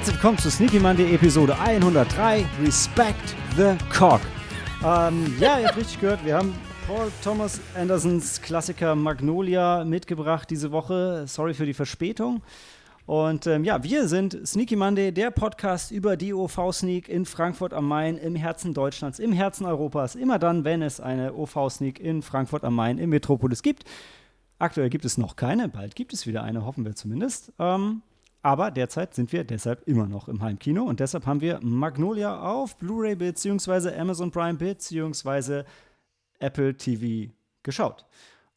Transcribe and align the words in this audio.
Herzlich 0.00 0.16
willkommen 0.16 0.38
zu 0.38 0.50
Sneaky 0.50 0.80
Monday 0.80 1.14
Episode 1.14 1.58
103 1.58 2.46
Respect 2.64 3.36
the 3.54 3.76
Cock. 3.94 4.22
Ähm, 4.82 5.34
ja, 5.38 5.58
ihr 5.58 5.66
habt 5.66 5.76
richtig 5.76 6.00
gehört, 6.00 6.24
wir 6.24 6.36
haben 6.36 6.54
Paul 6.86 7.12
Thomas 7.22 7.60
Andersons 7.76 8.40
Klassiker 8.40 8.94
Magnolia 8.94 9.84
mitgebracht 9.84 10.48
diese 10.48 10.72
Woche. 10.72 11.26
Sorry 11.26 11.52
für 11.52 11.66
die 11.66 11.74
Verspätung. 11.74 12.40
Und 13.04 13.46
ähm, 13.46 13.62
ja, 13.62 13.84
wir 13.84 14.08
sind 14.08 14.38
Sneaky 14.48 14.74
Monday, 14.74 15.12
der 15.12 15.30
Podcast 15.30 15.90
über 15.90 16.16
die 16.16 16.32
OV-Sneak 16.32 17.06
in 17.06 17.26
Frankfurt 17.26 17.74
am 17.74 17.86
Main, 17.86 18.16
im 18.16 18.36
Herzen 18.36 18.72
Deutschlands, 18.72 19.18
im 19.18 19.34
Herzen 19.34 19.66
Europas. 19.66 20.14
Immer 20.14 20.38
dann, 20.38 20.64
wenn 20.64 20.80
es 20.80 20.98
eine 20.98 21.34
OV-Sneak 21.34 22.00
in 22.00 22.22
Frankfurt 22.22 22.64
am 22.64 22.74
Main 22.74 22.96
im 22.96 23.10
Metropolis 23.10 23.60
gibt. 23.60 23.84
Aktuell 24.58 24.88
gibt 24.88 25.04
es 25.04 25.18
noch 25.18 25.36
keine, 25.36 25.68
bald 25.68 25.94
gibt 25.94 26.14
es 26.14 26.26
wieder 26.26 26.42
eine, 26.42 26.64
hoffen 26.64 26.86
wir 26.86 26.94
zumindest. 26.94 27.52
Ähm, 27.58 28.00
aber 28.42 28.70
derzeit 28.70 29.14
sind 29.14 29.32
wir 29.32 29.44
deshalb 29.44 29.86
immer 29.86 30.06
noch 30.06 30.28
im 30.28 30.42
Heimkino 30.42 30.84
und 30.84 31.00
deshalb 31.00 31.26
haben 31.26 31.40
wir 31.40 31.60
Magnolia 31.62 32.40
auf 32.40 32.76
Blu-ray 32.76 33.14
bzw. 33.14 33.94
Amazon 33.98 34.30
Prime 34.30 34.54
bzw. 34.54 35.64
Apple 36.38 36.76
TV 36.76 37.32
geschaut. 37.62 38.06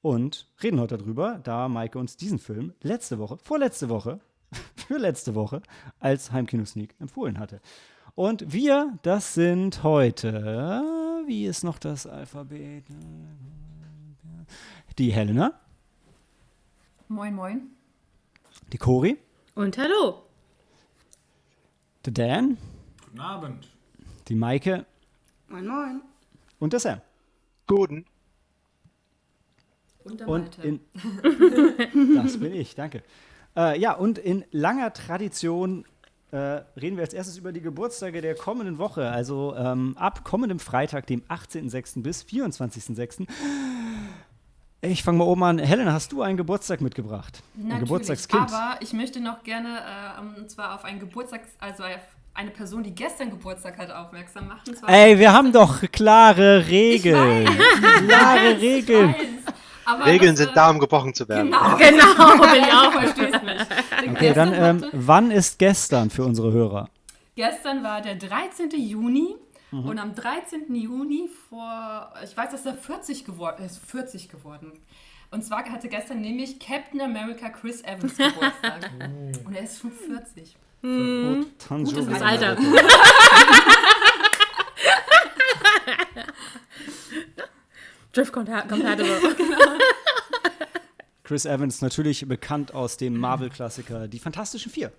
Und 0.01 0.47
reden 0.61 0.79
heute 0.79 0.97
darüber, 0.97 1.39
da 1.43 1.69
Maike 1.69 1.97
uns 1.97 2.17
diesen 2.17 2.39
Film 2.39 2.73
letzte 2.81 3.19
Woche, 3.19 3.37
vorletzte 3.37 3.89
Woche, 3.89 4.19
für 4.75 4.97
letzte 4.97 5.35
Woche 5.35 5.61
als 5.99 6.31
Heimkino-Sneak 6.31 6.95
empfohlen 6.99 7.39
hatte. 7.39 7.61
Und 8.15 8.53
wir, 8.53 8.99
das 9.01 9.33
sind 9.33 9.83
heute, 9.83 10.83
wie 11.25 11.45
ist 11.45 11.63
noch 11.63 11.79
das 11.79 12.05
Alphabet? 12.05 12.83
Die 14.97 15.11
Helena, 15.11 15.59
Moin, 17.07 17.33
moin. 17.33 17.61
die 18.71 18.77
Cori, 18.77 19.17
Und 19.55 19.77
hallo. 19.77 20.23
der 22.05 22.13
Dan, 22.13 22.57
Guten 23.05 23.19
Abend. 23.19 23.67
die 24.27 24.35
Maike 24.35 24.85
Moin, 25.47 25.67
moin. 25.67 26.01
und 26.59 26.73
der 26.73 26.79
Sam. 26.79 27.01
Guten. 27.67 28.05
Und 30.03 30.19
der 30.19 30.27
Und 30.27 30.57
in. 30.63 30.79
das 32.15 32.39
bin 32.39 32.53
ich, 32.53 32.75
danke. 32.75 33.03
Äh, 33.55 33.79
ja, 33.79 33.93
und 33.93 34.17
in 34.17 34.43
langer 34.51 34.91
Tradition 34.91 35.85
äh, 36.31 36.37
reden 36.37 36.97
wir 36.97 37.03
als 37.03 37.13
erstes 37.13 37.37
über 37.37 37.51
die 37.53 37.61
Geburtstage 37.61 38.21
der 38.21 38.35
kommenden 38.35 38.79
Woche. 38.79 39.09
Also 39.09 39.55
ähm, 39.55 39.95
ab 39.97 40.23
kommendem 40.23 40.59
Freitag, 40.59 41.05
dem 41.05 41.21
18.06. 41.25 42.01
bis 42.01 42.23
24.06. 42.23 43.27
Ich 44.85 45.01
fange 45.01 45.17
mal 45.19 45.23
oben 45.23 45.43
an. 45.43 45.59
Helena, 45.59 45.93
hast 45.93 46.11
du 46.11 46.21
einen 46.21 46.35
Geburtstag 46.35 46.81
mitgebracht? 46.81 47.41
Ein 47.55 47.67
Natürlich, 47.69 47.79
Geburtstagskind. 47.87 48.53
aber 48.53 48.75
ich 48.81 48.91
möchte 48.91 49.21
noch 49.21 49.41
gerne 49.43 49.77
äh, 49.79 50.39
und 50.41 50.51
zwar 50.51 50.75
auf 50.75 50.83
einen 50.83 50.99
Geburtstags, 50.99 51.47
also 51.59 51.83
auf 51.83 51.89
eine 52.33 52.49
Person, 52.51 52.83
die 52.83 52.93
gestern 52.93 53.29
Geburtstag 53.29 53.77
hat, 53.77 53.89
aufmerksam 53.91 54.47
machen. 54.49 54.75
Ey, 54.87 55.17
wir 55.19 55.31
haben 55.31 55.53
doch 55.53 55.79
klare 55.89 56.59
Ich 56.61 56.69
Regeln. 56.69 57.45
weiß, 57.47 58.07
Klare 58.07 58.51
ich 58.55 58.61
Regeln. 58.61 59.13
weiß. 59.13 59.53
Aber 59.85 60.05
Regeln 60.05 60.31
das, 60.31 60.39
sind 60.39 60.49
äh, 60.49 60.53
da, 60.55 60.69
um 60.69 60.79
gebrochen 60.79 61.13
zu 61.13 61.29
werden. 61.29 61.51
Genau, 61.51 61.77
Genau, 61.77 62.37
bin 62.41 62.63
ich 62.63 62.73
auch 62.73 62.91
verstehst 62.91 63.43
mich. 63.43 64.11
Okay, 64.15 64.33
dann 64.33 64.53
ähm, 64.53 64.85
wann 64.91 65.31
ist 65.31 65.59
gestern 65.59 66.09
für 66.09 66.25
unsere 66.25 66.51
Hörer? 66.51 66.89
gestern 67.35 67.83
war 67.83 68.01
der 68.01 68.15
13. 68.15 68.69
Juni 68.75 69.35
Mhm. 69.73 69.89
und 69.89 69.97
am 69.99 70.13
13. 70.13 70.73
Juni 70.75 71.27
vor, 71.49 72.13
ich 72.23 72.37
weiß, 72.37 72.51
dass 72.51 72.65
er 72.65 72.75
40 72.75 73.25
geworden 73.25 73.65
ist 73.65 73.79
40 73.79 74.29
geworden. 74.29 74.71
Und 75.31 75.43
zwar 75.43 75.65
hatte 75.65 75.87
gestern 75.89 76.21
nämlich 76.21 76.59
Captain 76.59 77.01
America 77.01 77.49
Chris 77.49 77.83
Evans 77.83 78.15
Geburtstag. 78.15 78.91
und 79.45 79.55
er 79.55 79.63
ist 79.63 79.79
schon 79.79 79.91
40. 79.91 80.55
Tanjo 81.57 81.91
Gutes 81.91 82.07
Das 82.07 82.21
Alter. 82.21 82.55
Drift 88.11 88.31
Compatible. 88.31 89.19
Chris 91.23 91.45
Evans 91.45 91.81
natürlich 91.81 92.27
bekannt 92.27 92.75
aus 92.75 92.97
dem 92.97 93.17
Marvel-Klassiker 93.17 94.07
Die 94.07 94.19
Fantastischen 94.19 94.71
Vier. 94.71 94.91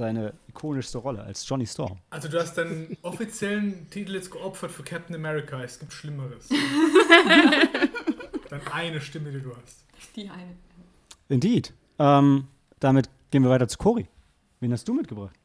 Seine 0.00 0.32
ikonischste 0.48 0.96
Rolle 0.96 1.22
als 1.22 1.46
Johnny 1.46 1.66
Storm. 1.66 1.98
Also 2.08 2.26
du 2.26 2.40
hast 2.40 2.54
deinen 2.54 2.96
offiziellen 3.02 3.86
Titel 3.90 4.14
jetzt 4.14 4.30
geopfert 4.30 4.70
für 4.70 4.82
Captain 4.82 5.14
America. 5.14 5.62
Es 5.62 5.78
gibt 5.78 5.92
Schlimmeres. 5.92 6.48
Dann 8.48 8.60
eine 8.72 9.02
Stimme, 9.02 9.30
die 9.30 9.42
du 9.42 9.54
hast. 9.54 9.84
Die 10.16 10.30
eine. 10.30 10.56
Indeed. 11.28 11.74
Ähm, 11.98 12.46
damit 12.78 13.10
gehen 13.30 13.42
wir 13.42 13.50
weiter 13.50 13.68
zu 13.68 13.76
Cory. 13.76 14.06
Wen 14.60 14.72
hast 14.72 14.88
du 14.88 14.94
mitgebracht? 14.94 15.36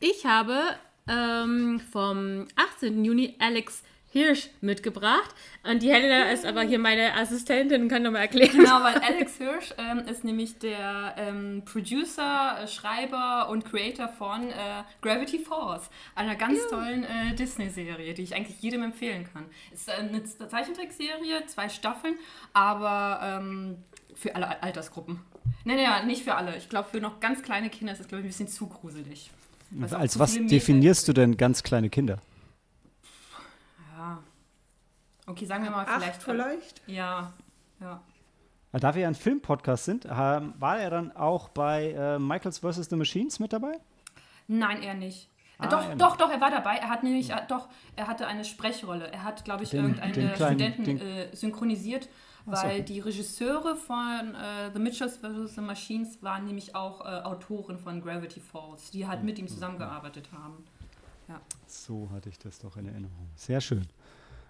Ich 0.00 0.24
habe 0.24 0.58
ähm, 1.06 1.78
vom 1.92 2.46
18. 2.56 3.04
Juni 3.04 3.36
Alex 3.38 3.82
Hirsch 4.12 4.50
mitgebracht. 4.60 5.34
Und 5.64 5.82
die 5.82 5.90
Helena 5.90 6.30
ist 6.30 6.44
aber 6.44 6.60
hier 6.62 6.78
meine 6.78 7.14
Assistentin 7.14 7.82
und 7.82 7.88
kann 7.88 8.02
nochmal 8.02 8.22
erklären. 8.22 8.52
Genau, 8.52 8.82
weil 8.82 8.96
Alex 8.98 9.38
Hirsch 9.38 9.72
ähm, 9.78 10.00
ist 10.00 10.22
nämlich 10.22 10.58
der 10.58 11.14
ähm, 11.16 11.62
Producer, 11.64 12.58
äh, 12.62 12.68
Schreiber 12.68 13.48
und 13.48 13.64
Creator 13.64 14.08
von 14.08 14.50
äh, 14.50 14.52
Gravity 15.00 15.38
Falls, 15.38 15.88
einer 16.14 16.36
ganz 16.36 16.60
tollen 16.68 17.04
äh, 17.04 17.34
Disney-Serie, 17.34 18.12
die 18.12 18.22
ich 18.22 18.34
eigentlich 18.34 18.60
jedem 18.60 18.82
empfehlen 18.82 19.26
kann. 19.32 19.46
Es 19.72 19.80
ist 19.80 19.90
eine 19.90 20.22
Z- 20.24 20.50
Zeichentrickserie, 20.50 21.46
zwei 21.46 21.70
Staffeln, 21.70 22.16
aber 22.52 23.20
ähm, 23.40 23.78
für 24.14 24.36
alle 24.36 24.46
Al- 24.48 24.58
Altersgruppen. 24.60 25.20
Nee, 25.64 25.74
nee, 25.76 25.84
ja, 25.84 26.02
nicht 26.02 26.22
für 26.22 26.34
alle. 26.34 26.56
Ich 26.58 26.68
glaube, 26.68 26.88
für 26.90 27.00
noch 27.00 27.18
ganz 27.20 27.42
kleine 27.42 27.70
Kinder 27.70 27.94
ist 27.94 28.00
es, 28.00 28.08
glaube 28.08 28.20
ich, 28.20 28.26
ein 28.26 28.28
bisschen 28.28 28.48
zu 28.48 28.66
gruselig. 28.66 29.30
Auch 29.90 29.98
Als 29.98 30.12
zu 30.12 30.18
was 30.18 30.34
definierst 30.34 31.08
du 31.08 31.14
denn 31.14 31.38
ganz 31.38 31.62
kleine 31.62 31.88
Kinder? 31.88 32.18
Ja. 35.26 35.32
Okay, 35.32 35.44
sagen 35.46 35.64
wir 35.64 35.70
mal 35.70 35.84
Acht 35.86 35.94
vielleicht. 36.00 36.22
vielleicht? 36.22 36.82
Ja, 36.88 37.32
ja. 37.80 38.00
Da 38.72 38.94
wir 38.94 39.02
ja 39.02 39.08
ein 39.08 39.14
Film-Podcast 39.14 39.84
sind, 39.84 40.04
war 40.08 40.78
er 40.78 40.88
dann 40.90 41.14
auch 41.14 41.48
bei 41.50 41.90
äh, 41.92 42.18
Michaels 42.18 42.58
vs. 42.60 42.88
The 42.88 42.96
Machines 42.96 43.38
mit 43.38 43.52
dabei? 43.52 43.72
Nein, 44.48 44.82
er 44.82 44.94
nicht. 44.94 45.28
Ah, 45.58 45.66
doch, 45.68 45.88
er 45.90 45.94
doch, 45.96 46.16
doch, 46.16 46.30
er 46.30 46.40
war 46.40 46.50
dabei. 46.50 46.76
Er 46.76 46.88
hat 46.88 47.02
nämlich, 47.04 47.30
äh, 47.30 47.36
doch, 47.48 47.68
er 47.94 48.08
hatte 48.08 48.26
eine 48.26 48.44
Sprechrolle. 48.44 49.12
Er 49.12 49.22
hat, 49.24 49.44
glaube 49.44 49.62
ich, 49.62 49.70
Den- 49.70 49.80
irgendeine 49.84 50.12
den 50.12 50.32
kleinen- 50.32 50.58
Studenten 50.58 50.84
den- 50.84 51.00
äh, 51.00 51.36
synchronisiert, 51.36 52.08
weil 52.46 52.82
die 52.82 52.98
Regisseure 52.98 53.76
von 53.76 54.34
äh, 54.34 54.72
The 54.72 54.78
Mitchells 54.80 55.18
vs. 55.18 55.54
The 55.54 55.60
Machines 55.60 56.20
waren 56.22 56.46
nämlich 56.46 56.74
auch 56.74 57.02
äh, 57.02 57.20
Autoren 57.24 57.78
von 57.78 58.00
Gravity 58.00 58.40
Falls, 58.40 58.90
die 58.90 59.06
halt 59.06 59.22
mit 59.22 59.38
ihm 59.38 59.46
zusammengearbeitet 59.46 60.30
haben. 60.32 60.64
So 61.66 62.10
hatte 62.12 62.28
ich 62.28 62.38
das 62.38 62.58
doch 62.58 62.76
in 62.76 62.86
Erinnerung. 62.88 63.28
Sehr 63.36 63.60
schön. 63.60 63.86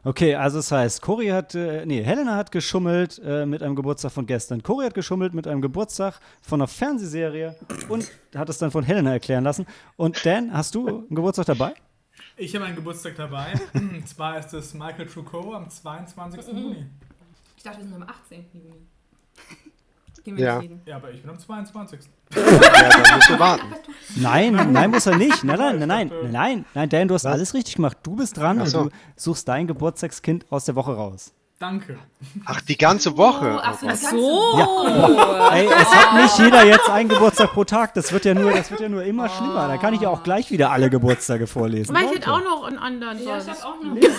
Okay, 0.05 0.35
also 0.35 0.59
das 0.59 0.73
heißt, 0.73 1.01
Cory 1.01 1.29
hat, 1.29 1.55
äh, 1.55 1.87
nee, 1.87 2.03
Helena 2.03 2.35
hat 2.35 2.51
geschummelt 2.51 3.21
äh, 3.25 3.47
mit 3.47 3.63
einem 3.63 3.77
Geburtstag 3.77 4.11
von 4.11 4.27
gestern. 4.27 4.61
Cory 4.63 4.87
hat 4.87 4.95
geschummelt 4.95 5.33
mit 5.33 5.47
einem 5.47 5.63
Geburtstag 5.63 6.19
von 6.43 6.61
einer 6.61 6.67
Fernsehserie 6.67 7.55
und 7.89 8.11
hat 8.35 8.49
es 8.49 8.59
dann 8.59 8.73
von 8.73 8.83
Helena 8.83 9.13
erklären 9.13 9.45
lassen. 9.45 9.65
Und 9.97 10.27
Dan, 10.27 10.53
hast 10.53 10.75
du 10.75 10.89
einen 10.89 11.15
Geburtstag 11.15 11.47
dabei? 11.47 11.75
Ich 12.37 12.53
habe 12.57 12.65
einen 12.65 12.75
Geburtstag 12.75 13.15
dabei. 13.15 13.53
Und 13.75 14.09
zwar 14.09 14.39
ist 14.39 14.53
es 14.53 14.75
Michael 14.75 15.07
Trucco 15.07 15.55
am 15.55 15.71
22. 15.71 16.49
Juni. 16.49 16.87
Ich 17.57 17.63
dachte, 17.63 17.79
wir 17.79 17.85
sind 17.85 17.95
am 17.95 18.03
18. 18.03 18.45
Juni. 18.55 18.87
Gehen 20.25 20.37
wir 20.37 20.45
Ja. 20.45 20.55
nicht 20.59 20.71
reden. 20.71 20.83
Ja, 20.87 20.97
aber 20.97 21.11
ich 21.11 21.21
bin 21.23 21.31
am 21.31 21.39
22. 21.39 22.01
Ja, 22.35 22.41
dann 22.89 23.15
musst 23.17 23.29
du 23.31 23.39
warten. 23.39 23.67
Nein, 24.17 24.73
nein, 24.73 24.91
muss 24.91 25.07
er 25.07 25.17
nicht. 25.17 25.45
Nein, 25.45 25.59
nein, 25.59 25.79
nein, 25.87 26.11
nein, 26.31 26.65
nein, 26.75 26.89
Dan, 26.89 27.09
du 27.09 27.15
hast 27.15 27.25
Was? 27.25 27.33
alles 27.33 27.55
richtig 27.55 27.75
gemacht. 27.77 27.99
Du 28.03 28.17
bist 28.17 28.37
dran 28.37 28.61
Ach 28.63 28.67
so. 28.67 28.79
und 28.81 28.93
du 28.93 28.97
suchst 29.17 29.47
dein 29.49 29.67
Geburtstagskind 29.67 30.47
aus 30.51 30.65
der 30.65 30.75
Woche 30.77 30.95
raus. 30.95 31.33
Danke. 31.59 31.97
Ach, 32.45 32.61
die 32.63 32.77
ganze 32.77 33.17
Woche. 33.17 33.55
Oh, 33.57 33.61
ach 33.63 33.79
so, 33.79 33.87
Oh 33.87 33.89
ganze 33.89 34.11
So. 34.11 34.59
Ja. 34.59 35.49
Ey, 35.55 35.67
es 35.67 35.95
hat 35.95 36.15
nicht 36.23 36.39
jeder 36.39 36.65
jetzt 36.65 36.89
einen 36.91 37.09
Geburtstag 37.09 37.53
pro 37.53 37.63
Tag. 37.65 37.95
Das 37.95 38.13
wird 38.13 38.25
ja 38.25 38.35
nur, 38.35 38.51
das 38.51 38.69
wird 38.73 38.81
ja 38.81 38.89
nur 38.89 39.05
immer 39.05 39.29
schlimmer. 39.29 39.69
Da 39.69 39.77
kann 39.77 39.95
ich 39.95 40.01
ja 40.01 40.09
auch 40.09 40.25
gleich 40.25 40.51
wieder 40.51 40.73
alle 40.73 40.91
Geburtstage 40.91 41.47
vorlesen. 41.47 41.95
Aber 41.95 42.05
ich 42.05 42.17
hätte 42.17 42.33
auch 42.33 42.43
noch 42.43 42.65
einen 42.65 42.79
anderen. 42.79 43.17
Ja, 43.23 43.39
ich 43.39 43.47
habe 43.49 43.65
auch 43.65 43.81
noch. 43.81 43.95
Jetzt 43.95 44.11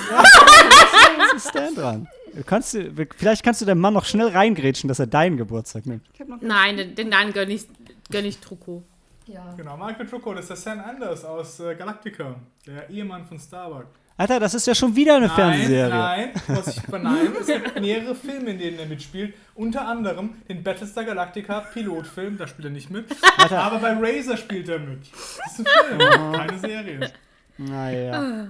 ist 1.35 1.53
Dan 1.55 1.75
dran. 1.75 2.07
Kannst 2.45 2.73
du, 2.73 2.91
vielleicht 3.17 3.43
kannst 3.43 3.61
du 3.61 3.65
dem 3.65 3.79
Mann 3.79 3.93
noch 3.93 4.05
schnell 4.05 4.29
reingrätschen, 4.29 4.87
dass 4.87 4.99
er 4.99 5.07
deinen 5.07 5.37
Geburtstag 5.37 5.85
nimmt. 5.85 6.03
Nein, 6.41 6.77
den, 6.77 6.95
den 6.95 7.11
dann 7.11 7.31
gönn 7.31 7.49
ich, 7.49 7.65
gönn 8.09 8.25
ich 8.25 8.39
Trucco. 8.39 8.83
Ja. 9.27 9.53
Genau, 9.55 9.77
Michael 9.77 10.07
Trucco, 10.07 10.33
das 10.33 10.43
ist 10.43 10.49
der 10.49 10.57
Sam 10.57 10.79
Anders 10.79 11.23
aus 11.23 11.59
äh, 11.59 11.75
Galactica, 11.75 12.35
der 12.65 12.89
Ehemann 12.89 13.25
von 13.25 13.39
Starbuck. 13.39 13.87
Alter, 14.15 14.39
das 14.39 14.53
ist 14.53 14.67
ja 14.67 14.75
schon 14.75 14.95
wieder 14.95 15.15
eine 15.15 15.29
Fernsehserie. 15.29 15.89
Nein, 15.89 16.31
was 16.47 16.67
ich 16.67 16.81
verneine, 16.81 17.31
es 17.39 17.47
gibt 17.47 17.75
mehrere 17.81 18.13
Filme, 18.13 18.51
in 18.51 18.59
denen 18.59 18.79
er 18.79 18.85
mitspielt. 18.85 19.33
Unter 19.55 19.87
anderem 19.87 20.35
den 20.47 20.61
Battlestar 20.61 21.03
Galactica 21.03 21.61
Pilotfilm, 21.61 22.37
da 22.37 22.45
spielt 22.45 22.65
er 22.65 22.71
nicht 22.71 22.91
mit. 22.91 23.05
Aber 23.49 23.79
bei 23.79 23.93
Razor 23.93 24.37
spielt 24.37 24.69
er 24.69 24.79
mit. 24.79 25.01
Das 25.11 25.59
ist 25.59 25.67
ein 25.67 25.97
Film, 25.97 26.31
keine 26.33 26.59
Serie. 26.59 27.11
Naja. 27.57 28.47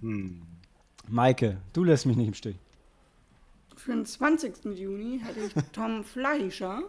Hm. 0.00 0.42
Maike, 1.10 1.58
du 1.72 1.84
lässt 1.84 2.06
mich 2.06 2.16
nicht 2.16 2.28
im 2.28 2.34
Stich. 2.34 2.56
Für 3.76 3.92
den 3.92 4.04
20. 4.06 4.64
Juni 4.76 5.20
hätte 5.24 5.40
ich 5.40 5.52
Tom 5.72 6.04
Fleischer. 6.04 6.82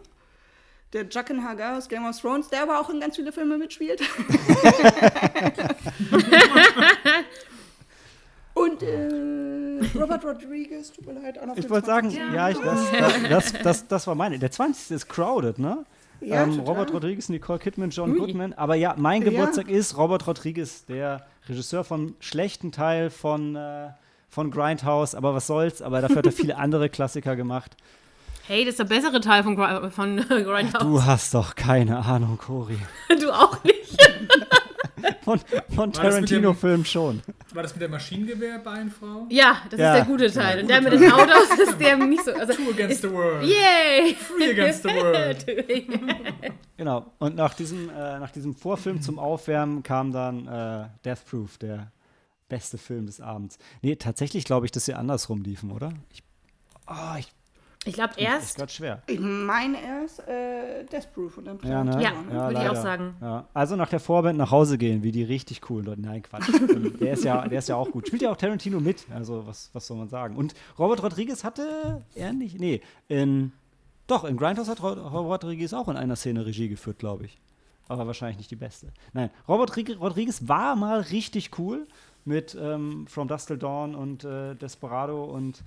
der 0.94 1.06
Jaqen 1.10 1.44
Hagar 1.44 1.78
aus 1.78 1.88
Game 1.90 2.06
of 2.06 2.20
Thrones, 2.20 2.50
der 2.50 2.64
aber 2.64 2.80
auch 2.80 2.90
in 2.90 3.00
ganz 3.00 3.16
viele 3.16 3.32
Filme 3.32 3.58
mitspielt. 3.58 4.02
Und 8.54 8.84
äh, 8.84 9.80
Robert 9.98 10.24
Rodriguez, 10.26 10.92
tut 10.92 11.06
mir 11.06 11.14
leid, 11.14 11.40
auch 11.40 11.46
noch 11.46 11.56
Ich 11.58 11.70
wollte 11.70 11.88
sagen, 11.88 12.12
20. 12.12 12.34
ja, 12.34 12.50
ich, 12.50 12.58
das, 12.60 12.92
das, 13.30 13.54
das, 13.64 13.88
das, 13.88 14.08
war 14.08 14.16
meine. 14.16 14.38
Der 14.40 14.52
20. 14.52 14.92
ist 14.92 15.08
Crowded, 15.08 15.58
ne? 15.58 15.86
Ja, 16.20 16.44
ähm. 16.44 16.60
Robert 16.60 16.94
Rodriguez, 16.94 17.30
Nicole 17.30 17.60
Kidman, 17.60 17.90
John 17.92 18.12
Ui. 18.12 18.20
Goodman. 18.20 18.54
Aber 18.54 18.76
ja, 18.76 18.94
mein 18.98 19.22
Ja. 19.24 19.30
Geburtstag 19.30 19.70
ist 19.70 19.96
Robert 19.98 20.28
Rodriguez, 20.28 20.86
der 20.86 21.26
Regisseur 21.48 21.84
von 21.86 22.14
schlechten 22.20 22.72
Teil 22.74 23.10
von, 23.10 23.56
äh, 23.56 23.90
von 24.32 24.50
Grindhouse. 24.50 25.14
Aber 25.14 25.36
was 25.36 25.46
soll's? 25.46 25.84
Aber 25.84 26.02
dafür 26.02 26.18
hat 26.18 26.26
er 26.26 26.32
viele 26.32 26.58
andere 26.58 26.90
Klassiker 26.90 27.36
gemacht. 27.36 27.76
Hey, 28.48 28.66
das 28.66 28.72
ist 28.74 28.80
der 28.80 28.86
bessere 28.86 29.22
Teil 29.22 29.44
von, 29.44 29.56
Gri- 29.56 29.92
von 29.92 30.18
Grindhouse. 30.28 30.82
Du 30.82 31.04
hast 31.04 31.34
doch 31.36 31.54
keine 31.56 32.00
Ahnung, 32.04 32.40
Cory. 32.40 32.80
Du 33.22 33.30
auch 33.32 33.64
nicht. 33.64 33.78
Von, 35.24 35.40
von 35.76 35.92
Tarantino-Filmen 35.94 36.86
schon. 36.86 37.22
War 37.54 37.64
das 37.64 37.74
mit 37.74 37.82
der 37.82 37.90
Maschinengewehr-Beinfrau? 37.90 39.28
Ja, 39.30 39.58
das 39.70 39.80
Ja. 39.80 39.94
ist 39.94 40.00
der 40.00 40.06
gute 40.06 40.32
Teil. 40.32 40.62
Und 40.62 40.68
der 40.70 40.82
mit 40.82 40.94
den 40.94 41.12
Autos 41.12 41.50
ist 41.62 41.80
der 41.80 41.98
nicht 41.98 42.24
so. 42.24 42.32
Also, 42.34 42.54
Two 42.54 42.72
against 42.72 43.02
the 43.04 43.12
world. 43.12 43.44
yay! 43.44 44.16
Free 44.16 44.52
against 44.52 44.84
the 44.84 44.90
world. 44.90 45.46
Genau. 46.78 47.06
Und 47.20 47.36
nach 47.36 47.54
diesem, 47.54 47.90
äh, 47.90 48.20
nach 48.20 48.32
diesem 48.32 48.56
Vorfilm 48.56 49.02
zum 49.02 49.20
Aufwärmen 49.20 49.84
kam 49.84 50.12
dann 50.12 50.48
äh, 50.48 50.86
Death 51.06 51.26
Proof, 51.30 51.58
der 51.58 51.92
beste 52.52 52.78
Film 52.78 53.06
des 53.06 53.22
Abends. 53.22 53.58
Nee, 53.82 53.96
tatsächlich 53.96 54.44
glaube 54.46 54.66
ich, 54.66 54.72
dass 54.72 54.86
sie 54.86 54.94
andersrum 54.94 55.42
liefen, 55.42 55.72
oder? 55.72 55.94
Ich, 56.12 56.22
oh, 56.88 57.16
ich 57.18 57.32
Ich 57.86 57.94
glaube 57.94 58.12
ist 58.16 58.20
erst. 58.20 58.58
gerade 58.58 58.72
schwer. 58.72 59.02
Ich 59.08 59.20
meine 59.20 59.82
erst 59.82 60.20
äh, 60.28 60.84
Death 60.86 61.14
Proof 61.14 61.38
und 61.38 61.46
dann 61.46 61.60
Ja, 61.64 61.84
ne? 61.84 62.04
Ja, 62.04 62.12
ne? 62.12 62.32
würde 62.32 62.62
ich 62.64 62.70
auch 62.70 62.76
sagen. 62.76 63.16
Ja. 63.22 63.48
Also 63.54 63.76
nach 63.78 63.88
der 63.90 64.02
Vorband 64.02 64.38
nach 64.38 64.52
Hause 64.52 64.78
gehen, 64.78 65.02
wie 65.02 65.12
die 65.14 65.24
richtig 65.24 65.62
coolen 65.62 65.86
Leute. 65.86 66.02
Nein, 66.02 66.22
Quatsch. 66.24 66.50
der, 67.00 67.14
ist 67.14 67.24
ja, 67.24 67.48
der 67.48 67.60
ist 67.60 67.70
ja 67.70 67.76
auch 67.78 67.90
gut. 67.90 68.08
Spielt 68.08 68.22
ja 68.22 68.32
auch 68.32 68.38
Tarantino 68.38 68.80
mit. 68.82 69.06
Also, 69.12 69.48
was, 69.48 69.70
was 69.74 69.88
soll 69.88 69.98
man 69.98 70.10
sagen? 70.10 70.36
Und 70.36 70.54
Robert 70.78 71.02
Rodriguez 71.02 71.44
hatte 71.46 72.04
er 72.16 72.34
nicht. 72.34 72.60
Nee, 72.60 72.82
in. 73.08 73.54
Doch, 74.08 74.26
in 74.26 74.36
Grindhouse 74.36 74.68
hat 74.68 74.84
Ro- 74.84 74.90
Robert 75.08 75.44
Rodriguez 75.46 75.72
auch 75.74 75.88
in 75.88 75.96
einer 75.96 76.18
Szene 76.18 76.46
Regie 76.46 76.68
geführt, 76.68 77.00
glaube 77.00 77.24
ich. 77.26 77.40
Aber 77.88 78.08
wahrscheinlich 78.08 78.38
nicht 78.38 78.52
die 78.52 78.56
beste. 78.58 78.88
Nein, 79.14 79.30
Robert 79.48 79.76
Rig- 79.76 80.00
Rodriguez 80.00 80.48
war 80.48 80.76
mal 80.76 81.00
richtig 81.02 81.58
cool 81.58 81.88
mit 82.26 82.56
ähm, 82.60 83.08
From 83.08 83.28
Dusk 83.28 83.48
Till 83.48 83.58
Dawn 83.58 83.96
und 83.96 84.24
äh, 84.24 84.56
Desperado 84.56 85.24
und 85.24 85.64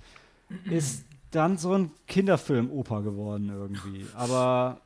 ist 0.71 1.05
dann 1.31 1.59
so 1.59 1.73
ein 1.73 1.91
Kinderfilm-Oper 2.07 3.03
geworden 3.03 3.51
irgendwie. 3.51 4.07
Aber 4.15 4.81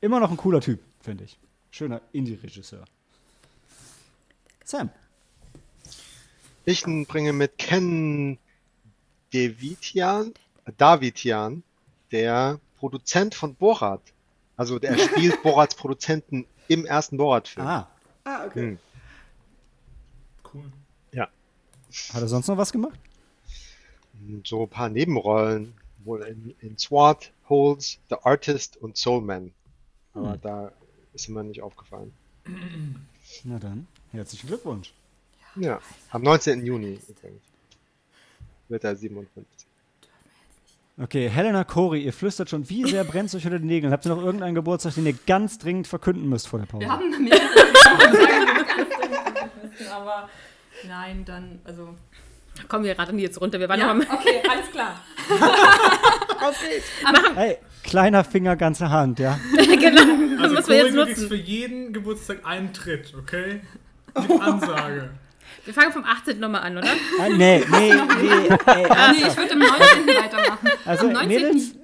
immer 0.00 0.18
noch 0.20 0.30
ein 0.30 0.36
cooler 0.36 0.60
Typ, 0.60 0.80
finde 1.00 1.24
ich. 1.24 1.38
Schöner 1.70 2.00
Indie-Regisseur. 2.12 2.84
Sam. 4.64 4.90
Ich 6.64 6.82
bringe 6.82 7.32
mit 7.32 7.58
Ken 7.58 8.38
Davidian, 9.32 10.34
Davidian, 10.78 11.62
der 12.10 12.58
Produzent 12.78 13.34
von 13.34 13.54
Borat. 13.54 14.00
Also 14.56 14.78
der 14.78 14.98
spielt 14.98 15.42
Borats 15.44 15.76
Produzenten 15.76 16.46
im 16.66 16.84
ersten 16.86 17.16
Borat-Film. 17.18 17.66
Ah, 17.66 17.88
Ah, 18.24 18.44
okay. 18.46 18.70
Hm. 18.70 18.78
Cool. 20.52 20.72
Hat 22.12 22.22
er 22.22 22.28
sonst 22.28 22.48
noch 22.48 22.56
was 22.56 22.72
gemacht? 22.72 22.98
So 24.44 24.62
ein 24.62 24.68
paar 24.68 24.88
Nebenrollen, 24.88 25.74
wohl 26.04 26.22
in, 26.22 26.54
in 26.60 26.78
SWAT, 26.78 27.30
Holes, 27.48 27.98
The 28.08 28.16
Artist 28.22 28.76
und 28.78 28.96
Soul 28.96 29.22
Man. 29.22 29.52
Aber 30.14 30.38
da 30.38 30.72
ist 31.12 31.28
ihm 31.28 31.34
mir 31.34 31.44
nicht 31.44 31.62
aufgefallen. 31.62 32.12
Na 33.44 33.58
dann, 33.58 33.86
herzlichen 34.12 34.46
Glückwunsch. 34.46 34.92
Ja, 35.56 35.80
am 36.10 36.22
19. 36.22 36.64
Juni 36.64 36.98
übrigens. 37.08 37.42
Wird 38.68 38.84
er 38.84 38.96
57. 38.96 39.46
Okay, 40.98 41.28
Helena 41.28 41.64
Cori, 41.64 42.02
ihr 42.02 42.12
flüstert 42.12 42.48
schon, 42.48 42.68
wie 42.70 42.88
sehr 42.88 43.04
brennt 43.04 43.28
es 43.28 43.34
euch 43.34 43.44
unter 43.44 43.58
den 43.58 43.66
Nägeln? 43.66 43.92
Habt 43.92 44.06
ihr 44.06 44.14
noch 44.14 44.22
irgendeinen 44.22 44.54
Geburtstag, 44.54 44.94
den 44.94 45.04
ihr 45.06 45.12
ganz 45.26 45.58
dringend 45.58 45.86
verkünden 45.86 46.28
müsst 46.28 46.48
vor 46.48 46.58
der 46.58 46.66
Pause? 46.66 46.80
Wir 46.80 46.90
haben 46.90 47.24
mehrere 47.24 47.56
aber 49.92 50.28
nein, 50.86 51.24
dann, 51.24 51.60
also. 51.64 51.94
Kommen 52.68 52.84
wir 52.84 52.98
raten 52.98 53.16
die 53.18 53.22
jetzt 53.22 53.38
runter. 53.40 53.60
Wir 53.60 53.68
waren 53.68 53.78
Ja, 53.80 53.92
noch 53.92 54.06
mal. 54.08 54.16
okay, 54.16 54.40
alles 54.50 54.70
klar. 54.70 54.98
Auf 56.48 56.58
geht's. 56.60 56.86
Hey, 57.34 57.58
kleiner 57.84 58.24
Finger, 58.24 58.56
ganze 58.56 58.88
Hand, 58.90 59.18
ja? 59.18 59.38
genau. 59.56 60.42
Also 60.42 60.54
müssen 60.54 60.68
wir 60.68 60.76
jetzt 60.76 60.84
Cory, 60.86 60.90
du 60.92 61.04
nutzen. 61.04 61.28
für 61.28 61.34
jeden 61.36 61.92
Geburtstag 61.92 62.46
einen 62.46 62.72
Tritt, 62.72 63.12
okay? 63.18 63.60
Mit 64.14 64.40
Ansage. 64.40 65.10
Wir 65.66 65.74
fangen 65.74 65.92
vom 65.92 66.04
18. 66.04 66.38
nochmal 66.40 66.62
an, 66.62 66.78
oder? 66.78 66.88
Ah, 67.20 67.28
nee, 67.28 67.62
nee, 67.70 67.92
nee. 67.92 67.92
Ey, 67.92 68.88
Nee, 69.12 69.26
ich 69.28 69.36
würde 69.36 69.52
am 69.52 69.58
19. 69.58 70.06
weitermachen. 70.06 70.68
also, 70.86 71.06
am 71.08 71.12
19. 71.12 71.28
Mädels, 71.28 71.74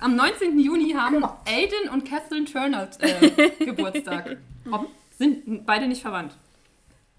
Am 0.00 0.16
19. 0.16 0.58
Juni 0.58 0.92
haben 0.92 1.22
Aiden 1.46 1.88
und 1.92 2.08
Kathleen 2.08 2.46
Turner 2.46 2.88
äh, 2.98 3.64
Geburtstag. 3.64 4.38
Ob, 4.72 4.88
sind 5.18 5.64
beide 5.66 5.86
nicht 5.86 6.02
verwandt. 6.02 6.32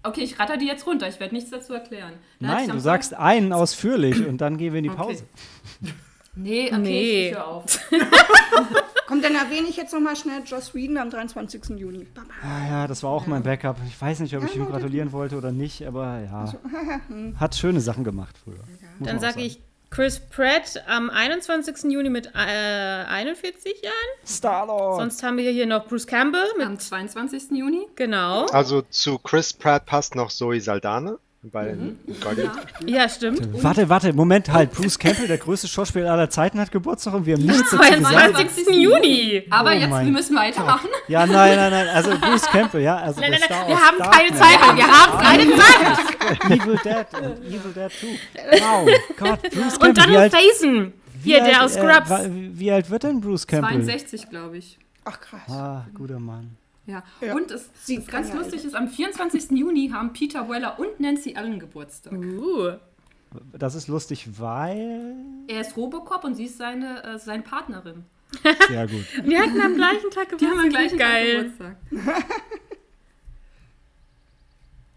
Okay, 0.04 0.22
ich 0.22 0.38
ratter 0.38 0.56
die 0.56 0.66
jetzt 0.66 0.86
runter. 0.86 1.08
Ich 1.08 1.20
werde 1.20 1.34
nichts 1.34 1.50
dazu 1.50 1.72
erklären. 1.74 2.12
Hatte 2.12 2.18
nein, 2.40 2.68
du 2.68 2.78
sagst 2.80 3.14
einen 3.14 3.52
ausführlich 3.52 4.26
und 4.26 4.38
dann 4.40 4.56
gehen 4.56 4.72
wir 4.72 4.78
in 4.78 4.84
die 4.84 4.90
Okay. 4.90 4.98
Pause. 5.02 5.24
Nee, 6.34 6.68
okay, 6.68 6.78
Nee. 6.80 7.28
ich 7.28 7.34
höre 7.34 7.46
auf. 7.46 7.78
Komm, 9.06 9.20
dann 9.20 9.34
erwähne 9.34 9.66
ich 9.68 9.76
jetzt 9.76 9.92
nochmal 9.92 10.16
schnell 10.16 10.42
Joss 10.46 10.74
Whedon 10.74 10.96
am 10.96 11.10
23. 11.10 11.78
Juni. 11.78 12.04
Baba. 12.14 12.28
Ah, 12.42 12.66
ja, 12.68 12.86
das 12.86 13.02
war 13.02 13.10
auch 13.10 13.26
mein 13.26 13.42
Backup. 13.42 13.76
Ich 13.86 14.00
weiß 14.00 14.20
nicht, 14.20 14.34
ob 14.36 14.44
ich 14.44 14.56
ihm 14.56 14.66
gratulieren 14.66 15.12
wollte 15.12 15.36
oder 15.36 15.52
nicht, 15.52 15.86
aber 15.86 16.20
ja. 16.20 16.54
Hat 17.38 17.54
schöne 17.54 17.80
Sachen 17.82 18.04
gemacht 18.04 18.36
früher. 18.42 18.56
Muss 18.98 19.08
Dann 19.08 19.20
sage 19.20 19.42
ich 19.42 19.60
Chris 19.92 20.20
Pratt 20.20 20.82
am 20.88 21.10
21. 21.10 21.92
Juni 21.92 22.08
mit 22.08 22.26
äh, 22.34 22.38
41 22.38 23.82
Jahren. 23.82 23.94
Star-Lord. 24.26 24.96
Sonst 24.96 25.22
haben 25.22 25.36
wir 25.36 25.50
hier 25.50 25.66
noch 25.66 25.86
Bruce 25.86 26.06
Campbell 26.06 26.46
mit. 26.56 26.66
Am 26.66 26.78
22. 26.78 27.50
Juni. 27.50 27.86
Genau. 27.94 28.46
Also 28.46 28.80
zu 28.88 29.18
Chris 29.18 29.52
Pratt 29.52 29.84
passt 29.84 30.14
noch 30.14 30.30
Zoe 30.30 30.62
Saldana 30.62 31.18
bei 31.50 31.64
den 31.66 31.98
Guardians. 32.20 32.56
Ja, 32.86 33.08
stimmt. 33.08 33.62
Warte, 33.62 33.88
warte, 33.88 34.12
Moment, 34.12 34.52
halt. 34.52 34.70
Bruce 34.70 34.96
Campbell, 34.98 35.26
der 35.26 35.38
größte 35.38 35.66
Schauspieler 35.66 36.12
aller 36.12 36.30
Zeiten, 36.30 36.60
hat 36.60 36.70
Geburtstag 36.70 37.14
und 37.14 37.26
wir 37.26 37.34
haben 37.34 37.44
nichts 37.44 37.68
dazu 37.70 37.78
gesagt. 37.78 38.04
22. 38.06 38.68
Juni. 38.76 39.42
Aber 39.50 39.70
Oh 39.70 39.72
jetzt, 39.72 39.90
wir 39.90 40.02
müssen 40.12 40.36
weitermachen. 40.36 40.88
Ja, 41.08 41.26
nein, 41.26 41.56
nein, 41.56 41.70
nein. 41.72 41.88
Also 41.88 42.10
Bruce 42.18 42.42
Campbell, 42.46 42.82
ja. 42.82 42.96
Also 42.96 43.20
Nein, 43.20 43.32
nein, 43.32 43.40
nein, 43.48 43.68
wir 43.68 43.76
haben 43.80 43.98
keine. 43.98 44.36
Zeit, 44.36 44.60
weil 44.68 44.76
wir 44.76 44.86
haben 44.86 45.18
keine 45.18 45.50
Zeit. 45.56 46.50
Evil 46.50 46.78
Dead 46.84 47.06
und 47.20 47.44
Evil 47.46 47.72
Dead 47.74 47.90
2. 47.90 48.60
Wow, 48.60 48.88
Gott, 49.18 49.42
Bruce 49.42 49.78
Campbell. 49.78 49.88
Und 49.88 49.96
wie 49.96 50.00
Donald 50.00 50.16
alt, 50.18 50.32
Faison. 50.34 50.92
wie 51.22 51.30
Hier, 51.30 51.42
alt, 51.42 51.50
der 51.52 51.64
aus 51.64 51.76
äh, 51.76 51.80
Scrubs. 51.80 52.10
wie, 52.30 52.58
wie 52.58 52.70
alt 52.70 52.88
wird 52.88 53.02
denn 53.02 53.20
Bruce 53.20 53.46
Campbell? 53.46 53.82
62, 53.84 54.30
glaube 54.30 54.58
ich. 54.58 54.78
Ach, 55.04 55.18
krass. 55.18 55.40
Ah, 55.48 55.86
guter 55.94 56.20
Mann. 56.20 56.56
Ja. 56.86 57.04
Ja. 57.20 57.34
Und 57.34 57.50
es 57.50 57.70
Sie 57.82 57.96
ist 57.96 58.08
ganz 58.08 58.28
ja 58.28 58.34
lustig 58.34 58.64
ist, 58.64 58.74
am 58.74 58.88
24. 58.88 59.50
Juni 59.52 59.90
haben 59.90 60.12
Peter 60.12 60.48
Weller 60.48 60.78
und 60.78 60.98
Nancy 61.00 61.34
Allen 61.36 61.58
Geburtstag. 61.60 62.12
Uh. 62.12 62.72
Das 63.52 63.74
ist 63.74 63.88
lustig, 63.88 64.28
weil. 64.38 65.14
Er 65.46 65.60
ist 65.60 65.76
Robocop 65.76 66.24
und 66.24 66.34
sie 66.34 66.44
ist 66.44 66.58
seine, 66.58 67.02
äh, 67.04 67.18
seine 67.18 67.42
Partnerin. 67.42 68.04
Sehr 68.68 68.86
gut. 68.86 69.04
Wir 69.24 69.40
hatten 69.40 69.60
am 69.60 69.74
gleichen 69.74 70.10
Tag 70.10 70.28
Geburtstag. 70.28 70.38
Die 70.38 70.46
haben 70.46 70.58
am 70.58 70.68
gleichen 70.68 70.98
Tag 70.98 71.08
Geil. 71.08 71.36
Geburtstag. 71.44 71.76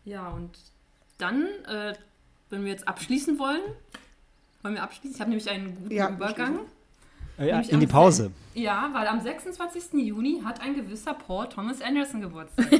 ja, 0.05 0.29
und 0.29 0.57
dann, 1.17 1.43
äh, 1.67 1.93
wenn 2.49 2.63
wir 2.63 2.71
jetzt 2.71 2.87
abschließen 2.87 3.39
wollen, 3.39 3.61
wollen 4.61 4.75
wir 4.75 4.83
abschließen? 4.83 5.15
Ich 5.15 5.21
habe 5.21 5.29
nämlich 5.29 5.49
einen 5.49 5.75
guten 5.75 5.91
Ja, 5.91 6.09
Übergang. 6.09 6.59
Äh, 7.37 7.49
ja, 7.49 7.59
in 7.59 7.79
die 7.79 7.87
Pause. 7.87 8.31
Ja, 8.53 8.89
weil 8.93 9.07
am 9.07 9.19
26. 9.19 9.93
Juni 9.93 10.41
hat 10.43 10.61
ein 10.61 10.75
gewisser 10.75 11.13
Paul 11.13 11.47
Thomas 11.49 11.81
Anderson 11.81 12.21
Geburtstag. 12.21 12.67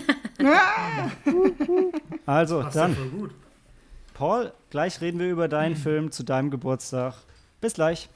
Also, 2.26 2.62
Passt 2.62 2.76
ja 2.76 2.82
dann, 2.84 2.96
voll 2.96 3.10
gut. 3.10 3.32
Paul, 4.14 4.52
gleich 4.70 5.02
reden 5.02 5.20
wir 5.20 5.30
über 5.30 5.48
deinen 5.48 5.76
Film 5.76 6.12
zu 6.12 6.24
deinem 6.24 6.50
Geburtstag. 6.52 7.16
Bis 7.62 7.74
gleich. 7.74 8.10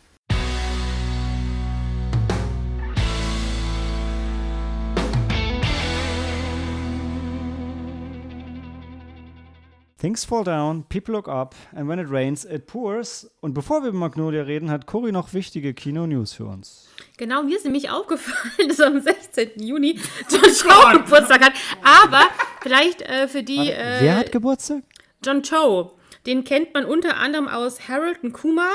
Things 10.00 10.24
fall 10.24 10.46
down, 10.46 10.86
people 10.88 11.13
look 11.13 11.27
up, 11.27 11.56
and 11.75 11.89
when 11.89 12.00
it 12.00 12.10
rains, 12.10 12.46
it 12.46 12.68
pours. 12.68 13.29
Und 13.41 13.53
bevor 13.53 13.82
wir 13.82 13.89
über 13.89 13.98
Magnolia 13.98 14.44
reden, 14.44 14.72
hat 14.72 14.86
Cory 14.86 15.12
noch 15.12 15.34
wichtige 15.34 15.74
Kino-News 15.74 16.32
für 16.32 16.46
uns. 16.46 16.88
Genau, 17.18 17.44
mir 17.44 17.58
ist 17.58 17.65
nämlich 17.65 17.89
aufgefallen, 17.89 18.68
dass 18.70 18.79
am 18.79 19.01
16. 19.01 19.62
Juni 19.62 20.00
John 20.29 20.41
Cho 20.41 21.00
Geburtstag 21.00 21.44
hat. 21.44 21.53
Aber 21.84 22.22
vielleicht 22.62 23.01
äh, 23.01 23.27
für 23.27 23.44
die. 23.44 23.72
Äh, 23.72 23.98
Wer 24.00 24.15
hat 24.15 24.32
Geburtstag? 24.32 24.84
John 25.22 25.41
Cho. 25.44 25.91
Den 26.25 26.46
kennt 26.46 26.74
man 26.74 26.86
unter 26.86 27.18
anderem 27.18 27.50
aus 27.50 27.89
Harold 27.89 28.24
und 28.24 28.32
Kumar 28.32 28.72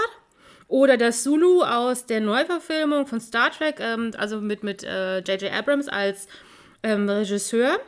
Oder 0.69 0.99
das 0.99 1.23
Zulu 1.23 1.62
aus 1.62 2.04
der 2.04 2.21
Neuverfilmung 2.21 3.07
von 3.07 3.21
Star 3.21 3.50
Trek, 3.50 3.81
ähm, 3.81 4.11
also 4.19 4.43
mit 4.43 4.62
mit 4.62 4.85
äh, 4.85 5.21
J.J. 5.21 5.50
Abrams 5.52 5.88
als 5.88 6.28
ähm, 6.83 7.09
Regisseur. 7.09 7.78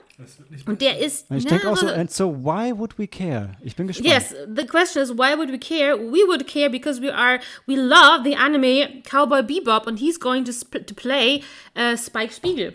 Und 0.66 0.80
der 0.80 0.98
ist. 0.98 1.30
Ich 1.30 1.44
denke 1.44 1.70
auch 1.70 1.76
so, 1.76 1.88
and 1.88 2.10
so 2.10 2.32
why 2.32 2.72
would 2.72 2.98
we 2.98 3.06
care? 3.06 3.52
Ich 3.62 3.76
bin 3.76 3.86
gespannt. 3.86 4.08
Yes, 4.08 4.34
the 4.46 4.66
question 4.66 5.02
is 5.02 5.10
why 5.10 5.36
would 5.36 5.50
we 5.50 5.58
care? 5.58 5.96
We 5.96 6.26
would 6.26 6.46
care 6.46 6.70
because 6.70 7.00
we 7.00 7.12
are 7.12 7.38
we 7.66 7.76
love 7.76 8.24
the 8.24 8.34
anime 8.34 9.02
Cowboy 9.02 9.42
Bebop 9.42 9.86
and 9.86 9.98
he's 9.98 10.18
going 10.18 10.44
to, 10.44 10.52
sp 10.56 10.86
to 10.86 10.94
play 10.94 11.42
uh, 11.74 11.96
Spike 11.96 12.32
Spiegel. 12.32 12.72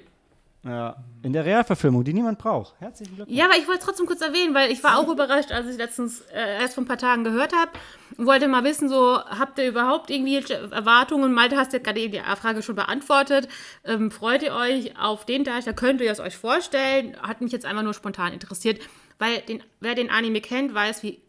Ja, 0.63 0.95
in 1.23 1.33
der 1.33 1.43
Realverfilmung, 1.43 2.03
die 2.03 2.13
niemand 2.13 2.37
braucht. 2.37 2.79
Herzlichen 2.79 3.15
Glückwunsch. 3.15 3.35
Ja, 3.35 3.45
aber 3.45 3.55
ich 3.57 3.67
wollte 3.67 3.79
es 3.79 3.85
trotzdem 3.85 4.05
kurz 4.05 4.21
erwähnen, 4.21 4.53
weil 4.53 4.69
ich 4.71 4.83
war 4.83 4.99
auch 4.99 5.07
überrascht, 5.09 5.51
als 5.51 5.67
ich 5.67 5.75
letztens 5.77 6.21
äh, 6.31 6.59
erst 6.61 6.75
vor 6.75 6.83
ein 6.83 6.87
paar 6.87 6.99
Tagen 6.99 7.23
gehört 7.23 7.51
habe 7.55 7.71
und 8.15 8.27
wollte 8.27 8.47
mal 8.47 8.63
wissen, 8.63 8.87
so 8.87 9.17
habt 9.17 9.57
ihr 9.57 9.67
überhaupt 9.67 10.11
irgendwelche 10.11 10.53
Erwartungen? 10.71 11.33
Malte, 11.33 11.57
hast 11.57 11.73
du 11.73 11.77
jetzt 11.77 11.85
gerade 11.85 11.99
eben 11.99 12.13
die 12.13 12.19
Frage 12.35 12.61
schon 12.61 12.75
beantwortet. 12.75 13.47
Ähm, 13.85 14.11
freut 14.11 14.43
ihr 14.43 14.53
euch 14.53 14.95
auf 14.99 15.25
den 15.25 15.43
Darsteller? 15.43 15.75
Könnt 15.75 15.99
ihr 15.99 16.11
es 16.11 16.19
euch 16.19 16.37
vorstellen? 16.37 17.17
Hat 17.23 17.41
mich 17.41 17.51
jetzt 17.51 17.65
einfach 17.65 17.83
nur 17.83 17.95
spontan 17.95 18.31
interessiert, 18.31 18.81
weil 19.17 19.39
den, 19.41 19.63
wer 19.79 19.95
den 19.95 20.11
Anime 20.11 20.41
kennt, 20.41 20.75
weiß, 20.75 21.01
wie 21.01 21.23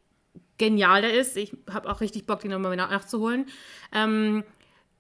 genial 0.59 1.01
der 1.01 1.15
ist. 1.15 1.39
Ich 1.39 1.57
habe 1.73 1.91
auch 1.91 2.03
richtig 2.03 2.27
Bock, 2.27 2.41
den 2.41 2.51
nochmal 2.51 2.77
nach- 2.77 2.91
nachzuholen. 2.91 3.47
Ähm, 3.95 4.45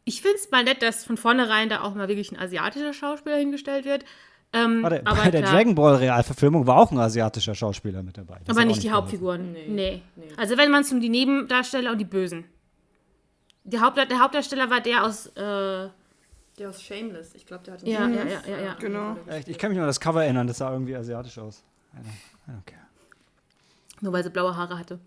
ich 0.05 0.23
finde 0.23 0.37
es 0.37 0.51
mal 0.51 0.65
nett, 0.65 0.83
dass 0.83 1.05
von 1.05 1.17
vornherein 1.17 1.69
da 1.69 1.83
auch 1.83 1.95
mal 1.95 2.09
wirklich 2.09 2.33
ein 2.33 2.39
asiatischer 2.39 2.93
Schauspieler 2.93 3.37
hingestellt 3.37 3.85
wird. 3.85 4.05
Ähm, 4.55 4.83
Warte, 4.83 5.01
aber 5.07 5.17
bei 5.23 5.31
der 5.31 5.43
klar. 5.43 5.55
Dragon 5.55 5.75
Ball 5.75 5.97
Realverfilmung 5.97 6.67
war 6.67 6.77
auch 6.77 6.91
ein 6.91 6.99
asiatischer 6.99 7.55
Schauspieler 7.55 8.03
mit 8.03 8.19
dabei. 8.19 8.39
Das 8.45 8.55
Aber 8.55 8.65
auch 8.65 8.69
nicht 8.69 8.83
die 8.83 8.89
geholfen. 8.89 9.05
Hauptfiguren. 9.05 9.53
Nee. 9.53 10.03
Nee. 10.15 10.25
Also 10.37 10.59
wenn 10.59 10.71
man 10.71 10.83
es 10.83 10.93
um 10.93 11.01
die 11.01 11.09
Nebendarsteller 11.09 11.91
und 11.93 11.99
die 11.99 12.05
Bösen. 12.05 12.45
Der, 13.65 13.81
Haupt, 13.81 13.97
der 13.97 14.19
Hauptdarsteller 14.19 14.69
war 14.69 14.81
der 14.81 15.05
aus. 15.05 15.29
Äh, 15.37 15.41
ja, 15.41 15.91
Der 16.59 16.69
aus 16.69 16.83
Shameless. 16.83 17.35
Ich 17.35 17.47
glaube, 17.47 17.65
der 17.65 17.75
hat 17.75 17.83
ja, 17.87 18.07
ja, 18.09 18.25
ja, 18.47 18.59
ja. 18.63 18.75
Genau. 18.79 19.17
Echt, 19.27 19.49
ich 19.49 19.57
kann 19.57 19.71
mich 19.71 19.77
nur 19.77 19.85
an 19.85 19.89
das 19.89 20.01
Cover 20.01 20.23
erinnern, 20.25 20.47
das 20.47 20.59
sah 20.59 20.71
irgendwie 20.73 20.97
asiatisch 20.97 21.39
aus. 21.39 21.63
I 21.95 21.99
don't, 21.99 22.03
I 22.49 22.51
don't 22.51 22.65
care. 22.67 22.83
Nur 24.03 24.13
weil 24.13 24.25
sie 24.25 24.31
blaue 24.31 24.55
Haare 24.55 24.79
hatte. 24.79 24.99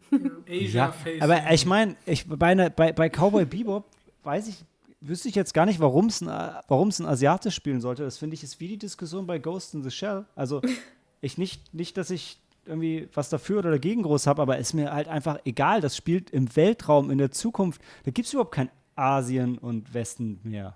Asia 0.49 0.85
Ja, 0.85 0.91
Face. 0.91 1.21
aber 1.21 1.51
ich 1.51 1.65
meine, 1.65 1.95
ich, 2.05 2.25
bei, 2.27 2.55
bei 2.93 3.09
Cowboy 3.09 3.45
Bebop 3.45 3.85
weiß 4.23 4.47
ich, 4.47 4.63
wüsste 5.07 5.29
ich 5.29 5.35
jetzt 5.35 5.53
gar 5.53 5.65
nicht, 5.65 5.79
warum 5.79 6.07
es 6.07 6.21
ein, 6.21 6.27
warum 6.67 6.89
es 6.89 6.99
ein 6.99 7.05
Asiatisch 7.05 7.55
spielen 7.55 7.81
sollte. 7.81 8.03
Das 8.03 8.17
finde 8.17 8.35
ich 8.35 8.43
ist 8.43 8.59
wie 8.59 8.67
die 8.67 8.77
Diskussion 8.77 9.25
bei 9.27 9.39
Ghost 9.39 9.73
in 9.73 9.83
the 9.83 9.91
Shell. 9.91 10.25
Also 10.35 10.61
ich 11.21 11.37
nicht, 11.37 11.73
nicht, 11.73 11.97
dass 11.97 12.09
ich 12.09 12.39
irgendwie 12.65 13.07
was 13.13 13.29
dafür 13.29 13.59
oder 13.59 13.71
dagegen 13.71 14.03
groß 14.03 14.27
habe, 14.27 14.41
aber 14.41 14.57
ist 14.57 14.73
mir 14.73 14.91
halt 14.91 15.07
einfach 15.07 15.39
egal. 15.45 15.81
Das 15.81 15.95
spielt 15.95 16.29
im 16.31 16.55
Weltraum, 16.55 17.11
in 17.11 17.17
der 17.17 17.31
Zukunft. 17.31 17.81
Da 18.03 18.11
gibt 18.11 18.27
es 18.27 18.33
überhaupt 18.33 18.53
kein 18.53 18.69
Asien 18.95 19.57
und 19.57 19.93
Westen 19.93 20.39
mehr. 20.43 20.73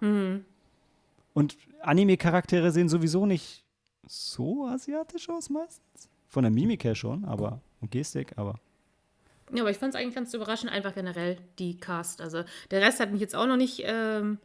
Und 1.34 1.58
Anime-Charaktere 1.82 2.72
sehen 2.72 2.90
sowieso 2.90 3.26
nicht 3.26 3.64
so 4.06 4.66
asiatisch 4.66 5.30
aus 5.30 5.50
meistens. 5.50 6.10
Von 6.28 6.44
der 6.44 6.52
Mimik 6.52 6.84
her 6.84 6.96
schon, 6.96 7.26
aber 7.26 7.62
und 7.82 7.92
Gestik, 7.92 8.38
aber. 8.38 8.60
Ja, 9.52 9.62
aber 9.62 9.72
ich 9.72 9.78
fand 9.78 9.94
es 9.94 10.00
eigentlich 10.00 10.16
ganz 10.16 10.34
überraschend, 10.34 10.72
einfach 10.72 10.94
generell 10.94 11.38
die 11.58 11.78
Cast. 11.78 12.22
Also 12.22 12.44
der 12.72 12.82
Rest 12.82 13.00
hat 13.00 13.12
mich 13.12 13.22
jetzt 13.22 13.36
auch 13.36 13.48
noch 13.48 13.58
nicht. 13.58 13.82
Ähm, 13.86 14.38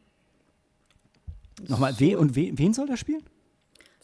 Nochmal, 1.69 1.99
we 2.01 2.19
und 2.19 2.35
we 2.35 2.51
wen 2.55 2.75
soll 2.75 2.87
der 2.87 2.97
spielen? 2.97 3.23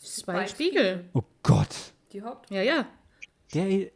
Spike 0.02 0.48
Spiegel. 0.48 1.08
Oh 1.14 1.22
Gott. 1.42 1.92
Die 2.12 2.22
Haupt. 2.22 2.50
Ja, 2.50 2.62
ja. 2.62 2.86
Der, 3.52 3.90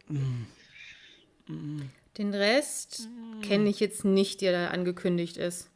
Den 2.19 2.35
Rest 2.35 3.09
kenne 3.43 3.69
ich 3.69 3.81
jetzt 3.81 4.05
nicht, 4.05 4.41
der 4.41 4.53
da 4.53 4.69
angekündigt 4.69 5.37
ist. 5.37 5.71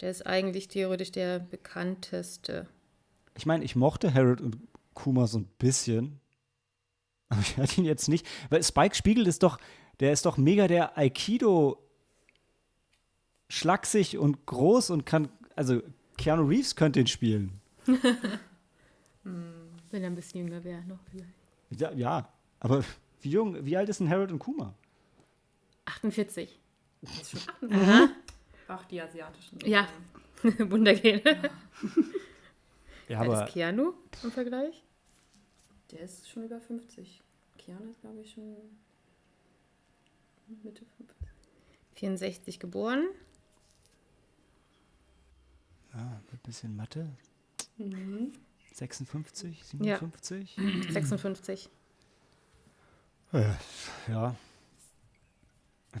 Der 0.00 0.10
ist 0.10 0.26
eigentlich 0.26 0.68
theoretisch 0.68 1.12
der 1.12 1.38
bekannteste. 1.38 2.66
ich 3.36 3.46
meine, 3.46 3.64
ich 3.64 3.76
mochte 3.76 4.12
Harold 4.12 4.40
und 4.40 4.58
Kuma 4.92 5.26
so 5.26 5.38
ein 5.38 5.48
bisschen. 5.58 6.20
Aber 7.28 7.40
ich 7.40 7.56
hatte 7.56 7.80
ihn 7.80 7.84
jetzt 7.86 8.08
nicht. 8.08 8.26
Weil 8.50 8.62
Spike 8.62 8.94
Spiegel 8.94 9.26
ist 9.26 9.42
doch, 9.42 9.58
der 10.00 10.12
ist 10.12 10.26
doch 10.26 10.36
mega 10.36 10.68
der 10.68 10.96
Aikido 10.98 11.78
schlaksig 13.48 14.18
und 14.18 14.46
groß 14.46 14.90
und 14.90 15.06
kann, 15.06 15.28
also 15.54 15.82
Keanu 16.16 16.46
Reeves 16.46 16.76
könnte 16.76 17.00
ihn 17.00 17.06
spielen. 17.06 17.60
Wenn 19.22 20.02
er 20.02 20.06
ein 20.06 20.14
bisschen 20.14 20.46
jünger 20.46 20.64
wäre, 20.64 20.82
noch 20.84 20.98
vielleicht. 21.10 21.80
Ja, 21.80 21.92
ja, 21.92 22.28
aber 22.60 22.84
wie 23.20 23.30
jung, 23.30 23.64
wie 23.64 23.76
alt 23.76 23.88
ist 23.88 24.00
denn 24.00 24.10
Harold 24.10 24.32
und 24.32 24.38
Kuma? 24.38 24.74
48. 25.86 26.58
Ach, 28.68 28.84
die 28.86 29.00
asiatischen. 29.00 29.58
Ja. 29.64 29.86
Wundergehen. 30.58 31.22
Ja, 33.06 33.20
aber 33.20 33.44
ist 33.44 33.52
Keanu 33.52 33.92
im 34.22 34.32
Vergleich? 34.32 34.82
Der 35.90 36.00
ist 36.00 36.26
schon 36.30 36.44
über 36.44 36.58
50. 36.58 37.20
Kiana 37.58 37.90
ist, 37.90 38.00
glaube 38.00 38.20
ich, 38.20 38.32
schon 38.32 38.56
Mitte 40.62 40.84
50. 40.96 41.16
64 41.94 42.60
geboren. 42.60 43.04
ein 45.92 46.20
bisschen 46.42 46.74
Mathe. 46.76 47.08
56, 48.72 49.62
Ja. 49.80 49.98
57? 49.98 50.56
56. 50.90 51.70
Ja. 54.08 54.34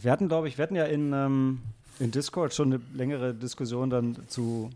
Wir 0.00 0.10
hatten, 0.12 0.28
glaube 0.28 0.48
ich, 0.48 0.58
wir 0.58 0.62
hatten 0.64 0.74
ja 0.76 0.84
in, 0.86 1.12
ähm, 1.12 1.62
in 2.00 2.10
Discord 2.10 2.52
schon 2.54 2.72
eine 2.72 2.82
längere 2.92 3.32
Diskussion 3.34 3.90
dann 3.90 4.28
zu 4.28 4.70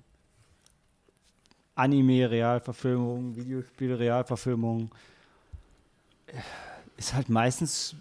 Anime-Realverfilmung, 1.75 3.37
Videospiele-Realverfilmung. 3.37 4.91
Ist 6.97 7.15
halt 7.15 7.29
meistens 7.29 7.95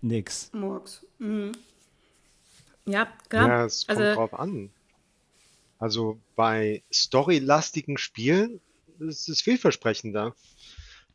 nix. 0.00 0.50
Murks. 0.52 1.06
Mhm. 1.18 1.52
Ja, 2.86 3.06
klar. 3.28 3.48
Ja, 3.48 3.64
es 3.64 3.86
kommt 3.86 3.98
also, 3.98 4.14
drauf 4.14 4.34
an. 4.34 4.70
Also 5.78 6.20
bei 6.36 6.82
storylastigen 6.92 7.98
Spielen 7.98 8.60
ist 8.98 9.28
es 9.28 9.40
vielversprechender 9.40 10.34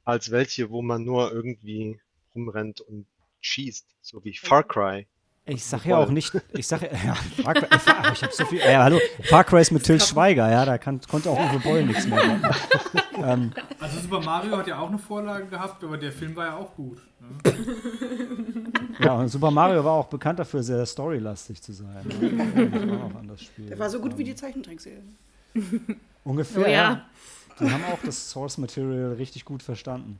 als 0.03 0.31
welche, 0.31 0.69
wo 0.69 0.81
man 0.81 1.03
nur 1.03 1.31
irgendwie 1.31 1.99
rumrennt 2.33 2.81
und 2.81 3.07
schießt, 3.41 3.85
so 4.01 4.23
wie 4.23 4.35
Far 4.35 4.63
Cry. 4.63 5.07
Ich 5.49 5.63
sag 5.63 5.85
ja 5.85 5.97
auch 5.97 6.09
nicht, 6.09 6.33
ich 6.53 6.67
sag 6.67 6.81
ja, 6.81 7.15
Far 7.43 7.53
Cry, 7.53 7.65
äh, 7.69 7.79
Far, 7.79 8.11
ich 8.13 8.21
hab 8.21 8.33
so 8.33 8.45
viel, 8.45 8.59
ja, 8.59 8.83
hallo, 8.83 8.99
Far 9.23 9.43
Cry 9.45 9.61
ist 9.61 9.71
mit 9.71 9.83
Till 9.83 9.99
Schweiger, 9.99 10.49
ja, 10.51 10.65
da 10.65 10.77
kann, 10.77 10.99
konnte 11.09 11.29
auch 11.29 11.39
Uwe 11.39 11.59
Boll 11.59 11.85
nichts 11.85 12.05
mehr 12.05 12.23
machen. 12.25 12.55
ähm, 13.23 13.51
Also 13.79 13.99
Super 14.01 14.19
Mario 14.19 14.57
hat 14.57 14.67
ja 14.67 14.77
auch 14.79 14.89
eine 14.89 14.97
Vorlage 14.97 15.45
gehabt, 15.47 15.83
aber 15.83 15.97
der 15.97 16.11
Film 16.11 16.35
war 16.35 16.45
ja 16.47 16.57
auch 16.57 16.75
gut. 16.75 16.99
Ne? 17.19 17.53
ja, 18.99 19.13
und 19.13 19.29
Super 19.29 19.51
Mario 19.51 19.83
war 19.83 19.93
auch 19.93 20.07
bekannt 20.07 20.39
dafür, 20.39 20.61
sehr 20.63 20.85
storylastig 20.85 21.61
zu 21.61 21.71
sein. 21.73 22.05
Das 22.05 22.87
war 22.89 23.05
auch 23.05 23.15
an 23.15 23.27
das 23.27 23.41
Spiel. 23.41 23.67
Der 23.67 23.79
war 23.79 23.89
so 23.89 23.99
gut 23.99 24.17
wie 24.17 24.23
die 24.23 24.35
Zeichentrickserie. 24.35 25.01
Ungefähr, 26.23 26.61
Oh 26.61 26.65
ja. 26.65 26.71
ja. 26.71 27.05
Die 27.59 27.71
haben 27.71 27.83
auch 27.85 27.99
das 28.05 28.29
Source 28.29 28.57
Material 28.57 29.13
richtig 29.13 29.43
gut 29.45 29.63
verstanden. 29.63 30.19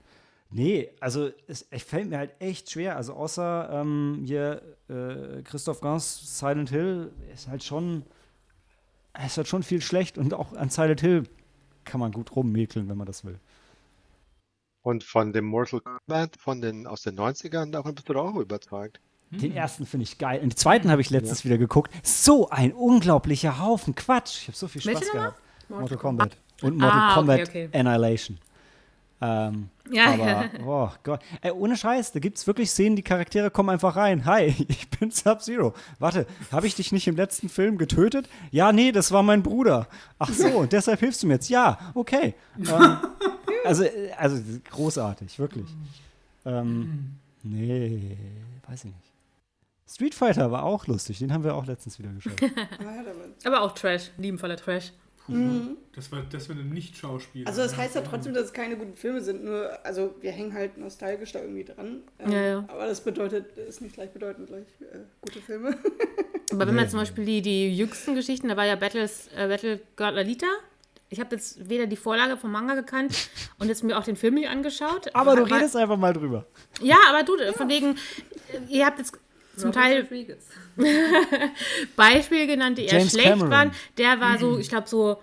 Nee, 0.49 0.89
also 1.01 1.29
es, 1.47 1.67
es 1.69 1.83
fällt 1.83 2.09
mir 2.09 2.17
halt 2.17 2.31
echt 2.39 2.71
schwer. 2.71 2.95
Also 2.95 3.13
außer 3.13 3.69
ähm, 3.71 4.23
hier 4.25 4.61
äh, 4.89 5.41
Christoph 5.43 5.81
Gans 5.81 6.39
Silent 6.39 6.69
Hill 6.69 7.11
ist 7.33 7.47
halt 7.47 7.63
schon, 7.63 8.03
es 9.13 9.31
ist 9.31 9.37
halt 9.37 9.47
schon 9.47 9.63
viel 9.63 9.81
schlecht 9.81 10.17
und 10.17 10.33
auch 10.33 10.53
an 10.53 10.69
Silent 10.69 11.01
Hill 11.01 11.23
kann 11.83 11.99
man 11.99 12.11
gut 12.11 12.35
rummäkeln, 12.35 12.87
wenn 12.89 12.97
man 12.97 13.07
das 13.07 13.25
will. 13.25 13.39
Und 14.83 15.03
von 15.03 15.33
dem 15.33 15.45
Mortal 15.45 15.81
Kombat 15.81 16.37
von 16.39 16.61
den, 16.61 16.87
aus 16.87 17.01
den 17.01 17.19
90ern, 17.19 17.71
davon 17.71 17.93
bist 17.93 18.07
du 18.07 18.13
doch 18.13 18.33
auch 18.33 18.39
überzeugt. 18.39 19.01
Den 19.31 19.51
ersten 19.51 19.85
finde 19.85 20.05
ich 20.05 20.17
geil. 20.17 20.39
Und 20.41 20.53
den 20.53 20.57
zweiten 20.57 20.89
habe 20.89 21.01
ich 21.01 21.09
letztens 21.09 21.43
wieder 21.43 21.57
geguckt. 21.57 21.91
So 22.03 22.49
ein 22.49 22.71
unglaublicher 22.71 23.59
Haufen 23.59 23.93
Quatsch. 23.95 24.43
Ich 24.43 24.47
habe 24.47 24.57
so 24.57 24.69
viel 24.69 24.81
Spaß 24.81 25.01
Welche 25.01 25.11
gehabt. 25.11 25.41
Mortal 25.67 25.97
Kombat. 25.97 26.37
Und 26.61 26.77
Mortal 26.77 26.99
Ah, 26.99 27.07
okay, 27.07 27.15
Kombat 27.15 27.49
okay. 27.49 27.69
Annihilation. 27.73 28.37
Ähm, 29.19 29.69
Ja, 29.89 30.13
aber, 30.13 30.25
ja. 30.25 30.49
oh 30.65 30.89
Gott. 31.03 31.21
Ey, 31.41 31.51
ohne 31.51 31.75
Scheiß, 31.75 32.11
da 32.11 32.19
gibt 32.19 32.37
es 32.37 32.45
wirklich 32.45 32.69
Szenen, 32.69 32.95
die 32.95 33.01
Charaktere 33.03 33.49
kommen 33.49 33.69
einfach 33.69 33.95
rein. 33.95 34.25
Hi, 34.25 34.53
ich 34.67 34.89
bin 34.89 35.09
Sub-Zero. 35.11 35.73
Warte, 35.99 36.27
habe 36.51 36.67
ich 36.67 36.75
dich 36.75 36.91
nicht 36.91 37.07
im 37.07 37.15
letzten 37.15 37.49
Film 37.49 37.77
getötet? 37.77 38.29
Ja, 38.51 38.71
nee, 38.71 38.91
das 38.91 39.11
war 39.11 39.23
mein 39.23 39.41
Bruder. 39.41 39.87
Ach 40.19 40.29
so, 40.29 40.47
und 40.49 40.71
deshalb 40.73 40.99
hilfst 40.99 41.23
du 41.23 41.27
mir 41.27 41.33
jetzt? 41.35 41.49
Ja, 41.49 41.79
okay. 41.95 42.35
Ähm, 42.59 42.97
also, 43.65 43.83
äh, 43.83 44.11
also 44.17 44.41
großartig, 44.69 45.39
wirklich. 45.39 45.67
Ähm, 46.45 47.15
nee, 47.43 48.17
weiß 48.67 48.85
ich 48.85 48.91
nicht. 48.93 49.13
Street 49.89 50.13
Fighter 50.13 50.51
war 50.51 50.63
auch 50.63 50.85
lustig, 50.87 51.19
den 51.19 51.33
haben 51.33 51.43
wir 51.45 51.55
auch 51.55 51.65
letztens 51.65 51.97
wieder 51.97 52.11
geschaut. 52.11 52.33
Aber 53.45 53.61
auch 53.61 53.73
Trash. 53.73 54.11
Liebenvoller 54.17 54.57
Trash. 54.57 54.91
Das 55.93 56.11
war, 56.11 56.21
das 56.29 56.47
war 56.49 56.55
ein 56.55 56.69
Nicht-Schauspieler. 56.69 57.47
Also 57.47 57.61
das 57.61 57.75
heißt 57.75 57.95
ja 57.95 58.01
trotzdem, 58.01 58.33
dass 58.33 58.45
es 58.45 58.53
keine 58.53 58.77
guten 58.77 58.95
Filme 58.95 59.21
sind, 59.21 59.43
nur, 59.43 59.77
also 59.85 60.15
wir 60.21 60.31
hängen 60.31 60.53
halt 60.53 60.77
nostalgisch 60.77 61.31
da 61.31 61.39
irgendwie 61.39 61.63
dran. 61.63 62.03
Ähm, 62.19 62.31
Ja, 62.31 62.41
ja. 62.41 62.65
Aber 62.67 62.85
das 62.87 63.01
bedeutet, 63.01 63.57
ist 63.57 63.81
nicht 63.81 63.95
gleichbedeutend 63.95 64.47
gleich 64.47 64.67
äh, 64.81 64.99
gute 65.21 65.39
Filme. 65.39 65.75
Aber 66.51 66.67
wenn 66.67 66.75
man 66.75 66.89
zum 66.89 66.99
Beispiel 66.99 67.25
die, 67.25 67.41
die 67.41 67.75
jüngsten 67.75 68.15
Geschichten, 68.15 68.47
da 68.47 68.55
war 68.55 68.65
ja 68.65 68.75
Battles, 68.75 69.27
äh, 69.35 69.47
Battle 69.47 69.79
Girl 69.95 70.17
Alita. 70.17 70.47
Ich 71.09 71.19
habe 71.19 71.35
jetzt 71.35 71.69
weder 71.69 71.87
die 71.87 71.95
Vorlage 71.95 72.37
vom 72.37 72.51
Manga 72.51 72.75
gekannt 72.75 73.29
und 73.59 73.67
jetzt 73.67 73.83
mir 73.83 73.97
auch 73.97 74.03
den 74.03 74.15
Film 74.15 74.35
nicht 74.35 74.49
angeschaut. 74.49 75.13
Aber 75.13 75.35
du 75.35 75.43
redest 75.43 75.75
einfach 75.75 75.97
mal 75.97 76.13
drüber. 76.13 76.45
Ja, 76.81 76.97
aber 77.09 77.23
du, 77.23 77.37
von 77.53 77.69
wegen, 77.69 77.95
ihr 78.69 78.85
habt 78.85 78.99
jetzt 78.99 79.17
zum 79.57 79.71
Teil. 79.71 80.07
Beispiele 81.95 82.47
genannt, 82.47 82.77
die 82.77 82.85
eher 82.85 82.97
James 82.99 83.11
schlecht 83.11 83.27
Cameron. 83.27 83.51
waren. 83.51 83.71
Der 83.97 84.19
war 84.19 84.37
so, 84.37 84.57
ich 84.57 84.69
glaube 84.69 84.87
so, 84.87 85.17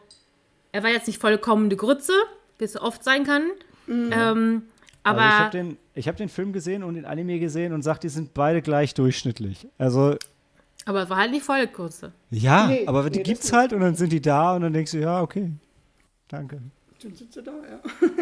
er 0.72 0.82
war 0.82 0.90
jetzt 0.90 1.06
nicht 1.06 1.20
vollkommene 1.20 1.76
Grütze, 1.76 2.12
wie 2.58 2.64
es 2.64 2.72
so 2.72 2.80
oft 2.80 3.04
sein 3.04 3.24
kann. 3.24 3.50
Ähm, 3.88 4.12
Also 4.12 4.20
ich 4.20 4.62
aber 5.04 5.20
habe 5.38 5.50
den, 5.50 5.76
ich 5.94 6.08
hab 6.08 6.16
den 6.16 6.28
Film 6.28 6.52
gesehen 6.52 6.82
und 6.82 6.94
den 6.94 7.04
Anime 7.04 7.38
gesehen 7.38 7.72
und 7.72 7.82
sag, 7.82 7.98
die 8.00 8.08
sind 8.08 8.34
beide 8.34 8.62
gleich 8.62 8.94
durchschnittlich. 8.94 9.66
Also, 9.78 10.16
aber 10.86 11.02
es 11.04 11.10
war 11.10 11.18
halt 11.18 11.30
nicht 11.30 11.44
voll 11.44 11.66
Grütze. 11.66 12.12
ja, 12.30 12.66
Nee, 12.66 12.86
aber 12.86 13.04
nee, 13.04 13.10
die 13.10 13.18
das 13.20 13.28
gibt's 13.28 13.52
halt 13.52 13.72
und 13.72 13.80
dann 13.80 13.94
sind 13.94 14.12
die 14.12 14.20
da 14.20 14.54
und 14.56 14.62
dann 14.62 14.72
denkst 14.72 14.92
du, 14.92 14.98
ja, 14.98 15.20
okay. 15.22 15.50
Danke. 16.28 16.60
Dann 17.02 17.14
sind 17.14 17.32
sie 17.32 17.42
da, 17.42 17.52
ja. 17.52 17.80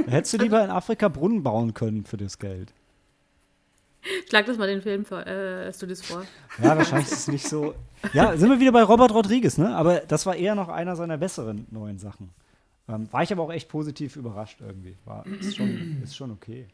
Hättest 0.08 0.34
du 0.34 0.38
lieber 0.38 0.62
in 0.64 0.70
Afrika 0.70 1.08
Brunnen 1.08 1.42
bauen 1.42 1.72
können 1.72 2.04
für 2.04 2.16
das 2.16 2.38
Geld. 2.38 2.72
Schlag 4.28 4.46
das 4.46 4.58
mal 4.58 4.66
den 4.66 4.82
Film 4.82 5.04
vor, 5.04 5.26
äh, 5.26 5.72
vor. 5.72 6.24
Ja, 6.62 6.76
wahrscheinlich 6.76 7.08
ist 7.08 7.20
es 7.20 7.28
nicht 7.28 7.48
so. 7.48 7.74
Ja, 8.12 8.36
sind 8.36 8.50
wir 8.50 8.60
wieder 8.60 8.72
bei 8.72 8.82
Robert 8.82 9.12
Rodriguez, 9.12 9.58
ne? 9.58 9.74
Aber 9.76 10.00
das 10.00 10.26
war 10.26 10.34
eher 10.34 10.54
noch 10.54 10.68
einer 10.68 10.96
seiner 10.96 11.18
besseren 11.18 11.66
neuen 11.70 11.98
Sachen. 11.98 12.30
Ähm, 12.88 13.06
war 13.12 13.22
ich 13.22 13.32
aber 13.32 13.44
auch 13.44 13.52
echt 13.52 13.68
positiv 13.68 14.16
überrascht 14.16 14.60
irgendwie. 14.60 14.96
War, 15.04 15.24
ist, 15.26 15.56
schon, 15.56 16.00
ist 16.02 16.16
schon 16.16 16.32
okay. 16.32 16.66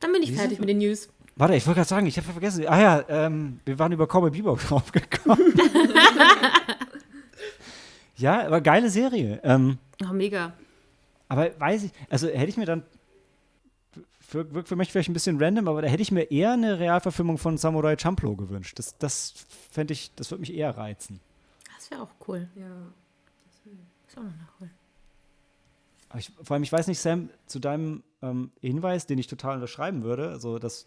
Dann 0.00 0.12
bin 0.12 0.22
ich 0.22 0.32
Wie 0.32 0.36
fertig 0.36 0.60
mit 0.60 0.68
den 0.68 0.78
News. 0.78 1.08
Warte, 1.36 1.54
ich 1.54 1.66
wollte 1.66 1.78
gerade 1.78 1.88
sagen, 1.88 2.06
ich 2.06 2.18
habe 2.18 2.30
vergessen. 2.30 2.66
Ah 2.68 2.80
ja, 2.80 3.04
ähm, 3.08 3.60
wir 3.64 3.78
waren 3.78 3.92
über 3.92 4.06
Cowboy 4.06 4.30
Bebop 4.30 4.60
draufgekommen. 4.68 5.54
ja, 8.16 8.46
aber 8.46 8.60
geile 8.60 8.90
Serie. 8.90 9.40
Ähm, 9.42 9.78
Oh, 10.02 10.14
mega. 10.14 10.54
aber 11.28 11.50
weiß 11.58 11.84
ich, 11.84 11.90
also 12.08 12.26
hätte 12.28 12.48
ich 12.48 12.56
mir 12.56 12.64
dann, 12.64 12.82
für, 14.30 14.54
wirkt 14.54 14.68
für 14.68 14.76
mich 14.76 14.92
vielleicht 14.92 15.10
ein 15.10 15.12
bisschen 15.12 15.42
random, 15.42 15.66
aber 15.66 15.82
da 15.82 15.88
hätte 15.88 16.02
ich 16.02 16.12
mir 16.12 16.30
eher 16.30 16.52
eine 16.52 16.78
Realverfilmung 16.78 17.36
von 17.36 17.58
Samurai 17.58 17.96
Champloo 17.98 18.36
gewünscht. 18.36 18.78
Das, 18.78 18.96
das 18.96 19.34
fände 19.72 19.92
ich, 19.92 20.14
das 20.14 20.30
würde 20.30 20.42
mich 20.42 20.54
eher 20.54 20.76
reizen. 20.76 21.18
Das 21.74 21.90
wäre 21.90 22.02
auch 22.02 22.10
cool. 22.28 22.48
Ja. 22.54 22.68
Ist 24.06 24.16
auch 24.16 24.22
noch 24.22 24.36
nachholen. 24.36 24.70
Ich, 26.16 26.30
vor 26.42 26.54
allem, 26.54 26.62
ich 26.62 26.70
weiß 26.70 26.86
nicht, 26.86 27.00
Sam, 27.00 27.30
zu 27.46 27.58
deinem 27.58 28.04
ähm, 28.22 28.52
Hinweis, 28.60 29.06
den 29.06 29.18
ich 29.18 29.26
total 29.26 29.56
unterschreiben 29.56 30.04
würde, 30.04 30.28
also 30.30 30.60
das, 30.60 30.86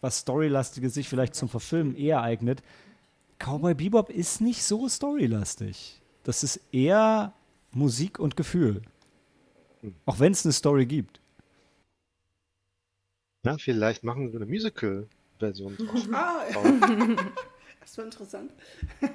was 0.00 0.18
Storylastige 0.18 0.88
sich 0.88 1.08
vielleicht 1.08 1.34
zum 1.34 1.48
Verfilmen 1.48 1.96
eher 1.96 2.22
eignet, 2.22 2.62
Cowboy 3.40 3.74
Bebop 3.74 4.10
ist 4.10 4.40
nicht 4.40 4.62
so 4.62 4.88
storylastig. 4.88 6.00
Das 6.22 6.44
ist 6.44 6.60
eher 6.70 7.32
Musik 7.72 8.20
und 8.20 8.36
Gefühl. 8.36 8.82
Auch 10.04 10.20
wenn 10.20 10.30
es 10.30 10.46
eine 10.46 10.52
Story 10.52 10.86
gibt. 10.86 11.20
Ja, 13.46 13.58
vielleicht 13.58 14.02
machen 14.02 14.32
wir 14.32 14.40
eine 14.40 14.46
Musical-Version 14.46 15.76
draus. 15.78 16.08
Ah, 16.12 16.42
ja. 16.50 17.16
Das 17.80 17.96
war 17.98 18.04
interessant. 18.04 18.50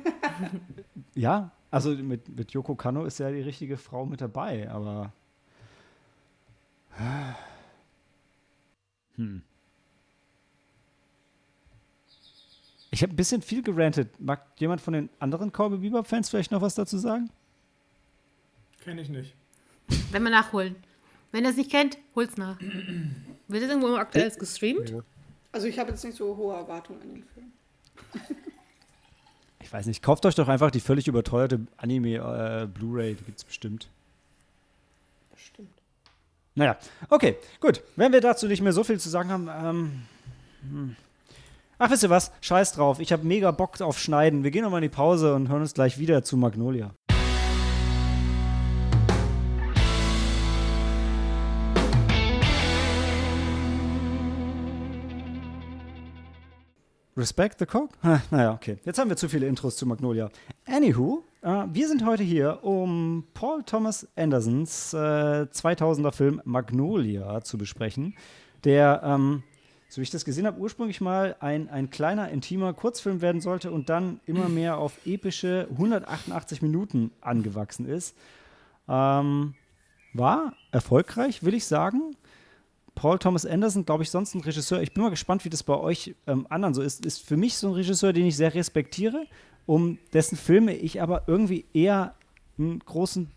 Ja, 1.14 1.52
also 1.70 1.90
mit, 1.92 2.30
mit 2.30 2.52
Yoko 2.52 2.74
Kanno 2.74 3.04
ist 3.04 3.20
ja 3.20 3.30
die 3.30 3.42
richtige 3.42 3.76
Frau 3.76 4.06
mit 4.06 4.22
dabei, 4.22 4.70
aber. 4.70 5.12
Hm. 9.18 9.42
Ich 12.92 13.04
habe 13.04 13.12
ein 13.12 13.18
bisschen 13.18 13.42
viel 13.42 13.62
gerantet. 13.62 14.18
Mag 14.22 14.42
jemand 14.58 14.80
von 14.80 14.94
den 14.94 15.10
anderen 15.20 15.52
Cowboy 15.52 15.80
Bebop-Fans 15.80 16.30
vielleicht 16.30 16.52
noch 16.52 16.62
was 16.62 16.76
dazu 16.76 16.98
sagen? 16.98 17.30
Kenne 18.82 19.02
ich 19.02 19.10
nicht. 19.10 19.36
Wenn 20.12 20.24
wir 20.24 20.32
nachholen. 20.32 20.78
Wenn 21.34 21.44
ihr 21.44 21.50
es 21.50 21.58
nicht 21.58 21.72
kennt, 21.72 21.98
holt's 22.16 22.38
nach. 22.38 22.58
Wird 23.52 23.64
das 23.64 23.70
irgendwo 23.70 23.96
aktuell 23.96 24.32
gestreamt? 24.32 24.90
Ja. 24.90 25.00
Also 25.52 25.68
ich 25.68 25.78
habe 25.78 25.92
jetzt 25.92 26.04
nicht 26.04 26.16
so 26.16 26.38
hohe 26.38 26.56
Erwartungen 26.56 27.02
an 27.02 27.14
den 27.14 27.24
Film. 27.24 27.52
Ich 29.64 29.72
weiß 29.72 29.86
nicht. 29.86 30.02
Kauft 30.02 30.26
euch 30.26 30.36
doch 30.36 30.48
einfach 30.48 30.72
die 30.72 30.80
völlig 30.80 31.08
überteuerte 31.08 31.62
Anime-Blu-ray. 31.78 33.16
die 33.16 33.24
gibt's 33.24 33.44
bestimmt. 33.44 33.88
Bestimmt. 35.34 35.70
Naja, 36.56 36.78
okay, 37.10 37.38
gut. 37.60 37.82
Wenn 37.96 38.12
wir 38.12 38.22
dazu 38.22 38.48
nicht 38.48 38.62
mehr 38.62 38.74
so 38.74 38.84
viel 38.84 39.00
zu 39.00 39.10
sagen 39.10 39.30
haben, 39.30 39.50
ähm, 39.50 40.02
hm. 40.70 40.96
ach, 41.78 41.90
wisst 41.90 42.04
ihr 42.04 42.10
was? 42.10 42.32
Scheiß 42.42 42.74
drauf. 42.74 43.00
Ich 43.00 43.14
habe 43.14 43.26
mega 43.26 43.52
Bock 43.52 43.80
auf 43.80 43.98
Schneiden. 44.00 44.44
Wir 44.44 44.52
gehen 44.52 44.64
nochmal 44.64 44.84
in 44.84 44.90
die 44.90 44.96
Pause 44.96 45.36
und 45.36 45.48
hören 45.48 45.62
uns 45.62 45.74
gleich 45.74 45.98
wieder 45.98 46.24
zu 46.24 46.36
Magnolia. 46.36 46.92
Respect 57.22 57.60
the 57.60 57.68
Cock? 57.68 57.92
Naja, 58.32 58.52
okay. 58.52 58.78
Jetzt 58.84 58.98
haben 58.98 59.10
wir 59.10 59.16
zu 59.16 59.30
viele 59.30 59.46
Intros 59.46 59.78
zu 59.78 59.86
Magnolia. 59.86 60.32
Anywho, 60.66 61.24
äh, 61.44 61.66
wir 61.72 61.88
sind 61.88 62.04
heute 62.04 62.24
hier, 62.24 62.64
um 62.64 63.26
Paul 63.36 63.62
Thomas 63.62 64.08
Andersons 64.16 64.92
äh, 64.96 64.98
2000er 64.98 66.14
Film 66.14 66.42
Magnolia 66.46 67.42
zu 67.42 67.60
besprechen, 67.60 68.16
der, 68.64 69.02
ähm, 69.06 69.44
so 69.88 70.02
wie 70.02 70.04
ich 70.04 70.10
das 70.10 70.26
gesehen 70.26 70.48
habe, 70.48 70.60
ursprünglich 70.60 71.00
mal 71.00 71.36
ein, 71.42 71.70
ein 71.70 71.92
kleiner, 71.92 72.30
intimer 72.30 72.74
Kurzfilm 72.74 73.22
werden 73.22 73.40
sollte 73.40 73.70
und 73.70 73.90
dann 73.90 74.20
immer 74.26 74.50
mehr 74.50 74.80
auf 74.80 75.06
epische 75.06 75.68
188 75.74 76.64
Minuten 76.64 77.12
angewachsen 77.22 77.88
ist. 77.88 78.18
Ähm, 78.90 79.54
war 80.14 80.54
erfolgreich, 80.72 81.44
will 81.44 81.54
ich 81.54 81.68
sagen. 81.68 82.16
Paul 82.96 83.18
Thomas 83.20 83.46
Anderson, 83.46 83.86
glaube 83.86 84.04
ich, 84.04 84.12
sonst 84.12 84.36
ein 84.36 84.42
Regisseur. 84.42 84.82
Ich 84.82 84.94
bin 84.94 85.04
mal 85.04 85.10
gespannt, 85.10 85.46
wie 85.46 85.50
das 85.50 85.64
bei 85.64 85.76
euch 85.76 86.16
ähm, 86.28 86.46
anderen 86.50 86.74
so 86.74 86.82
ist. 86.82 87.06
Ist 87.06 87.26
für 87.26 87.38
mich 87.38 87.56
so 87.56 87.68
ein 87.70 87.74
Regisseur, 87.74 88.14
den 88.14 88.26
ich 88.26 88.36
sehr 88.36 88.54
respektiere, 88.54 89.26
um 89.66 89.98
dessen 90.14 90.38
Filme 90.38 90.76
ich 90.76 91.02
aber 91.02 91.24
irgendwie 91.28 91.66
eher 91.74 92.16
einen 92.58 92.80
großen 92.80 93.32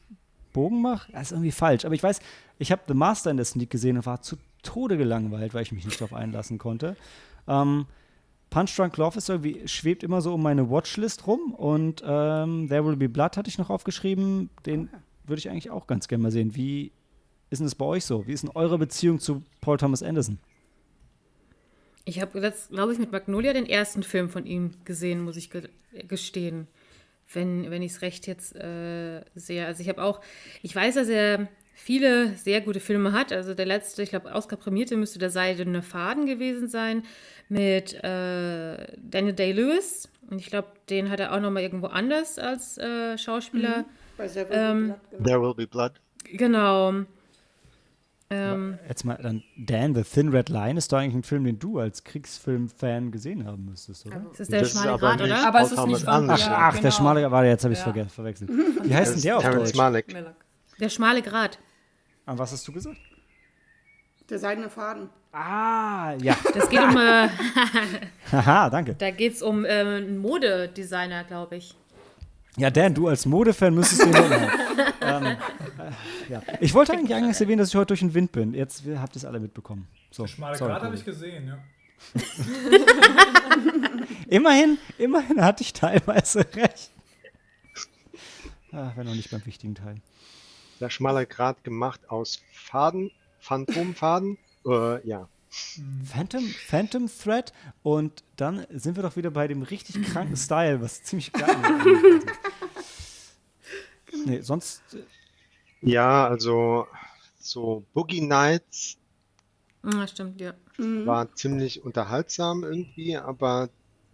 Bogen 0.53 0.83
mache. 0.83 1.11
Das 1.13 1.23
ist 1.23 1.33
irgendwie 1.33 1.53
falsch. 1.53 1.85
Aber 1.85 1.95
ich 1.95 2.03
weiß, 2.03 2.21
ich 2.59 2.73
habe 2.73 2.83
The 2.87 2.95
Master 2.95 3.31
in 3.31 3.37
der 3.37 3.47
Sneak 3.47 3.71
gesehen 3.71 3.97
und 3.97 4.07
war 4.07 4.23
zu 4.23 4.37
Tode 4.63 4.97
gelangweilt, 4.97 5.55
weil 5.55 5.63
ich 5.63 5.73
mich 5.73 5.85
nicht 5.85 6.01
darauf 6.01 6.15
einlassen 6.15 6.59
konnte. 6.59 6.97
Ähm, 7.47 7.87
Punch 8.51 8.75
Drunk 8.77 8.97
Love 8.97 9.19
ist 9.19 9.29
irgendwie, 9.29 9.67
schwebt 9.67 10.03
immer 10.03 10.21
so 10.21 10.35
um 10.35 10.43
meine 10.43 10.71
Watchlist 10.71 11.27
rum 11.27 11.53
und 11.55 12.03
ähm, 12.07 12.69
There 12.69 12.87
Will 12.87 12.97
Be 12.97 13.09
Blood 13.09 13.37
hatte 13.37 13.49
ich 13.49 13.59
noch 13.59 13.69
aufgeschrieben. 13.71 14.49
Den 14.65 14.89
würde 15.27 15.41
ich 15.41 15.51
eigentlich 15.51 15.71
auch 15.71 15.87
ganz 15.87 16.09
gerne 16.09 16.23
mal 16.23 16.31
sehen. 16.31 16.55
Wie 16.55 16.93
ist 17.51 17.59
denn 17.59 17.67
das 17.67 17.75
bei 17.75 17.85
euch 17.85 18.05
so? 18.05 18.27
Wie 18.27 18.33
ist 18.33 18.43
denn 18.43 18.51
eure 18.55 18.79
Beziehung 18.79 19.19
zu 19.21 19.43
Paul 19.61 19.77
Thomas 19.77 20.03
Anderson? 20.03 20.39
Ich 22.05 22.21
habe 22.21 22.39
jetzt, 22.41 22.71
glaube 22.71 22.93
ich, 22.93 22.99
mit 22.99 23.13
Magnolia 23.13 23.53
den 23.53 23.67
ersten 23.67 24.03
Film 24.03 24.29
von 24.29 24.47
ihm 24.47 24.73
gesehen, 24.85 25.23
muss 25.23 25.37
ich 25.37 25.51
ge 25.51 25.69
gestehen. 26.09 26.67
Wenn, 27.33 27.71
wenn 27.71 27.83
ich 27.83 27.93
es 27.93 28.03
recht 28.03 28.27
jetzt 28.27 28.55
äh, 28.55 29.23
sehe. 29.35 29.65
Also 29.65 29.81
ich 29.81 29.89
habe 29.89 30.03
auch, 30.03 30.21
ich 30.63 30.75
weiß, 30.75 30.97
dass 30.97 31.09
er 31.09 31.49
viele 31.73 32.35
sehr 32.35 32.61
gute 32.61 32.81
Filme 32.81 33.13
hat. 33.13 33.33
Also 33.33 33.55
der 33.55 33.67
letzte, 33.67 34.03
ich 34.03 34.11
glaube, 34.11 34.33
Oscar 34.33 34.57
prämierte 34.57 34.97
müsste 34.97 35.19
der 35.19 35.31
Seidene 35.31 35.83
Faden 35.83 36.27
gewesen 36.27 36.69
sein 36.69 37.05
mit 37.49 37.95
äh, 37.95 38.97
Daniel 38.99 39.33
Day-Lewis. 39.35 40.09
Und 40.31 40.39
ich 40.41 40.47
glaube, 40.47 40.69
den 40.91 41.11
hat 41.11 41.21
er 41.21 41.33
auch 41.35 41.41
noch 41.41 41.51
mal 41.51 41.63
irgendwo 41.63 41.87
anders 41.87 42.39
als 42.39 42.77
äh, 42.79 43.17
Schauspieler. 43.17 43.85
Bei 44.17 44.29
Seven 44.29 44.53
Ähm, 44.53 44.87
Blood, 44.87 45.01
genau. 45.11 45.25
There 45.25 45.43
Will 45.43 45.55
Be 45.55 45.67
Blood. 45.67 45.93
Genau. 46.33 47.05
Ähm, 48.31 48.79
Jetzt 48.89 49.05
mal 49.05 49.19
dann, 49.23 49.43
Dan, 49.57 49.95
The 49.95 50.03
Thin 50.03 50.29
Red 50.31 50.49
Line 50.49 50.79
ist 50.79 50.91
doch 50.93 50.99
eigentlich 50.99 51.15
ein 51.15 51.23
Film, 51.25 51.45
den 51.45 51.59
du 51.59 51.79
als 51.79 52.05
Kriegsfilm-Fan 52.05 53.13
gesehen 53.13 53.47
haben 53.47 53.67
müsstest, 53.67 54.07
oder? 54.07 54.25
das 54.31 54.41
ist 54.41 54.53
der 54.53 54.61
Das 54.61 54.73
schmale 54.73 54.99
Grat, 54.99 55.17
nicht- 55.21 55.25
oder? 55.27 55.47
Aber 55.47 55.61
es 55.61 55.73
ist 55.73 55.87
nicht 55.87 56.05
von. 56.05 56.31
Ach, 56.31 56.39
ja, 56.39 56.57
ach 56.59 56.73
der 56.73 56.81
genau. 56.83 56.95
schmale, 56.95 57.31
warte, 57.31 57.49
jetzt 57.49 57.65
habe 57.65 57.75
ich 57.75 57.81
es 57.81 57.87
Ja. 57.87 58.05
verwechselt. 58.07 58.51
Wie 58.83 58.95
heißt 58.95 59.15
denn 59.17 59.23
der 59.23 59.37
auf 59.37 59.43
Terrence 59.43 59.73
Deutsch? 59.73 60.07
Melak. 60.13 60.35
Der 60.81 60.89
schmale 60.89 61.23
Grat. 61.23 61.59
An 62.27 62.39
was 62.39 62.53
hast 62.53 62.67
du 62.67 62.73
gesagt? 62.73 62.97
Der 64.31 64.39
seidene 64.39 64.71
Faden. 64.71 65.11
Ah, 65.33 66.15
ja. 66.23 66.35
Das 66.55 66.69
geht 66.71 66.81
um, 66.81 66.97
äh, 66.97 67.29
Haha, 68.33 68.71
danke. 68.71 68.95
da 68.99 69.11
geht 69.11 69.35
es 69.35 69.43
um 69.43 69.65
äh, 69.65 69.69
einen 69.69 70.17
Modedesigner, 70.19 71.25
glaube 71.25 71.57
ich. 71.57 71.77
Ja, 72.57 72.71
Dan, 72.71 72.95
du 72.95 73.09
als 73.09 73.27
Modefan 73.27 73.75
müsstest 73.75 74.05
den 74.05 74.15
ähm, 75.01 75.25
äh, 75.27 75.37
ja. 76.29 76.43
Ich 76.61 76.73
wollte 76.73 76.93
eigentlich 76.93 77.15
eingangs 77.15 77.41
erwähnen, 77.41 77.59
dass 77.59 77.71
ich 77.71 77.75
heute 77.75 77.89
durch 77.89 78.01
den 78.01 78.15
Wind 78.15 78.33
bin. 78.33 78.55
Jetzt 78.55 78.85
habt 78.97 79.17
ihr 79.17 79.19
es 79.19 79.25
alle 79.25 79.41
mitbekommen. 79.41 79.89
So, 80.11 80.27
Schmale 80.27 80.57
sorry, 80.57 80.73
Grat 80.73 80.83
habe 80.83 80.95
ich 80.95 81.05
gesehen, 81.05 81.49
ja. 81.49 81.59
Immerhin, 84.29 84.79
immerhin 84.99 85.45
hatte 85.45 85.63
ich 85.63 85.73
teilweise 85.73 86.41
recht. 86.55 86.91
Ah, 88.73 88.93
wenn 88.97 89.07
noch 89.07 89.15
nicht 89.15 89.31
beim 89.31 89.45
wichtigen 89.47 89.75
Teil. 89.75 89.97
Der 90.81 90.91
schmaler 90.91 91.27
Grat 91.27 91.63
gemacht 91.63 92.01
aus 92.09 92.43
Faden, 92.53 93.11
Phantomfaden. 93.39 94.39
Äh, 94.67 95.07
ja. 95.07 95.29
Phantom, 96.05 96.43
Phantom 96.67 97.09
Thread 97.09 97.53
und 97.83 98.23
dann 98.37 98.67
sind 98.71 98.97
wir 98.97 99.03
doch 99.03 99.17
wieder 99.17 99.31
bei 99.31 99.49
dem 99.49 99.63
richtig 99.63 100.03
kranken 100.03 100.37
Style, 100.37 100.81
was 100.81 101.03
ziemlich 101.03 101.33
geil 101.33 101.57
ist. 104.13 104.17
nee, 104.27 104.41
sonst. 104.41 104.83
äh, 104.95 105.03
Ja, 105.81 106.27
also 106.27 106.87
so 107.41 107.85
Boogie 107.93 108.21
Nights 108.21 108.97
Ja, 109.85 110.07
stimmt, 110.07 110.41
ja. 110.41 110.55
war 110.79 111.35
ziemlich 111.35 111.83
unterhaltsam 111.85 112.63
irgendwie, 112.65 113.17
aber 113.17 113.69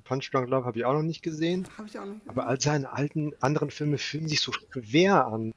Punch 0.05 0.31
Drunk 0.33 0.49
Love 0.49 0.67
habe 0.67 0.79
ich 0.79 0.85
auch 0.85 0.95
noch 0.95 1.03
nicht 1.03 1.23
gesehen. 1.23 1.69
Habe 1.79 1.87
ich 1.89 1.99
auch 1.99 2.05
nicht. 2.07 2.27
Aber 2.29 2.47
all 2.49 2.61
seine 2.61 2.91
alten 2.93 3.33
anderen 3.41 3.71
Filme 3.71 3.99
fühlen 3.99 4.29
sich 4.29 4.41
so 4.41 4.53
schwer 4.73 5.27
an. 5.27 5.53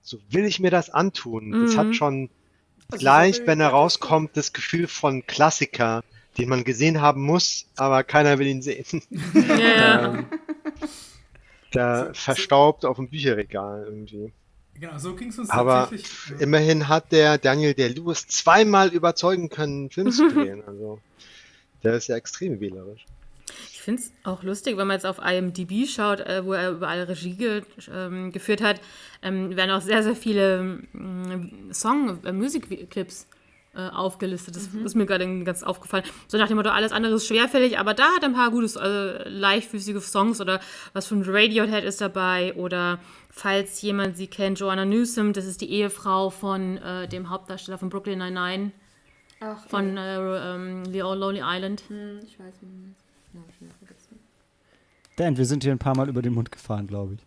So 0.00 0.18
will 0.30 0.44
ich 0.46 0.60
mir 0.60 0.70
das 0.70 0.88
antun. 0.88 1.52
Das 1.52 1.74
Mhm. 1.74 1.76
hat 1.76 1.94
schon 1.94 2.30
Also 2.90 3.02
gleich, 3.02 3.46
wenn 3.46 3.60
er 3.60 3.68
rauskommt, 3.68 4.36
das 4.36 4.52
Gefühl 4.52 4.86
von 4.86 5.26
Klassiker, 5.26 6.02
den 6.38 6.48
man 6.48 6.64
gesehen 6.64 7.00
haben 7.00 7.22
muss, 7.22 7.66
aber 7.76 8.02
keiner 8.02 8.38
will 8.38 8.46
ihn 8.46 8.62
sehen. 8.62 9.02
Ja. 9.34 10.18
Ähm, 10.18 10.26
der 11.74 12.14
verstaubt 12.14 12.86
auf 12.86 12.96
dem 12.96 13.10
Bücherregal 13.10 13.84
irgendwie. 13.86 14.32
Genau, 14.74 14.96
so 14.98 15.14
ging 15.14 15.28
es 15.28 15.38
uns 15.38 15.50
Aber 15.50 15.88
tatsächlich. 15.90 16.40
immerhin 16.40 16.88
hat 16.88 17.12
der 17.12 17.36
Daniel 17.36 17.74
der 17.74 17.90
Lewis 17.90 18.26
zweimal 18.26 18.88
überzeugen 18.88 19.48
können, 19.50 19.80
einen 19.80 19.90
Film 19.90 20.10
zu 20.10 20.28
drehen. 20.32 20.62
Also 20.66 20.98
der 21.82 21.94
ist 21.94 22.08
ja 22.08 22.16
extrem 22.16 22.60
wählerisch. 22.60 23.04
Ich 23.78 23.84
finde 23.84 24.02
es 24.02 24.12
auch 24.24 24.42
lustig, 24.42 24.76
wenn 24.76 24.88
man 24.88 24.96
jetzt 24.96 25.06
auf 25.06 25.20
IMDb 25.24 25.86
schaut, 25.86 26.18
äh, 26.18 26.44
wo 26.44 26.52
er 26.52 26.72
überall 26.72 27.04
Regie 27.04 27.34
ge 27.34 27.62
ähm, 27.94 28.32
geführt 28.32 28.60
hat, 28.60 28.80
ähm, 29.22 29.54
werden 29.54 29.70
auch 29.70 29.80
sehr, 29.80 30.02
sehr 30.02 30.16
viele 30.16 30.80
ähm, 30.92 31.70
Song-, 31.72 32.18
äh, 32.24 32.32
Musikclips 32.32 33.28
äh, 33.76 33.88
aufgelistet. 33.90 34.56
Das 34.56 34.66
ist 34.66 34.96
mir 34.96 35.06
gerade 35.06 35.44
ganz 35.44 35.62
aufgefallen. 35.62 36.02
So 36.26 36.38
nach 36.38 36.48
dem 36.48 36.56
Motto, 36.56 36.70
alles 36.70 36.90
andere 36.90 37.14
ist 37.14 37.28
schwerfällig, 37.28 37.78
aber 37.78 37.94
da 37.94 38.16
hat 38.16 38.24
er 38.24 38.30
ein 38.30 38.34
paar 38.34 38.50
gute, 38.50 38.66
äh, 38.80 39.28
leichtfüßige 39.28 40.02
Songs 40.02 40.40
oder 40.40 40.58
was 40.92 41.06
von 41.06 41.22
Radiohead 41.22 41.84
ist 41.84 42.00
dabei 42.00 42.54
oder 42.54 42.98
falls 43.30 43.80
jemand 43.80 44.16
sie 44.16 44.26
kennt, 44.26 44.58
Joanna 44.58 44.86
Newsom, 44.86 45.32
das 45.32 45.46
ist 45.46 45.60
die 45.60 45.70
Ehefrau 45.70 46.30
von 46.30 46.78
äh, 46.78 47.06
dem 47.06 47.30
Hauptdarsteller 47.30 47.78
von 47.78 47.90
Brooklyn 47.90 48.18
Nine-Nine, 48.18 48.72
von 49.68 49.96
äh, 49.96 50.54
ähm, 50.54 50.84
The 50.86 50.98
Lonely 50.98 51.42
Island. 51.44 51.84
hm, 51.86 52.18
ich 52.26 52.40
weiß 52.40 52.60
nicht. 52.62 53.07
Ja, 53.32 53.40
hab 53.40 53.48
ich 53.48 53.60
wieder 53.60 53.74
vergessen. 53.74 54.18
Dan, 55.16 55.36
wir 55.36 55.44
sind 55.44 55.64
hier 55.64 55.72
ein 55.72 55.78
paar 55.78 55.96
Mal 55.96 56.08
über 56.08 56.22
den 56.22 56.34
Mund 56.34 56.52
gefahren, 56.52 56.86
glaube 56.86 57.14
ich. 57.14 57.26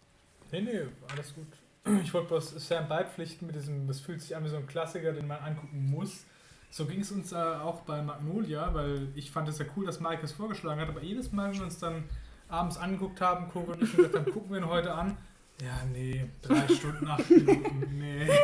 Nee, 0.51 0.61
nee, 0.61 0.81
alles 1.11 1.33
gut. 1.33 1.47
Ich 2.03 2.13
wollte 2.13 2.27
bloß 2.27 2.67
Sam 2.67 2.87
beipflichten 2.87 3.47
mit 3.47 3.55
diesem, 3.55 3.87
das 3.87 3.99
fühlt 3.99 4.21
sich 4.21 4.35
an 4.35 4.43
wie 4.43 4.49
so 4.49 4.55
ein 4.57 4.67
Klassiker, 4.67 5.13
den 5.13 5.25
man 5.27 5.39
angucken 5.39 5.89
muss. 5.89 6.25
So 6.69 6.85
ging 6.85 7.01
es 7.01 7.11
uns 7.11 7.31
äh, 7.31 7.35
auch 7.35 7.81
bei 7.81 8.01
Magnolia, 8.03 8.71
weil 8.73 9.07
ich 9.15 9.31
fand 9.31 9.49
es 9.49 9.57
ja 9.57 9.65
cool, 9.75 9.87
dass 9.87 9.99
Mike 9.99 10.23
es 10.23 10.31
vorgeschlagen 10.31 10.79
hat, 10.79 10.89
aber 10.89 11.01
jedes 11.01 11.31
Mal, 11.31 11.49
wenn 11.49 11.57
wir 11.57 11.63
uns 11.65 11.79
dann 11.79 12.03
abends 12.47 12.77
angeguckt 12.77 13.19
haben, 13.19 13.49
Cory 13.49 13.71
und 13.71 13.81
ich, 13.81 13.89
und 13.91 13.97
gesagt 13.97 14.15
haben, 14.15 14.31
gucken 14.31 14.51
wir 14.51 14.59
ihn 14.59 14.67
heute 14.67 14.93
an. 14.93 15.17
Ja, 15.61 15.83
nee, 15.91 16.29
drei 16.41 16.67
Stunden, 16.73 17.07
acht 17.07 17.29
Minuten, 17.29 17.97
nee. 17.97 18.29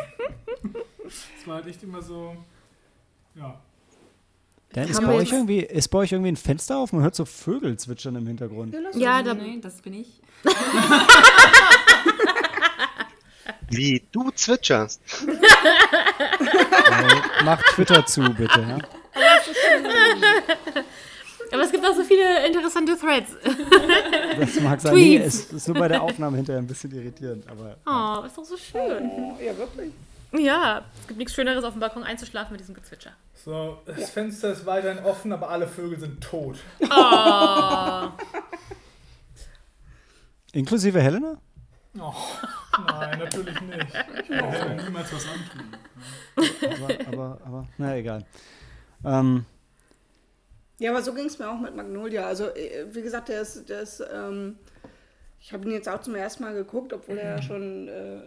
Es 1.05 1.47
war 1.47 1.55
halt 1.55 1.67
echt 1.67 1.83
immer 1.83 2.01
so, 2.01 2.35
ja. 3.35 3.61
Dan, 4.73 4.89
ist 4.89 5.01
bei, 5.01 5.13
euch 5.13 5.31
irgendwie, 5.31 5.59
ist 5.59 5.87
bei 5.87 5.99
euch 5.99 6.11
irgendwie 6.11 6.31
ein 6.31 6.35
Fenster 6.37 6.77
auf? 6.77 6.91
Man 6.93 7.01
hört 7.01 7.15
so 7.15 7.25
Vögel 7.25 7.77
zwitschern 7.77 8.15
im 8.15 8.27
Hintergrund. 8.27 8.75
Ja, 8.95 9.23
da, 9.23 9.33
Nee, 9.33 9.59
das 9.61 9.81
bin 9.81 9.93
ich. 9.93 10.07
Wie 13.69 14.01
du 14.11 14.31
zwitscherst. 14.31 15.01
Äh, 15.27 15.35
Macht 17.43 17.65
Twitter 17.75 18.05
zu, 18.05 18.21
bitte. 18.33 18.61
Ja? 18.61 18.77
aber 21.51 21.63
es 21.63 21.71
gibt 21.71 21.85
auch 21.85 21.95
so 21.95 22.03
viele 22.03 22.47
interessante 22.47 22.97
Threads. 22.97 23.31
Das 24.39 24.59
mag 24.61 24.79
sein. 24.79 24.93
Nee, 24.95 25.19
Tweets. 25.19 25.35
es 25.47 25.53
ist 25.53 25.67
nur 25.67 25.77
bei 25.77 25.87
der 25.89 26.01
Aufnahme 26.01 26.37
hinterher 26.37 26.61
ein 26.61 26.67
bisschen 26.67 26.91
irritierend. 26.93 27.43
Aber 27.49 27.75
Oh, 27.85 28.25
ist 28.25 28.37
doch 28.37 28.45
so 28.45 28.55
schön. 28.57 29.09
Oh, 29.09 29.37
ja, 29.43 29.57
wirklich. 29.57 29.91
Ja, 30.33 30.83
es 31.07 31.09
gibt 31.09 31.19
nichts 31.19 31.35
Schöneres, 31.35 31.63
auf 31.63 31.71
dem 31.71 31.79
Balkon 31.79 32.03
einzuschlafen 32.03 32.51
mit 32.51 32.59
diesem 32.59 32.75
Gezwitscher. 32.75 33.11
So, 33.33 33.81
das 33.85 34.09
Fenster 34.09 34.51
ist 34.51 34.65
weiterhin 34.65 35.01
offen, 35.05 35.31
aber 35.31 35.47
alle 35.49 35.65
Vögel 35.65 35.97
sind 35.97 36.21
tot. 36.21 36.57
Oh, 36.81 38.09
inklusive 40.51 41.01
Helena? 41.01 41.39
Oh, 41.97 42.13
nein, 42.87 43.19
natürlich 43.19 43.61
nicht. 43.61 43.87
Ich 44.21 44.29
werde 44.29 44.83
niemals 44.83 45.13
was 45.13 45.25
antun. 45.29 46.83
Aber, 46.83 47.07
aber, 47.07 47.41
aber 47.45 47.67
na 47.77 47.95
egal. 47.95 48.25
Ähm, 49.05 49.45
Ja, 50.79 50.91
aber 50.91 51.01
so 51.01 51.13
ging 51.13 51.27
es 51.27 51.39
mir 51.39 51.49
auch 51.49 51.57
mit 51.59 51.73
Magnolia. 51.73 52.27
Also, 52.27 52.47
äh, 52.53 52.85
wie 52.91 53.01
gesagt, 53.01 53.29
der 53.29 53.43
ist, 53.43 53.69
der 53.69 53.79
ist 53.79 54.03
ähm, 54.13 54.57
ich 55.39 55.53
habe 55.53 55.63
ihn 55.63 55.71
jetzt 55.71 55.87
auch 55.87 56.01
zum 56.01 56.15
ersten 56.15 56.43
Mal 56.43 56.53
geguckt, 56.53 56.91
obwohl 56.91 57.17
er 57.17 57.37
ja 57.37 57.41
schon 57.41 57.87
äh, 57.87 58.19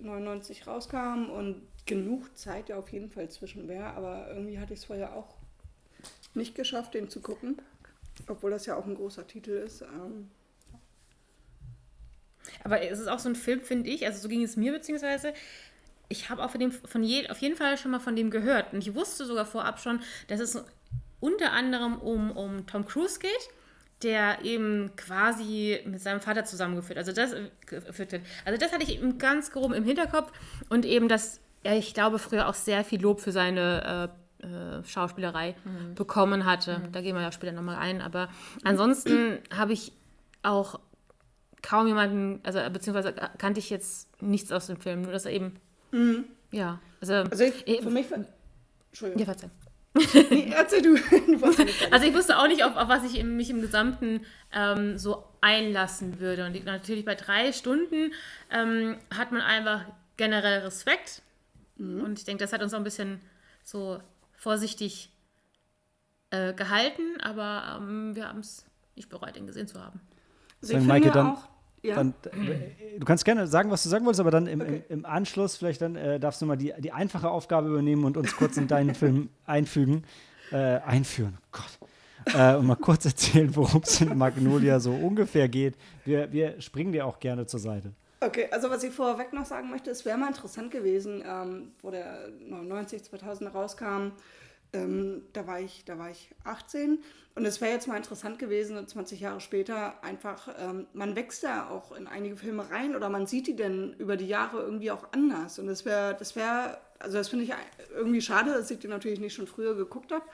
99 0.00 0.68
rauskam 0.68 1.28
und 1.28 1.62
genug 1.90 2.38
Zeit 2.38 2.68
ja 2.68 2.78
auf 2.78 2.88
jeden 2.90 3.10
Fall 3.10 3.28
zwischen 3.28 3.68
wäre. 3.68 3.88
Aber 3.94 4.28
irgendwie 4.30 4.58
hatte 4.58 4.72
ich 4.72 4.78
es 4.78 4.84
vorher 4.86 5.14
auch 5.14 5.34
nicht 6.34 6.54
geschafft, 6.54 6.94
den 6.94 7.10
zu 7.10 7.20
gucken. 7.20 7.60
Obwohl 8.28 8.52
das 8.52 8.64
ja 8.64 8.76
auch 8.76 8.86
ein 8.86 8.94
großer 8.94 9.26
Titel 9.26 9.50
ist. 9.50 9.82
Ähm, 9.82 10.30
aber 12.62 12.80
es 12.80 13.00
ist 13.00 13.08
auch 13.08 13.18
so 13.18 13.28
ein 13.28 13.34
Film, 13.34 13.60
finde 13.60 13.90
ich, 13.90 14.06
also 14.06 14.20
so 14.20 14.28
ging 14.28 14.42
es 14.42 14.56
mir 14.56 14.72
beziehungsweise. 14.72 15.34
Ich 16.08 16.30
habe 16.30 16.42
auch 16.42 16.50
von 16.50 16.60
dem, 16.60 16.72
von 16.72 17.02
je, 17.02 17.28
auf 17.28 17.38
jeden 17.38 17.56
Fall 17.56 17.76
schon 17.76 17.90
mal 17.90 18.00
von 18.00 18.16
dem 18.16 18.30
gehört. 18.30 18.72
Und 18.72 18.80
ich 18.80 18.94
wusste 18.94 19.24
sogar 19.24 19.46
vorab 19.46 19.80
schon, 19.80 20.00
dass 20.28 20.40
es 20.40 20.62
unter 21.20 21.52
anderem 21.52 21.98
um, 21.98 22.30
um 22.32 22.66
Tom 22.66 22.86
Cruise 22.86 23.18
geht, 23.18 23.48
der 24.02 24.44
eben 24.44 24.90
quasi 24.96 25.80
mit 25.84 26.00
seinem 26.00 26.20
Vater 26.20 26.44
zusammengeführt, 26.44 26.98
also 26.98 27.12
das 27.12 27.32
äh, 27.32 27.50
geführt 27.66 28.12
wird. 28.12 28.22
Also 28.44 28.58
das 28.58 28.72
hatte 28.72 28.84
ich 28.84 28.96
eben 28.96 29.18
ganz 29.18 29.50
grob 29.50 29.72
im 29.72 29.84
Hinterkopf 29.84 30.32
und 30.68 30.84
eben, 30.84 31.08
dass 31.08 31.40
ich 31.62 31.94
glaube, 31.94 32.18
früher 32.18 32.48
auch 32.48 32.54
sehr 32.54 32.84
viel 32.84 33.00
Lob 33.00 33.20
für 33.20 33.32
seine 33.32 34.10
äh, 34.42 34.46
äh, 34.46 34.84
Schauspielerei 34.84 35.54
bekommen 35.94 36.46
hatte. 36.46 36.82
Da 36.92 37.00
gehen 37.00 37.14
wir 37.14 37.22
ja 37.22 37.32
später 37.32 37.52
nochmal 37.52 37.76
ein. 37.76 38.00
Aber 38.00 38.28
ansonsten 38.64 39.38
habe 39.54 39.72
ich 39.72 39.92
auch 40.42 40.80
kaum 41.62 41.86
jemanden, 41.86 42.40
also 42.42 42.58
beziehungsweise 42.72 43.14
kannte 43.36 43.60
ich 43.60 43.68
jetzt 43.68 44.08
nichts 44.22 44.50
aus 44.50 44.66
dem 44.68 44.78
Film, 44.78 45.02
nur 45.02 45.12
dass 45.12 45.26
er 45.26 45.32
eben, 45.32 45.60
ja, 46.52 46.80
also, 47.00 47.14
also, 47.14 47.44
ich, 47.44 47.66
Eh, 47.66 47.82
für 47.82 47.90
mich. 47.90 48.06
Entschuldigung. 48.90 49.20
ja, 49.20 49.24
verzeih. 49.26 49.50
Nee, 50.30 50.52
erzähl 50.54 50.82
du. 50.82 50.96
Also 51.90 52.06
ich 52.06 52.14
wusste 52.14 52.38
auch 52.38 52.46
nicht, 52.46 52.64
auf, 52.64 52.76
auf 52.76 52.88
was 52.88 53.04
ich 53.04 53.18
im, 53.18 53.36
mich 53.36 53.50
im 53.50 53.60
Gesamten 53.60 54.20
ähm, 54.52 54.98
so 54.98 55.24
einlassen 55.40 56.20
würde. 56.20 56.46
Und 56.46 56.54
ich, 56.54 56.64
natürlich 56.64 57.04
bei 57.04 57.14
drei 57.14 57.52
Stunden 57.52 58.12
ähm, 58.50 58.96
hat 59.14 59.32
man 59.32 59.42
einfach 59.42 59.84
generell 60.16 60.60
Respekt. 60.60 61.22
Und 61.80 62.18
ich 62.18 62.24
denke, 62.24 62.42
das 62.44 62.52
hat 62.52 62.62
uns 62.62 62.72
auch 62.74 62.78
ein 62.78 62.84
bisschen 62.84 63.20
so 63.64 63.98
vorsichtig 64.36 65.10
äh, 66.30 66.52
gehalten, 66.54 67.02
aber 67.20 67.78
ähm, 67.80 68.14
wir 68.14 68.28
haben 68.28 68.40
es 68.40 68.64
nicht 68.96 69.08
bereut, 69.08 69.36
ihn 69.36 69.46
gesehen 69.46 69.66
zu 69.66 69.82
haben. 69.82 70.00
Also 70.62 70.76
ich 70.76 70.84
Maike, 70.84 71.10
dann- 71.10 71.26
auch, 71.28 71.48
ja. 71.82 71.94
dann, 71.96 72.14
äh, 72.32 72.98
du 72.98 73.04
kannst 73.04 73.24
gerne 73.24 73.46
sagen, 73.46 73.70
was 73.70 73.82
du 73.82 73.88
sagen 73.88 74.04
wolltest, 74.04 74.20
aber 74.20 74.30
dann 74.30 74.46
im, 74.46 74.60
im, 74.60 74.82
im 74.88 75.04
Anschluss 75.06 75.56
vielleicht 75.56 75.80
dann 75.80 75.96
äh, 75.96 76.20
darfst 76.20 76.42
du 76.42 76.46
mal 76.46 76.56
die, 76.56 76.72
die 76.78 76.92
einfache 76.92 77.30
Aufgabe 77.30 77.68
übernehmen 77.68 78.04
und 78.04 78.16
uns 78.16 78.36
kurz 78.36 78.56
in 78.56 78.68
deinen 78.68 78.94
Film 78.94 79.30
einfügen. 79.46 80.04
Äh, 80.52 80.80
einführen, 80.80 81.38
oh 81.40 81.46
Gott. 81.52 82.34
Äh, 82.34 82.56
und 82.56 82.66
mal 82.66 82.74
kurz 82.76 83.04
erzählen, 83.06 83.54
worum 83.56 83.82
es 83.82 84.00
in 84.00 84.18
Magnolia 84.18 84.80
so 84.80 84.92
ungefähr 84.92 85.48
geht. 85.48 85.76
Wir, 86.04 86.30
wir 86.32 86.60
springen 86.60 86.92
dir 86.92 87.06
auch 87.06 87.20
gerne 87.20 87.46
zur 87.46 87.60
Seite. 87.60 87.92
Okay, 88.22 88.48
also 88.50 88.68
was 88.68 88.82
ich 88.82 88.92
vorweg 88.92 89.32
noch 89.32 89.46
sagen 89.46 89.70
möchte, 89.70 89.90
es 89.90 90.04
wäre 90.04 90.18
mal 90.18 90.28
interessant 90.28 90.70
gewesen, 90.70 91.24
ähm, 91.26 91.72
wo 91.80 91.90
der 91.90 92.28
99, 92.28 93.02
2000 93.04 93.54
rauskam, 93.54 94.12
ähm, 94.74 95.22
da, 95.32 95.46
war 95.46 95.58
ich, 95.58 95.86
da 95.86 95.98
war 95.98 96.10
ich 96.10 96.28
18 96.44 96.98
und 97.34 97.46
es 97.46 97.62
wäre 97.62 97.72
jetzt 97.72 97.88
mal 97.88 97.96
interessant 97.96 98.38
gewesen, 98.38 98.86
20 98.86 99.20
Jahre 99.20 99.40
später 99.40 100.04
einfach, 100.04 100.54
ähm, 100.58 100.86
man 100.92 101.16
wächst 101.16 101.42
ja 101.42 101.70
auch 101.70 101.92
in 101.92 102.06
einige 102.06 102.36
Filme 102.36 102.70
rein 102.70 102.94
oder 102.94 103.08
man 103.08 103.26
sieht 103.26 103.46
die 103.46 103.56
dann 103.56 103.94
über 103.94 104.18
die 104.18 104.28
Jahre 104.28 104.60
irgendwie 104.60 104.90
auch 104.90 105.12
anders. 105.12 105.58
Und 105.58 105.66
das 105.66 105.86
wäre, 105.86 106.14
das 106.18 106.36
wäre, 106.36 106.78
also 106.98 107.16
das 107.16 107.30
finde 107.30 107.46
ich 107.46 107.52
irgendwie 107.94 108.20
schade, 108.20 108.52
dass 108.52 108.70
ich 108.70 108.80
den 108.80 108.90
natürlich 108.90 109.20
nicht 109.20 109.34
schon 109.34 109.46
früher 109.46 109.74
geguckt 109.74 110.12
habe, 110.12 110.24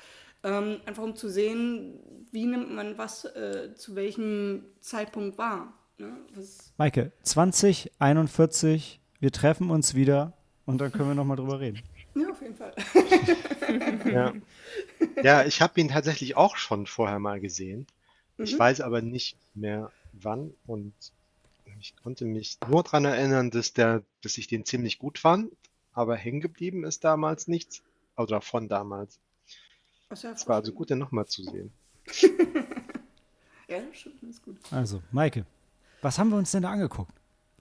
ähm, 0.42 0.80
einfach 0.86 1.04
um 1.04 1.14
zu 1.14 1.28
sehen, 1.28 2.00
wie 2.32 2.46
nimmt 2.46 2.74
man 2.74 2.98
was 2.98 3.26
äh, 3.26 3.74
zu 3.76 3.94
welchem 3.94 4.64
Zeitpunkt 4.80 5.38
wahr. 5.38 5.72
Ne? 5.98 6.16
Maike, 6.76 7.12
2041, 7.22 9.00
wir 9.20 9.32
treffen 9.32 9.70
uns 9.70 9.94
wieder 9.94 10.34
und 10.66 10.78
dann 10.78 10.92
können 10.92 11.08
wir 11.08 11.14
nochmal 11.14 11.36
drüber 11.36 11.60
reden. 11.60 11.82
ja, 12.14 12.30
auf 12.30 12.42
jeden 12.42 12.56
Fall. 12.56 12.74
Ja, 14.10 14.32
ja 15.22 15.44
ich 15.44 15.62
habe 15.62 15.80
ihn 15.80 15.88
tatsächlich 15.88 16.36
auch 16.36 16.56
schon 16.56 16.86
vorher 16.86 17.18
mal 17.18 17.40
gesehen. 17.40 17.86
Ich 18.38 18.58
weiß 18.58 18.82
aber 18.82 19.00
nicht 19.00 19.38
mehr 19.54 19.90
wann 20.12 20.52
und 20.66 20.92
ich 21.80 21.96
konnte 21.96 22.24
mich 22.24 22.58
nur 22.68 22.82
daran 22.82 23.04
erinnern, 23.04 23.50
dass, 23.50 23.72
der, 23.72 24.02
dass 24.22 24.38
ich 24.38 24.46
den 24.46 24.64
ziemlich 24.64 24.98
gut 24.98 25.18
fand, 25.18 25.52
aber 25.92 26.16
hängen 26.16 26.40
geblieben 26.40 26.84
ist 26.84 27.04
damals 27.04 27.48
nichts. 27.48 27.82
Oder 28.16 28.40
von 28.40 28.68
damals. 28.68 29.18
Es 30.08 30.48
war 30.48 30.56
also 30.56 30.72
gut, 30.72 30.90
den 30.90 30.98
nochmal 30.98 31.26
zu 31.26 31.42
sehen. 31.42 31.72
Ja, 33.68 33.80
das 33.80 33.98
stimmt, 33.98 34.22
das 34.22 34.30
ist 34.30 34.42
gut. 34.44 34.56
Also, 34.70 35.02
Maike, 35.10 35.44
was 36.02 36.18
haben 36.18 36.30
wir 36.30 36.36
uns 36.36 36.50
denn 36.50 36.62
da 36.62 36.70
angeguckt? 36.70 37.12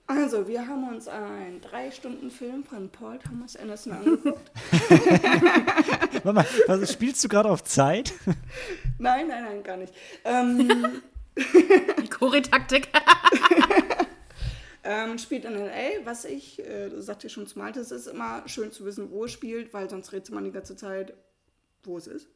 Also, 0.07 0.47
wir 0.47 0.67
haben 0.67 0.87
uns 0.87 1.07
einen 1.07 1.61
drei 1.61 1.89
Stunden 1.89 2.29
Film 2.29 2.63
von 2.63 2.89
Paul 2.89 3.17
Thomas 3.17 3.55
Anderson 3.55 3.91
angeguckt. 3.93 4.51
Warte 6.23 6.33
mal, 6.33 6.45
was, 6.67 6.93
spielst 6.93 7.23
du 7.23 7.27
gerade 7.27 7.49
auf 7.49 7.63
Zeit? 7.63 8.13
nein, 8.99 9.27
nein, 9.27 9.43
nein, 9.43 9.63
gar 9.63 9.77
nicht. 9.77 9.93
Ähm, 10.23 11.01
Die 12.01 12.07
Choretaktik. 12.07 12.89
ähm, 14.83 15.17
spielt 15.17 15.45
in 15.45 15.55
L.A., 15.55 16.05
was 16.05 16.25
ich, 16.25 16.59
äh, 16.59 16.89
das 16.89 17.07
sagte 17.07 17.27
ich 17.27 17.33
schon 17.33 17.47
zumal, 17.47 17.71
es 17.71 17.91
ist 17.91 18.07
immer 18.07 18.43
schön 18.45 18.71
zu 18.71 18.85
wissen, 18.85 19.09
wo 19.09 19.25
es 19.25 19.31
spielt, 19.31 19.73
weil 19.73 19.89
sonst 19.89 20.13
redet 20.13 20.29
man 20.29 20.43
die 20.43 20.51
ganze 20.51 20.75
Zeit, 20.75 21.13
wo 21.83 21.97
es 21.97 22.05
ist. 22.07 22.27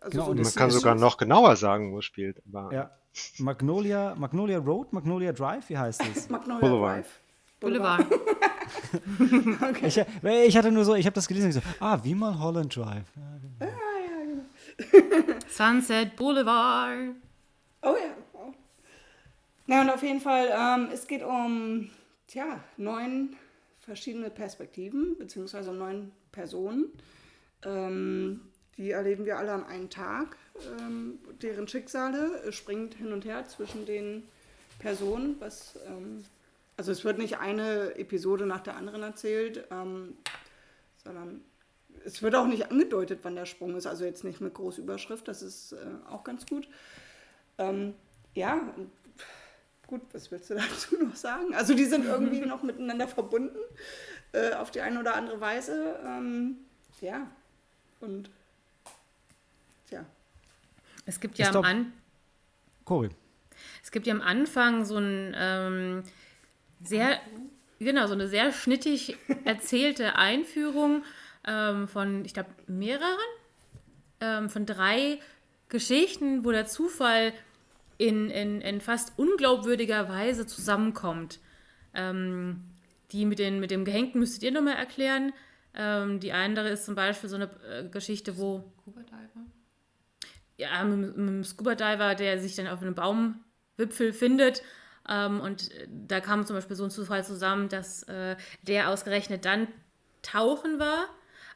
Also 0.00 0.12
Genau, 0.12 0.26
so 0.26 0.34
Man 0.34 0.54
kann 0.54 0.70
sogar 0.70 0.94
noch 0.94 1.18
genauer 1.18 1.56
sagen, 1.56 1.92
wo 1.92 1.98
es 1.98 2.04
spielt. 2.04 2.42
Aber 2.46 2.72
Ja. 2.72 2.90
Magnolia, 3.38 4.14
Magnolia 4.16 4.58
Road, 4.58 4.92
Magnolia 4.92 5.32
Drive, 5.32 5.68
wie 5.68 5.78
heißt 5.78 6.02
es? 6.14 6.28
Magnolia 6.30 6.60
Boulevard. 6.60 6.96
Drive. 6.96 7.20
Boulevard. 7.60 8.06
Ich, 9.82 9.98
ich 10.22 10.56
hatte 10.56 10.70
nur 10.70 10.84
so, 10.84 10.94
ich 10.94 11.06
habe 11.06 11.14
das 11.14 11.26
gelesen 11.26 11.46
und 11.46 11.54
gesagt, 11.54 11.66
ah, 11.80 11.98
wie 12.02 12.14
mal 12.14 12.38
Holland 12.38 12.76
Drive. 12.76 13.06
Sunset 15.48 16.14
Boulevard. 16.16 17.14
Oh 17.82 17.96
ja. 17.96 18.14
Oh. 18.34 18.52
Na 19.66 19.80
und 19.80 19.90
auf 19.90 20.02
jeden 20.02 20.20
Fall, 20.20 20.50
ähm, 20.52 20.88
es 20.92 21.06
geht 21.06 21.22
um 21.22 21.90
tja, 22.26 22.60
neun 22.76 23.36
verschiedene 23.80 24.30
Perspektiven, 24.30 25.16
beziehungsweise 25.18 25.72
neun 25.72 26.12
Personen. 26.30 26.92
Ähm, 27.64 28.42
die 28.78 28.92
erleben 28.92 29.26
wir 29.26 29.38
alle 29.38 29.52
an 29.52 29.66
einem 29.66 29.90
Tag. 29.90 30.36
Ähm, 30.80 31.18
deren 31.42 31.68
Schicksale 31.68 32.42
äh, 32.44 32.52
springt 32.52 32.94
hin 32.94 33.12
und 33.12 33.24
her 33.24 33.46
zwischen 33.46 33.84
den 33.84 34.22
Personen. 34.78 35.36
Was, 35.40 35.78
ähm, 35.86 36.24
also 36.76 36.92
es 36.92 37.04
wird 37.04 37.18
nicht 37.18 37.38
eine 37.38 37.96
Episode 37.96 38.46
nach 38.46 38.60
der 38.60 38.76
anderen 38.76 39.02
erzählt, 39.02 39.66
ähm, 39.70 40.16
sondern 41.04 41.42
es 42.04 42.22
wird 42.22 42.36
auch 42.36 42.46
nicht 42.46 42.70
angedeutet, 42.70 43.20
wann 43.22 43.34
der 43.34 43.46
Sprung 43.46 43.76
ist. 43.76 43.86
Also 43.86 44.04
jetzt 44.04 44.24
nicht 44.24 44.40
mit 44.40 44.54
großer 44.54 44.80
Überschrift, 44.80 45.26
das 45.28 45.42
ist 45.42 45.72
äh, 45.72 45.76
auch 46.08 46.22
ganz 46.22 46.46
gut. 46.46 46.68
Ähm, 47.58 47.94
ja, 48.34 48.60
gut, 49.88 50.02
was 50.12 50.30
willst 50.30 50.50
du 50.50 50.54
dazu 50.54 51.02
noch 51.02 51.16
sagen? 51.16 51.54
Also 51.54 51.74
die 51.74 51.84
sind 51.84 52.04
irgendwie 52.04 52.40
noch 52.46 52.62
miteinander 52.62 53.08
verbunden, 53.08 53.58
äh, 54.32 54.54
auf 54.54 54.70
die 54.70 54.80
eine 54.80 55.00
oder 55.00 55.16
andere 55.16 55.40
Weise. 55.40 55.98
Ähm, 56.06 56.58
ja, 57.00 57.28
und 58.00 58.30
Es 61.08 61.20
gibt 61.20 61.38
Ist 61.38 61.54
ja 61.54 61.58
am 61.58 61.64
An 61.64 61.92
Cory. 62.84 63.08
Es 63.82 63.90
gibt 63.90 64.06
ja 64.06 64.12
am 64.12 64.20
Anfang 64.20 64.84
so 64.84 64.98
ein 64.98 65.34
ähm, 65.36 66.02
sehr, 66.82 67.18
genau, 67.78 68.06
so 68.06 68.12
eine 68.12 68.28
sehr 68.28 68.52
schnittig 68.52 69.16
erzählte 69.44 70.16
Einführung 70.16 71.02
ähm, 71.46 71.88
von, 71.88 72.26
ich 72.26 72.34
glaube, 72.34 72.50
mehreren, 72.66 73.08
ähm, 74.20 74.50
von 74.50 74.66
drei 74.66 75.18
Geschichten, 75.70 76.44
wo 76.44 76.52
der 76.52 76.66
Zufall 76.66 77.32
in, 77.96 78.28
in, 78.28 78.60
in 78.60 78.82
fast 78.82 79.18
unglaubwürdiger 79.18 80.10
Weise 80.10 80.46
zusammenkommt. 80.46 81.40
Ähm, 81.94 82.64
die 83.12 83.24
mit, 83.24 83.38
den, 83.38 83.60
mit 83.60 83.70
dem 83.70 83.86
Gehängten 83.86 84.20
müsstet 84.20 84.42
ihr 84.42 84.52
nochmal 84.52 84.76
erklären. 84.76 85.32
Ähm, 85.74 86.20
die 86.20 86.32
andere 86.32 86.68
ist 86.68 86.84
zum 86.84 86.94
Beispiel 86.94 87.30
so 87.30 87.36
eine 87.36 87.48
äh, 87.66 87.88
Geschichte, 87.88 88.36
wo 88.36 88.62
Scuba 88.82 89.00
Diver. 89.00 89.46
Ja, 90.58 90.84
mit, 90.84 91.16
mit 91.16 91.28
einem 91.28 91.42
Scuba-Diver, 91.44 92.14
der 92.14 92.38
sich 92.40 92.54
dann 92.56 92.66
auf 92.68 92.82
einem 92.82 92.94
Baumwipfel 92.94 94.12
findet. 94.12 94.62
Ähm, 95.08 95.40
und 95.40 95.72
äh, 95.72 95.88
da 95.88 96.20
kam 96.20 96.44
zum 96.44 96.54
Beispiel 96.56 96.76
so 96.76 96.84
ein 96.84 96.90
Zufall 96.90 97.24
zusammen, 97.24 97.68
dass 97.70 98.02
äh, 98.02 98.36
der 98.62 98.90
ausgerechnet 98.90 99.44
dann 99.46 99.68
tauchen 100.20 100.78
war, 100.78 101.06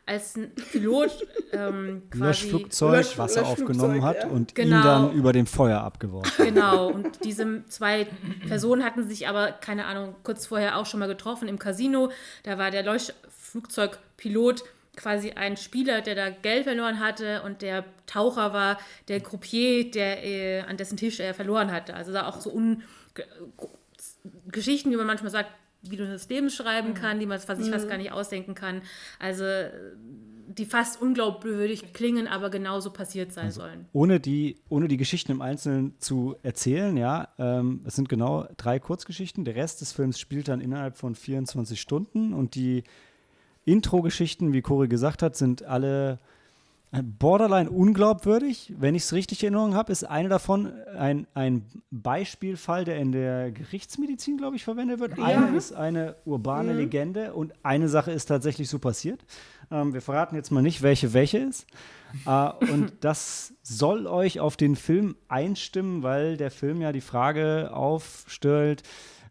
als 0.06 0.36
ein 0.36 0.52
Pilot 0.54 1.10
ähm, 1.52 2.02
quasi. 2.10 2.24
Löschflugzeug 2.24 2.94
Lösch- 3.04 3.18
Wasser 3.18 3.40
Löschflugzeug, 3.42 3.68
aufgenommen 3.76 4.02
hat 4.04 4.16
ja. 4.22 4.28
und 4.28 4.50
ihn 4.52 4.54
Genau. 4.70 4.82
dann 4.82 5.12
über 5.12 5.32
dem 5.32 5.46
Feuer 5.46 5.80
abgeworfen. 5.82 6.44
Genau, 6.46 6.86
und 6.94 7.24
diese 7.24 7.64
zwei 7.66 8.06
Personen 8.48 8.84
hatten 8.84 9.06
sich 9.08 9.28
aber, 9.28 9.52
keine 9.52 9.84
Ahnung, 9.86 10.14
kurz 10.24 10.46
vorher 10.46 10.78
auch 10.78 10.86
schon 10.86 10.98
mal 11.00 11.06
getroffen 11.08 11.46
im 11.48 11.58
Casino. 11.58 12.10
Da 12.44 12.56
war 12.58 12.70
der 12.70 12.82
Leuchtflugzeugpilot 12.84 14.64
quasi 14.96 15.30
ein 15.32 15.56
Spieler, 15.56 16.00
der 16.02 16.14
da 16.14 16.30
Geld 16.30 16.64
verloren 16.64 17.00
hatte 17.00 17.42
und 17.42 17.62
der 17.62 17.84
Taucher 18.06 18.52
war 18.52 18.78
der 19.08 19.20
Croupier, 19.20 19.90
der 19.90 20.24
äh, 20.24 20.60
an 20.60 20.76
dessen 20.76 20.96
Tisch 20.96 21.18
er 21.20 21.32
verloren 21.34 21.70
hatte. 21.72 21.94
Also 21.94 22.12
da 22.12 22.26
auch 22.28 22.40
so 22.40 22.52
un 22.52 22.82
Ge- 23.14 23.24
Geschichten, 24.50 24.90
die 24.90 24.96
man 24.96 25.06
manchmal 25.06 25.30
sagt, 25.30 25.50
wie 25.82 25.96
du 25.96 26.06
das 26.06 26.28
Leben 26.28 26.50
schreiben 26.50 26.94
kann, 26.94 27.18
die 27.18 27.26
man 27.26 27.38
sich 27.38 27.46
fast 27.48 27.88
gar 27.88 27.98
nicht 27.98 28.12
ausdenken 28.12 28.54
kann. 28.54 28.82
Also 29.18 29.44
die 30.46 30.66
fast 30.66 31.00
unglaubwürdig 31.00 31.92
klingen, 31.94 32.28
aber 32.28 32.50
genauso 32.50 32.90
passiert 32.90 33.32
sein 33.32 33.50
sollen. 33.50 33.86
Ohne 33.92 34.20
die, 34.20 34.58
ohne 34.68 34.86
die 34.86 34.96
Geschichten 34.98 35.32
im 35.32 35.40
Einzelnen 35.40 35.94
zu 35.98 36.36
erzählen, 36.42 36.96
ja, 36.96 37.28
ähm, 37.38 37.80
es 37.86 37.96
sind 37.96 38.08
genau 38.08 38.46
drei 38.58 38.78
Kurzgeschichten. 38.78 39.44
Der 39.44 39.56
Rest 39.56 39.80
des 39.80 39.92
Films 39.92 40.20
spielt 40.20 40.48
dann 40.48 40.60
innerhalb 40.60 40.98
von 40.98 41.14
24 41.14 41.80
Stunden 41.80 42.34
und 42.34 42.54
die 42.54 42.84
Intro-Geschichten, 43.64 44.52
wie 44.52 44.62
Cory 44.62 44.88
gesagt 44.88 45.22
hat, 45.22 45.36
sind 45.36 45.64
alle 45.64 46.18
borderline 47.00 47.70
unglaubwürdig. 47.70 48.74
Wenn 48.78 48.94
ich 48.94 49.04
es 49.04 49.12
richtig 49.14 49.42
in 49.42 49.54
Erinnerung 49.54 49.74
habe, 49.74 49.90
ist 49.90 50.04
eine 50.04 50.28
davon 50.28 50.72
ein, 50.94 51.26
ein 51.32 51.64
Beispielfall, 51.90 52.84
der 52.84 52.98
in 52.98 53.12
der 53.12 53.50
Gerichtsmedizin, 53.50 54.36
glaube 54.36 54.56
ich, 54.56 54.64
verwendet 54.64 55.00
wird. 55.00 55.18
Eine 55.18 55.56
ist 55.56 55.72
eine 55.72 56.16
urbane 56.26 56.74
Legende 56.74 57.32
und 57.32 57.54
eine 57.62 57.88
Sache 57.88 58.12
ist 58.12 58.26
tatsächlich 58.26 58.68
so 58.68 58.78
passiert. 58.78 59.24
Ähm, 59.70 59.94
wir 59.94 60.02
verraten 60.02 60.36
jetzt 60.36 60.50
mal 60.50 60.60
nicht, 60.60 60.82
welche 60.82 61.14
welche 61.14 61.38
ist. 61.38 61.66
Äh, 62.26 62.50
und 62.70 62.92
das 63.00 63.54
soll 63.62 64.06
euch 64.06 64.40
auf 64.40 64.58
den 64.58 64.76
Film 64.76 65.16
einstimmen, 65.28 66.02
weil 66.02 66.36
der 66.36 66.50
Film 66.50 66.82
ja 66.82 66.92
die 66.92 67.00
Frage 67.00 67.70
aufstellt, 67.72 68.82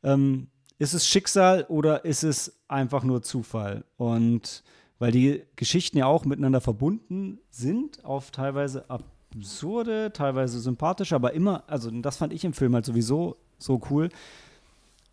ähm, 0.03 0.47
ist 0.79 0.95
es 0.95 1.07
Schicksal 1.07 1.65
oder 1.69 2.05
ist 2.05 2.23
es 2.23 2.59
einfach 2.71 3.03
nur 3.03 3.21
Zufall? 3.21 3.84
Und 3.97 4.63
weil 4.99 5.12
die 5.12 5.43
Geschichten 5.55 5.97
ja 5.97 6.05
auch 6.05 6.25
miteinander 6.25 6.62
verbunden 6.62 7.39
sind, 7.49 8.05
auf 8.05 8.31
teilweise 8.31 8.86
absurde, 8.89 10.13
teilweise 10.13 10.60
sympathische, 10.60 11.15
aber 11.15 11.34
immer, 11.34 11.63
also 11.67 11.89
das 11.89 12.17
fand 12.17 12.34
ich 12.34 12.45
im 12.45 12.53
Film 12.53 12.75
halt 12.75 12.86
sowieso 12.86 13.38
so 13.57 13.81
cool. 13.89 14.10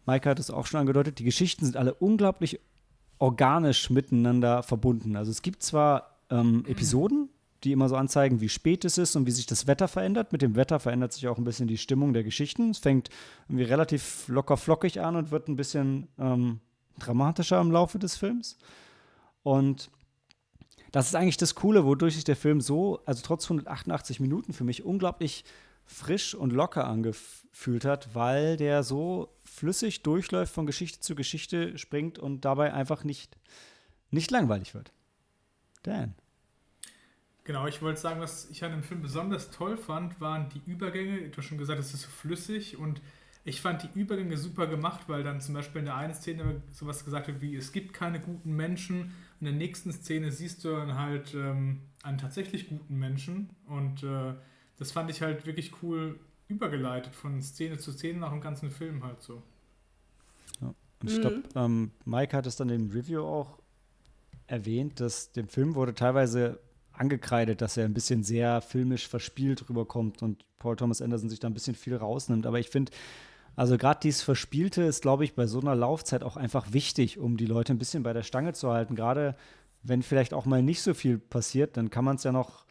Maike 0.05 0.29
hat 0.29 0.39
es 0.39 0.51
auch 0.51 0.67
schon 0.67 0.81
angedeutet, 0.81 1.19
die 1.19 1.25
Geschichten 1.25 1.65
sind 1.65 1.77
alle 1.77 1.95
unglaublich 1.95 2.61
organisch 3.19 3.91
miteinander 3.91 4.63
verbunden. 4.63 5.17
Also 5.17 5.31
es 5.31 5.43
gibt 5.43 5.63
zwar 5.63 6.19
ähm, 6.31 6.65
Episoden, 6.67 7.29
die 7.65 7.73
immer 7.73 7.89
so 7.89 7.97
anzeigen, 7.97 8.41
wie 8.41 8.49
spät 8.49 8.85
es 8.85 8.99
ist 8.99 9.17
und 9.17 9.27
wie 9.27 9.33
sich 9.33 9.47
das 9.47 9.67
Wetter 9.67 9.89
verändert. 9.89 10.33
Mit 10.33 10.43
dem 10.43 10.55
Wetter 10.55 10.79
verändert 10.81 11.13
sich 11.13 11.27
auch 11.29 11.39
ein 11.39 11.45
bisschen 11.45 11.67
die 11.67 11.79
Stimmung 11.79 12.13
der 12.13 12.23
Geschichten. 12.23 12.71
Es 12.71 12.79
fängt 12.79 13.11
irgendwie 13.49 13.65
relativ 13.65 14.29
locker 14.29 14.57
flockig 14.57 15.01
an 15.01 15.17
und 15.17 15.31
wird 15.31 15.49
ein 15.49 15.57
bisschen 15.57 16.09
ähm, 16.19 16.61
dramatischer 16.99 17.61
im 17.61 17.71
Laufe 17.71 17.99
des 17.99 18.17
Films. 18.17 18.57
Und 19.43 19.91
das 20.93 21.09
ist 21.09 21.15
eigentlich 21.15 21.37
das 21.37 21.55
Coole, 21.55 21.85
wodurch 21.85 22.15
sich 22.15 22.25
der 22.25 22.37
Film 22.37 22.61
so, 22.61 23.01
also 23.05 23.23
trotz 23.25 23.45
188 23.45 24.21
Minuten 24.21 24.53
für 24.53 24.65
mich 24.65 24.85
unglaublich 24.85 25.45
frisch 25.85 26.35
und 26.35 26.53
locker 26.53 26.87
angefühlt 26.87 27.85
hat, 27.85 28.15
weil 28.15 28.57
der 28.57 28.83
so 28.83 29.33
flüssig 29.45 30.03
durchläuft, 30.03 30.53
von 30.53 30.67
Geschichte 30.67 31.01
zu 31.01 31.15
Geschichte 31.15 31.79
springt 31.79 32.19
und 32.19 32.45
dabei 32.45 32.73
einfach 32.75 33.05
nicht, 33.05 33.39
nicht 34.11 34.31
langweilig 34.31 34.75
wird. 34.75 34.93
Dan. 35.83 36.15
Genau, 37.45 37.67
ich 37.67 37.81
wollte 37.81 37.99
sagen, 37.99 38.21
was 38.21 38.51
ich 38.51 38.63
an 38.63 38.73
dem 38.73 38.83
Film 38.83 39.01
besonders 39.01 39.51
toll 39.51 39.79
fand, 39.79 40.21
waren 40.21 40.51
die 40.51 40.61
Übergänge. 40.71 41.31
Du 41.31 41.39
hast 41.39 41.47
schon 41.47 41.57
gesagt, 41.57 41.81
es 41.81 41.95
ist 41.95 42.03
so 42.03 42.11
flüssig 42.11 42.77
und 42.77 43.01
ich 43.49 43.61
fand 43.63 43.83
die 43.83 43.99
Übergänge 43.99 44.37
super 44.37 44.67
gemacht, 44.67 45.09
weil 45.09 45.23
dann 45.23 45.41
zum 45.41 45.55
Beispiel 45.55 45.81
in 45.81 45.87
der 45.87 45.97
einen 45.97 46.15
Szene 46.15 46.63
sowas 46.71 47.05
gesagt 47.05 47.29
wird 47.29 47.41
wie, 47.41 47.57
es 47.57 47.73
gibt 47.73 47.95
keine 47.95 48.21
guten 48.21 48.53
Menschen. 48.53 49.13
In 49.41 49.47
der 49.47 49.55
nächsten 49.55 49.93
Szene 49.93 50.31
siehst 50.31 50.65
du 50.65 50.71
dann 50.71 50.95
halt 50.95 51.35
ähm, 51.35 51.81
einen 52.03 52.19
tatsächlich 52.19 52.69
guten 52.69 52.97
Menschen 52.97 53.51
und 53.67 54.03
äh, 54.03 54.35
das 54.77 54.93
fand 54.93 55.11
ich 55.11 55.23
halt 55.23 55.47
wirklich 55.47 55.73
cool 55.83 56.21
übergeleitet 56.49 57.15
von 57.15 57.41
Szene 57.41 57.79
zu 57.79 57.93
Szene 57.93 58.19
nach 58.21 58.31
dem 58.31 58.41
ganzen 58.41 58.71
Film 58.71 59.03
halt 59.05 59.23
so. 59.23 59.43
Und 61.01 61.11
ich 61.11 61.21
glaube, 61.21 61.43
ähm, 61.55 61.93
Mike 62.05 62.37
hat 62.37 62.47
es 62.47 62.57
dann 62.57 62.71
im 62.71 62.91
Review 62.91 63.23
auch 63.23 63.59
erwähnt, 64.47 65.01
dass 65.01 65.33
dem 65.33 65.49
Film 65.49 65.75
wurde 65.75 65.95
teilweise 65.95 66.59
angekreidet, 66.93 67.61
dass 67.63 67.77
er 67.77 67.85
ein 67.85 67.95
bisschen 67.95 68.25
sehr 68.25 68.61
filmisch 68.61 69.07
verspielt 69.07 69.69
rüberkommt 69.69 70.23
und 70.23 70.45
Paul 70.59 70.75
Thomas 70.75 71.01
Anderson 71.01 71.31
sich 71.31 71.39
da 71.39 71.47
ein 71.47 71.55
bisschen 71.55 71.77
viel 71.77 71.95
rausnimmt. 71.95 72.47
Aber 72.47 72.59
ich 72.59 72.69
finde, 72.69 72.91
Also 73.59 73.77
gerade 73.77 73.99
dieses 74.01 74.23
Verspielte 74.23 74.83
ist, 74.83 75.03
glaube 75.03 75.25
ich, 75.25 75.35
bei 75.35 75.47
so 75.49 75.61
einer 75.61 75.75
Laufzeit 75.75 76.23
auch 76.23 76.37
einfach 76.37 76.73
wichtig, 76.73 77.19
um 77.19 77.37
die 77.37 77.47
Leute 77.47 77.73
ein 77.73 77.79
bisschen 77.79 78.05
bei 78.05 78.13
der 78.13 78.23
Stange 78.23 78.53
zu 78.53 78.71
halten. 78.71 78.95
Gerade 78.95 79.35
wenn 79.83 80.03
vielleicht 80.03 80.33
auch 80.33 80.45
mal 80.45 80.63
nicht 80.63 80.81
so 80.81 80.95
viel 80.95 81.19
passiert, 81.19 81.77
dann 81.77 81.91
kann 81.91 82.05
man 82.05 82.17
es 82.17 82.23
ja 82.23 82.31
noch 82.31 82.65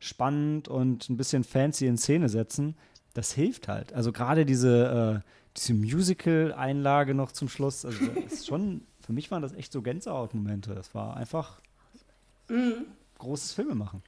spannend 0.00 0.66
und 0.66 1.08
ein 1.08 1.16
bisschen 1.16 1.44
fancy 1.44 1.86
in 1.86 1.96
Szene 1.96 2.28
setzen. 2.28 2.76
Das 3.12 3.32
hilft 3.32 3.68
halt. 3.68 3.92
Also 3.92 4.10
gerade 4.10 4.44
diese, 4.44 5.22
äh, 5.24 5.30
diese 5.56 5.72
Musical-Einlage 5.74 7.14
noch 7.14 7.30
zum 7.30 7.48
Schluss, 7.48 7.84
also 7.84 8.04
ist 8.26 8.46
schon, 8.46 8.82
für 9.06 9.12
mich 9.12 9.30
waren 9.30 9.40
das 9.40 9.52
echt 9.52 9.72
so 9.72 9.82
Gänsehaut-Momente. 9.82 10.74
Das 10.74 10.94
war 10.96 11.16
einfach 11.16 11.60
Mhm. 12.48 12.86
großes 13.18 13.52
Filme 13.52 13.74
machen. 13.76 14.02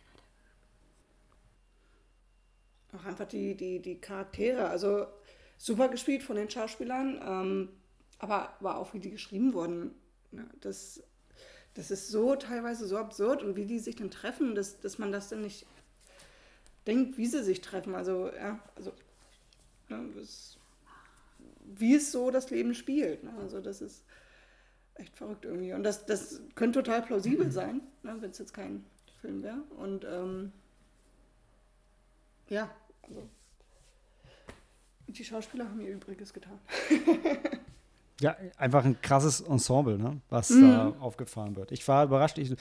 Auch 2.95 3.05
einfach 3.05 3.27
die, 3.27 3.55
die, 3.57 3.81
die 3.81 4.01
Charaktere. 4.01 4.69
Also 4.69 5.07
super 5.59 5.89
gespielt 5.89 6.23
von 6.23 6.37
den 6.37 6.51
Schauspielern, 6.51 7.21
ähm, 7.23 7.69
aber, 8.19 8.55
aber 8.61 8.77
auch 8.79 8.95
wie 8.95 9.01
die 9.01 9.11
geschrieben 9.11 9.53
wurden. 9.55 9.95
Ja, 10.33 10.45
das, 10.61 11.03
das 11.75 11.91
ist 11.91 12.09
so 12.09 12.37
teilweise 12.37 12.87
so 12.87 12.97
absurd 12.97 13.43
und 13.43 13.57
wie 13.57 13.67
die 13.67 13.79
sich 13.79 13.97
dann 13.97 14.11
treffen, 14.11 14.55
dass, 14.55 14.81
dass 14.81 14.99
man 14.99 15.13
das 15.13 15.29
dann 15.29 15.43
nicht 15.43 15.67
denkt, 16.87 17.19
wie 17.19 17.27
sie 17.27 17.43
sich 17.43 17.61
treffen. 17.61 17.95
Also, 17.95 18.31
ja, 18.33 18.61
also 18.77 18.93
ja, 19.89 20.01
das, 20.17 20.59
wie 21.65 21.95
es 21.95 22.13
so 22.13 22.31
das 22.31 22.51
Leben 22.51 22.75
spielt. 22.75 23.25
Ne? 23.25 23.33
Also 23.41 23.61
das 23.61 23.81
ist 23.81 24.05
echt 24.95 25.17
verrückt 25.17 25.45
irgendwie. 25.45 25.73
Und 25.73 25.83
das, 25.83 26.07
das 26.07 26.41
könnte 26.55 26.83
total 26.83 27.03
plausibel 27.03 27.51
sein, 27.53 27.81
ne? 28.03 28.17
wenn 28.21 28.31
es 28.31 28.39
jetzt 28.39 28.55
kein 28.55 28.85
Film 29.21 29.43
wäre. 29.43 29.63
Und 29.77 30.05
ähm, 30.05 30.53
ja, 32.49 32.71
also 33.03 33.29
die 35.09 35.25
Schauspieler 35.25 35.69
haben 35.69 35.81
ihr 35.81 35.93
Übriges 35.93 36.33
getan. 36.33 36.59
Ja, 38.21 38.35
einfach 38.57 38.85
ein 38.85 39.01
krasses 39.03 39.43
Ensemble, 39.43 39.99
ne, 39.99 40.23
was 40.31 40.49
da 40.49 40.95
aufgefahren 41.01 41.55
wird. 41.55 41.71
Ich 41.71 41.87
war 41.87 42.05
überrascht. 42.05 42.39
Ich, 42.39 42.55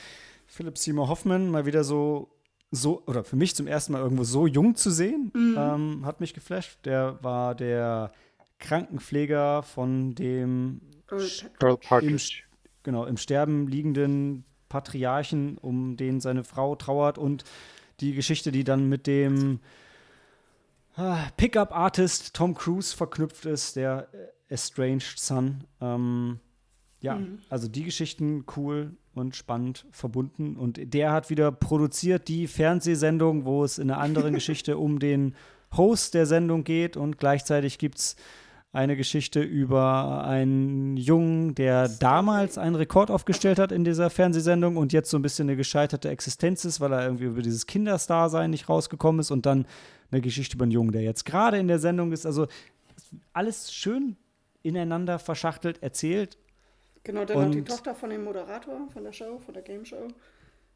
Philipp 0.48 0.78
Seymour 0.78 1.08
Hoffman 1.08 1.50
mal 1.50 1.66
wieder 1.66 1.86
so, 1.86 2.30
so, 2.72 3.04
oder 3.06 3.24
für 3.24 3.38
mich 3.38 3.56
zum 3.56 3.66
ersten 3.66 3.94
Mal 3.94 4.02
irgendwo 4.02 4.26
so 4.26 4.48
jung 4.48 4.76
zu 4.76 4.92
sehen, 4.92 5.32
ähm, 5.36 6.06
hat 6.06 6.20
mich 6.20 6.34
geflasht. 6.34 6.80
Der 6.84 7.24
war 7.24 7.56
der 7.56 8.12
Krankenpfleger 8.60 9.64
von 9.64 10.14
dem 10.14 10.82
Earl 11.10 11.22
Patrick. 11.22 11.62
Earl 11.62 11.74
im, 11.74 11.80
Partridge. 11.80 12.44
genau, 12.84 13.06
im 13.06 13.16
Sterben 13.16 13.68
liegenden 13.70 14.44
Patriarchen, 14.68 15.58
um 15.58 15.96
den 15.96 16.20
seine 16.20 16.44
Frau 16.44 16.76
trauert 16.76 17.18
und 17.18 17.46
die 18.02 18.14
Geschichte, 18.14 18.52
die 18.52 18.66
dann 18.66 18.90
mit 18.90 19.08
dem 19.08 19.62
Pickup-Artist 21.38 22.34
Tom 22.34 22.54
Cruise 22.54 22.96
verknüpft 22.96 23.46
ist, 23.46 23.76
der 23.76 24.08
äh, 24.14 24.54
Estranged 24.54 25.20
Son. 25.20 25.64
Ähm, 25.82 26.40
ja, 27.02 27.20
also 27.50 27.68
die 27.68 27.84
Geschichten 27.84 28.46
cool 28.56 28.96
und 29.14 29.36
spannend 29.36 29.86
verbunden. 29.92 30.56
Und 30.56 30.94
der 30.94 31.12
hat 31.12 31.30
wieder 31.30 31.52
produziert 31.52 32.28
die 32.28 32.48
Fernsehsendung, 32.48 33.46
wo 33.46 33.64
es 33.64 33.78
in 33.78 33.92
einer 33.92 34.02
anderen 34.02 34.34
Geschichte 34.36 34.78
um 34.78 35.00
den 35.00 35.36
Host 35.76 36.14
der 36.14 36.26
Sendung 36.26 36.64
geht 36.64 36.98
und 36.98 37.18
gleichzeitig 37.18 37.78
gibt 37.78 37.98
es 37.98 38.16
eine 38.76 38.96
Geschichte 38.98 39.42
über 39.42 40.26
einen 40.26 40.98
Jungen, 40.98 41.56
der 41.56 41.88
damals 41.88 42.58
einen 42.58 42.76
Rekord 42.76 43.10
aufgestellt 43.10 43.58
hat 43.58 43.72
in 43.72 43.84
dieser 43.86 44.10
Fernsehsendung 44.10 44.78
und 44.78 44.94
jetzt 44.94 45.10
so 45.10 45.18
ein 45.18 45.22
bisschen 45.22 45.48
eine 45.50 45.56
gescheiterte 45.58 46.10
Existenz 46.10 46.66
ist, 46.66 46.80
weil 46.82 46.92
er 46.94 47.04
irgendwie 47.06 47.24
über 47.26 47.42
dieses 47.42 47.66
Kinderstar-Sein 47.68 48.50
nicht 48.52 48.68
rausgekommen 48.70 49.20
ist 49.22 49.32
und 49.32 49.46
dann 49.46 49.66
eine 50.12 50.22
Geschichte 50.22 50.56
über 50.56 50.64
einen 50.64 50.72
Jungen, 50.72 50.92
der 50.92 51.02
jetzt 51.02 51.26
gerade 51.26 51.58
in 51.58 51.68
der 51.68 51.80
Sendung 51.80 52.12
ist. 52.12 52.26
Also 52.26 52.48
alles 53.34 53.74
schön 53.74 54.18
ineinander 54.62 55.20
verschachtelt 55.20 55.82
erzählt. 55.82 56.38
Genau, 57.04 57.24
dann 57.24 57.38
noch 57.46 57.52
die 57.52 57.60
Und- 57.60 57.68
Tochter 57.70 57.96
von 57.96 58.10
dem 58.10 58.24
Moderator 58.24 58.88
von 58.92 59.04
der 59.04 59.14
Show, 59.14 59.40
von 59.40 59.54
der 59.54 59.64
Game 59.64 59.86
Show. 59.86 60.08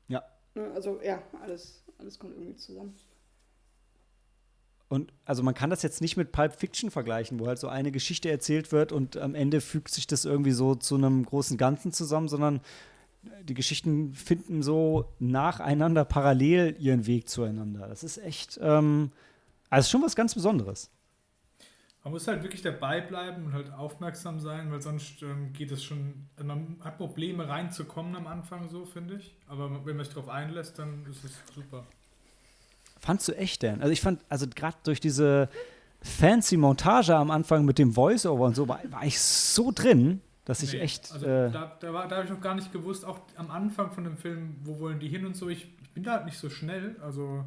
Ja. 0.07 0.23
Ne, 0.55 0.71
Also 0.73 0.99
ja, 1.03 1.21
alles, 1.41 1.83
alles 1.97 2.17
kommt 2.17 2.35
irgendwie 2.35 2.55
zusammen. 2.55 2.95
Und 4.89 5.13
also 5.23 5.43
man 5.43 5.53
kann 5.53 5.69
das 5.69 5.83
jetzt 5.83 6.01
nicht 6.01 6.17
mit 6.17 6.31
Pulp 6.31 6.59
Fiction 6.59 6.89
vergleichen, 6.89 7.39
wo 7.39 7.47
halt 7.47 7.59
so 7.59 7.67
eine 7.67 7.91
Geschichte 7.91 8.29
erzählt 8.29 8.71
wird 8.71 8.91
und 8.91 9.17
am 9.17 9.35
Ende 9.35 9.61
fügt 9.61 9.89
sich 9.91 10.07
das 10.07 10.25
irgendwie 10.25 10.51
so 10.51 10.73
zu 10.73 10.95
einem 10.95 11.23
großen 11.23 11.57
Ganzen 11.57 11.91
zusammen, 11.93 12.27
sondern 12.27 12.59
die 13.43 13.53
Geschichten 13.53 14.13
finden 14.13 14.63
so 14.63 15.13
nacheinander 15.19 16.05
parallel 16.05 16.75
ihren 16.79 17.05
Weg 17.05 17.29
zueinander. 17.29 17.87
Das 17.87 18.03
ist 18.03 18.17
echt, 18.17 18.59
ähm, 18.63 19.11
also 19.69 19.89
schon 19.89 20.01
was 20.01 20.15
ganz 20.15 20.33
Besonderes. 20.33 20.89
Man 22.03 22.13
muss 22.13 22.27
halt 22.27 22.41
wirklich 22.43 22.61
dabei 22.61 23.01
bleiben 23.01 23.45
und 23.45 23.53
halt 23.53 23.71
aufmerksam 23.73 24.39
sein, 24.39 24.71
weil 24.71 24.81
sonst 24.81 25.21
ähm, 25.21 25.51
geht 25.51 25.71
es 25.71 25.83
schon, 25.83 26.27
also 26.37 26.47
man 26.47 26.77
hat 26.79 26.97
Probleme 26.97 27.47
reinzukommen 27.47 28.15
am 28.15 28.25
Anfang 28.25 28.69
so, 28.69 28.85
finde 28.85 29.15
ich. 29.15 29.35
Aber 29.47 29.85
wenn 29.85 29.97
man 29.97 30.05
sich 30.05 30.15
darauf 30.15 30.29
einlässt, 30.29 30.79
dann 30.79 31.05
ist 31.05 31.25
es 31.25 31.33
super. 31.53 31.85
Fandst 32.99 33.27
du 33.27 33.33
echt 33.37 33.63
denn? 33.63 33.81
Also 33.81 33.91
ich 33.91 34.01
fand, 34.01 34.21
also 34.29 34.45
gerade 34.53 34.77
durch 34.83 34.99
diese 34.99 35.49
fancy 36.01 36.57
Montage 36.57 37.15
am 37.15 37.31
Anfang 37.31 37.65
mit 37.65 37.77
dem 37.79 37.93
Voice-Over 37.93 38.45
und 38.45 38.55
so, 38.55 38.67
war, 38.67 38.79
war 38.91 39.03
ich 39.05 39.19
so 39.19 39.71
drin, 39.73 40.21
dass 40.45 40.63
ich 40.63 40.73
Nee, 40.73 40.79
echt, 40.79 41.11
Also 41.11 41.25
äh, 41.25 41.51
da, 41.51 41.77
da, 41.79 41.93
war- 41.93 42.07
da 42.07 42.17
habe 42.17 42.25
ich 42.25 42.31
noch 42.31 42.41
gar 42.41 42.55
nicht 42.55 42.71
gewusst, 42.71 43.05
auch 43.05 43.19
am 43.35 43.51
Anfang 43.51 43.91
von 43.91 44.03
dem 44.03 44.17
Film, 44.17 44.57
wo 44.63 44.79
wollen 44.79 44.99
die 44.99 45.07
hin 45.07 45.25
und 45.25 45.35
so. 45.35 45.49
Ich, 45.49 45.67
ich 45.81 45.89
bin 45.91 46.03
da 46.03 46.13
halt 46.13 46.25
nicht 46.25 46.37
so 46.37 46.49
schnell, 46.49 46.95
also, 47.01 47.45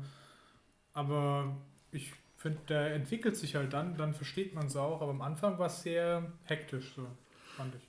aber 0.93 1.57
ich 1.91 2.13
finde, 2.37 2.59
der 2.69 2.95
entwickelt 2.95 3.37
sich 3.37 3.55
halt 3.55 3.73
dann, 3.73 3.97
dann 3.97 4.15
versteht 4.15 4.55
man 4.55 4.67
es 4.67 4.77
auch. 4.77 5.01
Aber 5.01 5.11
am 5.13 5.23
Anfang 5.23 5.59
war 5.59 5.67
es 5.67 5.83
sehr 5.83 6.33
hektisch, 6.45 6.93
so 6.95 7.07
fand 7.57 7.75
ich. 7.75 7.89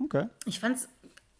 okay. 0.00 0.26
Ich 0.46 0.60
fand 0.60 0.76
es, 0.76 0.88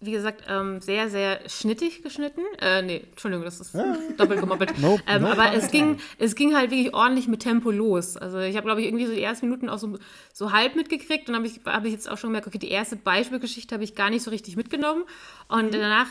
wie 0.01 0.13
gesagt, 0.13 0.45
ähm, 0.49 0.81
sehr, 0.81 1.11
sehr 1.11 1.41
schnittig 1.49 2.03
geschnitten. 2.03 2.43
Äh, 2.61 2.83
nee, 2.83 3.05
Entschuldigung, 3.11 3.45
das 3.45 3.61
ist 3.61 3.75
doppelt 4.17 4.41
gemoppelt. 4.41 4.79
Nope, 4.79 5.03
ähm, 5.09 5.23
nope. 5.23 5.33
aber 5.33 5.55
es 5.55 5.73
ging, 5.73 5.99
es 6.19 6.37
ging 6.37 6.55
halt 6.55 6.71
wirklich 6.71 6.95
ordentlich 6.95 7.27
mit 7.27 7.41
Tempo 7.41 7.73
los. 7.73 8.17
Also 8.17 8.39
ich 8.39 8.55
habe, 8.57 8.65
glaube 8.65 8.81
ich, 8.81 8.87
irgendwie 8.87 9.07
so 9.07 9.13
die 9.13 9.23
ersten 9.23 9.47
Minuten 9.47 9.69
auch 9.69 9.79
so, 9.79 9.99
so 10.33 10.53
halb 10.53 10.77
mitgekriegt 10.77 11.29
und 11.29 11.35
habe 11.35 11.47
ich, 11.47 11.61
hab 11.65 11.85
ich 11.85 11.93
jetzt 11.93 12.09
auch 12.09 12.17
schon 12.17 12.31
gemerkt, 12.31 12.47
okay, 12.47 12.59
die 12.59 12.71
erste 12.71 12.95
Beispielgeschichte 12.95 13.75
habe 13.75 13.83
ich 13.83 13.97
gar 13.97 14.11
nicht 14.11 14.23
so 14.23 14.31
richtig 14.31 14.57
mitgenommen. 14.57 15.03
Und 15.49 15.75
danach 15.75 16.09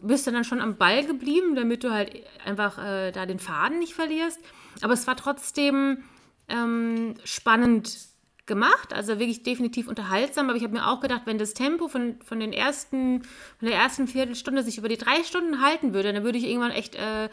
bist 0.00 0.26
du 0.26 0.30
dann 0.30 0.44
schon 0.44 0.60
am 0.60 0.76
Ball 0.76 1.04
geblieben, 1.04 1.56
damit 1.56 1.82
du 1.82 1.90
halt 1.90 2.12
einfach 2.44 2.78
äh, 2.78 3.10
da 3.10 3.26
den 3.26 3.40
Faden 3.40 3.80
nicht 3.80 3.94
verlierst. 3.94 4.38
Aber 4.82 4.92
es 4.92 5.06
war 5.08 5.16
trotzdem 5.16 6.04
ähm, 6.48 7.14
spannend 7.24 8.15
gemacht, 8.46 8.92
also 8.92 9.18
wirklich 9.18 9.42
definitiv 9.42 9.88
unterhaltsam. 9.88 10.48
Aber 10.48 10.56
ich 10.56 10.64
habe 10.64 10.74
mir 10.74 10.86
auch 10.86 11.00
gedacht, 11.00 11.22
wenn 11.24 11.38
das 11.38 11.54
Tempo 11.54 11.88
von, 11.88 12.20
von, 12.24 12.40
den 12.40 12.52
ersten, 12.52 13.22
von 13.58 13.68
der 13.68 13.76
ersten 13.76 14.06
Viertelstunde 14.06 14.62
sich 14.62 14.78
über 14.78 14.88
die 14.88 14.96
drei 14.96 15.22
Stunden 15.24 15.60
halten 15.60 15.94
würde, 15.94 16.12
dann 16.12 16.24
würde 16.24 16.38
ich 16.38 16.44
irgendwann 16.44 16.70
echt 16.70 16.94
äh, 16.94 17.28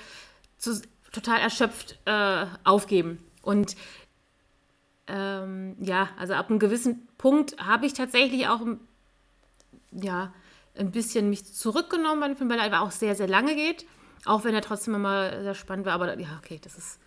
zu, 0.58 0.82
total 1.12 1.40
erschöpft 1.40 2.00
äh, 2.06 2.46
aufgeben. 2.64 3.24
Und 3.42 3.76
ähm, 5.08 5.76
ja, 5.80 6.10
also 6.18 6.34
ab 6.34 6.50
einem 6.50 6.60
gewissen 6.60 7.08
Punkt 7.18 7.58
habe 7.58 7.86
ich 7.86 7.94
tatsächlich 7.94 8.48
auch 8.48 8.62
ja, 9.92 10.34
ein 10.78 10.92
bisschen 10.92 11.30
mich 11.30 11.46
zurückgenommen 11.54 12.22
bei 12.22 12.28
dem 12.28 12.38
Film, 12.38 12.50
weil 12.50 12.60
er 12.60 12.82
auch 12.82 12.92
sehr, 12.92 13.16
sehr 13.16 13.28
lange 13.28 13.56
geht. 13.56 13.86
Auch 14.26 14.44
wenn 14.46 14.56
er 14.56 14.62
trotzdem 14.62 14.96
immer 14.96 15.42
sehr 15.44 15.56
spannend 15.56 15.86
war. 15.86 15.94
Aber 15.94 16.18
ja, 16.20 16.40
okay, 16.42 16.60
das 16.64 16.78
ist. 16.78 17.00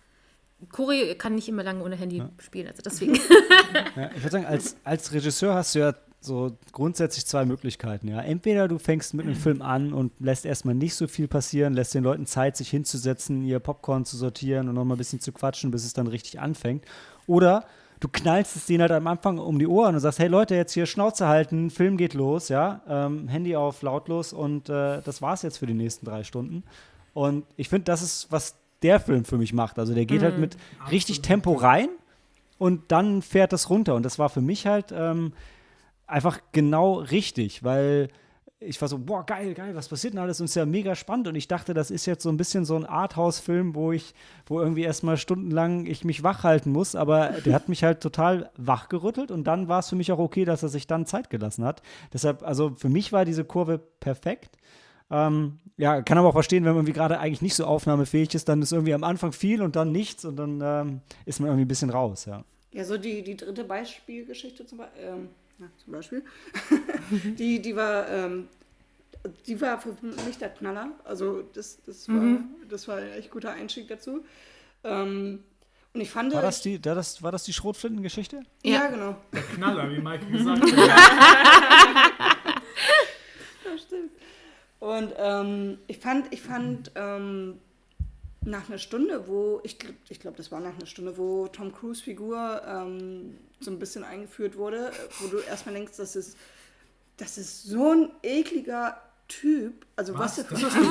Cory 0.71 1.15
kann 1.17 1.35
nicht 1.35 1.47
immer 1.47 1.63
lange 1.63 1.83
ohne 1.83 1.95
Handy 1.95 2.23
spielen, 2.39 2.67
also 2.67 2.81
deswegen. 2.83 3.17
Ja, 3.95 4.09
ich 4.15 4.23
würde 4.23 4.31
sagen, 4.31 4.45
als, 4.45 4.77
als 4.83 5.11
Regisseur 5.11 5.53
hast 5.53 5.75
du 5.75 5.79
ja 5.79 5.93
so 6.19 6.51
grundsätzlich 6.71 7.25
zwei 7.25 7.45
Möglichkeiten. 7.45 8.07
Ja. 8.07 8.21
Entweder 8.21 8.67
du 8.67 8.77
fängst 8.79 9.13
mit 9.13 9.25
einem 9.25 9.35
Film 9.35 9.61
an 9.61 9.93
und 9.93 10.11
lässt 10.19 10.45
erstmal 10.45 10.75
nicht 10.75 10.95
so 10.95 11.07
viel 11.07 11.27
passieren, 11.27 11.73
lässt 11.73 11.93
den 11.93 12.03
Leuten 12.03 12.25
Zeit, 12.25 12.57
sich 12.57 12.69
hinzusetzen, 12.69 13.43
ihr 13.43 13.59
Popcorn 13.59 14.05
zu 14.05 14.17
sortieren 14.17 14.67
und 14.69 14.75
nochmal 14.75 14.95
ein 14.95 14.99
bisschen 14.99 15.19
zu 15.19 15.31
quatschen, 15.31 15.71
bis 15.71 15.85
es 15.85 15.93
dann 15.93 16.07
richtig 16.07 16.39
anfängt. 16.39 16.85
Oder 17.27 17.65
du 17.99 18.07
knallst 18.07 18.55
es 18.55 18.65
denen 18.65 18.81
halt 18.81 18.91
am 18.91 19.07
Anfang 19.07 19.37
um 19.37 19.59
die 19.59 19.67
Ohren 19.67 19.95
und 19.95 20.01
sagst, 20.01 20.19
hey 20.19 20.27
Leute, 20.27 20.55
jetzt 20.55 20.73
hier 20.73 20.85
Schnauze 20.85 21.27
halten, 21.27 21.69
Film 21.69 21.97
geht 21.97 22.13
los, 22.13 22.49
ja, 22.49 22.81
ähm, 22.87 23.27
Handy 23.27 23.55
auf, 23.55 23.81
lautlos 23.81 24.33
und 24.33 24.69
äh, 24.69 25.01
das 25.01 25.21
war's 25.21 25.41
jetzt 25.41 25.57
für 25.57 25.67
die 25.67 25.73
nächsten 25.73 26.05
drei 26.05 26.23
Stunden. 26.23 26.63
Und 27.13 27.45
ich 27.55 27.69
finde, 27.69 27.85
das 27.85 28.01
ist, 28.01 28.31
was 28.31 28.55
der 28.83 28.99
Film 28.99 29.25
für 29.25 29.37
mich 29.37 29.53
macht. 29.53 29.79
Also 29.79 29.93
der 29.93 30.05
geht 30.05 30.21
halt 30.21 30.39
mit 30.39 30.57
richtig 30.91 31.21
Tempo 31.21 31.53
rein 31.53 31.89
und 32.57 32.91
dann 32.91 33.21
fährt 33.21 33.53
das 33.53 33.69
runter. 33.69 33.95
Und 33.95 34.03
das 34.03 34.19
war 34.19 34.29
für 34.29 34.41
mich 34.41 34.65
halt 34.67 34.93
ähm, 34.95 35.33
einfach 36.05 36.39
genau 36.51 36.95
richtig, 36.95 37.63
weil 37.63 38.09
ich 38.59 38.81
war 38.81 38.87
so, 38.87 38.97
boah, 38.97 39.23
geil, 39.23 39.53
geil, 39.53 39.75
was 39.75 39.87
passiert 39.87 40.13
denn 40.13 40.19
alles? 40.19 40.39
Und 40.39 40.45
es 40.45 40.51
ist 40.51 40.55
ja 40.55 40.65
mega 40.65 40.95
spannend. 40.95 41.27
Und 41.27 41.35
ich 41.35 41.47
dachte, 41.47 41.75
das 41.75 41.91
ist 41.91 42.07
jetzt 42.07 42.23
so 42.23 42.29
ein 42.29 42.37
bisschen 42.37 42.65
so 42.65 42.75
ein 42.75 42.85
Arthouse-Film, 42.85 43.75
wo 43.75 43.91
ich, 43.91 44.15
wo 44.47 44.59
irgendwie 44.59 44.81
erstmal 44.81 45.17
stundenlang 45.17 45.85
ich 45.85 46.03
mich 46.03 46.23
wach 46.23 46.43
halten 46.43 46.71
muss. 46.71 46.95
Aber 46.95 47.29
der 47.45 47.53
hat 47.53 47.69
mich 47.69 47.83
halt 47.83 48.01
total 48.01 48.49
wachgerüttelt 48.57 49.29
und 49.29 49.43
dann 49.43 49.67
war 49.67 49.79
es 49.79 49.89
für 49.89 49.95
mich 49.95 50.11
auch 50.11 50.17
okay, 50.17 50.43
dass 50.43 50.63
er 50.63 50.69
sich 50.69 50.87
dann 50.87 51.05
Zeit 51.05 51.29
gelassen 51.29 51.63
hat. 51.65 51.83
Deshalb, 52.13 52.41
also 52.41 52.73
für 52.75 52.89
mich 52.89 53.13
war 53.13 53.25
diese 53.25 53.45
Kurve 53.45 53.77
perfekt. 53.77 54.57
Ähm, 55.11 55.59
ja, 55.77 56.01
kann 56.01 56.17
aber 56.17 56.29
auch 56.29 56.33
verstehen, 56.33 56.63
wenn 56.65 56.71
man 56.71 56.77
irgendwie 56.79 56.93
gerade 56.93 57.19
eigentlich 57.19 57.41
nicht 57.41 57.55
so 57.55 57.65
aufnahmefähig 57.65 58.33
ist, 58.35 58.49
dann 58.49 58.61
ist 58.61 58.71
irgendwie 58.73 58.93
am 58.93 59.03
Anfang 59.03 59.31
viel 59.31 59.61
und 59.61 59.75
dann 59.75 59.91
nichts 59.91 60.25
und 60.25 60.35
dann 60.35 60.59
ähm, 60.63 61.01
ist 61.25 61.39
man 61.39 61.49
irgendwie 61.49 61.65
ein 61.65 61.67
bisschen 61.67 61.89
raus, 61.91 62.25
ja. 62.25 62.43
Ja, 62.73 62.83
so 62.83 62.97
die, 62.97 63.23
die 63.23 63.37
dritte 63.37 63.63
Beispielgeschichte 63.63 64.65
zum, 64.65 64.81
ähm, 64.99 65.29
ja, 65.59 65.67
zum 65.83 65.93
Beispiel. 65.93 66.23
die, 67.39 67.61
die 67.61 67.75
war, 67.75 68.07
ähm, 68.09 68.47
die 69.47 69.59
war 69.61 69.79
für 69.81 69.95
mich 70.25 70.37
der 70.37 70.49
Knaller. 70.49 70.91
Also 71.03 71.41
das, 71.53 71.79
das, 71.85 72.07
war, 72.09 72.15
Mhm. 72.15 72.45
das 72.69 72.87
war 72.87 72.97
ein 72.97 73.11
echt 73.13 73.31
guter 73.31 73.51
Einstieg 73.53 73.87
dazu. 73.87 74.23
Ähm, 74.83 75.39
und 75.93 76.01
ich 76.01 76.11
fand 76.11 76.33
War 76.33 76.41
das 76.43 76.61
die, 76.61 76.79
da 76.79 76.93
das, 76.93 77.23
war 77.23 77.31
das 77.31 77.43
die 77.45 77.53
Schrotflintengeschichte? 77.53 78.41
ja, 78.63 78.71
Ja. 78.73 78.87
genau. 78.87 79.15
Der 79.33 79.41
Knaller, 79.41 79.89
wie 79.89 79.99
Mike 79.99 80.25
gesagt 80.27 80.61
hat. 80.77 82.26
Und 84.79 85.13
ähm, 85.17 85.79
ich 85.87 85.97
fand, 85.97 86.31
ich 86.31 86.41
fand 86.41 86.91
ähm, 86.95 87.59
nach 88.41 88.69
einer 88.69 88.77
Stunde, 88.77 89.27
wo, 89.27 89.59
ich 89.63 89.79
glaube, 89.79 89.97
ich 90.09 90.19
glaub, 90.19 90.37
das 90.37 90.51
war 90.51 90.59
nach 90.59 90.75
einer 90.75 90.85
Stunde, 90.85 91.17
wo 91.17 91.47
Tom 91.47 91.73
Cruise 91.73 92.03
Figur 92.03 92.61
ähm, 92.65 93.37
so 93.59 93.71
ein 93.71 93.79
bisschen 93.79 94.03
eingeführt 94.03 94.57
wurde, 94.57 94.91
wo 95.19 95.27
du 95.27 95.39
erstmal 95.39 95.75
denkst, 95.75 95.93
das 95.97 96.15
ist, 96.15 96.37
das 97.17 97.37
ist 97.37 97.63
so 97.63 97.91
ein 97.91 98.11
ekliger 98.21 99.01
Typ. 99.27 99.85
Also 99.95 100.17
was, 100.17 100.37
Was? 100.37 100.49
gesagt? 100.49 100.75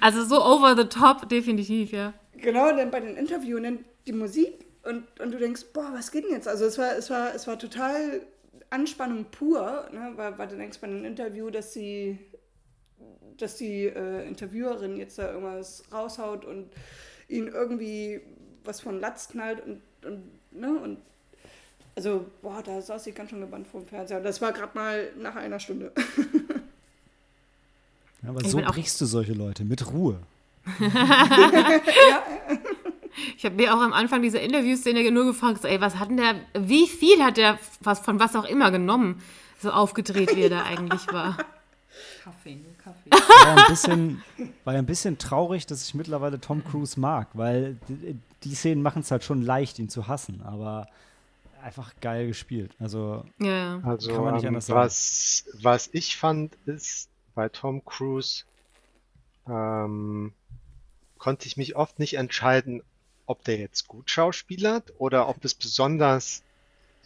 Also 0.00 0.24
so 0.24 0.44
over 0.44 0.76
the 0.76 0.84
top, 0.84 1.28
definitiv, 1.28 1.90
ja. 1.90 2.12
Genau, 2.36 2.70
dann 2.70 2.90
bei 2.90 3.00
den 3.00 3.16
Interviews 3.16 3.60
dann 3.62 3.84
die 4.06 4.12
Musik 4.12 4.66
und, 4.84 5.04
und 5.20 5.32
du 5.32 5.38
denkst, 5.38 5.62
boah, 5.72 5.90
was 5.92 6.12
geht 6.12 6.24
denn 6.24 6.32
jetzt? 6.32 6.46
Also 6.46 6.66
es 6.66 6.78
war, 6.78 6.96
es 6.96 7.10
war, 7.10 7.34
es 7.34 7.46
war 7.46 7.58
total 7.58 8.20
Anspannung 8.70 9.26
pur, 9.30 9.88
ne? 9.92 10.12
weil, 10.16 10.38
weil 10.38 10.48
du 10.48 10.56
denkst 10.56 10.78
bei 10.80 10.86
einem 10.86 11.04
Interview, 11.04 11.50
dass 11.50 11.72
sie 11.72 12.18
dass 13.36 13.56
die 13.56 13.84
äh, 13.84 14.26
Interviewerin 14.26 14.96
jetzt 14.96 15.18
da 15.18 15.30
irgendwas 15.30 15.84
raushaut 15.92 16.44
und 16.46 16.70
ihn 17.28 17.48
irgendwie 17.48 18.22
was 18.64 18.80
von 18.80 18.98
Latz 18.98 19.28
knallt 19.28 19.62
und, 19.64 19.82
und 20.04 20.22
ne, 20.52 20.78
und 20.78 20.98
also, 21.94 22.26
boah, 22.42 22.62
da 22.62 22.82
saß 22.82 23.06
ich 23.06 23.14
ganz 23.14 23.30
schön 23.30 23.40
gebannt 23.40 23.66
vor 23.66 23.80
dem 23.80 23.86
Fernseher. 23.86 24.20
Das 24.20 24.42
war 24.42 24.52
gerade 24.52 24.76
mal 24.76 25.12
nach 25.18 25.36
einer 25.36 25.58
Stunde. 25.58 25.92
Ja, 28.22 28.30
aber 28.30 28.40
Ich 28.40 28.50
so 28.50 28.58
brichst 28.58 29.00
du 29.00 29.04
solche 29.04 29.34
Leute 29.34 29.62
mit 29.64 29.92
Ruhe. 29.92 30.18
Ich 33.36 33.44
habe 33.44 33.54
mir 33.56 33.74
auch 33.74 33.80
am 33.80 33.92
Anfang 33.92 34.22
dieser 34.22 34.40
Interviewszene 34.40 35.10
nur 35.10 35.26
gefragt, 35.26 35.62
so, 35.62 35.68
ey, 35.68 35.80
was 35.80 35.96
hat 35.98 36.08
denn 36.08 36.16
der, 36.16 36.34
wie 36.58 36.86
viel 36.88 37.22
hat 37.22 37.36
der 37.36 37.58
was 37.80 38.00
von 38.00 38.18
was 38.18 38.34
auch 38.34 38.44
immer 38.44 38.70
genommen, 38.70 39.22
so 39.60 39.70
aufgedreht, 39.70 40.34
wie 40.36 40.42
er 40.42 40.50
da 40.50 40.62
eigentlich 40.64 41.06
war. 41.12 41.36
Kaffee, 42.24 42.56
nur 42.56 42.74
Kaffee. 42.82 43.10
War 43.10 43.46
ja 43.56 43.62
ein 43.62 43.68
bisschen, 43.70 44.22
war 44.64 44.72
ja 44.74 44.78
ein 44.80 44.86
bisschen 44.86 45.18
traurig, 45.18 45.66
dass 45.66 45.86
ich 45.86 45.94
mittlerweile 45.94 46.40
Tom 46.40 46.64
Cruise 46.64 46.98
mag, 46.98 47.28
weil 47.34 47.76
die, 47.88 48.16
die 48.42 48.54
Szenen 48.54 48.82
machen 48.82 49.02
es 49.02 49.10
halt 49.10 49.22
schon 49.22 49.42
leicht, 49.42 49.78
ihn 49.78 49.88
zu 49.88 50.08
hassen, 50.08 50.42
aber 50.42 50.88
einfach 51.62 51.92
geil 52.00 52.26
gespielt. 52.26 52.74
Also, 52.80 53.24
Ja. 53.38 53.78
Kann 53.80 53.84
Also, 53.90 54.12
man 54.22 54.34
nicht 54.34 54.42
ähm, 54.44 54.48
anders 54.48 54.66
sagen. 54.66 54.80
was, 54.80 55.44
was 55.62 55.88
ich 55.92 56.16
fand, 56.16 56.54
ist, 56.66 57.08
bei 57.34 57.48
Tom 57.48 57.84
Cruise 57.84 58.44
ähm, 59.48 60.32
konnte 61.18 61.46
ich 61.46 61.56
mich 61.56 61.76
oft 61.76 61.98
nicht 61.98 62.14
entscheiden, 62.14 62.82
ob 63.26 63.44
der 63.44 63.58
jetzt 63.58 63.86
gut 63.88 64.10
schauspielert 64.10 64.92
oder 64.98 65.28
ob 65.28 65.44
es 65.44 65.54
besonders 65.54 66.42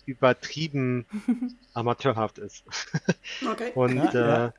übertrieben 0.07 1.07
amateurhaft 1.75 2.39
ist. 2.39 2.65
Okay. 3.51 3.73
Und 3.75 3.97
Ja, 3.97 4.13
ja. 4.15 4.47
äh, 4.47 4.51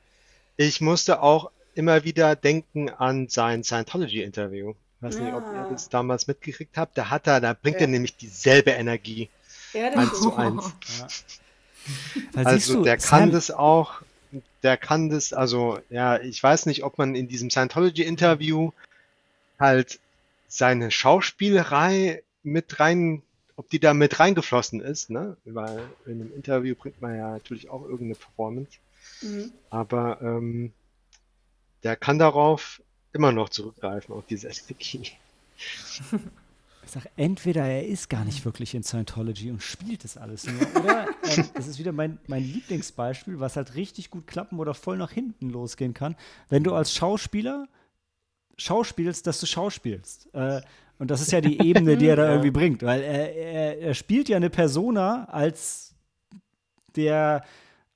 ich 0.58 0.82
musste 0.82 1.22
auch 1.22 1.52
immer 1.76 2.04
wieder 2.04 2.36
denken 2.36 2.90
an 2.90 3.28
sein 3.30 3.64
Scientology-Interview. 3.64 4.72
Ich 4.72 5.02
weiß 5.04 5.20
nicht, 5.20 5.34
ob 5.34 5.44
ihr 5.44 5.54
Ja. 5.54 5.70
das 5.70 5.90
damals 5.90 6.28
mitgekriegt 6.28 6.78
habt. 6.78 6.98
Da 6.98 7.10
hat 7.10 7.28
er, 7.28 7.40
da 7.42 7.54
bringt 7.54 7.76
Ja. 7.78 7.82
er 7.82 7.88
nämlich 7.88 8.16
dieselbe 8.18 8.72
Energie. 8.72 9.30
Ja, 9.74 9.90
das 9.90 9.98
Eins 10.12 10.22
zu 10.22 10.36
eins. 10.36 10.74
Also 12.36 12.76
du, 12.76 12.84
der 12.84 12.98
kann 12.98 13.22
Sam, 13.24 13.32
das 13.32 13.50
auch, 13.50 14.02
der 14.62 14.78
kann 14.78 15.10
das, 15.10 15.34
also 15.34 15.80
ja, 15.90 16.20
ich 16.20 16.42
weiß 16.42 16.68
nicht, 16.68 16.84
ob 16.84 17.00
man 17.00 17.16
in 17.16 17.28
diesem 17.28 17.50
Scientology-Interview 17.50 18.72
halt 19.60 20.00
seine 20.52 20.92
Schauspielerei 20.92 22.24
mit 22.44 22.80
rein, 22.80 23.22
ob 23.56 23.70
die 23.70 23.80
da 23.80 23.94
mit 23.94 24.20
reingeflossen 24.20 24.82
ist, 24.82 25.10
ne? 25.10 25.38
Weil 25.46 25.82
in 26.06 26.22
einem 26.22 26.34
Interview 26.36 26.76
bringt 26.76 27.02
man 27.02 27.16
ja 27.16 27.32
natürlich 27.32 27.70
auch 27.70 27.84
irgendeine 27.84 28.16
Performance. 28.16 28.72
Mhm. 29.22 29.54
Aber 29.70 30.22
ähm, 30.22 30.74
der 31.84 31.96
kann 31.96 32.20
darauf 32.20 32.82
immer 33.14 33.32
noch 33.32 33.48
zurückgreifen, 33.50 34.14
auf 34.14 34.26
diese 34.28 34.50
Energie. 34.50 35.12
Ich 36.84 36.90
sag, 36.90 37.06
entweder 37.16 37.64
er 37.64 37.88
ist 37.88 38.10
gar 38.10 38.26
nicht 38.26 38.44
wirklich 38.44 38.74
in 38.74 38.84
Scientology 38.84 39.52
und 39.52 39.62
spielt 39.62 40.04
das 40.04 40.18
alles 40.18 40.46
nur, 40.46 40.62
oder 40.84 41.08
ähm, 41.24 41.46
das 41.54 41.68
ist 41.68 41.78
wieder 41.78 41.92
mein, 41.92 42.18
mein 42.28 42.44
Lieblingsbeispiel, 42.44 43.40
was 43.40 43.56
halt 43.56 43.76
richtig 43.76 44.10
gut 44.10 44.26
klappen 44.26 44.60
oder 44.60 44.74
voll 44.74 44.98
nach 44.98 45.12
hinten 45.12 45.52
losgehen 45.52 45.94
kann, 45.94 46.18
wenn 46.50 46.64
du 46.64 46.74
als 46.74 46.94
Schauspieler 46.94 47.68
schauspielst, 48.62 49.28
dass 49.28 49.40
du 49.40 49.46
schauspielst. 49.46 50.34
Äh, 50.34 50.62
und 51.00 51.10
das 51.10 51.22
ist 51.22 51.32
ja 51.32 51.42
die 51.42 51.62
Ebene, 51.62 51.98
die 51.98 52.08
er 52.08 52.16
da 52.16 52.30
irgendwie 52.30 52.52
bringt, 52.52 52.84
weil 52.84 53.02
er, 53.02 53.36
er, 53.36 53.80
er 53.80 53.94
spielt 53.94 54.30
ja 54.30 54.38
eine 54.38 54.50
Persona 54.50 55.26
als 55.26 55.96
der 56.96 57.44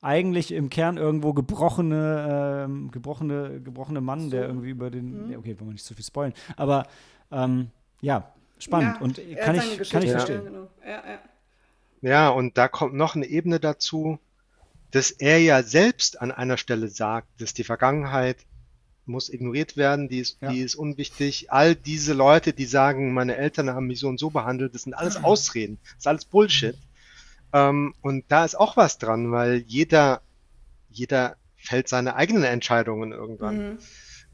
eigentlich 0.01 0.51
im 0.51 0.69
Kern 0.69 0.97
irgendwo 0.97 1.33
gebrochene, 1.33 2.65
ähm, 2.65 2.91
gebrochene, 2.91 3.59
gebrochene 3.61 4.01
Mann, 4.01 4.29
der 4.29 4.45
irgendwie 4.47 4.69
über 4.69 4.91
den, 4.91 5.31
ja, 5.31 5.37
okay, 5.37 5.59
wollen 5.59 5.69
wir 5.69 5.73
nicht 5.73 5.85
zu 5.85 5.95
viel 5.95 6.05
spoilen, 6.05 6.33
aber 6.57 6.85
ähm, 7.31 7.69
ja, 8.01 8.31
spannend 8.59 8.97
Ja, 8.97 9.01
und 9.01 9.15
kann 9.39 9.55
ich, 9.55 9.89
kann 9.89 10.03
ich 10.03 10.09
ja, 10.09 10.17
verstehen. 10.17 10.43
genau. 10.45 10.67
Ja, 10.83 10.89
ja. 10.91 11.19
Ja, 12.01 12.29
und 12.29 12.57
da 12.57 12.67
kommt 12.67 12.93
noch 12.93 13.15
eine 13.15 13.25
Ebene 13.25 13.59
dazu, 13.59 14.19
dass 14.91 15.09
er 15.09 15.39
ja 15.39 15.63
selbst 15.63 16.21
an 16.21 16.31
einer 16.31 16.57
Stelle 16.57 16.87
sagt, 16.87 17.41
dass 17.41 17.55
die 17.55 17.63
Vergangenheit 17.63 18.37
muss 19.05 19.29
ignoriert 19.29 19.77
werden, 19.77 20.09
die 20.09 20.19
ist, 20.19 20.37
Ja. 20.41 20.51
die 20.51 20.61
ist 20.61 20.75
unwichtig. 20.75 21.51
All 21.51 21.75
diese 21.75 22.13
Leute, 22.13 22.53
die 22.53 22.65
sagen, 22.65 23.13
meine 23.13 23.35
Eltern 23.37 23.69
haben 23.69 23.87
mich 23.87 23.99
so 23.99 24.07
und 24.07 24.19
so 24.19 24.29
behandelt, 24.29 24.73
das 24.73 24.83
sind 24.83 24.93
alles 24.93 25.23
Ausreden, 25.23 25.77
das 25.83 25.97
ist 25.99 26.07
alles 26.07 26.25
Bullshit. 26.25 26.75
Ähm, 27.53 27.93
und 28.01 28.25
da 28.29 28.43
ist 28.45 28.55
auch 28.55 28.77
was 28.77 28.97
dran, 28.97 29.31
weil 29.31 29.63
jeder, 29.67 30.21
jeder 30.89 31.37
fällt 31.55 31.87
seine 31.87 32.15
eigenen 32.15 32.43
Entscheidungen 32.43 33.11
irgendwann. 33.11 33.73
Mhm. 33.73 33.77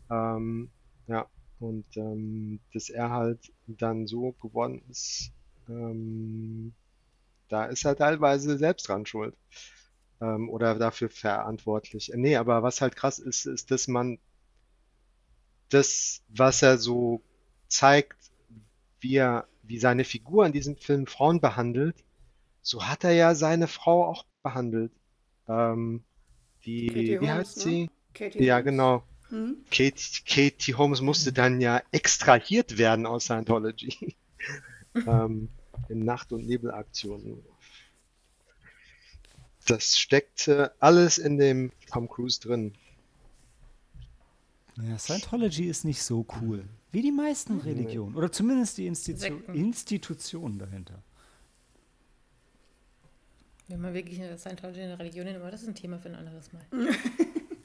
Ähm, 0.09 0.69
ja, 1.07 1.27
und 1.59 1.85
ähm, 1.95 2.59
dass 2.73 2.89
er 2.89 3.11
halt 3.11 3.51
dann 3.67 4.07
so 4.07 4.31
geworden 4.41 4.81
ist, 4.89 5.31
ähm, 5.69 6.73
da 7.49 7.65
ist 7.65 7.85
er 7.85 7.95
teilweise 7.95 8.57
selbst 8.57 8.87
dran 8.87 9.05
schuld. 9.05 9.35
Ähm, 10.21 10.49
oder 10.49 10.75
dafür 10.75 11.09
verantwortlich. 11.09 12.11
Nee, 12.15 12.35
aber 12.35 12.63
was 12.63 12.79
halt 12.81 12.95
krass 12.95 13.17
ist, 13.19 13.45
ist, 13.45 13.71
dass 13.71 13.87
man 13.87 14.19
das, 15.73 16.21
was 16.29 16.61
er 16.61 16.77
so 16.77 17.21
zeigt, 17.67 18.17
wie 18.99 19.15
er, 19.15 19.47
wie 19.63 19.79
seine 19.79 20.03
Figur 20.03 20.45
in 20.45 20.51
diesem 20.51 20.75
Film 20.75 21.07
Frauen 21.07 21.41
behandelt, 21.41 22.03
so 22.61 22.87
hat 22.87 23.03
er 23.03 23.13
ja 23.13 23.33
seine 23.35 23.67
Frau 23.67 24.05
auch 24.05 24.25
behandelt. 24.43 24.91
Ähm, 25.47 26.03
die, 26.65 26.87
Katie 26.87 27.21
wie 27.21 27.29
Holmes, 27.29 27.33
heißt 27.33 27.57
ne? 27.57 27.63
sie? 27.63 27.89
Katie 28.13 28.43
Ja, 28.43 28.55
Holmes. 28.55 28.65
genau. 28.65 29.03
Mhm. 29.29 29.57
Katie, 29.71 30.23
Katie 30.25 30.75
Holmes 30.75 31.01
musste 31.01 31.33
dann 31.33 31.61
ja 31.61 31.81
extrahiert 31.91 32.77
werden 32.77 33.05
aus 33.05 33.25
Scientology. 33.25 34.15
ähm, 34.95 35.49
in 35.89 36.05
Nacht- 36.05 36.31
und 36.31 36.45
Nebelaktionen. 36.45 37.43
Das 39.67 39.97
steckte 39.97 40.73
alles 40.79 41.17
in 41.17 41.37
dem 41.37 41.71
Tom 41.91 42.09
Cruise 42.09 42.39
drin. 42.39 42.73
Ja, 44.77 44.97
Scientology 44.97 45.65
ist 45.65 45.83
nicht 45.83 46.01
so 46.01 46.25
cool. 46.41 46.65
Wie 46.91 47.01
die 47.01 47.11
meisten 47.11 47.59
Religionen. 47.59 48.15
Oder 48.15 48.31
zumindest 48.31 48.77
die 48.77 48.87
Institu. 48.87 49.35
Institutionen 49.53 50.59
dahinter. 50.59 51.01
Wenn 53.67 53.81
man 53.81 53.93
wirklich 53.93 54.21
eine 54.21 54.37
Scientology 54.37 54.81
eine 54.81 54.99
Religion 54.99 55.25
nennt, 55.25 55.37
aber 55.37 55.51
das 55.51 55.61
ist 55.61 55.67
ein 55.69 55.75
Thema 55.75 55.97
für 55.97 56.09
ein 56.09 56.15
anderes 56.15 56.51
Mal. 56.53 56.65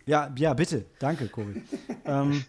Ja, 0.07 0.33
ja, 0.39 0.55
bitte. 0.55 0.87
Danke, 1.01 1.29
Cory. 1.29 1.61
ähm, 2.05 2.45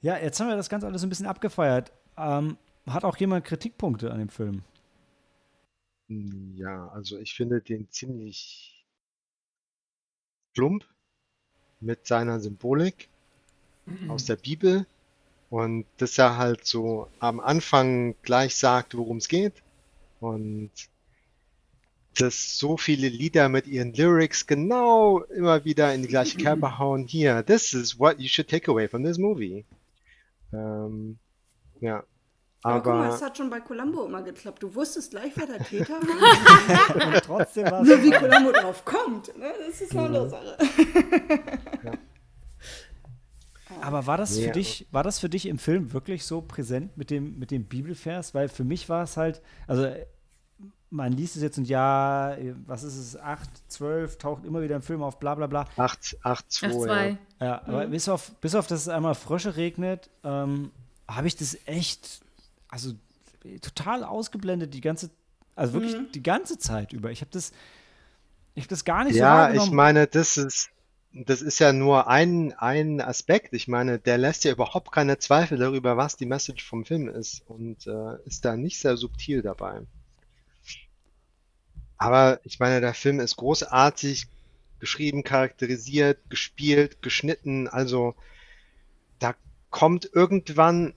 ja, 0.00 0.16
jetzt 0.18 0.38
haben 0.38 0.46
wir 0.46 0.56
das 0.56 0.68
Ganze 0.68 0.86
alles 0.86 1.02
ein 1.02 1.08
bisschen 1.08 1.26
abgefeiert. 1.26 1.92
Ähm, 2.16 2.56
hat 2.86 3.04
auch 3.04 3.16
jemand 3.16 3.44
Kritikpunkte 3.44 4.12
an 4.12 4.20
dem 4.20 4.28
Film? 4.28 4.62
Ja, 6.06 6.88
also 6.88 7.18
ich 7.18 7.34
finde 7.34 7.60
den 7.60 7.90
ziemlich 7.90 8.86
plump 10.54 10.86
mit 11.82 12.06
seiner 12.06 12.40
Symbolik 12.40 13.08
aus 14.08 14.24
der 14.26 14.36
Bibel 14.36 14.86
und 15.50 15.84
dass 15.98 16.16
er 16.18 16.36
halt 16.38 16.64
so 16.66 17.08
am 17.18 17.40
Anfang 17.40 18.14
gleich 18.22 18.56
sagt, 18.56 18.96
worum 18.96 19.18
es 19.18 19.28
geht 19.28 19.54
und 20.20 20.70
dass 22.14 22.58
so 22.58 22.76
viele 22.76 23.08
Lieder 23.08 23.48
mit 23.48 23.66
ihren 23.66 23.92
Lyrics 23.94 24.46
genau 24.46 25.20
immer 25.20 25.64
wieder 25.64 25.94
in 25.94 26.02
die 26.02 26.08
gleiche 26.08 26.36
Kerbe 26.38 26.78
hauen. 26.78 27.06
Hier, 27.06 27.44
this 27.44 27.72
is 27.72 27.98
what 27.98 28.18
you 28.20 28.28
should 28.28 28.48
take 28.48 28.70
away 28.70 28.86
from 28.86 29.02
this 29.04 29.18
movie. 29.18 29.64
Ähm, 30.52 31.18
Ja. 31.80 32.04
Aber 32.64 32.80
guck 32.82 32.92
mal, 32.94 33.08
es 33.10 33.20
hat 33.22 33.36
schon 33.36 33.50
bei 33.50 33.60
Columbo 33.60 34.04
immer 34.06 34.22
geklappt. 34.22 34.62
Du 34.62 34.72
wusstest 34.74 35.10
gleich, 35.10 35.32
wer 35.34 35.46
der 35.46 35.58
Täter 35.64 35.94
war. 35.94 37.06
Und 37.14 37.22
trotzdem 37.24 37.70
war 37.70 37.82
Nur 37.82 38.02
wie 38.02 38.12
es. 38.12 38.18
Columbo 38.20 38.52
drauf 38.52 38.84
kommt, 38.84 39.36
ne? 39.36 39.52
das 39.66 39.80
ist 39.80 39.92
eine 39.92 40.02
andere 40.06 40.30
Sache. 40.30 40.56
Aber 43.80 44.06
war 44.06 44.16
das 44.18 44.36
für 44.38 44.44
aber- 44.44 44.52
dich, 44.52 44.86
war 44.90 45.02
das 45.02 45.18
für 45.18 45.28
dich 45.28 45.46
im 45.46 45.58
Film 45.58 45.92
wirklich 45.92 46.24
so 46.24 46.40
präsent 46.42 46.96
mit 46.96 47.10
dem, 47.10 47.38
mit 47.38 47.50
dem 47.50 47.64
Bibelvers? 47.64 48.34
Weil 48.34 48.48
für 48.48 48.64
mich 48.64 48.88
war 48.88 49.02
es 49.04 49.16
halt, 49.16 49.40
also 49.66 49.88
man 50.90 51.12
liest 51.12 51.36
es 51.36 51.42
jetzt 51.42 51.56
und 51.58 51.66
ja, 51.68 52.36
was 52.66 52.82
ist 52.82 52.96
es, 52.96 53.16
8, 53.16 53.48
12, 53.68 54.18
taucht 54.18 54.44
immer 54.44 54.60
wieder 54.60 54.76
im 54.76 54.82
Film 54.82 55.02
auf, 55.02 55.18
bla 55.18 55.34
bla 55.34 55.46
bla. 55.46 55.64
8, 55.76 56.18
8, 56.22 56.52
2, 56.52 56.66
Ach, 56.66 56.72
zwei. 56.72 57.08
ja. 57.40 57.46
Ja, 57.46 57.62
aber 57.66 57.86
bis 57.86 58.08
auf, 58.08 58.30
bis 58.40 58.54
auf, 58.54 58.66
dass 58.66 58.80
es 58.82 58.88
einmal 58.88 59.14
Frösche 59.14 59.56
regnet, 59.56 60.10
ähm, 60.22 60.70
habe 61.08 61.26
ich 61.26 61.34
das 61.36 61.56
echt, 61.64 62.20
also 62.72 62.94
äh, 63.44 63.58
total 63.58 64.02
ausgeblendet, 64.02 64.74
die 64.74 64.80
ganze, 64.80 65.10
also 65.54 65.74
wirklich 65.74 65.94
die 66.12 66.22
ganze 66.22 66.58
Zeit 66.58 66.92
über. 66.92 67.10
Ich 67.10 67.20
habe 67.20 67.30
das, 67.30 67.52
ich 68.54 68.62
habe 68.64 68.70
das 68.70 68.84
gar 68.84 69.04
nicht 69.04 69.14
so 69.14 69.20
Ja, 69.20 69.52
ich 69.52 69.70
meine, 69.70 70.06
das 70.06 70.38
ist, 70.38 70.70
das 71.12 71.42
ist 71.42 71.58
ja 71.58 71.74
nur 71.74 72.08
ein, 72.08 72.54
ein 72.54 73.02
Aspekt. 73.02 73.52
Ich 73.52 73.68
meine, 73.68 73.98
der 73.98 74.16
lässt 74.16 74.44
ja 74.44 74.52
überhaupt 74.52 74.90
keine 74.90 75.18
Zweifel 75.18 75.58
darüber, 75.58 75.98
was 75.98 76.16
die 76.16 76.24
Message 76.24 76.64
vom 76.64 76.86
Film 76.86 77.08
ist 77.08 77.42
und 77.46 77.86
äh, 77.86 78.16
ist 78.24 78.46
da 78.46 78.56
nicht 78.56 78.80
sehr 78.80 78.96
subtil 78.96 79.42
dabei. 79.42 79.82
Aber 81.98 82.40
ich 82.42 82.58
meine, 82.58 82.80
der 82.80 82.94
Film 82.94 83.20
ist 83.20 83.36
großartig 83.36 84.28
geschrieben, 84.80 85.24
charakterisiert, 85.24 86.18
gespielt, 86.30 87.02
geschnitten. 87.02 87.68
Also 87.68 88.14
da 89.18 89.34
kommt 89.70 90.08
irgendwann 90.12 90.94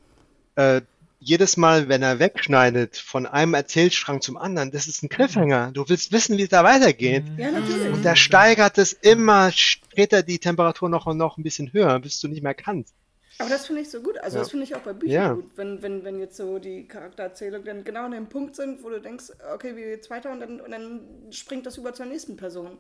äh, 0.56 0.82
jedes 1.20 1.58
Mal, 1.58 1.88
wenn 1.90 2.04
er 2.04 2.20
wegschneidet 2.20 2.98
von 2.98 3.26
einem 3.26 3.54
Erzählstrang 3.54 4.22
zum 4.22 4.38
anderen, 4.38 4.72
das 4.72 4.88
ist 4.88 5.02
ein 5.04 5.10
Cliffhanger. 5.10 5.72
Du 5.72 5.88
willst 5.88 6.12
wissen, 6.12 6.38
wie 6.38 6.44
es 6.44 6.50
da 6.50 6.64
weitergeht. 6.64 7.24
Ja, 7.38 7.52
natürlich. 7.52 7.92
Und 7.92 8.04
der 8.06 8.16
steigert 8.16 8.78
es 8.78 8.94
immer, 8.94 9.52
dreht 9.94 10.14
er 10.14 10.24
die 10.24 10.40
Temperatur 10.40 10.90
noch 10.90 11.06
und 11.06 11.18
noch 11.18 11.38
ein 11.38 11.44
bisschen 11.44 11.74
höher, 11.74 12.00
bis 12.00 12.20
du 12.20 12.28
nicht 12.28 12.44
mehr 12.44 12.54
kannst. 12.54 12.94
Aber 13.40 13.50
das 13.50 13.68
finde 13.68 13.82
ich 13.82 13.90
so 13.90 14.02
gut. 14.02 14.18
Also 14.20 14.38
Ja. 14.38 14.42
das 14.44 14.52
finde 14.52 14.66
ich 14.66 14.76
auch 14.76 14.82
bei 14.82 14.94
Büchern 14.94 15.14
Ja. 15.14 15.34
gut, 15.34 15.52
wenn, 15.58 15.82
wenn, 15.82 16.04
wenn 16.06 16.20
jetzt 16.20 16.38
so 16.38 16.58
die 16.60 16.88
Charaktererzählungen 16.88 17.66
dann 17.66 17.84
genau 17.84 18.06
an 18.06 18.12
dem 18.12 18.30
Punkt 18.30 18.56
sind, 18.56 18.82
wo 18.84 18.90
du 18.90 19.02
denkst, 19.02 19.26
okay, 19.54 19.76
wie 19.76 19.82
geht's 19.82 20.10
weiter 20.10 20.32
und 20.32 20.40
dann, 20.40 20.62
und 20.62 20.72
dann 20.72 21.02
springt 21.32 21.66
das 21.66 21.78
über 21.78 21.94
zur 21.94 22.06
nächsten 22.06 22.38
Person. 22.38 22.78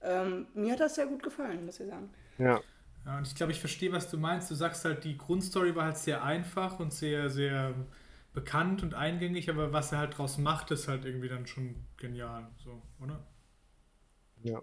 Ähm, 0.00 0.46
mir 0.54 0.72
hat 0.72 0.80
das 0.80 0.94
sehr 0.94 1.06
gut 1.06 1.22
gefallen, 1.22 1.66
muss 1.66 1.80
ich 1.80 1.88
sagen. 1.88 2.10
Ja, 2.38 2.60
Ja, 3.08 3.18
und 3.18 3.26
ich 3.26 3.34
glaube, 3.34 3.52
ich 3.52 3.60
verstehe, 3.60 3.92
was 3.92 4.10
du 4.10 4.18
meinst. 4.18 4.50
Du 4.52 4.56
sagst 4.56 4.84
halt, 4.86 5.04
die 5.04 5.18
Grundstory 5.18 5.74
war 5.76 5.86
halt 5.86 5.98
sehr 5.98 6.22
einfach 6.24 6.78
und 6.80 6.92
sehr, 6.94 7.30
sehr 7.30 7.74
bekannt 8.34 8.82
und 8.84 8.94
eingängig, 8.94 9.50
aber 9.50 9.72
was 9.74 9.92
er 9.92 9.98
halt 9.98 10.18
draus 10.18 10.38
macht, 10.38 10.70
ist 10.72 10.88
halt 10.88 11.04
irgendwie 11.06 11.28
dann 11.28 11.46
schon 11.48 11.74
genial, 11.96 12.48
so, 12.64 12.82
oder? 13.02 13.20
ja. 14.44 14.62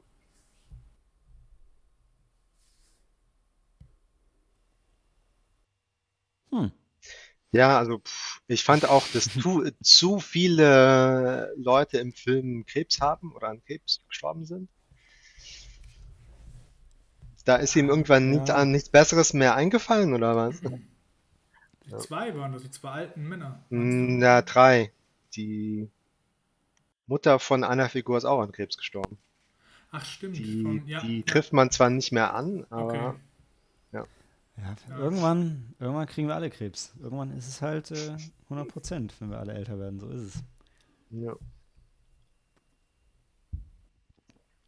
Hm. 6.52 6.72
Ja, 7.54 7.80
also 7.80 8.00
pff, 8.00 8.42
ich 8.48 8.64
fand 8.66 8.86
auch, 8.86 9.08
dass 9.10 9.26
zu, 9.30 9.64
zu 9.84 10.20
viele 10.20 11.54
Leute 11.58 12.00
im 12.00 12.14
Film 12.14 12.66
Krebs 12.68 13.02
haben 13.02 13.34
oder 13.36 13.50
an 13.50 13.64
Krebs 13.66 14.02
gestorben 14.10 14.46
sind. 14.46 14.70
Da 17.46 17.56
ist 17.58 17.76
ihm 17.76 17.90
irgendwann 17.90 18.30
nicht, 18.32 18.50
Ja. 18.50 18.56
an 18.56 18.72
nichts 18.72 18.90
Besseres 18.90 19.34
mehr 19.34 19.56
eingefallen, 19.56 20.14
oder 20.14 20.36
was? 20.36 20.60
Die 20.62 21.98
zwei 21.98 22.36
waren 22.36 22.52
das, 22.54 22.64
die 22.64 22.72
zwei 22.72 22.90
alten 22.92 23.28
Männer. 23.28 23.64
Hm, 23.70 24.22
Ja, 24.22 24.42
drei. 24.42 24.92
Die 25.36 25.90
Mutter 27.08 27.40
von 27.40 27.64
einer 27.64 27.88
Figur 27.90 28.18
ist 28.18 28.26
auch 28.26 28.42
an 28.42 28.52
Krebs 28.52 28.78
gestorben. 28.78 29.18
Ach, 29.92 30.04
stimmt. 30.04 30.38
Die, 30.38 30.62
von, 30.64 30.88
ja, 30.88 31.00
die 31.02 31.24
trifft 31.24 31.54
man 31.54 31.70
zwar 31.72 31.90
nicht 31.90 32.12
mehr 32.12 32.34
an, 32.34 32.66
aber 32.70 33.16
Okay. 33.16 33.20
Ja, 34.58 34.76
irgendwann, 34.98 35.76
irgendwann 35.82 36.08
kriegen 36.08 36.30
wir 36.30 36.36
alle 36.36 36.50
Krebs. 36.50 36.94
Irgendwann 37.02 37.36
ist 37.38 37.50
es 37.50 37.62
halt 37.62 37.92
äh, 37.92 38.16
100 38.46 38.70
Prozent, 38.70 39.14
wenn 39.20 39.30
wir 39.30 39.38
alle 39.38 39.52
älter 39.54 39.78
werden. 39.78 40.00
So 40.00 40.08
ist 40.08 40.22
es. 40.36 40.44
Ja. 41.10 41.34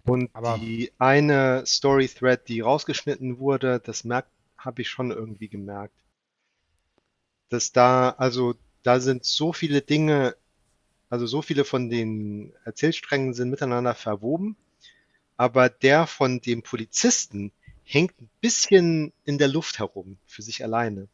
Und 0.08 0.30
Aber- 0.34 0.58
die 0.58 0.91
eine 0.97 1.66
Story-Thread, 1.66 2.47
die 2.47 2.62
rausgeschnitten 2.62 3.39
wurde, 3.39 3.80
das 3.84 4.03
merkt, 4.03 4.30
habe 4.58 4.82
ich 4.82 4.89
schon 4.89 5.12
irgendwie 5.12 5.49
gemerkt. 5.49 5.93
Dass 7.49 7.72
da, 7.72 8.12
also 8.12 8.55
da 8.84 8.99
sind 8.99 9.26
so 9.26 9.53
viele 9.53 9.82
Dinge, 9.82 10.36
also 11.10 11.28
so 11.28 11.41
viele 11.41 11.66
von 11.66 11.89
den 11.89 12.53
Erzählsträngen 12.64 13.34
sind 13.34 13.49
miteinander 13.49 13.95
verwoben, 13.95 14.55
aber 15.36 15.70
der 15.70 16.08
von 16.08 16.39
dem 16.39 16.64
Polizisten 16.64 17.51
hängt 17.84 18.20
ein 18.22 18.30
bisschen 18.41 19.14
in 19.26 19.38
der 19.38 19.47
Luft 19.47 19.80
herum, 19.80 20.18
für 20.26 20.41
sich 20.41 20.64
alleine. 20.64 21.08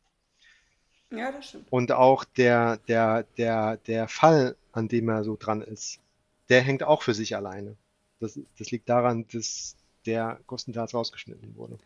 Ja, 1.11 1.31
das 1.31 1.49
stimmt. 1.49 1.67
Und 1.71 1.91
auch 1.91 2.23
der, 2.25 2.77
der, 2.87 3.23
der, 3.37 3.77
der 3.77 4.07
Fall, 4.07 4.55
an 4.71 4.87
dem 4.87 5.09
er 5.09 5.23
so 5.23 5.35
dran 5.35 5.61
ist, 5.61 5.99
der 6.49 6.61
hängt 6.61 6.83
auch 6.83 7.03
für 7.03 7.13
sich 7.13 7.35
alleine. 7.35 7.75
Das, 8.23 8.39
das 8.57 8.71
liegt 8.71 8.89
daran, 8.89 9.25
dass 9.31 9.75
der 10.05 10.39
größtenteils 10.47 10.93
rausgeschnitten 10.93 11.55
wurde. 11.55 11.77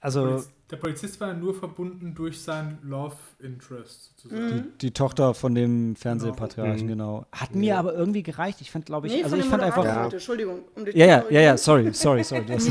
Also 0.00 0.44
der 0.70 0.76
Polizist 0.76 1.18
war 1.20 1.32
nur 1.32 1.54
verbunden 1.54 2.14
durch 2.14 2.38
sein 2.42 2.78
Love 2.82 3.16
Interest, 3.38 4.12
sozusagen. 4.18 4.72
die, 4.74 4.78
die 4.88 4.90
Tochter 4.90 5.32
von 5.32 5.54
dem 5.54 5.96
Fernsehpatriarchen, 5.96 6.84
Mhm. 6.86 6.90
genau. 6.90 7.26
Hat 7.32 7.54
mir 7.54 7.78
aber 7.78 7.94
irgendwie 7.94 8.22
gereicht. 8.22 8.60
Ich 8.60 8.70
fand, 8.70 8.84
glaube 8.84 9.06
ich, 9.06 9.14
Nee, 9.14 9.22
also 9.24 9.30
von 9.30 9.38
ich 9.38 9.46
dem 9.46 9.50
fand 9.50 9.62
einfach. 9.62 9.84
Ja. 9.84 10.08
Entschuldigung. 10.10 10.60
Um 10.74 10.84
Ja, 10.92 11.06
ja, 11.06 11.24
ja, 11.30 11.40
ja, 11.40 11.56
sorry, 11.56 11.90
sorry, 11.94 12.22
sorry. 12.22 12.44
Du 12.44 12.52
hast 12.54 12.68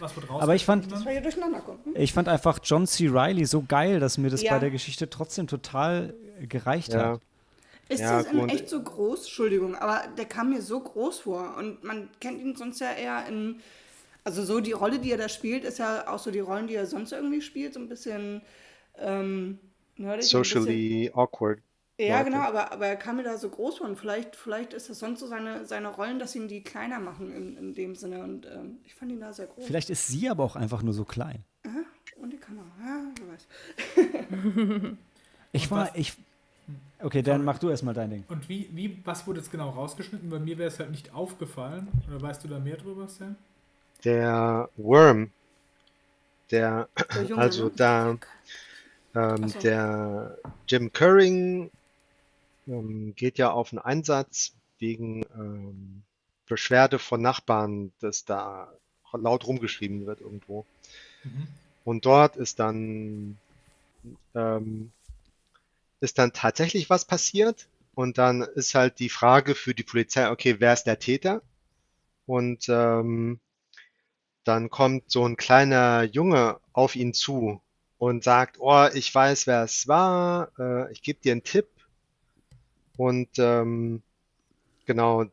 Was 0.00 0.16
wird 0.16 0.28
raus? 0.28 0.42
Aber 0.42 0.54
ich 0.54 0.66
fand- 0.66 0.92
Das 0.92 1.02
war 1.02 1.12
hier 1.12 1.22
durcheinander 1.22 1.60
kommt. 1.60 1.82
Hm? 1.86 1.94
Ich 1.96 2.12
fand 2.12 2.28
einfach 2.28 2.58
John 2.62 2.86
C. 2.86 3.06
Riley 3.08 3.46
so 3.46 3.62
geil, 3.66 3.98
dass 3.98 4.18
mir 4.18 4.28
das 4.28 4.42
Ja. 4.42 4.52
bei 4.52 4.58
der 4.58 4.70
Geschichte 4.70 5.08
trotzdem 5.08 5.46
total 5.46 6.12
gereicht 6.46 6.92
Ja. 6.92 7.12
hat. 7.12 7.20
Ist 7.90 8.00
Ja, 8.00 8.22
das 8.22 8.32
in 8.32 8.48
echt 8.48 8.68
so 8.68 8.80
groß? 8.80 9.20
Entschuldigung, 9.24 9.74
aber 9.74 10.04
der 10.16 10.24
kam 10.24 10.50
mir 10.50 10.62
so 10.62 10.80
groß 10.80 11.20
vor. 11.20 11.56
Und 11.58 11.82
man 11.82 12.08
kennt 12.20 12.40
ihn 12.40 12.54
sonst 12.54 12.80
ja 12.80 12.92
eher 12.92 13.26
in. 13.26 13.60
Also, 14.22 14.44
so 14.44 14.60
die 14.60 14.72
Rolle, 14.72 14.98
die 14.98 15.10
er 15.10 15.18
da 15.18 15.28
spielt, 15.28 15.64
ist 15.64 15.78
ja 15.78 16.06
auch 16.08 16.18
so 16.18 16.30
die 16.30 16.40
Rollen, 16.40 16.68
die 16.68 16.74
er 16.74 16.86
sonst 16.86 17.12
irgendwie 17.12 17.42
spielt. 17.42 17.74
So 17.74 17.80
ein 17.80 17.88
bisschen. 17.88 18.42
Ähm, 18.96 19.58
nerdig, 19.96 20.24
ein 20.24 20.28
Socially 20.28 21.10
awkward. 21.12 21.58
Bisschen, 21.96 22.12
ja, 22.12 22.18
Leute. 22.18 22.30
genau, 22.30 22.42
aber, 22.44 22.72
aber 22.72 22.86
er 22.86 22.96
kam 22.96 23.16
mir 23.16 23.24
da 23.24 23.36
so 23.36 23.48
groß 23.48 23.78
vor. 23.78 23.88
Und 23.88 23.96
vielleicht, 23.96 24.36
vielleicht 24.36 24.72
ist 24.72 24.88
das 24.88 25.00
sonst 25.00 25.18
so 25.20 25.26
seine, 25.26 25.66
seine 25.66 25.88
Rollen, 25.88 26.18
dass 26.20 26.36
ihn 26.36 26.46
die 26.46 26.62
kleiner 26.62 27.00
machen 27.00 27.34
in, 27.34 27.56
in 27.56 27.74
dem 27.74 27.96
Sinne. 27.96 28.22
Und 28.22 28.46
ähm, 28.46 28.78
ich 28.84 28.94
fand 28.94 29.10
ihn 29.10 29.20
da 29.20 29.32
sehr 29.32 29.46
groß. 29.48 29.66
Vielleicht 29.66 29.90
ist 29.90 30.06
sie 30.06 30.28
aber 30.30 30.44
auch 30.44 30.54
einfach 30.54 30.82
nur 30.82 30.94
so 30.94 31.04
klein. 31.04 31.44
Und 32.16 32.32
die 32.32 32.36
Kamera, 32.36 32.66
ja, 32.84 33.04
wer 33.18 33.28
weiß. 33.32 34.96
Ich 35.52 35.70
war, 35.70 35.96
ich. 35.96 36.14
Okay, 37.02 37.22
dann 37.22 37.44
mach 37.44 37.58
du 37.58 37.70
erstmal 37.70 37.94
dein 37.94 38.10
Ding. 38.10 38.24
Und 38.28 38.48
wie, 38.48 38.68
wie, 38.72 39.00
was 39.04 39.26
wurde 39.26 39.40
jetzt 39.40 39.50
genau 39.50 39.70
rausgeschnitten? 39.70 40.28
Bei 40.28 40.38
mir 40.38 40.58
wäre 40.58 40.68
es 40.68 40.78
halt 40.78 40.90
nicht 40.90 41.14
aufgefallen. 41.14 41.88
Oder 42.08 42.20
weißt 42.20 42.44
du 42.44 42.48
da 42.48 42.58
mehr 42.58 42.76
drüber, 42.76 43.08
Sam? 43.08 43.36
Der 44.04 44.68
Worm, 44.76 45.30
der, 46.50 46.88
Der 47.14 47.22
Junge, 47.28 47.42
also 47.42 47.64
ne? 47.64 47.72
da, 47.76 48.18
ähm, 49.14 49.48
so. 49.48 49.58
der 49.60 50.38
Jim 50.68 50.92
Curring 50.92 51.70
ähm, 52.66 53.14
geht 53.16 53.38
ja 53.38 53.50
auf 53.50 53.72
einen 53.72 53.80
Einsatz 53.80 54.52
wegen 54.78 55.24
ähm, 55.34 56.02
Beschwerde 56.46 56.98
von 56.98 57.22
Nachbarn, 57.22 57.92
dass 58.00 58.24
da 58.24 58.72
laut 59.12 59.46
rumgeschrieben 59.46 60.06
wird 60.06 60.20
irgendwo. 60.20 60.64
Mhm. 61.24 61.46
Und 61.84 62.06
dort 62.06 62.36
ist 62.36 62.58
dann, 62.58 63.38
ähm, 64.34 64.92
ist 66.00 66.18
dann 66.18 66.32
tatsächlich 66.32 66.90
was 66.90 67.04
passiert. 67.04 67.68
Und 67.94 68.18
dann 68.18 68.42
ist 68.42 68.74
halt 68.74 68.98
die 68.98 69.08
Frage 69.08 69.54
für 69.54 69.74
die 69.74 69.82
Polizei, 69.82 70.30
okay, 70.30 70.56
wer 70.58 70.72
ist 70.72 70.84
der 70.84 70.98
Täter? 70.98 71.42
Und 72.26 72.68
ähm, 72.68 73.40
dann 74.44 74.70
kommt 74.70 75.10
so 75.10 75.26
ein 75.26 75.36
kleiner 75.36 76.04
Junge 76.04 76.60
auf 76.72 76.96
ihn 76.96 77.12
zu 77.12 77.60
und 77.98 78.24
sagt, 78.24 78.56
oh, 78.60 78.86
ich 78.94 79.14
weiß, 79.14 79.46
wer 79.46 79.64
es 79.64 79.86
war, 79.86 80.50
äh, 80.58 80.90
ich 80.92 81.02
gebe 81.02 81.20
dir 81.20 81.32
einen 81.32 81.44
Tipp. 81.44 81.68
Und 82.96 83.28
ähm, 83.38 84.02
genau, 84.86 85.26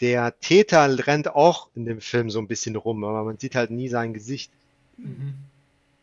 der 0.00 0.38
Täter 0.40 1.06
rennt 1.06 1.28
auch 1.28 1.70
in 1.74 1.84
dem 1.84 2.00
Film 2.00 2.30
so 2.30 2.38
ein 2.38 2.48
bisschen 2.48 2.76
rum, 2.76 3.04
aber 3.04 3.24
man 3.24 3.38
sieht 3.38 3.54
halt 3.54 3.70
nie 3.70 3.88
sein 3.88 4.14
Gesicht. 4.14 4.52
Mhm. 4.96 5.34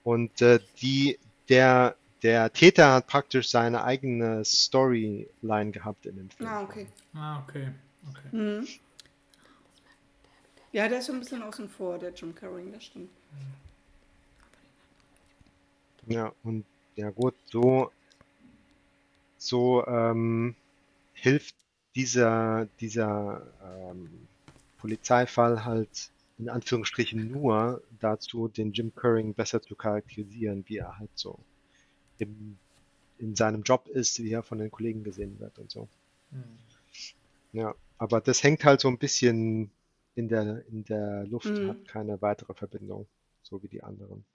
Und 0.04 0.42
äh, 0.42 0.60
die, 0.82 1.20
der, 1.50 1.96
der 2.26 2.52
Täter 2.52 2.92
hat 2.92 3.06
praktisch 3.06 3.52
seine 3.52 3.84
eigene 3.84 4.44
Storyline 4.44 5.70
gehabt 5.72 6.08
in 6.08 6.16
dem 6.16 6.30
Film. 6.32 6.50
Ah, 6.50 6.64
okay. 6.64 6.88
Ah, 7.14 7.44
okay. 7.44 7.70
okay. 8.10 8.36
Mhm. 8.36 8.68
Ja, 10.72 10.90
der 10.90 11.00
ist 11.00 11.06
so 11.06 11.14
ein 11.14 11.20
bisschen 11.20 11.44
außen 11.44 11.70
vor, 11.70 12.00
der 12.00 12.12
Jim 12.14 12.34
Carrey, 12.34 12.72
das 12.72 12.86
stimmt. 12.86 13.12
Ja, 16.08 16.34
und 16.44 16.66
ja 16.96 17.12
gut, 17.12 17.36
so 17.46 17.92
so 19.38 19.86
ähm, 19.86 20.56
hilft 21.14 21.54
dieser, 21.94 22.68
dieser 22.80 23.46
ähm, 23.64 24.28
Polizeifall 24.80 25.64
halt 25.64 26.10
in 26.40 26.50
Anführungsstrichen 26.50 27.32
nur 27.32 27.84
dazu, 28.00 28.48
den 28.48 28.72
Jim 28.72 28.96
Curring 28.96 29.36
besser 29.36 29.62
zu 29.62 29.76
charakterisieren, 29.76 30.66
wie 30.68 30.78
er 30.78 30.98
halt 30.98 31.12
so 31.14 31.38
im, 32.20 32.58
in 33.20 33.36
seinem 33.36 33.64
Job 33.64 33.88
ist, 33.88 34.22
wie 34.24 34.32
er 34.32 34.44
von 34.44 34.60
den 34.60 34.72
Kollegen 34.72 35.04
gesehen 35.04 35.40
wird 35.40 35.58
und 35.60 35.72
so. 35.72 35.88
Hm. 36.32 36.44
Ja, 37.54 37.76
aber 37.98 38.22
das 38.22 38.44
hängt 38.44 38.64
halt 38.66 38.82
so 38.82 38.88
ein 38.88 38.98
bisschen 39.00 39.72
in 40.16 40.28
der, 40.28 40.66
in 40.68 40.84
der 40.86 41.26
Luft, 41.26 41.62
Mhm. 41.62 41.68
hat 41.70 41.86
keine 41.88 42.22
weitere 42.22 42.54
Verbindung, 42.54 43.08
so 43.42 43.62
wie 43.64 43.68
die 43.68 43.84
anderen. 43.84 44.26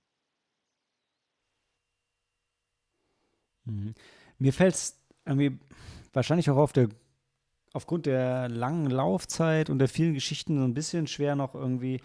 Mhm. 3.65 3.95
Mir 4.39 4.53
fällt 4.53 4.75
es 4.75 4.99
irgendwie 5.25 5.59
wahrscheinlich 6.13 6.51
auch 6.51 6.57
auf 6.57 6.73
der, 6.73 6.89
aufgrund 7.73 8.07
der 8.07 8.49
langen 8.49 8.91
Laufzeit 8.91 9.71
und 9.71 9.79
der 9.79 9.89
vielen 9.89 10.15
Geschichten 10.15 10.59
so 10.59 10.65
ein 10.65 10.75
bisschen 10.75 11.07
schwer, 11.07 11.37
noch 11.37 11.55
irgendwie 11.55 12.01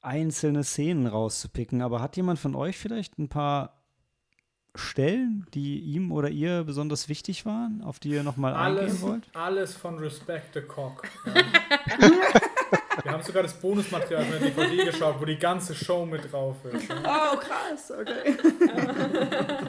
einzelne 0.00 0.64
Szenen 0.64 1.06
rauszupicken. 1.06 1.82
Aber 1.82 2.00
hat 2.02 2.16
jemand 2.16 2.38
von 2.38 2.54
euch 2.54 2.78
vielleicht 2.78 3.18
ein 3.18 3.28
paar 3.28 3.81
Stellen, 4.74 5.46
die 5.52 5.80
ihm 5.80 6.12
oder 6.12 6.30
ihr 6.30 6.64
besonders 6.64 7.08
wichtig 7.08 7.44
waren, 7.44 7.82
auf 7.84 7.98
die 7.98 8.10
ihr 8.10 8.22
nochmal 8.22 8.54
eingehen 8.54 9.00
wollt? 9.02 9.24
alles 9.34 9.74
von 9.74 9.98
Respect 9.98 10.54
the 10.54 10.62
Cock. 10.62 11.02
Ja. 11.26 11.34
Wir 13.02 13.12
haben 13.12 13.22
sogar 13.22 13.42
das 13.42 13.54
Bonusmaterial 13.54 14.24
von 14.24 14.38
der 14.38 14.50
DVD 14.50 14.84
geschaut, 14.84 15.16
wo 15.18 15.24
die 15.24 15.38
ganze 15.38 15.74
Show 15.74 16.04
mit 16.04 16.30
drauf 16.30 16.56
ist. 16.70 16.88
Oh, 16.90 17.36
krass, 17.36 17.90
okay. 17.90 18.36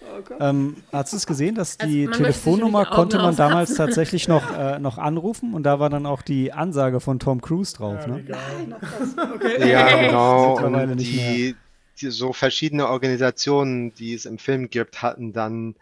oh. 0.00 0.34
Ähm, 0.40 0.76
hast 0.92 1.12
du 1.12 1.16
es 1.16 1.26
gesehen, 1.26 1.54
dass 1.54 1.78
Also, 1.78 1.92
die 1.92 2.06
sich 2.06 2.16
Telefonnummer 2.16 2.86
konnte 2.86 3.18
man 3.18 3.34
damals 3.34 3.74
tatsächlich 3.74 4.28
noch, 4.28 4.56
äh, 4.56 4.78
noch 4.78 4.98
anrufen 4.98 5.54
und 5.54 5.64
da 5.64 5.80
war 5.80 5.90
dann 5.90 6.06
auch 6.06 6.22
die 6.22 6.52
Ansage 6.52 7.00
von 7.00 7.18
Tom 7.18 7.40
Cruise 7.40 7.74
drauf. 7.74 7.98
Ja, 8.00 8.06
ne? 8.06 8.24
krass. 8.24 9.16
Okay. 9.34 9.70
Ja, 9.70 10.06
genau. 10.06 10.58
Und 10.58 10.96
die, 10.98 11.56
die 12.00 12.10
so 12.10 12.32
verschiedene 12.32 12.88
Organisationen, 12.88 13.94
die 13.94 14.14
es 14.14 14.24
im 14.24 14.38
Film 14.38 14.70
gibt, 14.70 15.02
hatten 15.02 15.32
dann, 15.32 15.74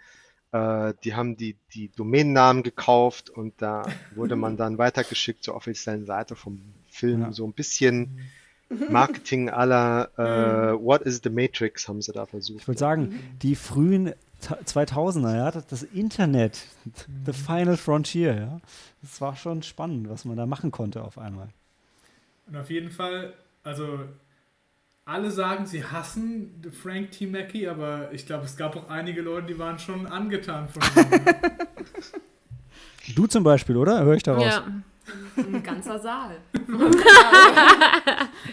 äh, 0.52 0.92
die 1.04 1.14
haben 1.14 1.36
die, 1.36 1.56
die 1.74 1.88
Domainnamen 1.94 2.62
gekauft 2.62 3.30
und 3.30 3.54
da 3.58 3.86
wurde 4.14 4.36
man 4.36 4.56
dann 4.56 4.78
weitergeschickt 4.78 5.44
zur 5.44 5.54
offiziellen 5.54 6.06
Seite 6.06 6.36
vom 6.36 6.60
Film. 6.88 7.22
Ja. 7.22 7.32
So 7.32 7.46
ein 7.46 7.52
bisschen 7.52 8.18
Marketing 8.88 9.50
aller 9.50 10.10
äh, 10.16 10.72
What 10.80 11.02
is 11.02 11.20
the 11.24 11.30
Matrix 11.30 11.88
haben 11.88 12.02
sie 12.02 12.12
da 12.12 12.26
versucht. 12.26 12.60
Ich 12.60 12.68
wollte 12.68 12.78
sagen, 12.78 13.18
die 13.42 13.56
frühen 13.56 14.12
ta- 14.40 14.58
2000er, 14.64 15.34
ja, 15.36 15.50
das, 15.50 15.66
das 15.66 15.82
Internet, 15.82 16.66
the 17.26 17.32
final 17.32 17.76
frontier, 17.76 18.34
ja. 18.34 18.60
Das 19.02 19.20
war 19.20 19.34
schon 19.36 19.62
spannend, 19.62 20.08
was 20.08 20.24
man 20.24 20.36
da 20.36 20.46
machen 20.46 20.70
konnte 20.70 21.02
auf 21.02 21.18
einmal. 21.18 21.48
Und 22.46 22.56
auf 22.56 22.70
jeden 22.70 22.90
Fall, 22.90 23.32
also 23.64 24.00
alle 25.10 25.30
sagen, 25.30 25.66
sie 25.66 25.84
hassen 25.84 26.62
Frank 26.82 27.10
T. 27.10 27.26
Mackey, 27.26 27.66
aber 27.66 28.12
ich 28.12 28.26
glaube, 28.26 28.44
es 28.44 28.56
gab 28.56 28.76
auch 28.76 28.88
einige 28.88 29.22
Leute, 29.22 29.48
die 29.48 29.58
waren 29.58 29.78
schon 29.78 30.06
angetan 30.06 30.68
von 30.68 30.82
ihm. 30.96 31.10
Du 33.16 33.26
zum 33.26 33.42
Beispiel, 33.42 33.76
oder? 33.76 34.04
Höre 34.04 34.14
ich 34.14 34.22
daraus? 34.22 34.44
Ja. 34.44 34.64
Ein 35.36 35.62
ganzer 35.62 35.98
Saal. 36.00 36.36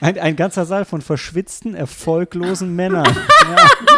Ein, 0.02 0.20
ein 0.20 0.36
ganzer 0.36 0.66
Saal 0.66 0.86
von 0.86 1.02
verschwitzten, 1.02 1.76
erfolglosen 1.76 2.76
Männern. 2.76 3.08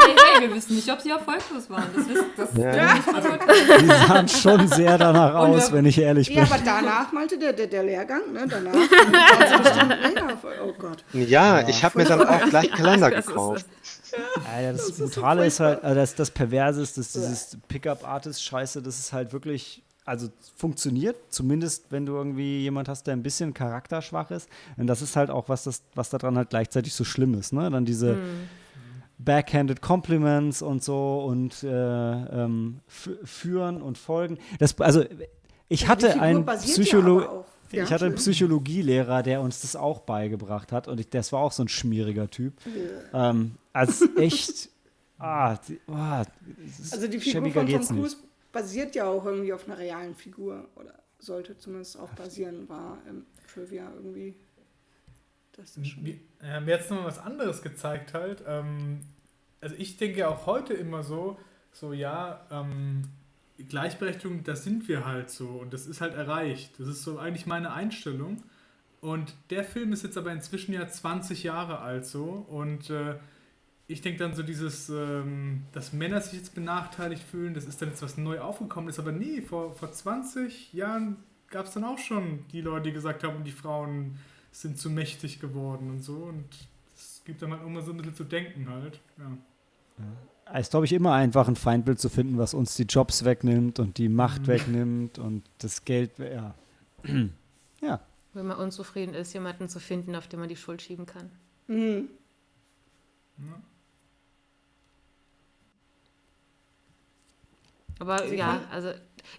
Hey, 0.09 0.15
hey, 0.41 0.49
wir 0.49 0.55
wissen 0.55 0.75
nicht, 0.75 0.89
ob 0.91 1.01
sie 1.01 1.09
erfolglos 1.09 1.69
waren. 1.69 1.83
Das, 1.95 2.07
wissen, 2.07 2.25
das 2.37 2.49
Ja. 2.55 2.73
wir. 2.73 3.77
Die 3.79 3.85
sahen 3.87 4.27
schon 4.27 4.67
sehr 4.67 4.97
danach 4.97 5.33
Und, 5.43 5.55
aus, 5.55 5.69
äh, 5.69 5.73
wenn 5.73 5.85
ich 5.85 5.97
ehrlich 5.99 6.27
bin. 6.27 6.37
Ja, 6.37 6.43
aber 6.43 6.57
danach 6.63 7.11
malte 7.11 7.37
der, 7.37 7.53
der, 7.53 7.67
der 7.67 7.83
Lehrgang, 7.83 8.31
ne? 8.33 8.45
Danach. 8.47 8.73
Oh 10.63 10.73
Gott. 10.77 11.03
Ja, 11.13 11.67
ich 11.67 11.83
habe 11.83 11.97
mir 11.99 12.05
dann 12.05 12.25
auch 12.27 12.49
gleich 12.49 12.71
Kalender 12.71 13.09
das 13.09 13.19
ist- 13.21 13.27
gekauft. 13.27 13.65
Alter, 14.53 14.73
das, 14.73 14.91
Brutale 14.93 15.45
ist 15.45 15.59
halt, 15.59 15.83
also 15.83 15.95
das, 15.95 16.15
das 16.15 16.31
Perverse 16.31 16.81
ist, 16.81 16.97
dass 16.97 17.11
dieses 17.11 17.57
Pickup-Artist-Scheiße, 17.67 18.81
das 18.81 18.97
ist 18.99 19.13
halt 19.13 19.33
wirklich, 19.33 19.83
also 20.09 20.27
funktioniert, 20.57 21.15
zumindest 21.29 21.85
wenn 21.91 22.05
du 22.05 22.13
irgendwie 22.15 22.61
jemand 22.61 22.89
hast, 22.89 23.03
der 23.07 23.13
ein 23.15 23.23
bisschen 23.23 23.53
charakterschwach 23.53 24.31
ist. 24.31 24.49
Und 24.77 24.87
das 24.87 25.01
ist 25.01 25.15
halt 25.15 25.29
auch, 25.29 25.47
was, 25.49 25.63
das, 25.63 25.83
was 25.95 26.09
daran 26.09 26.35
halt 26.37 26.49
gleichzeitig 26.49 26.93
so 26.93 27.03
schlimm 27.03 27.33
ist, 27.35 27.53
ne? 27.53 27.69
Dann 27.69 27.85
diese 27.85 28.17
backhanded 29.17 29.81
Compliments 29.81 30.61
und 30.61 30.83
so 30.83 31.23
und 31.25 31.63
äh, 31.63 31.67
ähm, 32.43 32.79
führen 33.23 33.81
und 33.81 33.97
folgen. 33.97 34.37
Das, 34.59 34.79
also 34.79 35.03
ich 35.67 35.87
hatte 35.87 36.19
einen 36.19 36.45
basiert 36.45 36.77
ja. 36.77 36.83
Ja, 37.71 37.83
ich 37.83 37.91
hatte 37.91 38.05
einen. 38.05 38.15
Psychologielehrer, 38.15 39.21
der 39.21 39.41
uns 39.41 39.61
das 39.61 39.75
auch 39.75 39.99
beigebracht 39.99 40.71
hat 40.71 40.87
und 40.87 40.99
ich, 40.99 41.09
das 41.09 41.31
war 41.31 41.41
auch 41.41 41.51
so 41.51 41.63
ein 41.63 41.67
schmieriger 41.67 42.27
Typ. 42.29 42.53
Ähm, 43.13 43.51
also 43.73 44.05
echt, 44.17 44.69
ah, 45.19 45.55
die, 45.67 45.79
ist- 46.81 46.93
Also 46.93 47.07
die 47.07 47.19
Figur 47.19 47.41
von 47.51 47.51
Tom. 47.87 47.97
Cruise 47.97 48.17
basiert 48.51 48.95
ja 48.95 49.07
auch 49.07 49.25
irgendwie 49.25 49.53
auf 49.53 49.67
einer 49.67 49.77
realen 49.77 50.15
Figur. 50.15 50.67
Oder 50.75 50.99
sollte 51.19 51.57
zumindest 51.57 51.97
auch 51.97 52.09
basieren, 52.11 52.67
war 52.69 52.97
im 53.07 53.25
Trivia 53.53 53.91
irgendwie. 53.95 54.35
Das 55.53 55.77
ist 55.77 55.87
schon. 55.87 56.19
Ja, 56.41 56.59
mir 56.59 56.71
jetzt 56.71 56.89
noch 56.89 57.03
was 57.03 57.19
anderes 57.19 57.61
gezeigt 57.61 58.13
halt. 58.13 58.43
Ähm, 58.47 59.01
also 59.61 59.75
ich 59.77 59.97
denke 59.97 60.27
auch 60.27 60.45
heute 60.45 60.73
immer 60.73 61.03
so, 61.03 61.37
so 61.73 61.91
ja, 61.91 62.45
ähm, 62.49 63.03
Gleichberechtigung, 63.67 64.43
das 64.43 64.63
sind 64.63 64.87
wir 64.87 65.05
halt 65.05 65.29
so 65.29 65.47
und 65.47 65.73
das 65.73 65.85
ist 65.85 65.99
halt 65.99 66.15
erreicht. 66.15 66.79
Das 66.79 66.87
ist 66.87 67.03
so 67.03 67.19
eigentlich 67.19 67.45
meine 67.45 67.73
Einstellung. 67.73 68.41
Und 69.01 69.33
der 69.49 69.63
Film 69.63 69.93
ist 69.93 70.03
jetzt 70.03 70.17
aber 70.17 70.31
inzwischen 70.31 70.73
ja 70.73 70.87
20 70.87 71.43
Jahre 71.43 71.79
alt 71.79 72.05
so 72.05 72.45
und 72.49 72.89
äh, 72.89 73.15
ich 73.89 74.01
denke 74.01 74.19
dann 74.19 74.35
so 74.35 74.43
dieses, 74.43 74.87
ähm, 74.89 75.63
dass 75.71 75.93
Männer 75.93 76.21
sich 76.21 76.33
jetzt 76.33 76.53
benachteiligt 76.53 77.23
fühlen, 77.23 77.55
das 77.55 77.65
ist 77.65 77.81
dann 77.81 77.89
jetzt 77.89 78.03
was 78.03 78.17
neu 78.17 78.39
aufgekommen 78.39 78.87
ist, 78.87 78.99
aber 78.99 79.11
nee, 79.11 79.41
vor, 79.41 79.73
vor 79.73 79.91
20 79.91 80.73
Jahren 80.73 81.17
gab 81.49 81.65
es 81.65 81.73
dann 81.73 81.83
auch 81.83 81.97
schon 81.97 82.45
die 82.51 82.61
Leute, 82.61 82.83
die 82.83 82.91
gesagt 82.93 83.23
haben, 83.23 83.43
die 83.43 83.51
Frauen 83.51 84.19
sind 84.51 84.77
zu 84.77 84.91
mächtig 84.91 85.39
geworden 85.39 85.89
und 85.89 86.03
so 86.03 86.17
und 86.17 86.45
es 86.95 87.23
gibt 87.25 87.41
dann 87.41 87.51
halt 87.51 87.63
immer 87.65 87.81
so 87.81 87.91
ein 87.91 87.97
bisschen 87.97 88.13
zu 88.13 88.23
denken 88.25 88.69
halt. 88.69 88.99
Ja. 89.17 90.05
Es 90.53 90.67
ist, 90.67 90.69
glaube 90.69 90.85
ich, 90.85 90.93
immer 90.93 91.13
einfach 91.13 91.47
ein 91.47 91.55
Feindbild 91.55 91.99
zu 91.99 92.09
finden, 92.09 92.37
was 92.37 92.53
uns 92.53 92.75
die 92.75 92.83
Jobs 92.83 93.25
wegnimmt 93.25 93.79
und 93.79 93.97
die 93.97 94.07
Macht 94.07 94.43
Mhm. 94.43 94.47
wegnimmt 94.47 95.17
und 95.17 95.43
das 95.57 95.83
Geld, 95.83 96.19
ja. 96.19 96.53
ja. 97.81 97.99
Wenn 98.33 98.45
man 98.45 98.57
unzufrieden 98.57 99.15
ist, 99.15 99.33
jemanden 99.33 99.67
zu 99.67 99.79
finden, 99.79 100.15
auf 100.15 100.27
den 100.27 100.39
man 100.39 100.49
die 100.49 100.55
Schuld 100.55 100.83
schieben 100.83 101.07
kann. 101.07 101.31
Mhm. 101.67 102.09
Aber 107.99 108.25
Sie 108.27 108.35
ja, 108.35 108.61
also, 108.71 108.91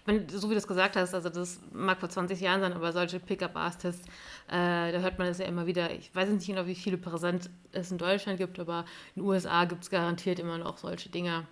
meine, 0.05 0.25
so 0.29 0.47
wie 0.49 0.53
du 0.53 0.59
es 0.59 0.67
gesagt 0.67 0.95
hast, 0.95 1.13
also 1.15 1.29
das 1.29 1.59
mag 1.73 1.99
vor 1.99 2.09
20 2.09 2.39
Jahren 2.39 2.61
sein, 2.61 2.73
aber 2.73 2.91
solche 2.93 3.19
Pickup-Artists, 3.19 4.05
äh, 4.47 4.91
da 4.91 4.99
hört 4.99 5.17
man 5.17 5.27
das 5.27 5.39
ja 5.39 5.45
immer 5.45 5.65
wieder. 5.65 5.91
Ich 5.91 6.13
weiß 6.13 6.29
nicht 6.29 6.45
genau, 6.45 6.67
wie 6.67 6.75
viele 6.75 6.97
präsent 6.97 7.49
es 7.71 7.91
in 7.91 7.97
Deutschland 7.97 8.37
gibt, 8.37 8.59
aber 8.59 8.85
in 9.15 9.23
den 9.23 9.29
USA 9.29 9.65
gibt 9.65 9.83
es 9.83 9.89
garantiert 9.89 10.39
immer 10.39 10.57
noch 10.59 10.77
solche 10.77 11.09
Dinger. 11.09 11.47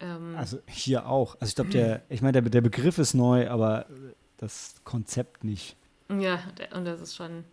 Ähm, 0.00 0.34
Also 0.36 0.58
hier 0.66 1.06
auch. 1.06 1.34
Also 1.40 1.50
ich 1.50 1.54
glaube, 1.54 1.70
der, 1.70 2.02
ich 2.08 2.22
meine, 2.22 2.40
der, 2.40 2.50
der 2.50 2.60
Begriff 2.62 2.98
ist 2.98 3.14
neu, 3.14 3.48
aber 3.50 3.86
das 4.38 4.76
Konzept 4.84 5.44
nicht. 5.44 5.76
ja, 6.08 6.38
der- 6.58 6.74
und 6.74 6.84
das 6.86 7.00
ist 7.00 7.16
schon. 7.16 7.44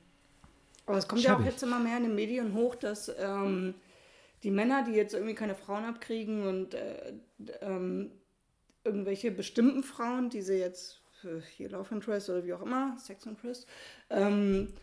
Aber 0.86 0.98
es 0.98 1.08
kommt 1.08 1.22
ja 1.22 1.38
auch 1.38 1.44
jetzt 1.44 1.64
immer 1.64 1.80
mehr 1.80 1.98
in 1.98 2.04
den 2.04 2.16
Medien 2.16 2.54
hoch, 2.54 2.76
dass 2.76 3.10
ähm, 3.18 3.74
die 4.44 4.52
Männer, 4.52 4.84
die 4.84 4.92
jetzt 4.92 5.14
irgendwie 5.14 5.34
keine 5.36 5.56
Frauen 5.56 5.86
abkriegen 5.86 6.46
und 6.46 6.74
äh, 6.74 7.14
ähm, 7.62 8.12
irgendwelche 8.84 9.32
bestimmten 9.32 9.84
Frauen, 9.84 10.30
die 10.30 10.42
sie 10.42 10.56
jetzt 10.56 11.02
für 11.22 11.42
hier 11.56 11.70
Love 11.70 11.96
Interest 11.96 12.30
oder 12.30 12.44
wie 12.46 12.54
auch 12.54 12.62
immer, 12.62 12.98
Sex 13.00 13.26
Interest, 13.26 13.66
ähm, 14.10 14.74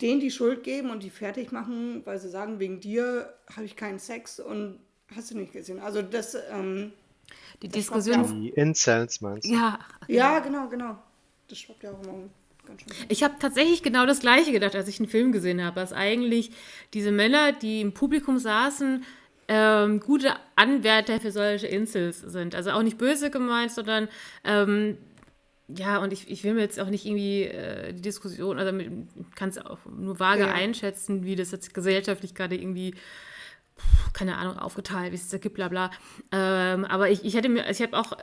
denen 0.00 0.20
die 0.20 0.30
Schuld 0.30 0.64
geben 0.64 0.90
und 0.90 1.02
die 1.02 1.10
fertig 1.10 1.52
machen, 1.52 2.02
weil 2.04 2.18
sie 2.18 2.28
sagen, 2.30 2.58
wegen 2.58 2.80
dir 2.80 3.32
habe 3.54 3.64
ich 3.64 3.76
keinen 3.76 3.98
Sex 3.98 4.40
und 4.40 4.80
hast 5.14 5.30
du 5.30 5.36
nicht 5.36 5.52
gesehen. 5.52 5.78
Also 5.78 6.02
das, 6.02 6.36
ähm, 6.50 6.92
Die 7.62 7.68
Das 7.68 7.74
Diskussion. 7.74 8.22
ja 8.24 8.28
Die 8.28 8.48
Incels 8.50 9.20
meinst 9.20 9.48
du? 9.48 9.52
Ja, 9.54 9.78
ja, 10.08 10.38
genau, 10.40 10.68
genau. 10.68 10.96
Das 11.48 11.58
schwappt 11.58 11.82
ja 11.82 11.92
auch 11.92 12.02
immer 12.02 12.28
ganz 12.66 12.80
schön. 12.82 12.92
hoch. 12.92 13.06
Ich 13.08 13.22
habe 13.22 13.34
tatsächlich 13.38 13.82
genau 13.82 14.06
das 14.06 14.20
Gleiche 14.20 14.52
gedacht, 14.52 14.74
als 14.74 14.88
ich 14.88 14.98
einen 14.98 15.08
Film 15.08 15.32
gesehen 15.32 15.62
habe, 15.62 15.78
dass 15.78 15.92
eigentlich 15.92 16.50
diese 16.94 17.12
Männer, 17.12 17.52
die 17.52 17.80
im 17.80 17.92
Publikum 17.92 18.38
saßen, 18.38 19.04
ähm, 19.48 20.00
gute 20.00 20.32
Anwärter 20.56 21.20
für 21.20 21.32
solche 21.32 21.66
Insels 21.66 22.20
sind. 22.20 22.54
Also 22.54 22.70
auch 22.70 22.82
nicht 22.82 22.98
böse 22.98 23.30
gemeint, 23.30 23.72
sondern 23.72 24.08
ähm, 24.44 24.98
ja, 25.68 25.98
und 25.98 26.12
ich, 26.12 26.30
ich 26.30 26.44
will 26.44 26.54
mir 26.54 26.60
jetzt 26.60 26.78
auch 26.80 26.88
nicht 26.90 27.06
irgendwie 27.06 27.44
äh, 27.44 27.92
die 27.92 28.02
Diskussion, 28.02 28.58
also 28.58 28.76
kann 29.34 29.48
es 29.48 29.58
auch 29.58 29.78
nur 29.86 30.18
vage 30.18 30.42
Ja. 30.42 30.52
einschätzen, 30.52 31.24
wie 31.24 31.36
das 31.36 31.50
jetzt 31.50 31.72
gesellschaftlich 31.72 32.34
gerade 32.34 32.56
irgendwie 32.56 32.94
keine 34.12 34.36
Ahnung, 34.36 34.58
aufgeteilt, 34.58 35.12
wie 35.12 35.16
es 35.16 35.28
da 35.28 35.38
gibt, 35.38 35.54
bla 35.54 35.68
bla. 35.68 35.90
Ähm, 36.30 36.84
aber 36.84 37.10
ich, 37.10 37.24
ich 37.24 37.34
hätte 37.34 37.48
mir, 37.48 37.68
ich 37.70 37.80
habe 37.80 37.98
auch 37.98 38.12
äh, 38.12 38.18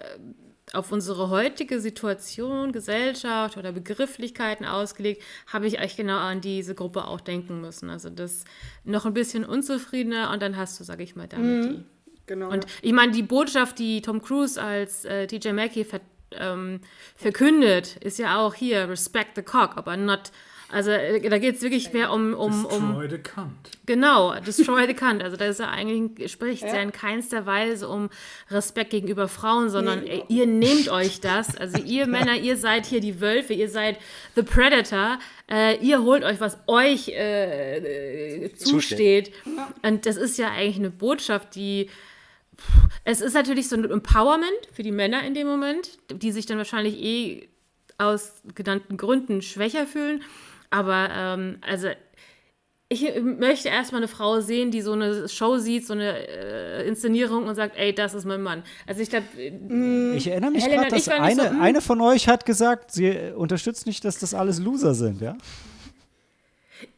auf 0.74 0.92
unsere 0.92 1.30
heutige 1.30 1.80
Situation, 1.80 2.72
Gesellschaft 2.72 3.58
oder 3.58 3.72
Begrifflichkeiten 3.72 4.66
ausgelegt, 4.66 5.24
habe 5.48 5.68
ich 5.68 5.80
eigentlich 5.80 5.98
genau 5.98 6.18
an 6.18 6.42
diese 6.42 6.76
Gruppe 6.76 7.06
auch 7.06 7.22
denken 7.22 7.62
müssen. 7.62 7.90
Also 7.90 8.10
das 8.10 8.46
noch 8.84 9.06
ein 9.06 9.14
bisschen 9.14 9.46
unzufriedener 9.46 10.32
und 10.32 10.42
dann 10.42 10.58
hast 10.58 10.80
du, 10.80 10.84
sage 10.84 11.04
ich 11.04 11.16
mal, 11.16 11.28
damit 11.28 11.66
die. 11.66 11.84
Genau. 12.28 12.52
Und 12.52 12.68
ich 12.84 12.94
meine, 12.94 13.12
die 13.12 13.24
Botschaft, 13.24 13.80
die 13.80 14.02
Tom 14.02 14.22
Cruise 14.22 14.62
als 14.62 15.04
äh, 15.04 15.26
TJ 15.26 15.52
Mackey 15.52 15.84
ver 15.84 16.02
ähm, 16.32 16.82
verkündet, 17.16 17.96
ist 17.98 18.20
ja 18.20 18.38
auch 18.38 18.54
hier, 18.54 18.88
respect 18.88 19.32
the 19.36 19.42
cock, 19.42 19.78
aber 19.78 19.98
not, 19.98 20.32
also 20.72 20.92
äh, 20.92 21.28
da 21.30 21.38
geht 21.40 21.56
es 21.56 21.62
wirklich 21.62 21.92
mehr 21.94 22.12
um, 22.12 22.34
um, 22.34 22.66
um, 22.66 22.88
Destroy 22.90 23.10
the 23.10 23.18
Kant. 23.18 23.70
Genau, 23.86 24.40
destroy 24.40 24.86
the 24.86 24.94
cunt. 24.94 25.24
Also 25.24 25.36
da 25.36 25.46
ist 25.46 25.60
ja 25.60 25.70
eigentlich, 25.70 26.32
spricht 26.32 26.62
Ja. 26.62 26.76
ja 26.76 26.82
in 26.82 26.92
keinster 26.92 27.46
Weise 27.46 27.88
um 27.88 28.10
Respekt 28.52 28.92
gegenüber 28.92 29.28
Frauen, 29.28 29.70
sondern 29.70 30.06
ey, 30.06 30.24
ihr 30.28 30.46
nehmt 30.46 30.90
euch 30.90 31.22
das. 31.22 31.58
Also 31.58 31.82
ihr 31.82 32.06
Männer, 32.08 32.36
ihr 32.36 32.56
seid 32.56 32.86
hier 32.86 33.02
die 33.02 33.20
Wölfe, 33.20 33.54
ihr 33.54 33.70
seid 33.70 33.98
the 34.36 34.44
Predator. 34.44 35.18
Äh, 35.50 35.78
ihr 35.78 36.04
holt 36.04 36.24
euch, 36.24 36.40
was 36.40 36.58
euch 36.68 37.08
äh, 37.10 38.46
äh, 38.46 38.54
zusteht. 38.54 39.32
Und 39.82 40.06
das 40.06 40.18
ist 40.18 40.38
ja 40.38 40.52
eigentlich 40.52 40.78
eine 40.78 40.92
Botschaft, 40.92 41.56
die 41.56 41.90
es 43.06 43.22
ist 43.22 43.34
natürlich 43.34 43.70
so 43.70 43.78
ein 43.78 43.90
Empowerment 43.90 44.52
für 44.74 44.84
die 44.84 44.92
Männer 44.92 45.24
in 45.24 45.34
dem 45.34 45.48
Moment, 45.48 45.98
die 46.12 46.32
sich 46.32 46.46
dann 46.46 46.58
wahrscheinlich 46.58 47.02
eh 47.02 47.50
aus 47.98 48.42
genannten 48.56 48.98
Gründen 48.98 49.42
schwächer 49.42 49.88
fühlen. 49.88 50.24
Aber 50.70 51.10
ähm, 51.12 51.58
also 51.62 51.90
ich 52.92 53.08
möchte 53.22 53.70
erstmal 53.70 54.02
eine 54.02 54.08
Frau 54.08 54.42
sehen, 54.42 54.72
die 54.72 54.82
so 54.82 54.94
eine 54.94 55.30
Show 55.30 55.60
sieht, 55.60 55.86
so 55.86 55.94
eine 55.94 56.28
äh, 56.28 56.88
Inszenierung 56.88 57.46
und 57.48 57.54
sagt, 57.54 57.78
ey, 57.78 57.94
das 57.94 58.16
ist 58.16 58.26
mein 58.26 58.42
Mann. 58.42 58.64
Also 58.88 59.02
ich 59.02 59.10
glaube, 59.10 59.28
Ich 59.36 60.28
erinnere 60.28 60.52
mich 60.52 60.66
gerade, 60.66 60.90
dass 60.90 61.08
eine, 61.08 61.36
so, 61.36 61.50
hm. 61.50 61.62
eine 61.62 61.82
von 61.82 62.02
euch 62.02 62.28
hat 62.28 62.48
gesagt, 62.48 62.92
sie 62.92 63.08
äh, 63.08 63.34
unterstützt 63.34 63.86
nicht, 63.86 64.04
dass 64.06 64.18
das 64.18 64.34
alles 64.34 64.60
Loser 64.60 64.96
sind, 64.96 65.22
ja? 65.22 65.38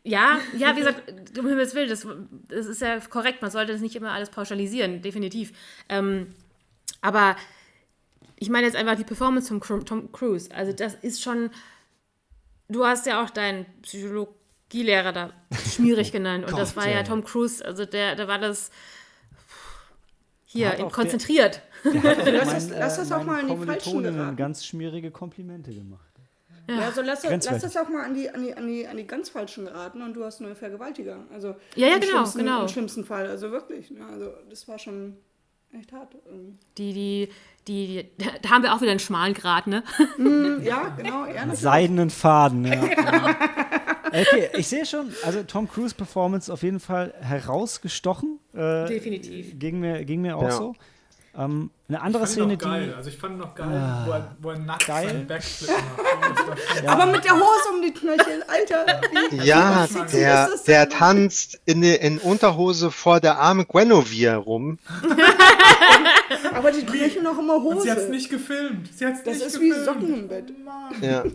ja, 0.03 0.39
ja, 0.57 0.75
wie 0.75 0.79
gesagt, 0.79 1.37
um 1.37 1.47
Himmels 1.47 1.75
Willen, 1.75 1.89
das, 1.89 2.07
das 2.47 2.65
ist 2.65 2.81
ja 2.81 2.99
korrekt, 3.01 3.41
man 3.41 3.51
sollte 3.51 3.73
das 3.73 3.81
nicht 3.81 3.95
immer 3.95 4.11
alles 4.11 4.29
pauschalisieren, 4.29 5.01
definitiv. 5.01 5.51
Ähm, 5.89 6.27
aber 7.01 7.35
ich 8.37 8.49
meine 8.49 8.65
jetzt 8.65 8.75
einfach 8.75 8.95
die 8.95 9.03
Performance 9.03 9.47
von 9.59 9.85
Tom 9.85 10.11
Cruise. 10.11 10.49
Also 10.53 10.71
das 10.71 10.95
ist 10.95 11.21
schon, 11.21 11.49
du 12.71 12.85
hast 12.85 13.05
ja 13.05 13.23
auch 13.23 13.29
deinen 13.29 13.65
Psychologielehrer 13.81 15.11
da 15.11 15.33
schmierig 15.69 16.11
genannt 16.11 16.45
und 16.45 16.57
das 16.57 16.73
Gott, 16.75 16.83
war 16.85 16.89
ja. 16.91 17.03
Tom 17.03 17.23
Cruise, 17.23 17.63
also 17.63 17.85
der, 17.85 18.15
da 18.15 18.27
war 18.27 18.39
das 18.39 18.71
hier 20.45 20.67
Hat 20.69 20.75
auch 20.75 20.79
der- 20.79 20.89
konzentriert. 20.91 21.61
lass 21.83 22.49
das, 22.53 22.69
lass 22.69 22.95
das 22.97 23.11
auch 23.11 23.23
meinen 23.23 23.47
mal 23.47 23.53
in 23.55 23.61
die 23.61 23.65
falschen 23.65 24.03
geraten. 24.03 24.35
ganz 24.35 24.65
schmierige 24.65 25.09
Komplimente 25.11 25.73
gemacht. 25.73 26.05
Ja, 26.69 26.79
also 26.81 27.01
lass, 27.01 27.21
das- 27.21 27.45
lass 27.45 27.61
das 27.61 27.77
auch 27.77 27.89
mal 27.89 28.05
an 28.05 28.13
die, 28.13 28.29
an, 28.29 28.43
die, 28.43 28.53
an, 28.53 28.67
die, 28.67 28.87
an 28.87 28.97
die 28.97 29.07
ganz 29.07 29.29
falschen 29.29 29.65
geraten 29.65 30.01
und 30.01 30.13
du 30.13 30.23
hast 30.23 30.41
einen 30.41 30.55
Vergewaltiger. 30.55 31.25
Also 31.33 31.55
Ja, 31.75 31.87
ja, 31.87 31.95
im 31.95 32.01
genau, 32.01 32.11
schlimmsten, 32.13 32.39
genau. 32.39 32.61
Im 32.63 32.67
schlimmsten 32.67 33.03
Fall, 33.05 33.27
also 33.27 33.51
wirklich. 33.51 33.89
Ne? 33.91 34.05
Also 34.05 34.31
das 34.49 34.67
war 34.67 34.77
schon 34.77 35.17
echt 35.73 35.91
hart. 35.91 36.15
irgendwie. 36.25 36.57
Die, 36.77 36.93
die, 36.93 37.29
die, 37.67 38.05
da 38.41 38.49
haben 38.49 38.63
wir 38.63 38.73
auch 38.73 38.81
wieder 38.81 38.91
einen 38.91 38.99
schmalen 38.99 39.33
Grad, 39.33 39.67
ne? 39.67 39.83
Ja, 40.63 40.89
genau. 40.97 41.25
Ja. 41.25 41.53
Seidenen 41.55 42.09
Faden, 42.09 42.65
ja. 42.65 42.81
Okay, 44.07 44.49
ich 44.57 44.67
sehe 44.67 44.85
schon, 44.85 45.13
also 45.23 45.43
Tom 45.43 45.69
Cruise 45.69 45.95
Performance 45.95 46.51
auf 46.51 46.63
jeden 46.63 46.79
Fall 46.81 47.13
herausgestochen. 47.21 48.39
Äh, 48.53 48.85
Definitiv. 48.87 49.57
Ging 49.57 49.79
mir, 49.79 50.03
ging 50.03 50.21
mir 50.21 50.35
auch 50.37 50.43
Ja. 50.43 50.51
so. 50.51 50.75
Ähm, 51.37 51.69
eine 51.87 52.01
andere 52.01 52.23
Ich 52.23 52.29
fand 52.31 52.39
Szene, 52.41 52.53
noch 52.55 52.59
geil. 52.59 52.87
die. 52.89 52.93
Also 52.93 53.09
ich 53.09 53.17
fand 53.17 53.35
ihn 53.35 53.37
noch 53.37 53.55
geil, 53.55 54.03
wo, 54.05 54.11
er, 54.11 54.35
wo 54.41 54.49
er 54.49 54.59
nackt 54.59 54.85
Geil. 54.85 55.07
seinen 55.07 55.27
Backflip 55.27 55.69
macht. 55.69 56.47
War 56.47 56.57
schon- 56.77 56.87
Aber 56.89 57.05
mit 57.05 57.23
der 57.23 57.31
Hose 57.35 57.69
um 57.73 57.81
die 57.81 57.93
Knöchel, 57.93 58.43
Alter. 58.49 59.01
Wie, 59.29 59.37
Ja, 59.45 59.87
wie 59.89 60.11
der, 60.17 60.49
der 60.67 60.89
tanzt 60.89 61.61
in, 61.63 61.79
der- 61.81 62.01
in 62.01 62.17
Unterhose 62.17 62.91
vor 62.91 63.21
der 63.21 63.39
armen 63.39 63.65
Guinevere 63.65 64.35
rum. 64.35 64.77
Aber 66.61 66.71
die 66.71 66.85
Knöchel 66.85 67.23
noch 67.23 67.39
immer 67.39 67.55
Und 67.55 67.81
sie 67.81 67.89
hat 67.89 67.97
es 67.97 68.09
nicht 68.09 68.29
gefilmt. 68.29 68.93
Sie 68.93 69.03
hat's 69.03 69.23
Das 69.23 69.37
nicht 69.37 69.47
ist 69.47 69.59
wie 69.59 69.69
gefilmt. 69.69 69.85
Socken 69.85 70.13
im 70.13 70.27
Bett. 70.27 70.63
Mann. 70.63 70.93
Ja. 71.01 71.23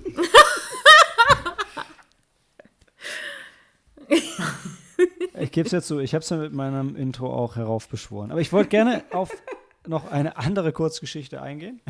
Ich 5.38 5.52
gebe 5.52 5.66
es 5.66 5.72
jetzt 5.72 5.88
zu, 5.88 5.98
ich 5.98 6.14
habe 6.14 6.22
es 6.22 6.30
ja 6.30 6.38
mit 6.38 6.54
meinem 6.54 6.96
Intro 6.96 7.30
auch 7.30 7.56
heraufbeschworen. 7.56 8.30
Aber 8.30 8.40
ich 8.40 8.54
wollte 8.54 8.70
gerne 8.70 9.04
auf 9.10 9.30
noch 9.86 10.10
eine 10.10 10.38
andere 10.38 10.72
Kurzgeschichte 10.72 11.42
eingehen. 11.42 11.82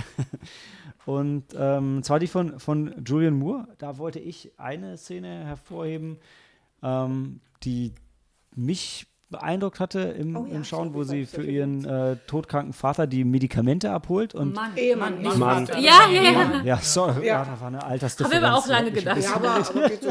Und 1.07 1.45
ähm, 1.57 2.03
zwar 2.03 2.19
die 2.19 2.27
von, 2.27 2.59
von 2.59 3.05
Julian 3.07 3.35
Moore. 3.35 3.69
Da 3.79 3.99
wollte 3.99 4.19
ich 4.19 4.51
eine 4.59 4.97
Szene 4.97 5.45
hervorheben, 5.45 6.19
ähm, 6.83 7.41
die 7.63 7.93
mich 8.57 9.07
beeindruckt 9.29 9.81
hatte 9.81 9.99
im, 10.01 10.37
Oh 10.37 10.47
ja, 10.49 10.55
im 10.55 10.63
Schauen, 10.65 10.95
wo 10.95 11.03
sie 11.03 11.27
für 11.27 11.43
ihren 11.43 11.85
äh, 11.85 12.17
todkranken 12.29 12.73
Vater 12.73 13.09
die 13.09 13.25
Medikamente 13.25 13.91
abholt. 13.91 14.35
Und 14.37 14.55
Mann, 14.55 14.77
Ehemann, 14.77 15.15
Mann, 15.15 15.23
nicht 15.23 15.37
Mann. 15.39 15.67
Vater. 15.67 15.79
Ja, 15.81 16.09
ja, 16.09 16.23
ja. 16.23 16.63
ja, 16.65 16.77
sorry, 16.79 17.27
Ja. 17.27 17.43
ja. 17.43 17.45
da 17.45 17.61
war 17.61 17.67
eine 17.69 17.83
Altersdifferenz. 17.83 18.35
Haben 18.35 18.43
wir 18.43 18.49
aber 18.49 18.59
auch 18.59 18.69
lange 18.69 18.89
Ich- 18.89 18.95
gedacht. 18.95 19.19
Ja, 19.21 19.35
aber, 19.35 19.51
aber 19.57 19.89
geht 19.89 20.03
so. 20.03 20.09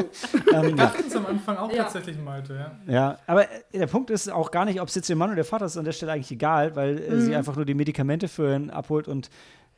Ähm, 0.52 0.68
Ich 0.68 0.74
dachte 0.74 1.02
es 1.06 1.16
am 1.16 1.26
Anfang 1.26 1.56
auch 1.56 1.72
Ja. 1.72 1.84
tatsächlich 1.84 2.18
Malte, 2.18 2.54
ja. 2.86 2.92
Ja, 2.92 3.18
aber 3.26 3.44
äh, 3.44 3.62
der 3.72 3.86
Punkt 3.86 4.10
ist 4.10 4.30
auch 4.30 4.50
gar 4.50 4.66
nicht, 4.66 4.80
ob 4.82 4.88
es 4.88 4.94
jetzt 4.94 5.08
ihr 5.08 5.16
Mann 5.16 5.30
oder 5.30 5.36
der 5.36 5.44
Vater 5.46 5.64
ist, 5.64 5.76
an 5.78 5.84
der 5.86 5.92
Stelle 5.92 6.12
eigentlich 6.12 6.30
egal, 6.32 6.76
weil 6.76 6.98
äh, 6.98 7.10
Mhm. 7.14 7.20
sie 7.22 7.34
einfach 7.34 7.56
nur 7.56 7.64
die 7.64 7.74
Medikamente 7.74 8.28
für 8.28 8.54
ihn 8.54 8.68
abholt 8.70 9.08
und 9.08 9.30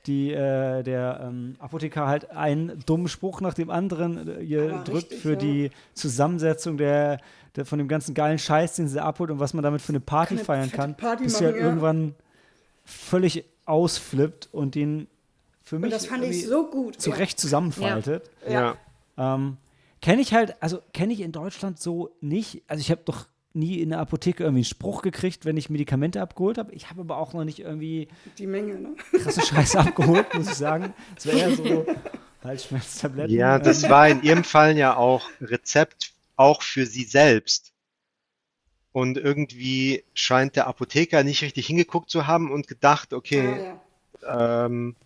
die, 0.06 0.32
äh, 0.32 0.82
der 0.84 1.20
ähm, 1.28 1.56
Apotheker 1.58 2.06
halt 2.06 2.30
einen 2.30 2.78
dummen 2.86 3.08
Spruch 3.08 3.40
nach 3.40 3.52
dem 3.52 3.68
anderen 3.68 4.26
äh, 4.28 4.40
ihr 4.40 4.68
drückt 4.84 5.10
richtig, 5.12 5.18
für 5.20 5.30
ja. 5.32 5.36
die 5.36 5.70
Zusammensetzung 5.92 6.76
der, 6.78 7.18
der 7.58 7.66
von 7.66 7.78
dem 7.78 7.88
ganzen 7.88 8.14
geilen 8.14 8.38
Scheiß, 8.38 8.76
den 8.76 8.88
sie 8.88 9.02
abholt 9.02 9.30
und 9.30 9.40
was 9.40 9.52
man 9.52 9.62
damit 9.62 9.82
für 9.82 9.90
eine 9.90 10.00
Party 10.00 10.34
Eine 10.34 10.44
feiern 10.44 10.72
kann, 10.72 10.96
Party 10.96 11.24
bis 11.24 11.38
sie 11.38 11.44
machen, 11.44 11.54
halt 11.54 11.62
ja. 11.62 11.68
irgendwann 11.68 12.14
völlig 12.84 13.44
ausflippt 13.66 14.48
und 14.52 14.74
den 14.74 15.08
für 15.62 15.76
Und 15.76 15.82
mich 15.82 15.90
das 15.90 16.06
fand 16.06 16.24
ich 16.24 16.46
so 16.46 16.70
gut. 16.70 17.00
zurecht 17.00 17.38
zusammenfaltet. 17.38 18.30
Ja. 18.48 18.76
Ähm, 19.18 19.58
kenne 20.00 20.22
ich 20.22 20.32
halt, 20.32 20.54
also 20.62 20.80
kenne 20.94 21.12
ich 21.12 21.20
in 21.20 21.32
Deutschland 21.32 21.78
so 21.78 22.10
nicht. 22.20 22.62
Also 22.68 22.80
ich 22.80 22.90
habe 22.90 23.02
doch 23.04 23.26
nie 23.52 23.80
in 23.80 23.90
der 23.90 23.98
Apotheke 23.98 24.44
irgendwie 24.44 24.60
einen 24.60 24.64
Spruch 24.64 25.02
gekriegt, 25.02 25.44
wenn 25.44 25.56
ich 25.56 25.68
Medikamente 25.68 26.22
abgeholt 26.22 26.56
habe. 26.58 26.72
Ich 26.72 26.88
habe 26.90 27.00
aber 27.00 27.18
auch 27.18 27.34
noch 27.34 27.44
nicht 27.44 27.58
irgendwie 27.58 28.02
Ja, 28.02 28.30
die 28.38 28.46
Menge, 28.46 28.78
ne? 28.78 28.90
krasse 29.12 29.42
Scheiße 29.44 29.80
abgeholt, 29.80 30.32
muss 30.34 30.48
ich 30.48 30.54
sagen. 30.54 30.94
Es 31.16 31.26
wäre 31.26 31.38
eher 31.38 31.56
so 31.56 31.86
Halsschmerztabletten. 32.44 33.34
Ja, 33.34 33.58
das 33.58 33.88
war 33.90 34.08
in 34.08 34.22
ihrem 34.22 34.44
Fall 34.44 34.76
ja 34.76 34.96
auch 34.96 35.28
Rezept 35.40 36.12
auch 36.38 36.62
für 36.62 36.86
sie 36.86 37.04
selbst. 37.04 37.74
Und 38.92 39.16
irgendwie 39.16 40.04
scheint 40.14 40.56
der 40.56 40.66
Apotheker 40.66 41.22
nicht 41.24 41.42
richtig 41.42 41.66
hingeguckt 41.66 42.10
zu 42.10 42.26
haben 42.26 42.50
und 42.50 42.66
gedacht, 42.68 43.12
okay, 43.12 43.44
Ah, 43.44 43.56
ja. 43.58 43.80
ähm, 44.26 44.96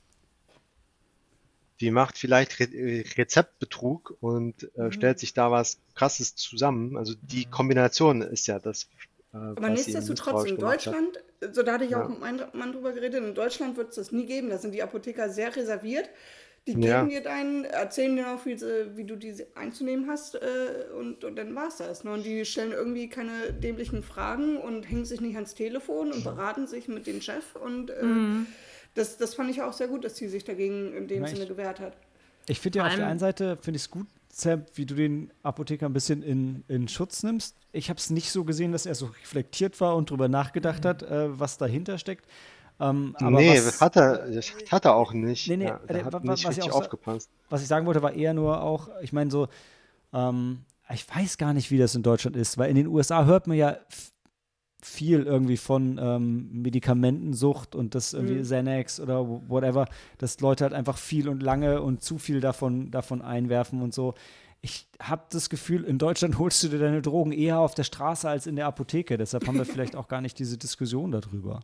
die 1.81 1.91
macht 1.91 2.17
vielleicht 2.19 2.61
Re 2.61 2.65
äh, 2.65 3.01
Rezeptbetrug 3.17 4.17
und 4.21 4.71
Mhm. 4.79 4.79
äh, 4.79 4.91
stellt 4.93 5.19
sich 5.19 5.35
da 5.35 5.51
was 5.51 5.81
Krasses 5.95 6.35
zusammen. 6.35 6.97
Also 6.97 7.15
die 7.21 7.45
Kombination 7.47 8.23
ist 8.23 8.47
ja 8.47 8.59
das, 8.59 8.89
äh, 9.35 9.55
Aber 9.55 9.69
nichtsdestotrotz, 9.71 10.45
in 10.45 10.57
gemacht 10.57 10.87
hat. 10.87 10.99
Deutschland, 10.99 11.19
so 11.53 11.63
da 11.63 11.75
hatte 11.75 11.85
ich 11.85 11.95
auch 11.97 12.05
Ja. 12.05 12.09
mit 12.09 12.21
meinem 12.21 12.49
Mann 12.55 12.73
drüber 12.73 12.93
geredet, 12.93 13.23
in 13.23 13.35
Deutschland 13.35 13.77
wird 13.77 13.91
es 13.91 13.97
das 13.97 14.13
nie 14.13 14.27
geben. 14.27 14.49
Da 14.51 14.59
sind 14.59 14.73
die 14.75 14.83
Apotheker 14.83 15.29
sehr 15.31 15.55
reserviert. 15.55 16.09
Die 16.69 16.81
Ja. 16.81 16.99
geben 17.01 17.11
dir 17.11 17.23
deinen, 17.23 17.65
erzählen 17.65 18.15
dir 18.15 18.33
auch, 18.35 18.47
wie, 18.47 18.57
sie- 18.57 18.97
wie 18.97 19.05
du 19.05 19.17
diese 19.17 19.47
einzunehmen 19.57 20.09
hast 20.09 20.37
äh, 20.37 20.39
und, 20.97 21.25
und 21.25 21.35
dann 21.37 21.55
war 21.57 21.67
es 21.69 21.79
das. 21.79 22.05
Ne? 22.05 22.13
Und 22.13 22.25
die 22.25 22.45
stellen 22.45 22.71
irgendwie 22.71 23.09
keine 23.09 23.53
dämlichen 23.53 24.03
Fragen 24.05 24.59
und 24.59 24.89
hängen 24.89 25.05
sich 25.05 25.21
nicht 25.21 25.35
ans 25.35 25.55
Telefon 25.55 26.13
und 26.13 26.23
beraten 26.23 26.69
sich 26.69 26.87
mit 26.87 27.09
dem 27.09 27.21
Chef. 27.21 27.57
Und 27.57 27.91
äh, 27.91 28.05
das, 28.95 29.17
das 29.19 29.35
fand 29.35 29.51
ich 29.51 29.61
auch 29.63 29.73
sehr 29.73 29.89
gut, 29.89 30.05
dass 30.05 30.17
sie 30.17 30.29
sich 30.29 30.45
dagegen 30.45 30.93
in 30.95 31.09
dem 31.09 31.23
Ja, 31.25 31.29
ich- 31.29 31.35
Sinne 31.35 31.49
gewehrt 31.49 31.81
hat. 31.81 31.97
Ich 32.47 32.59
finde 32.61 32.79
ja 32.81 32.87
auf 32.87 32.95
der 32.97 33.07
einen 33.07 33.21
Seite, 33.21 33.57
finde 33.61 33.77
ich 33.77 33.85
es 33.85 33.91
gut, 33.91 34.07
Sam, 34.29 34.65
wie 34.75 34.85
du 34.87 34.95
den 34.97 35.33
Apotheker 35.45 35.87
ein 35.87 35.93
bisschen 35.93 36.23
in, 36.25 36.65
in 36.69 36.89
Schutz 36.89 37.23
nimmst. 37.23 37.57
Ich 37.73 37.89
habe 37.89 37.99
es 37.99 38.11
nicht 38.11 38.31
so 38.33 38.45
gesehen, 38.45 38.73
dass 38.73 38.85
er 38.87 38.95
so 38.97 39.07
reflektiert 39.07 39.81
war 39.81 39.95
und 39.97 40.11
drüber 40.11 40.29
nachgedacht 40.29 40.85
hat, 40.85 41.03
äh, 41.05 41.39
was 41.39 41.59
dahinter 41.59 41.99
steckt. 41.99 42.25
Ähm, 42.83 43.15
aber 43.21 43.31
Nee, 43.39 43.51
was, 43.57 43.65
das 43.65 43.81
hat 43.81 43.97
er, 43.97 44.31
das 44.31 44.53
hat 44.71 44.85
er 44.85 44.95
auch 44.97 45.13
nicht. 45.13 45.49
Nee, 45.49 45.57
nee, 45.57 45.65
ja, 45.67 45.81
äh, 45.87 45.93
der 45.93 46.05
hat 46.05 46.13
wa- 46.15 46.19
wa- 46.23 46.33
nicht 46.33 46.45
was 46.45 46.57
ich 46.57 46.59
richtig 46.59 46.73
auch 46.73 46.81
aufgepasst. 46.81 47.31
was 47.49 47.63
ich 47.63 47.69
sagen 47.69 47.87
wollte, 47.87 48.03
war 48.03 48.13
eher 48.15 48.35
nur 48.35 48.61
auch, 48.63 48.89
ich 49.03 49.13
meine 49.13 49.31
so, 49.31 49.49
ähm, 50.13 50.65
ich 50.93 51.07
weiß 51.09 51.39
gar 51.39 51.53
nicht, 51.55 51.71
wie 51.71 51.79
das 51.79 51.95
in 51.95 52.03
Deutschland 52.03 52.37
ist, 52.37 52.59
weil 52.59 52.69
in 52.71 52.77
den 52.77 52.87
USA 52.89 53.25
hört 53.25 53.47
man 53.47 53.57
ja 53.57 53.77
viel 54.85 55.23
irgendwie 55.23 55.57
von 55.57 55.97
ähm, 56.03 56.49
Medikamentensucht 56.63 57.75
und 57.77 57.95
das 57.95 58.15
irgendwie 58.15 58.35
Mhm. 58.37 58.43
Xanax 58.43 58.99
oder 58.99 59.21
wh- 59.21 59.43
whatever, 59.49 59.87
dass 60.19 60.41
Leute 60.41 60.65
halt 60.65 60.75
einfach 60.75 60.99
viel 60.99 61.29
und 61.29 61.41
lange 61.43 61.81
und 61.83 62.03
zu 62.03 62.19
viel 62.19 62.41
davon, 62.41 62.91
davon 62.91 63.23
einwerfen 63.23 63.81
und 63.81 63.95
so. 63.95 64.15
Ich 64.61 64.89
habe 65.01 65.23
das 65.31 65.51
Gefühl, 65.51 65.85
in 65.85 65.99
Deutschland 65.99 66.37
holst 66.39 66.63
du 66.65 66.69
dir 66.69 66.79
deine 66.81 67.01
Drogen 67.01 67.31
eher 67.33 67.61
auf 67.61 67.75
der 67.75 67.85
Straße 67.85 68.29
als 68.29 68.47
in 68.49 68.57
der 68.57 68.67
Apotheke. 68.67 69.17
Deshalb 69.19 69.47
haben 69.47 69.57
wir 69.57 69.65
vielleicht 69.67 69.95
auch 69.97 70.09
gar 70.09 70.21
nicht 70.21 70.37
diese 70.41 70.59
Diskussion 70.59 71.13
darüber. 71.13 71.61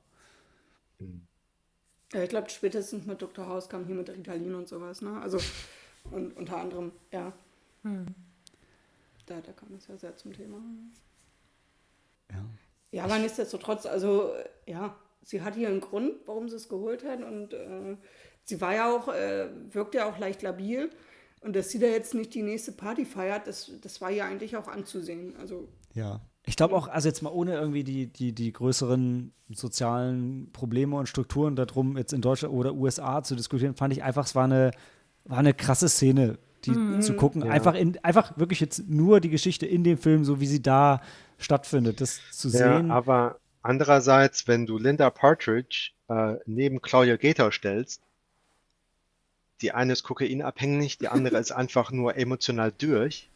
Ja, 2.12 2.22
ich 2.22 2.28
glaube, 2.30 2.48
spätestens 2.50 3.06
mit 3.06 3.20
Dr. 3.20 3.46
House 3.46 3.68
kam 3.68 3.84
hier 3.86 3.94
mit 3.94 4.08
Ritalin 4.08 4.54
und 4.54 4.68
sowas, 4.68 5.02
ne? 5.02 5.20
Also, 5.20 5.38
und 6.10 6.36
unter 6.36 6.56
anderem, 6.56 6.92
ja. 7.12 7.32
Da, 9.26 9.40
da 9.40 9.52
kam 9.52 9.74
es 9.74 9.86
ja 9.88 9.96
sehr 9.96 10.16
zum 10.16 10.32
Thema. 10.32 10.58
Ja. 12.30 12.44
Ja, 12.90 13.04
aber 13.04 13.18
nichtsdestotrotz, 13.18 13.84
also, 13.84 14.32
ja, 14.66 14.96
sie 15.22 15.42
hat 15.42 15.54
hier 15.54 15.68
einen 15.68 15.80
Grund, 15.82 16.14
warum 16.26 16.48
sie 16.48 16.56
es 16.56 16.68
geholt 16.70 17.04
hat 17.04 17.22
und 17.22 17.52
äh, 17.52 17.96
sie 18.44 18.60
war 18.62 18.74
ja 18.74 18.90
auch, 18.90 19.08
äh, 19.08 19.48
wirkt 19.74 19.94
ja 19.94 20.08
auch 20.08 20.18
leicht 20.18 20.42
labil. 20.42 20.90
Und 21.40 21.54
dass 21.54 21.68
sie 21.70 21.78
da 21.78 21.86
jetzt 21.86 22.14
nicht 22.14 22.34
die 22.34 22.42
nächste 22.42 22.72
Party 22.72 23.04
feiert, 23.04 23.46
das, 23.46 23.70
das 23.82 24.00
war 24.00 24.10
ja 24.10 24.24
eigentlich 24.24 24.56
auch 24.56 24.66
anzusehen. 24.66 25.36
Also, 25.36 25.68
Ja. 25.94 26.20
Ich 26.48 26.56
glaube 26.56 26.74
auch, 26.74 26.88
also 26.88 27.08
jetzt 27.08 27.22
mal 27.22 27.28
ohne 27.30 27.52
irgendwie 27.54 27.84
die, 27.84 28.06
die, 28.06 28.32
die 28.32 28.52
größeren 28.54 29.32
sozialen 29.50 30.48
Probleme 30.52 30.96
und 30.96 31.06
Strukturen 31.06 31.56
darum 31.56 31.98
jetzt 31.98 32.14
in 32.14 32.22
Deutschland 32.22 32.54
oder 32.54 32.72
USA 32.72 33.22
zu 33.22 33.36
diskutieren, 33.36 33.74
fand 33.74 33.92
ich 33.92 34.02
einfach, 34.02 34.24
es 34.24 34.34
war 34.34 34.44
eine, 34.44 34.70
war 35.24 35.38
eine 35.38 35.52
krasse 35.52 35.90
Szene, 35.90 36.38
die 36.64 37.00
zu 37.00 37.14
gucken. 37.14 37.44
Ja. 37.44 37.50
Einfach, 37.50 37.74
in, 37.74 38.02
einfach 38.02 38.38
wirklich 38.38 38.60
jetzt 38.60 38.88
nur 38.88 39.20
die 39.20 39.28
Geschichte 39.28 39.66
in 39.66 39.84
dem 39.84 39.98
Film, 39.98 40.24
so 40.24 40.40
wie 40.40 40.46
sie 40.46 40.62
da 40.62 41.02
stattfindet, 41.36 42.00
das 42.00 42.18
zu 42.32 42.48
Ja, 42.48 42.78
sehen. 42.78 42.90
aber 42.90 43.38
andererseits, 43.62 44.48
wenn 44.48 44.64
du 44.64 44.78
Linda 44.78 45.10
Partridge 45.10 45.90
äh, 46.08 46.36
neben 46.46 46.80
Claudia 46.80 47.16
Gator 47.16 47.52
stellst, 47.52 48.00
die 49.60 49.72
eine 49.72 49.92
ist 49.92 50.02
kokainabhängig, 50.02 50.96
die 50.96 51.08
andere 51.08 51.36
ist 51.38 51.52
einfach 51.52 51.90
nur 51.90 52.16
emotional 52.16 52.72
durch. 52.78 53.28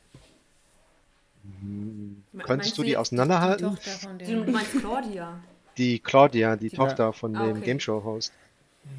Könntest 2.45 2.76
du 2.78 2.82
die 2.82 2.97
auseinanderhalten? 2.97 3.70
Die 3.70 3.74
Tochter 3.76 3.90
von 4.09 4.18
Du 4.18 4.24
dem. 4.24 4.53
meinst 4.53 4.72
Claudia. 4.78 5.38
Die 5.78 5.99
Claudia, 5.99 6.57
die 6.57 6.70
Tochter 6.70 7.12
von 7.12 7.34
Ah, 7.36 7.47
dem 7.47 7.57
okay. 7.57 7.64
Game 7.64 7.80
Show 7.80 8.03
Host, 8.05 8.32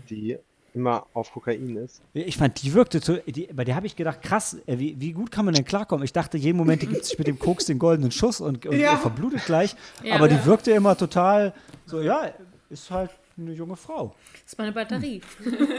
die 0.10 0.38
immer 0.74 1.06
auf 1.14 1.32
Kokain 1.32 1.76
ist. 1.76 2.02
Ich 2.14 2.36
fand, 2.38 2.62
die 2.64 2.74
wirkte, 2.74 3.00
to- 3.00 3.20
die, 3.28 3.48
bei 3.54 3.64
der 3.64 3.76
habe 3.76 3.86
ich 3.86 3.96
gedacht, 3.96 4.24
krass, 4.24 4.58
äh, 4.66 4.80
wie, 4.80 5.00
wie 5.00 5.12
gut 5.14 5.30
kann 5.30 5.46
man 5.46 5.54
denn 5.54 5.66
klarkommen? 5.66 6.04
Ich 6.04 6.14
dachte, 6.14 6.36
jeden 6.38 6.58
Moment, 6.58 6.82
die 6.82 6.88
gibt 6.88 7.06
sich 7.06 7.18
mit 7.20 7.28
dem 7.28 7.38
Koks 7.38 7.66
den 7.66 7.78
goldenen 7.78 8.10
Schuss 8.12 8.42
und, 8.42 8.66
und 8.66 8.76
Ja. 8.80 8.98
verblutet 8.98 9.46
gleich. 9.46 9.76
Ja. 10.04 10.16
aber 10.16 10.28
die 10.28 10.44
wirkte 10.46 10.72
immer 10.72 10.98
total 10.98 11.54
so, 11.86 12.02
ja, 12.02 12.32
ist 12.72 12.90
halt 12.90 13.12
eine 13.38 13.54
junge 13.54 13.76
Frau. 13.76 14.16
Das 14.44 14.54
ist 14.54 14.58
meine 14.58 14.72
Batterie. 14.72 15.22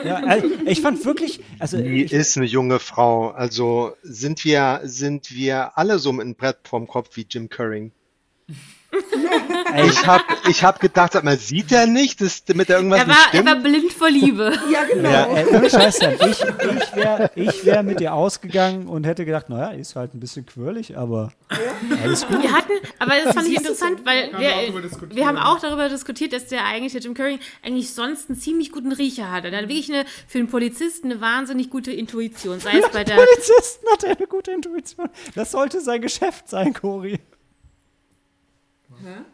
Ja, 0.04 0.16
also, 0.16 0.48
ich 0.66 0.80
fand 0.80 1.04
wirklich, 1.04 1.40
also 1.58 1.78
Die 1.78 2.04
ich, 2.04 2.12
ist 2.12 2.36
eine 2.36 2.46
junge 2.46 2.78
Frau. 2.78 3.30
Also 3.30 3.94
sind 4.02 4.44
wir, 4.44 4.80
sind 4.84 5.34
wir 5.34 5.76
alle 5.78 5.98
so 5.98 6.12
mit 6.12 6.24
einem 6.24 6.34
Brett 6.34 6.58
vorm 6.64 6.86
Kopf 6.86 7.16
wie 7.16 7.26
Jim 7.28 7.48
Curring. 7.48 7.92
Ich 9.76 10.06
hab, 10.06 10.22
ich 10.48 10.62
hab 10.62 10.80
gedacht, 10.80 11.12
sag 11.12 11.24
mal, 11.24 11.36
sieht 11.36 11.72
er 11.72 11.86
nicht, 11.86 12.20
dass 12.20 12.42
mit 12.54 12.68
der 12.68 12.76
irgendwas 12.76 13.00
Er 13.00 13.06
nicht 13.06 13.16
war, 13.16 13.24
er 13.24 13.28
stimmt? 13.28 13.46
war 13.46 13.56
blind 13.56 13.92
vor 13.92 14.10
Liebe. 14.10 14.52
ja, 14.72 14.84
genau. 14.84 15.10
ja, 15.10 15.36
äh, 15.36 15.46
ohne 15.46 15.70
Scheiß, 15.70 15.96
Sam, 15.96 16.12
ich, 16.14 16.40
ich 16.40 16.96
wäre 16.96 17.30
ich 17.34 17.64
wär 17.64 17.82
mit 17.82 18.00
ihr 18.00 18.14
ausgegangen 18.14 18.86
und 18.86 19.04
hätte 19.04 19.24
gedacht, 19.24 19.48
naja, 19.48 19.70
ist 19.70 19.96
halt 19.96 20.14
ein 20.14 20.20
bisschen 20.20 20.46
quirlig, 20.46 20.96
aber 20.96 21.32
alles 22.02 22.26
gut. 22.26 22.42
Wir 22.42 22.52
hatten, 22.52 22.72
aber 22.98 23.12
das 23.24 23.34
fand 23.34 23.48
ich 23.48 23.56
interessant, 23.56 24.04
weil 24.04 24.30
wir 24.38 25.14
wir, 25.14 25.26
haben 25.26 25.38
auch 25.38 25.60
darüber 25.60 25.88
diskutiert, 25.88 26.32
dass 26.32 26.46
der 26.46 26.64
eigentlich, 26.64 26.92
der 26.92 27.02
Jim 27.02 27.14
Curry, 27.14 27.38
eigentlich 27.62 27.92
sonst 27.92 28.30
einen 28.30 28.38
ziemlich 28.38 28.72
guten 28.72 28.92
Riecher 28.92 29.30
hat. 29.30 29.44
Er 29.44 29.56
hat 29.56 29.68
wirklich 29.68 29.92
eine, 29.92 30.04
für 30.26 30.38
einen 30.38 30.48
Polizisten 30.48 31.10
eine 31.10 31.20
wahnsinnig 31.20 31.70
gute 31.70 31.92
Intuition. 31.92 32.60
Sei 32.60 32.78
es 32.78 32.88
bei 32.90 33.04
der, 33.04 33.16
Polizisten 33.16 33.86
hat 33.90 34.04
er 34.04 34.16
eine 34.16 34.26
gute 34.26 34.52
Intuition. 34.52 35.08
Das 35.34 35.52
sollte 35.52 35.80
sein 35.80 36.00
Geschäft 36.00 36.48
sein, 36.48 36.72
Cory. 36.72 37.20
Ist 39.00 39.33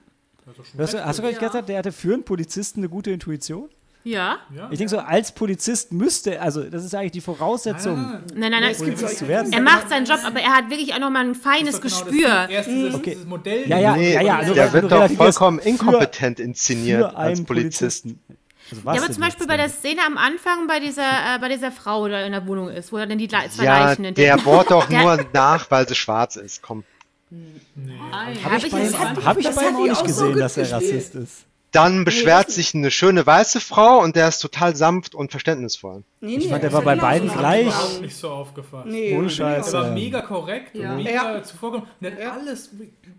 doch 0.60 0.66
schon 0.66 0.80
Hast 0.80 0.94
du, 0.94 1.04
hast 1.04 1.18
du 1.18 1.22
gar 1.22 1.28
nicht 1.30 1.40
gesagt, 1.40 1.68
der 1.68 1.78
hatte 1.78 1.92
für 1.92 2.14
einen 2.14 2.24
Polizisten 2.24 2.80
eine 2.80 2.88
gute 2.88 3.10
Intuition? 3.10 3.68
ja, 4.02 4.38
Ja. 4.56 4.68
Ich 4.70 4.78
denke 4.78 4.88
so, 4.90 4.98
als 4.98 5.32
Polizist 5.32 5.92
müsste, 5.92 6.40
also 6.40 6.62
das 6.62 6.84
ist 6.84 6.94
eigentlich 6.94 7.12
die 7.12 7.20
Voraussetzung, 7.20 7.98
Ah, 7.98 8.20
nein, 8.34 8.50
nein, 8.50 8.62
nein, 8.62 8.76
Polizist 8.76 9.18
zu 9.18 9.28
werden. 9.28 9.52
er 9.52 9.60
macht 9.60 9.90
seinen 9.90 10.06
Job, 10.06 10.20
aber 10.24 10.40
er 10.40 10.52
hat 10.56 10.70
wirklich 10.70 10.94
auch 10.94 10.98
nochmal 11.00 11.26
ein 11.26 11.34
das 11.34 11.42
feines 11.42 11.80
genau 11.80 11.94
das 11.96 12.04
Gespür. 12.06 12.46
Ding. 12.46 12.56
Erst 12.56 12.68
dieses, 12.70 12.94
Okay. 12.94 13.10
dieses 13.10 13.26
Modell. 13.26 13.68
Ja, 13.68 13.78
ja, 13.78 13.96
Nee, 13.96 14.14
ja, 14.14 14.20
ja, 14.22 14.36
also 14.38 14.54
der 14.54 14.72
wird 14.72 14.90
doch 14.90 15.10
vollkommen 15.10 15.60
für- 15.60 15.68
inkompetent 15.68 16.40
inszeniert 16.40 17.10
für 17.10 17.16
als 17.16 17.38
einen 17.40 17.46
Polizist. 17.46 18.04
Polizisten. 18.04 18.36
Also 18.70 18.84
was 18.84 18.96
Ja, 18.96 19.02
aber 19.02 19.12
zum 19.12 19.22
Beispiel 19.22 19.46
bei 19.48 19.56
der 19.56 19.68
Szene 19.68 20.00
am 20.06 20.16
Anfang 20.16 20.66
bei 20.68 20.78
dieser, 20.80 21.02
äh, 21.02 21.38
bei 21.40 21.48
dieser 21.48 21.72
Frau, 21.72 22.06
die 22.06 22.12
da 22.12 22.20
in 22.24 22.30
der 22.32 22.46
Wohnung 22.46 22.68
ist, 22.68 22.92
wo 22.92 22.98
er 22.98 23.06
dann 23.06 23.18
die 23.18 23.26
Le- 23.26 23.50
zwei 23.50 23.64
Ja, 23.64 23.84
Leichen 23.86 24.04
entdeckt. 24.04 24.26
der 24.28 24.36
bohrt 24.38 24.70
doch 24.70 24.88
nur 24.88 25.26
nach, 25.32 25.70
weil 25.70 25.86
sie 25.88 25.94
schwarz 25.96 26.36
ist. 26.36 26.62
Komm. 26.62 26.84
Nein. 27.30 28.44
Habe 28.44 28.66
ich, 28.66 28.72
hab 28.74 29.38
ich 29.38 29.44
das 29.44 29.54
bei 29.56 29.68
ihm 29.68 29.76
auch 29.76 29.86
nicht 29.86 30.04
gesehen, 30.04 30.36
dass 30.36 30.56
er. 30.56 30.72
Rassist 30.72 31.14
ist. 31.14 31.46
Dann 31.72 32.04
beschwert 32.04 32.50
sich 32.50 32.74
eine 32.74 32.90
schöne 32.90 33.24
weiße 33.24 33.60
Frau 33.60 34.00
und 34.00 34.16
der 34.16 34.26
ist 34.28 34.40
total 34.40 34.74
sanft 34.74 35.14
und 35.14 35.30
verständnisvoll. 35.30 36.02
Nee, 36.20 36.34
Ich 36.36 36.44
nee, 36.44 36.50
fand, 36.50 36.64
der 36.64 36.72
war 36.72 36.82
bei 36.82 36.96
beiden 36.96 37.28
so 37.30 37.36
gleich. 37.36 37.68
Auch 37.72 38.00
nicht 38.00 38.16
so 38.16 38.28
aufgefasst. 38.30 38.86
Nee, 38.86 39.14
Ohne 39.14 39.24
nee, 39.28 39.30
Scheiß, 39.30 39.70
Der 39.70 39.80
war 39.80 39.90
mega 39.92 40.20
korrekt 40.20 40.74
Ja. 40.74 40.90
und 40.90 40.96
mega 41.04 41.34
Ja. 41.36 41.42
zuvorgekommen. 41.44 41.88
Und 42.00 42.02
der 42.04 42.12
hat 42.12 42.18
Ja. 42.20 42.32
alles, 42.40 42.70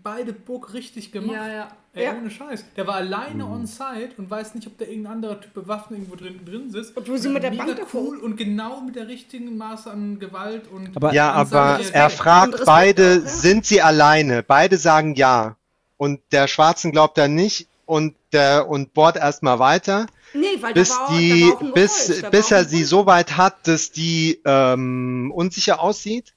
beide 0.02 0.34
Book 0.34 0.74
richtig 0.74 1.12
gemacht. 1.12 1.34
Ja, 1.36 1.48
ja. 1.48 1.68
Ey, 1.94 2.04
Ja. 2.04 2.14
ohne 2.16 2.30
Scheiß. 2.30 2.64
Der 2.76 2.86
war 2.86 2.96
alleine 2.96 3.46
on 3.46 3.66
site 3.66 4.10
und 4.18 4.30
weiß 4.30 4.54
nicht, 4.54 4.66
ob 4.66 4.76
da 4.78 4.84
irgendein 4.84 5.12
anderer 5.14 5.40
Typ 5.40 5.54
bewaffnet 5.54 6.00
irgendwo 6.00 6.16
drin, 6.16 6.40
drin 6.44 6.70
sitzt. 6.70 6.94
Und 6.96 7.08
wo 7.08 7.16
sie 7.16 7.28
mit 7.30 7.42
der 7.42 7.50
mega 7.52 7.64
Bank 7.64 7.78
davor- 7.78 8.00
cool 8.02 8.18
und 8.18 8.36
genau 8.36 8.80
mit 8.82 8.96
der 8.96 9.08
richtigen 9.08 9.56
Maße 9.56 9.90
an 9.90 10.18
Gewalt 10.18 10.68
und 10.70 10.94
Aber- 10.96 11.12
Ja, 11.14 11.32
aber 11.32 11.80
er 11.92 12.10
fragt 12.10 12.64
beide, 12.66 13.20
auch, 13.22 13.24
ja. 13.24 13.30
sind 13.30 13.64
sie 13.66 13.80
alleine? 13.82 14.42
Beide 14.42 14.76
sagen 14.76 15.14
ja. 15.14 15.56
Und 15.96 16.20
der 16.32 16.48
Schwarzen 16.48 16.92
glaubt 16.92 17.16
er 17.18 17.28
nicht 17.28 17.66
und 17.86 18.14
der 18.32 18.68
und 18.68 18.94
bohrt 18.94 19.16
erstmal 19.16 19.58
weiter, 19.58 20.06
Nee, 20.34 20.46
weil 20.60 20.72
bis 20.74 20.88
da 20.90 20.98
war, 20.98 21.18
die, 21.18 21.40
da 21.40 21.46
war 21.46 21.56
auch 21.56 21.60
ein 21.60 21.72
bis, 21.74 22.20
da 22.20 22.30
bis 22.30 22.50
war 22.50 22.58
auch 22.58 22.62
er 22.62 22.64
sie 22.68 22.84
so 22.84 23.06
weit 23.06 23.36
hat, 23.36 23.66
dass 23.66 23.92
die 23.92 24.40
ähm, 24.44 25.30
unsicher 25.34 25.80
aussieht. 25.80 26.32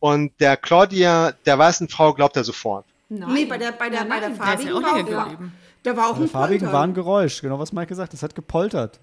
Und 0.00 0.32
der 0.40 0.56
Claudia, 0.56 1.32
der 1.44 1.58
weißen 1.58 1.88
Frau, 1.88 2.12
glaubt 2.12 2.36
er 2.36 2.44
sofort. 2.44 2.84
Nein. 3.08 3.32
Nee, 3.32 3.44
bei 3.46 3.58
der, 3.58 3.72
bei 3.72 3.88
der, 3.88 4.00
Ja, 4.00 4.04
bei 4.04 4.20
der 4.20 4.28
nein. 4.30 4.38
Der 4.38 4.54
ist 4.54 4.64
ja 4.64 4.72
farbigen 4.72 5.18
auch 5.18 5.36
da 5.82 5.96
war 5.96 6.08
auch 6.08 6.12
Bei 6.12 6.18
der 6.18 6.24
ein 6.26 6.28
farbigen 6.28 6.58
Poltern. 6.60 6.72
war 6.72 6.82
ein 6.84 6.94
Geräusch, 6.94 7.40
genau 7.40 7.58
was 7.58 7.72
Mike 7.72 7.86
gesagt 7.88 8.08
hat. 8.08 8.12
Das 8.12 8.22
hat 8.22 8.34
gepoltert. 8.34 9.00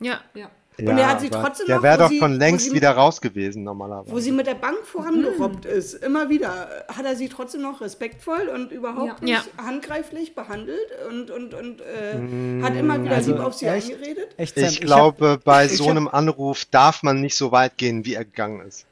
Ja. 0.00 0.20
Ja. 0.34 0.50
Und 0.78 0.98
er 0.98 1.08
hat 1.08 1.20
sie 1.20 1.30
trotzdem 1.30 1.66
der 1.66 1.76
noch, 1.76 1.82
wäre 1.82 1.98
wo 1.98 2.02
doch 2.02 2.08
sie- 2.10 2.18
schon 2.18 2.32
wo 2.34 2.36
längst 2.38 2.66
sie- 2.66 2.72
wieder 2.74 2.90
raus 2.92 3.20
gewesen, 3.20 3.64
normalerweise. 3.64 4.12
Wo 4.12 4.18
sie 4.18 4.32
mit 4.32 4.46
der 4.46 4.54
Bank 4.54 4.78
vorangerobbt 4.84 5.64
Hm. 5.64 5.70
ist, 5.72 5.94
immer 5.94 6.28
wieder, 6.30 6.68
hat 6.88 7.04
er 7.04 7.16
sie 7.16 7.28
trotzdem 7.28 7.62
noch 7.62 7.80
respektvoll 7.80 8.48
und 8.54 8.72
überhaupt 8.72 9.20
Ja. 9.20 9.36
nicht 9.38 9.50
Ja. 9.58 9.64
handgreiflich 9.64 10.34
behandelt 10.34 10.78
und, 11.10 11.30
und, 11.30 11.52
und 11.54 11.80
äh, 11.82 12.62
hat 12.62 12.74
immer 12.76 13.02
wieder 13.02 13.14
Also 13.16 13.32
lieb 13.32 13.40
auf 13.40 13.54
sie 13.54 13.66
echt? 13.66 13.92
eingeredet. 13.92 14.28
Echt, 14.36 14.56
ich 14.56 14.76
hab- 14.76 14.80
glaube, 14.82 15.40
bei 15.44 15.66
ich 15.66 15.76
so 15.76 15.84
hab- 15.84 15.90
einem 15.90 16.08
Anruf 16.08 16.64
darf 16.70 17.02
man 17.02 17.20
nicht 17.20 17.36
so 17.36 17.52
weit 17.52 17.76
gehen, 17.76 18.04
wie 18.04 18.14
er 18.14 18.24
gegangen 18.24 18.66
ist. 18.66 18.85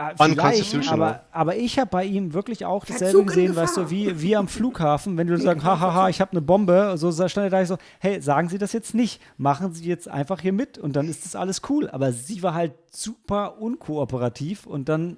Ah, 0.00 0.12
vielleicht, 0.16 0.92
aber, 0.92 1.24
aber 1.32 1.56
ich 1.56 1.76
habe 1.76 1.90
bei 1.90 2.04
ihm 2.04 2.32
wirklich 2.32 2.64
auch 2.64 2.84
dasselbe 2.84 3.24
gesehen, 3.24 3.56
weißt 3.56 3.78
du, 3.78 3.90
wie, 3.90 4.22
wie 4.22 4.36
am 4.36 4.46
Flughafen, 4.46 5.16
wenn 5.16 5.26
du 5.26 5.36
sagst, 5.36 5.64
hahaha, 5.64 6.08
ich 6.08 6.20
habe 6.20 6.30
eine 6.30 6.40
Bombe, 6.40 6.94
so 6.96 7.10
stand 7.10 7.46
er 7.46 7.50
da 7.50 7.62
ich 7.62 7.66
so, 7.66 7.78
hey, 7.98 8.20
sagen 8.20 8.48
Sie 8.48 8.58
das 8.58 8.72
jetzt 8.72 8.94
nicht, 8.94 9.20
machen 9.38 9.72
Sie 9.72 9.88
jetzt 9.88 10.08
einfach 10.08 10.40
hier 10.40 10.52
mit 10.52 10.78
und 10.78 10.94
dann 10.94 11.08
ist 11.08 11.24
das 11.24 11.34
alles 11.34 11.62
cool. 11.68 11.90
Aber 11.90 12.12
sie 12.12 12.44
war 12.44 12.54
halt 12.54 12.74
super 12.92 13.60
unkooperativ 13.60 14.66
und 14.66 14.88
dann 14.88 15.16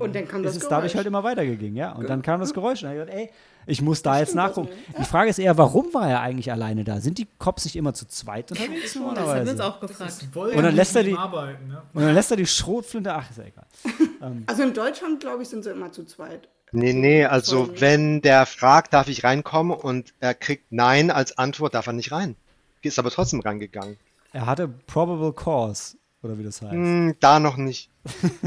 Und 0.00 0.12
dann 0.16 0.26
kam 0.26 0.42
das 0.42 0.56
ist 0.56 0.64
es 0.64 0.68
dadurch 0.68 0.96
halt 0.96 1.06
immer 1.06 1.22
weitergegangen, 1.22 1.76
ja. 1.76 1.92
Und 1.92 2.10
dann 2.10 2.22
kam 2.22 2.40
das 2.40 2.52
Geräusch 2.52 2.82
und 2.82 2.90
dann 2.90 2.98
hab 2.98 3.06
ich 3.06 3.12
gedacht, 3.14 3.30
ey, 3.30 3.30
ich 3.66 3.82
muss 3.82 4.02
da 4.02 4.18
jetzt 4.18 4.34
nachgucken. 4.34 4.68
ne? 4.70 4.74
Die 5.00 5.04
Frage 5.04 5.30
ist 5.30 5.38
eher, 5.38 5.56
warum 5.58 5.92
war 5.94 6.08
er 6.08 6.20
eigentlich 6.20 6.50
alleine 6.50 6.84
da? 6.84 7.00
Sind 7.00 7.18
die 7.18 7.28
Cops 7.38 7.64
nicht 7.64 7.76
immer 7.76 7.94
zu 7.94 8.06
zweit 8.06 8.50
unterwegs 8.50 8.94
Das 8.94 9.02
haben 9.02 9.44
wir 9.44 9.50
uns 9.52 9.60
auch 9.60 9.80
gefragt. 9.80 10.28
Und 10.34 10.62
dann 10.62 10.74
lässt 10.74 10.96
er 10.96 11.02
die- 11.04 11.16
arbeiten, 11.16 11.68
ne? 11.68 11.82
Und 11.92 12.02
dann 12.02 12.14
lässt 12.14 12.30
er 12.30 12.36
die 12.36 12.46
Schrotflinte, 12.46 13.14
ach, 13.14 13.30
ist 13.30 13.38
ja 13.38 13.44
egal. 13.44 13.66
Also 14.46 14.62
in 14.62 14.74
Deutschland, 14.74 15.20
glaube 15.20 15.42
ich, 15.42 15.48
sind 15.48 15.64
sie 15.64 15.70
immer 15.70 15.92
zu 15.92 16.04
zweit. 16.04 16.48
Nee, 16.72 16.92
nee, 16.92 17.24
also 17.24 17.64
Voll. 17.66 17.80
wenn 17.80 18.20
der 18.22 18.44
fragt, 18.46 18.92
darf 18.92 19.08
ich 19.08 19.24
reinkommen 19.24 19.76
und 19.76 20.12
er 20.20 20.34
kriegt 20.34 20.70
Nein 20.70 21.10
als 21.10 21.36
Antwort, 21.38 21.74
darf 21.74 21.86
er 21.86 21.94
nicht 21.94 22.12
rein. 22.12 22.36
Ist 22.82 22.98
aber 22.98 23.10
trotzdem 23.10 23.40
reingegangen. 23.40 23.96
Er 24.32 24.46
hatte 24.46 24.68
Probable 24.68 25.32
Cause, 25.32 25.96
oder 26.22 26.38
wie 26.38 26.44
das 26.44 26.62
heißt. 26.62 26.72
Hm, 26.72 27.16
da 27.18 27.40
noch 27.40 27.56
nicht. 27.56 27.90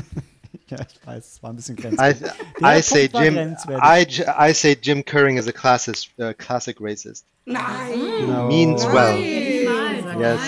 Ja, 0.70 0.78
ich 0.82 1.08
weiß, 1.08 1.34
es 1.34 1.44
war 1.44 1.50
ein 1.52 1.56
bisschen 1.56 1.78
I, 1.78 1.82
grenzwertig. 1.82 2.32
I 2.62 2.82
say 2.82 3.10
war 3.12 3.24
Jim, 3.24 3.34
grenzwertig. 3.36 4.20
I, 4.20 4.50
I 4.50 4.54
say 4.54 4.78
Jim 4.80 5.04
Curring 5.04 5.38
is 5.38 5.48
a 5.48 5.52
classic, 5.52 5.96
uh, 6.20 6.32
classic 6.38 6.78
racist. 6.80 7.26
Nein! 7.46 8.28
No. 8.28 8.48
Means 8.48 8.86
well. 8.86 9.18
Nein. 9.18 10.20
Yes. 10.20 10.40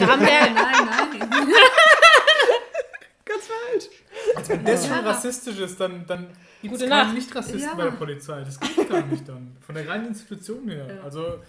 Haben 0.00 0.20
wir, 0.20 0.28
Nein, 0.28 0.54
nein. 0.54 1.48
Ganz 3.24 3.44
falsch. 3.46 4.48
Wenn 4.48 4.64
das 4.64 4.86
schon 4.86 4.98
rassistisch 4.98 5.58
ist, 5.58 5.80
dann, 5.80 6.06
dann 6.06 6.26
gibt 6.62 6.74
es 6.74 6.88
Nacht. 6.88 7.14
Nicht-Rassisten 7.14 7.60
Ja. 7.60 7.74
bei 7.74 7.84
der 7.84 7.90
Polizei. 7.92 8.42
Das 8.44 8.58
geht 8.60 8.88
gar 8.88 9.02
nicht 9.06 9.28
dann. 9.28 9.56
Von 9.64 9.74
der 9.74 9.88
reinen 9.88 10.08
Institution 10.08 10.68
her. 10.68 11.00
Also, 11.04 11.40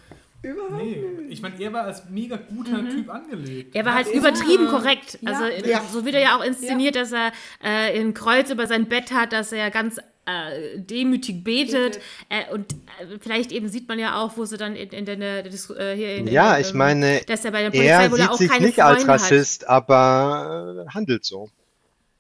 Überhaupt 0.44 0.84
Nee, 0.84 0.96
nicht. 1.20 1.32
ich 1.34 1.42
meine, 1.42 1.60
er 1.60 1.74
war 1.74 1.84
als 1.86 2.04
mega 2.10 2.38
guter 2.38 2.88
Typ 2.90 3.10
angelegt. 3.10 3.76
Er 3.76 3.86
war 3.86 3.96
halt 3.96 4.08
übertrieben 4.14 4.68
korrekt. 4.68 5.18
Ja. 5.22 5.32
Also 5.32 5.68
Ja. 5.68 5.82
so 5.92 6.06
wird 6.06 6.16
er 6.16 6.22
ja 6.22 6.38
auch 6.38 6.44
inszeniert, 6.44 6.96
dass 6.96 7.12
er 7.12 7.32
äh, 7.64 8.00
ein 8.00 8.14
Kreuz 8.14 8.50
über 8.52 8.68
sein 8.68 8.88
Bett 8.88 9.12
hat, 9.12 9.34
dass 9.34 9.52
er 9.52 9.72
ganz 9.72 9.98
äh, 10.26 10.78
demütig 10.80 11.44
betet. 11.44 12.00
Äh, 12.30 12.54
und 12.54 12.72
äh, 12.74 13.18
vielleicht 13.20 13.52
eben 13.52 13.68
sieht 13.70 13.88
man 13.88 13.98
ja 13.98 14.22
auch, 14.22 14.38
wo 14.38 14.46
sie 14.46 14.58
dann 14.58 14.76
in, 14.76 14.90
in 14.90 15.06
der, 15.06 15.16
der, 15.16 15.44
Dis- 15.52 15.70
äh, 15.72 15.96
hier 15.96 16.16
in, 16.18 16.28
Ja, 16.28 16.56
in, 16.56 16.62
ich 16.62 16.72
ähm, 16.72 16.78
meine, 16.78 17.22
dass 17.26 17.44
er 17.44 17.52
bei 17.52 17.64
der 17.64 17.70
Polizei 17.72 17.88
Er 17.88 18.12
wohl 18.12 18.18
sieht 18.20 18.30
auch 18.30 18.38
sich 18.38 18.50
keine 18.52 18.66
nicht 18.68 18.84
als 18.84 19.04
Freunde 19.04 19.14
Rassist, 19.14 19.68
aber 19.68 20.86
äh, 20.88 20.90
handelt 20.94 21.26
so. 21.26 21.50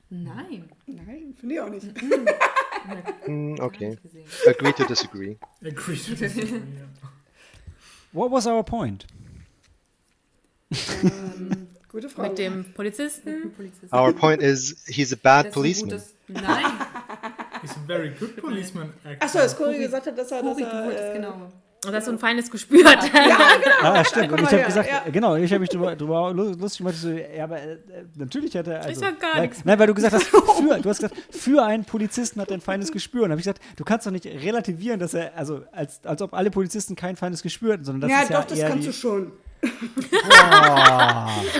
Nein. 0.09 0.69
Nein, 0.87 1.35
finde 1.39 1.55
ich 1.55 1.61
auch 1.61 1.69
nicht. 1.69 1.85
Hm, 3.25 3.57
okay. 3.59 3.97
Agree 4.47 4.71
to 4.71 4.85
disagree. 4.85 5.35
Agreed 5.61 6.05
to 6.05 6.15
disagree, 6.15 6.51
ja. 6.51 7.09
What 8.17 8.31
was 8.31 8.47
our 8.47 8.63
point? 8.63 9.05
Ähm, 11.03 11.67
gute 11.87 12.09
Frage. 12.09 12.29
mit 12.29 12.37
dem 12.39 12.73
Polizisten. 12.73 13.51
Polizist. 13.55 13.93
Our 13.93 14.11
point 14.11 14.41
is, 14.41 14.83
he's 14.87 15.13
a 15.13 15.15
bad 15.15 15.45
Das 15.45 15.51
ist 15.51 15.57
ein 15.57 15.61
policeman. 15.61 15.89
gutes- 15.91 16.13
Nein. 16.27 16.65
He's 17.61 17.71
a 17.71 17.79
very 17.87 18.09
good 18.09 18.35
policeman, 18.37 18.91
actually. 19.03 19.17
Achso, 19.21 19.39
als 19.39 19.55
Cory 19.55 19.77
gesagt 19.79 20.07
hat, 20.07 20.17
dass 20.17 20.31
er. 20.31 20.41
Dass 20.43 20.57
er 20.59 21.11
äh, 21.11 21.13
genau. 21.13 21.51
Und 21.87 21.93
das 21.93 22.05
so 22.05 22.11
ein 22.11 22.19
feines 22.19 22.51
Gespür 22.51 22.83
hat. 22.85 22.99
Ah, 23.81 24.03
stimmt. 24.03 24.31
Und 24.31 24.41
ich 24.41 24.51
habe 24.51 24.63
gesagt, 24.63 24.89
ja. 24.89 25.03
genau, 25.11 25.35
ich 25.35 25.51
habe 25.51 25.59
mich 25.59 25.69
drüber, 25.69 25.95
drüber 25.95 26.31
lu- 26.33 26.53
lustig 26.53 26.79
gemacht, 26.79 26.95
so, 26.95 27.09
ja, 27.09 27.43
aber 27.43 27.57
äh, 27.61 27.77
natürlich 28.15 28.55
hat 28.57 28.67
er. 28.67 28.83
Also, 28.83 28.99
sag 29.01 29.19
gar 29.19 29.35
weil, 29.35 29.41
nichts. 29.43 29.63
Nein, 29.63 29.79
weil 29.79 29.87
du 29.87 29.93
gesagt 29.93 30.13
hast, 30.13 30.23
für, 30.27 30.79
du 30.81 30.89
hast 30.89 30.97
gesagt, 31.01 31.15
für 31.29 31.63
einen 31.63 31.85
Polizisten 31.85 32.41
hat 32.41 32.49
er 32.49 32.55
ein 32.57 32.61
feines 32.61 32.91
Gespür. 32.91 33.23
Und 33.23 33.31
habe 33.31 33.39
ich 33.39 33.45
gesagt, 33.45 33.61
du 33.75 33.83
kannst 33.83 34.05
doch 34.07 34.11
nicht 34.11 34.25
relativieren, 34.25 34.99
dass 34.99 35.13
er, 35.13 35.37
also 35.37 35.63
als, 35.71 36.01
als 36.05 36.21
ob 36.21 36.33
alle 36.33 36.51
Polizisten 36.51 36.95
kein 36.95 37.15
feines 37.15 37.41
Gespür 37.43 37.73
hätten, 37.73 37.85
sondern 37.85 38.09
das 38.09 38.11
Ja, 38.17 38.23
ist 38.23 38.29
ja 38.29 38.39
doch, 38.41 38.47
das 38.47 38.59
kannst 38.59 38.83
die, 38.83 38.87
du 38.87 38.93
schon. 38.93 39.31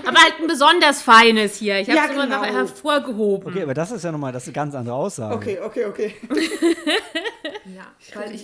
Aber 0.06 0.18
halt 0.20 0.36
ein 0.42 0.48
besonders 0.48 1.02
feines 1.02 1.56
hier. 1.58 1.80
Ich 1.80 1.88
habe 1.90 1.98
Ja, 1.98 2.06
es 2.06 2.12
immer 2.12 2.26
genau. 2.26 2.38
noch 2.42 2.46
hervorgehoben. 2.46 3.50
Okay, 3.52 3.64
aber 3.64 3.74
das 3.74 3.92
ist 3.92 4.04
ja 4.04 4.12
nochmal, 4.12 4.32
das 4.32 4.44
ist 4.44 4.50
eine 4.50 4.54
ganz 4.56 4.76
andere 4.76 4.96
Aussage. 4.96 5.36
Okay, 5.36 5.60
okay, 5.64 5.86
okay. 5.86 6.16
Ja, 7.76 7.92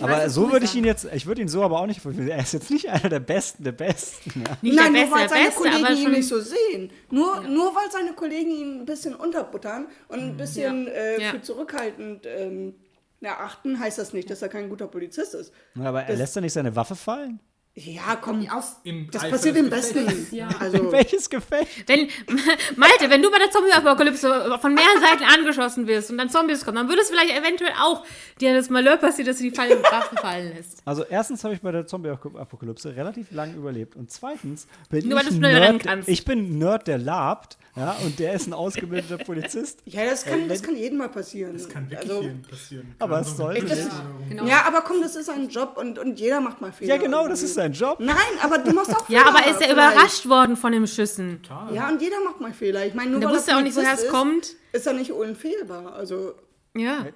Aber 0.02 0.12
weiß, 0.12 0.34
so 0.34 0.52
würde 0.52 0.66
ich 0.66 0.74
ihn 0.74 0.84
jetzt, 0.84 1.06
ich 1.14 1.24
würde 1.26 1.40
ihn 1.40 1.48
so 1.48 1.62
aber 1.62 1.80
auch 1.80 1.86
nicht, 1.86 2.00
er 2.04 2.38
ist 2.38 2.52
jetzt 2.52 2.70
nicht 2.70 2.90
einer 2.90 3.08
der 3.08 3.20
Besten 3.20 3.64
der 3.64 3.72
Besten. 3.72 4.42
Ja. 4.44 4.56
Nicht 4.60 4.76
Nein, 4.76 4.92
der 4.92 5.06
nur 5.06 5.16
Beste, 5.16 5.18
weil 5.18 5.28
seine 5.30 5.44
Beste, 5.46 5.60
Kollegen 5.62 6.02
ihn 6.02 6.10
nicht 6.12 6.28
so 6.28 6.40
sehen. 6.40 6.90
Nur, 7.10 7.40
nur 7.42 7.74
weil 7.74 7.90
seine 7.90 8.12
Kollegen 8.12 8.50
ihn 8.50 8.80
ein 8.80 8.84
bisschen 8.84 9.14
unterbuttern 9.14 9.86
und 10.08 10.18
ein 10.20 10.36
bisschen 10.36 10.88
äh, 10.88 11.22
Ja. 11.22 11.30
für 11.30 11.40
zurückhaltend 11.42 12.26
ähm, 12.26 12.74
erachten, 13.22 13.80
heißt 13.80 13.96
das 13.98 14.12
nicht, 14.12 14.28
dass 14.28 14.42
er 14.42 14.48
kein 14.50 14.68
guter 14.68 14.86
Polizist 14.88 15.34
ist. 15.34 15.52
Aber 15.80 16.02
er 16.02 16.16
lässt 16.16 16.34
ja 16.36 16.42
nicht 16.42 16.52
seine 16.52 16.76
Waffe 16.76 16.94
fallen. 16.94 17.40
Ja, 17.76 18.14
komm, 18.20 18.48
Aus, 18.48 18.76
Im 18.84 19.10
das 19.10 19.22
Eifer 19.24 19.32
passiert 19.32 19.56
im. 19.56 19.68
Besten. 19.68 20.06
Ja. 20.30 20.48
Also, 20.60 20.92
Welches 20.92 21.28
Gefecht? 21.28 21.88
Wenn, 21.88 22.08
Malte, 22.76 23.10
wenn 23.10 23.20
du 23.20 23.30
bei 23.32 23.38
der 23.38 23.50
Zombie-Apokalypse 23.50 24.58
von 24.60 24.74
mehreren 24.74 25.00
Seiten 25.00 25.24
angeschossen 25.24 25.86
wirst 25.88 26.08
und 26.10 26.18
dann 26.18 26.30
Zombies 26.30 26.64
kommen, 26.64 26.76
dann 26.76 26.88
würde 26.88 27.02
es 27.02 27.10
vielleicht 27.10 27.36
eventuell 27.36 27.72
auch 27.82 28.04
dir 28.40 28.54
das 28.54 28.70
Malheur 28.70 28.96
passieren, 28.96 29.26
dass 29.26 29.38
du 29.38 29.42
die 29.44 29.50
Fall- 29.50 29.82
Waffe 29.82 30.14
fallen 30.16 30.54
lässt. 30.54 30.82
Also 30.84 31.02
erstens 31.04 31.42
habe 31.42 31.54
ich 31.54 31.60
bei 31.62 31.72
der 31.72 31.84
Zombie-Apokalypse 31.86 32.94
relativ 32.94 33.32
lang 33.32 33.54
überlebt 33.54 33.96
und 33.96 34.08
zweitens 34.10 34.68
bin 34.88 35.08
Nur 35.08 35.18
weil 35.18 35.26
ich 35.26 35.38
Nerd, 35.38 35.82
kannst. 35.84 36.08
ich 36.08 36.24
bin 36.24 36.38
ein 36.54 36.58
Nerd, 36.58 36.86
der 36.86 36.98
labt, 36.98 37.58
ja, 37.76 37.96
und 38.04 38.20
der 38.20 38.34
ist 38.34 38.46
ein 38.46 38.52
ausgebildeter 38.52 39.18
Polizist. 39.24 39.80
ja, 39.84 40.04
das 40.04 40.24
kann, 40.24 40.48
das 40.48 40.62
kann 40.62 40.76
jedem 40.76 40.98
mal 40.98 41.08
passieren. 41.08 41.54
Das 41.54 41.68
kann 41.68 41.90
wirklich 41.90 42.08
also, 42.10 42.22
jedem 42.22 42.42
passieren. 42.42 42.94
Aber 43.00 43.20
es 43.20 43.30
so 43.30 43.36
sollte 43.36 43.64
nicht. 43.64 43.74
Versicherung. 43.74 44.28
genau. 44.28 44.46
Ja, 44.46 44.62
aber 44.66 44.82
komm, 44.82 45.02
das 45.02 45.16
ist 45.16 45.28
ein 45.28 45.48
Job 45.48 45.76
und, 45.76 45.98
und 45.98 46.20
jeder 46.20 46.40
macht 46.40 46.60
mal 46.60 46.70
Fehler. 46.72 46.94
Ja, 46.94 47.02
genau, 47.02 47.26
das 47.26 47.42
ist 47.42 47.58
sein 47.64 47.72
Job. 47.72 47.98
Nein, 48.00 48.16
aber 48.42 48.58
du 48.58 48.72
machst 48.72 48.94
auch 48.94 49.06
Fehler. 49.06 49.20
Ja, 49.20 49.28
aber 49.28 49.40
ist 49.40 49.60
er 49.60 49.68
vielleicht. 49.68 49.72
überrascht 49.72 50.28
worden 50.28 50.56
von 50.56 50.72
den 50.72 50.86
Schüssen? 50.86 51.40
Ja, 51.72 51.88
und 51.88 52.00
jeder 52.00 52.16
macht 52.24 52.40
mal 52.40 52.52
Fehler. 52.52 52.86
Ich 52.86 52.94
meine, 52.94 53.10
nur 53.10 53.20
Der 53.20 53.28
weil 53.28 53.36
wusste 53.36 53.50
er 53.52 53.58
auch 53.58 53.62
nicht, 53.62 53.76
woher 53.76 53.94
es 53.94 54.08
kommt. 54.08 54.54
Ist, 54.72 54.86
er 54.86 54.92
nicht 54.92 55.12
unfehlbar. 55.12 55.92
Also, 55.94 56.34
Ja. 56.76 57.06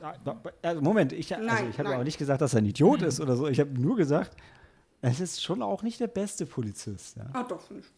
Also 0.63 0.81
Moment, 0.81 1.13
ich, 1.13 1.35
also 1.35 1.47
Nein, 1.47 1.71
ich 1.71 1.79
habe 1.79 1.97
auch 1.97 2.05
nicht 2.05 2.19
gesagt, 2.19 2.41
dass 2.41 2.55
er 2.55 2.59
ein 2.61 2.67
Idiot 2.67 3.03
ist 3.03 3.21
oder 3.21 3.37
so. 3.37 3.49
Ich 3.49 3.61
habe 3.61 3.71
nur 3.71 3.97
gesagt, 3.97 4.37
es 5.01 5.21
ist 5.21 5.43
schon 5.43 5.63
auch 5.63 5.83
nicht 5.83 6.01
der 6.01 6.07
beste 6.09 6.45
Polizist. 6.47 7.17
Ja. 7.17 7.27
ah, 7.33 7.43
doch 7.45 7.69
nicht. 7.71 7.89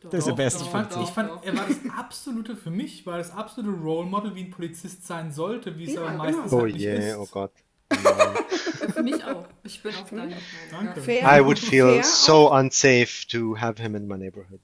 Das 0.00 0.14
ist 0.14 0.26
der 0.26 0.32
Doch, 0.32 0.36
beste 0.36 0.62
Ich 0.64 0.70
fand, 0.70 0.90
Polizist. 0.90 1.08
ich 1.10 1.14
fand, 1.14 1.44
er 1.44 1.56
war 1.56 1.64
das 1.66 1.78
absolute, 1.98 2.54
für 2.56 2.70
mich 2.70 3.04
war 3.04 3.18
das 3.18 3.32
absolute 3.32 3.72
Role 3.76 4.06
Model, 4.08 4.32
wie 4.36 4.44
ein 4.44 4.50
Polizist 4.50 5.04
sein 5.06 5.32
sollte, 5.32 5.76
wie 5.76 5.86
es 5.86 5.94
Ja, 5.94 6.02
aber 6.02 6.10
genau. 6.12 6.22
meistens 6.22 6.52
Oh 6.52 6.60
halt 6.60 6.72
nicht 6.74 6.82
je, 6.82 7.10
ist. 7.10 7.16
oh 7.16 7.26
Gott. 7.30 7.50
Für 7.90 9.02
mich 9.02 9.22
auch. 9.24 9.44
Ich 9.64 9.82
bin 9.82 9.94
auf 9.94 10.10
deiner 10.10 10.24
Meinung. 10.24 10.38
Danke. 10.70 11.00
Fair, 11.00 11.22
I 11.38 11.44
would 11.44 11.58
feel 11.58 11.94
fair 11.94 12.04
so 12.04 12.52
unsafe 12.52 13.26
to 13.30 13.56
have 13.56 13.80
him 13.80 13.94
in 13.94 14.06
my 14.06 14.16
neighborhood. 14.16 14.60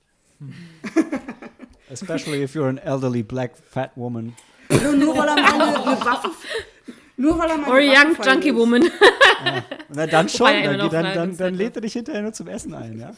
Especially 1.91 2.43
if 2.43 2.55
you're 2.55 2.69
an 2.69 2.79
elderly 2.79 3.23
black 3.23 3.57
fat 3.57 3.93
woman. 3.97 4.35
Nur, 4.69 4.93
nur 4.93 5.17
weil 5.17 5.29
er 5.29 5.35
mal 5.37 5.53
eine, 5.55 5.87
eine 5.87 6.01
Waffe. 6.05 6.31
Nur 7.17 7.39
weil 7.39 7.51
er 7.51 7.59
mal 7.59 7.69
Or 7.69 7.77
a 7.77 7.79
eine 7.79 7.89
Waffe 7.93 8.07
young 8.09 8.15
fallen 8.17 8.43
junkie 8.43 8.51
lässt. 8.51 8.59
woman. 8.61 8.91
Na 9.91 10.07
dann 10.07 10.29
schon, 10.29 10.41
Wobei 10.47 10.55
er 10.61 10.65
dann, 10.65 10.75
immer 10.75 10.85
noch 10.85 10.91
dann, 10.91 11.15
dann, 11.15 11.31
ist, 11.31 11.41
dann 11.41 11.55
ja. 11.55 11.59
lädt 11.61 11.77
er 11.77 11.83
dich 11.83 11.93
hinterher 11.93 12.23
nur 12.23 12.33
zum 12.33 12.49
Essen 12.49 12.75
ein, 12.75 12.99
ja? 12.99 13.15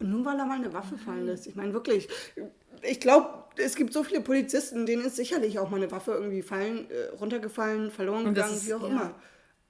Nur 0.00 0.24
weil 0.24 0.38
er 0.38 0.46
mal 0.46 0.56
eine 0.58 0.72
Waffe 0.72 0.96
fallen 0.98 1.26
lässt. 1.26 1.46
Ich 1.46 1.54
meine, 1.56 1.72
wirklich. 1.72 2.08
Ich 2.82 3.00
glaube, 3.00 3.26
es 3.58 3.74
gibt 3.74 3.92
so 3.92 4.02
viele 4.04 4.20
Polizisten, 4.20 4.86
denen 4.86 5.04
ist 5.04 5.16
sicherlich 5.16 5.58
auch 5.58 5.70
mal 5.70 5.76
eine 5.76 5.90
Waffe 5.90 6.12
irgendwie 6.12 6.42
fallen, 6.42 6.86
äh, 6.90 7.14
runtergefallen, 7.20 7.90
verloren 7.90 8.26
Und 8.26 8.34
das 8.36 8.46
gegangen, 8.46 8.56
ist- 8.62 8.66
wie 8.68 8.74
auch 8.74 8.82
ja. 8.82 8.88
immer. 8.88 9.14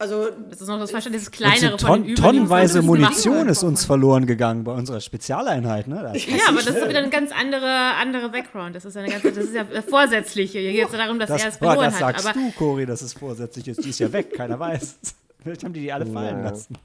Also, 0.00 0.28
Das 0.48 0.60
ist 0.60 0.68
noch 0.68 0.78
das 0.78 0.92
Verständnis, 0.92 1.24
das 1.24 1.32
Und 1.32 1.36
kleinere 1.36 1.76
so 1.76 1.84
von 1.88 2.04
den 2.04 2.14
ton 2.14 2.24
tonnenweise 2.24 2.74
das 2.78 2.84
Munition 2.84 3.48
ist 3.48 3.64
uns 3.64 3.84
verloren 3.84 4.26
gegangen 4.26 4.62
bei 4.62 4.70
unserer 4.70 5.00
Spezialeinheit, 5.00 5.88
ne? 5.88 6.10
Das, 6.12 6.24
Ja, 6.24 6.36
aber 6.50 6.58
das 6.62 6.68
ist 6.76 6.88
wieder 6.88 7.00
ein 7.02 7.10
ganz 7.10 7.32
andere, 7.32 7.66
andere 7.96 8.28
Background. 8.28 8.76
Das 8.76 8.84
ist, 8.84 8.96
eine 8.96 9.08
ganz, 9.08 9.24
das 9.24 9.36
ist 9.38 9.54
ja 9.56 9.64
vorsätzlich. 9.82 10.52
Hier 10.52 10.70
geht 10.70 10.84
es 10.86 10.92
darum, 10.92 11.18
dass 11.18 11.28
das, 11.30 11.42
er 11.42 11.48
es 11.48 11.56
verloren 11.56 11.78
das 11.86 11.94
hat. 11.94 12.20
sagst 12.20 12.26
Aber 12.28 12.38
du, 12.38 12.52
Cori, 12.52 12.86
dass 12.86 13.02
es 13.02 13.12
vorsätzlich 13.12 13.66
ist. 13.66 13.84
Die 13.84 13.90
ist 13.90 13.98
ja 13.98 14.12
weg, 14.12 14.32
keiner 14.34 14.56
weiß. 14.60 14.98
Vielleicht 15.42 15.64
haben 15.64 15.72
die 15.72 15.80
die 15.80 15.92
alle 15.92 16.06
fallen 16.06 16.44
Ja. 16.44 16.50
lassen. 16.50 16.78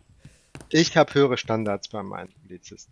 Ich 0.69 0.97
habe 0.97 1.13
höhere 1.13 1.37
Standards 1.37 1.89
bei 1.89 2.01
meinen 2.01 2.29
Polizisten. 2.47 2.91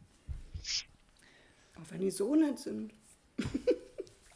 auch 1.78 1.92
wenn 1.92 2.00
die 2.02 2.12
so 2.12 2.36
nett 2.36 2.60
sind. 2.60 2.92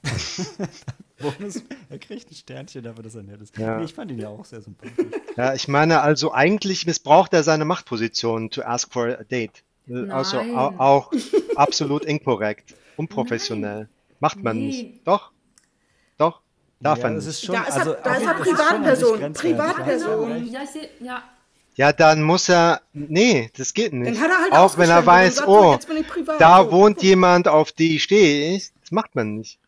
Bonus, 1.19 1.61
er 1.89 1.97
kriegt 1.99 2.29
ein 2.29 2.35
Sternchen 2.35 2.83
dafür, 2.83 3.03
dass 3.03 3.15
er 3.15 3.23
nett 3.23 3.41
ist. 3.41 3.57
Ja. 3.57 3.77
Nee, 3.77 3.85
ich 3.85 3.93
fand 3.93 4.11
ihn 4.11 4.19
ja 4.19 4.27
auch 4.29 4.43
sehr 4.45 4.61
sympathisch. 4.61 5.05
Ja, 5.37 5.53
ich 5.53 5.67
meine, 5.67 6.01
also 6.01 6.33
eigentlich 6.33 6.85
missbraucht 6.85 7.33
er 7.33 7.43
seine 7.43 7.63
Machtposition 7.65 8.49
to 8.49 8.61
ask 8.63 8.91
for 8.91 9.07
a 9.19 9.23
date. 9.23 9.63
Äh, 9.87 10.09
Also 10.09 10.37
Nein. 10.37 10.55
au 10.55 10.73
auch 10.77 11.11
absolut 11.55 12.03
inkorrekt, 12.05 12.73
unprofessionell. 12.97 13.87
Macht 14.19 14.43
man 14.43 14.57
Nee. 14.57 14.67
nicht. 14.67 15.07
Doch, 15.07 15.31
doch, 16.17 16.41
darf 16.81 16.99
ja, 16.99 17.05
er 17.05 17.15
das 17.15 17.25
nicht. 17.25 17.33
ist 17.35 17.45
schon, 17.45 17.55
Da 17.55 17.63
ist 17.63 17.69
er- 17.75 17.79
also, 17.79 17.95
da 18.03 18.15
ist 18.15 18.25
er 18.25 18.33
Privatperson. 18.33 19.33
Privatperson. 19.33 20.29
Ja, 20.29 20.37
Ja, 20.59 20.63
ich 20.63 20.69
sehe, 20.69 20.89
ja. 20.99 21.23
Ja, 21.77 21.91
dann 21.91 22.23
muss 22.23 22.47
er. 22.47 22.81
Nee, 22.93 23.51
das 23.57 23.73
geht 23.73 23.91
nicht. 23.91 24.15
Dann 24.15 24.21
hat 24.23 24.31
er 24.31 24.37
halt 24.43 24.53
auch 24.53 24.77
wenn 24.77 24.89
er 24.89 25.05
weiß, 25.05 25.45
oh, 25.45 25.77
da 26.39 26.63
So. 26.63 26.71
wohnt 26.71 27.03
jemand, 27.03 27.49
auf 27.49 27.73
die 27.73 27.99
stehe 27.99 28.55
ich. 28.55 28.71
Das 28.81 28.91
macht 28.91 29.13
man 29.15 29.35
nicht. 29.35 29.59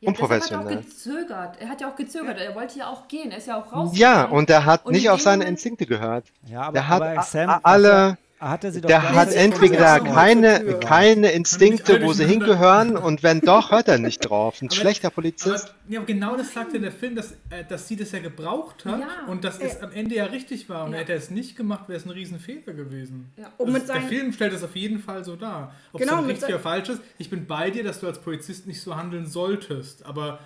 Ja, 0.00 0.12
deshalb 0.12 0.30
hat 0.30 0.50
er 0.50 0.58
auch 0.58 0.60
Unprofessionell. 0.62 0.76
gezögert. 0.84 1.56
Er 1.60 1.68
hat 1.68 1.80
ja 1.80 1.90
auch 1.90 1.96
gezögert. 1.96 2.38
Er 2.38 2.54
wollte 2.54 2.78
ja 2.78 2.86
auch 2.88 3.08
gehen. 3.08 3.30
Er 3.32 3.38
ist 3.38 3.46
ja 3.48 3.60
auch 3.60 3.72
raus. 3.72 3.90
Ja, 3.94 4.24
und 4.24 4.48
er 4.48 4.64
hat 4.64 4.86
Und 4.86 4.92
nicht 4.92 5.10
auf 5.10 5.20
seine 5.20 5.44
Instinkte 5.44 5.86
gehört. 5.86 6.26
Ja, 6.46 6.62
aber, 6.62 6.72
Der 6.72 6.88
hat 6.88 7.02
aber 7.02 7.22
Sam, 7.22 7.60
alle- 7.64 8.16
hat 8.40 8.62
er 8.64 8.72
sie 8.72 8.80
doch 8.80 8.88
Der 8.88 9.02
hat 9.14 9.34
entweder 9.34 9.74
ja 9.78 9.98
keine, 9.98 10.78
keine 10.80 11.32
Instinkte, 11.32 12.02
wo 12.02 12.12
sie 12.12 12.24
hingehören 12.24 12.96
und 12.96 13.22
wenn 13.22 13.40
doch, 13.40 13.70
hört 13.72 13.88
er 13.88 13.98
nicht 13.98 14.20
drauf. 14.20 14.60
Ein 14.62 14.66
Aber- 14.68 14.74
schlechter 14.76 15.08
Aber, 15.08 15.14
Polizist. 15.16 15.74
ja, 15.88 15.98
aber 15.98 16.06
genau 16.06 16.36
das 16.36 16.52
sagt 16.52 16.72
ja 16.72 16.78
der 16.78 16.92
Film, 16.92 17.16
dass, 17.16 17.32
äh, 17.50 17.64
dass 17.68 17.88
sie 17.88 17.96
das 17.96 18.12
ja 18.12 18.20
gebraucht 18.20 18.84
hat 18.84 19.00
Ja. 19.00 19.06
und 19.26 19.44
dass 19.44 19.58
es 19.58 19.80
am 19.82 19.90
Ende 19.92 20.14
ja 20.14 20.24
richtig 20.26 20.68
war. 20.68 20.84
Und 20.84 20.92
Ja. 20.92 20.98
hätte 20.98 21.12
er 21.12 21.18
es 21.18 21.30
nicht 21.30 21.56
gemacht, 21.56 21.88
wäre 21.88 21.98
es 21.98 22.04
ein 22.06 22.10
Riesenfehler 22.10 22.72
gewesen. 22.74 23.32
Ja. 23.36 23.52
Und 23.58 23.72
mit 23.72 23.88
Das, 23.88 23.92
der 23.92 24.02
Film 24.02 24.32
stellt 24.32 24.52
es 24.52 24.62
auf 24.62 24.76
jeden 24.76 25.00
Fall 25.00 25.24
so 25.24 25.34
dar. 25.36 25.74
Ob 25.92 26.00
Genau, 26.00 26.20
es 26.22 26.28
richtig 26.28 26.48
oder 26.50 26.58
falsch 26.60 26.88
ist, 26.90 27.00
ich 27.18 27.30
bin 27.30 27.46
bei 27.46 27.70
dir, 27.70 27.82
dass 27.84 28.00
du 28.00 28.06
als 28.06 28.18
Polizist 28.20 28.66
nicht 28.66 28.80
so 28.80 28.96
handeln 28.96 29.26
solltest. 29.26 30.06
Aber 30.06 30.38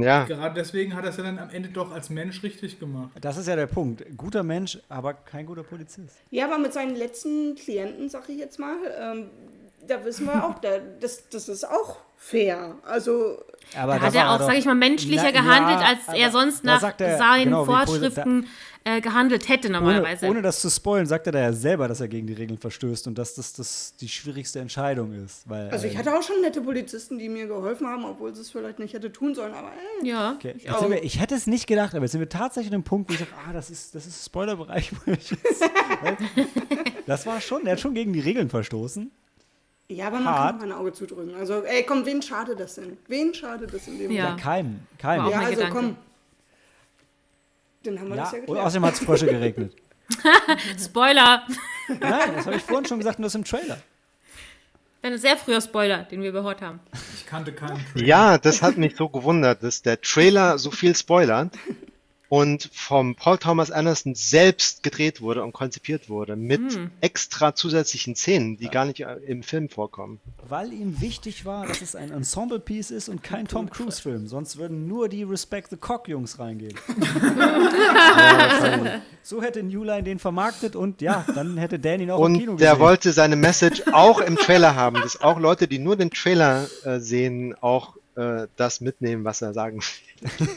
Ja, 0.00 0.24
gerade 0.24 0.54
deswegen 0.54 0.94
hat 0.94 1.04
er 1.04 1.10
es 1.10 1.16
ja 1.16 1.22
dann 1.24 1.38
am 1.38 1.50
Ende 1.50 1.68
doch 1.68 1.92
als 1.92 2.08
Mensch 2.10 2.42
richtig 2.42 2.78
gemacht. 2.80 3.10
Das 3.20 3.36
ist 3.36 3.46
ja 3.48 3.56
der 3.56 3.66
Punkt. 3.66 4.04
Guter 4.16 4.42
Mensch, 4.42 4.78
aber 4.88 5.14
kein 5.14 5.44
guter 5.46 5.62
Polizist. 5.62 6.16
Ja, 6.30 6.46
aber 6.46 6.58
mit 6.58 6.72
seinen 6.72 6.96
letzten 6.96 7.54
Klienten, 7.56 8.08
sag 8.08 8.28
ich 8.28 8.38
jetzt 8.38 8.58
mal, 8.58 8.76
ähm, 8.98 9.30
da 9.86 10.04
wissen 10.04 10.26
wir 10.26 10.44
auch, 10.44 10.58
da, 10.60 10.70
das, 11.00 11.28
das 11.28 11.48
ist 11.48 11.64
auch 11.68 11.98
fair. 12.16 12.76
Also, 12.84 13.42
Aber 13.76 13.94
Da 13.94 13.98
da 13.98 14.06
hat 14.06 14.14
er 14.14 14.30
auch, 14.30 14.38
doch- 14.38 14.46
sage 14.46 14.58
ich 14.58 14.64
mal, 14.64 14.76
menschlicher 14.76 15.24
Na, 15.24 15.30
gehandelt, 15.32 15.80
ja, 15.80 15.86
als 15.88 16.06
er 16.16 16.28
aber 16.28 16.32
sonst 16.32 16.64
da 16.64 16.74
nach 16.80 16.94
er- 17.00 17.18
seinen 17.18 17.44
genau, 17.46 17.64
Vorschriften 17.64 18.46
äh, 18.84 19.00
gehandelt 19.00 19.48
hätte 19.48 19.68
Ohne, 19.68 19.78
normalerweise. 19.78 20.26
ohne 20.26 20.42
das 20.42 20.60
zu 20.60 20.68
spoilen, 20.70 21.06
sagt 21.06 21.26
er 21.26 21.32
da 21.32 21.38
ja 21.40 21.52
selber, 21.52 21.86
dass 21.88 22.00
er 22.00 22.08
gegen 22.08 22.26
die 22.26 22.32
Regeln 22.32 22.58
verstößt 22.58 23.06
und 23.06 23.16
dass 23.16 23.34
das, 23.34 23.52
das 23.52 23.94
die 24.00 24.08
schwierigste 24.08 24.58
Entscheidung 24.58 25.12
ist. 25.12 25.48
Weil, 25.48 25.70
also 25.70 25.86
ich 25.86 25.94
äh, 25.94 25.98
hatte 25.98 26.16
auch 26.16 26.22
schon 26.22 26.40
nette 26.40 26.60
Polizisten, 26.60 27.18
die 27.18 27.28
mir 27.28 27.46
geholfen 27.46 27.86
haben, 27.86 28.04
obwohl 28.04 28.34
sie 28.34 28.40
es 28.40 28.50
vielleicht 28.50 28.78
nicht 28.78 28.94
hätte 28.94 29.12
tun 29.12 29.34
sollen, 29.34 29.54
aber 29.54 29.68
äh, 30.02 30.06
ja. 30.08 30.32
Okay. 30.32 30.54
Jetzt 30.58 30.78
sind 30.80 30.90
wir, 30.90 31.02
ich 31.04 31.20
hätte 31.20 31.34
es 31.34 31.46
nicht 31.46 31.66
gedacht, 31.66 31.94
aber 31.94 32.04
jetzt 32.04 32.12
sind 32.12 32.20
wir 32.20 32.28
tatsächlich 32.28 32.72
an 32.72 32.80
dem 32.80 32.84
Punkt, 32.84 33.08
wo 33.10 33.14
ich 33.14 33.20
sage, 33.20 33.30
ah, 33.48 33.52
das 33.52 33.70
ist, 33.70 33.94
das 33.94 34.06
ist 34.06 34.24
Spoilerbereich. 34.24 34.90
ich 35.06 35.34
das 37.06 37.26
war 37.26 37.40
schon, 37.40 37.66
er 37.66 37.72
hat 37.72 37.80
schon 37.80 37.94
gegen 37.94 38.12
die 38.12 38.20
Regeln 38.20 38.48
verstoßen. 38.50 39.10
ja, 39.88 40.06
aber 40.06 40.20
man 40.20 40.34
Hart. 40.34 40.60
kann 40.60 40.72
auch 40.72 40.76
ein 40.76 40.80
Auge 40.80 40.92
zudrücken. 40.92 41.34
Also, 41.34 41.62
ey, 41.62 41.84
komm, 41.84 42.06
wen 42.06 42.22
schadet 42.22 42.58
das 42.58 42.74
denn? 42.76 42.96
Wen 43.08 43.34
schadet 43.34 43.72
das 43.72 43.86
in 43.86 43.98
dem 43.98 44.10
Ja. 44.10 44.30
Ja, 44.30 44.36
keinem. 44.36 44.80
keinem. 44.98 45.28
Ja, 45.30 45.40
also 45.40 45.50
Gedanke. 45.54 45.74
komm. 45.76 45.96
Dann 47.84 47.98
haben 47.98 48.08
wir 48.08 48.16
Ja, 48.16 48.22
das 48.22 48.32
ja 48.32 48.38
und 48.38 48.46
geklärt. 48.46 48.66
außerdem 48.66 48.86
hat 48.86 48.94
es 48.94 49.00
Frösche 49.00 49.26
geregnet. 49.26 49.74
Spoiler. 50.78 51.46
Nein, 51.88 52.30
das 52.36 52.46
habe 52.46 52.56
ich 52.56 52.62
vorhin 52.62 52.86
schon 52.86 52.98
gesagt, 52.98 53.18
nur 53.18 53.26
das 53.26 53.34
im 53.34 53.44
Trailer. 53.44 53.78
Ein 55.02 55.18
sehr 55.18 55.36
früher 55.36 55.60
Spoiler, 55.60 56.04
den 56.04 56.22
wir 56.22 56.28
überhört 56.28 56.62
haben. 56.62 56.78
Ich 57.14 57.26
kannte 57.26 57.52
keinen 57.52 57.84
Trailer. 57.92 58.06
Ja, 58.06 58.38
das 58.38 58.62
hat 58.62 58.76
mich 58.76 58.94
so 58.94 59.08
gewundert, 59.08 59.62
dass 59.62 59.82
der 59.82 60.00
Trailer 60.00 60.58
so 60.58 60.70
viel 60.70 60.94
spoilert 60.94 61.52
und 62.32 62.70
vom 62.72 63.14
Paul 63.14 63.36
Thomas 63.36 63.70
Anderson 63.70 64.14
selbst 64.14 64.82
gedreht 64.82 65.20
wurde 65.20 65.42
und 65.42 65.52
konzipiert 65.52 66.08
wurde 66.08 66.34
mit 66.34 66.62
extra 67.02 67.54
zusätzlichen 67.54 68.16
Szenen, 68.16 68.56
die 68.56 68.68
gar 68.68 68.86
nicht 68.86 69.00
äh, 69.00 69.16
im 69.26 69.42
Film 69.42 69.68
vorkommen. 69.68 70.18
Weil 70.48 70.72
ihm 70.72 71.02
wichtig 71.02 71.44
war, 71.44 71.66
dass 71.66 71.82
es 71.82 71.94
ein 71.94 72.10
Ensemble-Piece 72.10 72.90
ist 72.90 73.10
und 73.10 73.22
kein 73.22 73.48
Tom 73.48 73.68
Cruise-Film. 73.68 74.28
Sonst 74.28 74.56
würden 74.56 74.88
nur 74.88 75.10
die 75.10 75.24
Respect 75.24 75.68
the 75.68 75.76
Cock-Jungs 75.76 76.38
reingehen. 76.38 76.74
so 79.22 79.42
hätte 79.42 79.62
New 79.62 79.84
Line 79.84 80.04
den 80.04 80.18
vermarktet 80.18 80.74
und 80.74 81.02
ja, 81.02 81.26
dann 81.34 81.58
hätte 81.58 81.78
Dan 81.78 82.00
ihn 82.00 82.10
auch 82.10 82.24
im 82.24 82.38
Kino 82.38 82.52
Und 82.52 82.56
gesehen. 82.56 82.72
der 82.72 82.80
wollte 82.80 83.12
seine 83.12 83.36
Message 83.36 83.82
auch 83.92 84.22
im 84.22 84.36
Trailer 84.36 84.74
haben, 84.74 85.02
dass 85.02 85.20
auch 85.20 85.38
Leute, 85.38 85.68
die 85.68 85.78
nur 85.78 85.96
den 85.96 86.10
Trailer 86.10 86.66
äh, 86.84 86.98
sehen, 86.98 87.54
auch 87.60 87.98
äh, 88.16 88.46
das 88.56 88.80
mitnehmen, 88.80 89.24
was 89.24 89.42
er 89.42 89.52
sagen 89.54 89.80
will. 89.80 90.48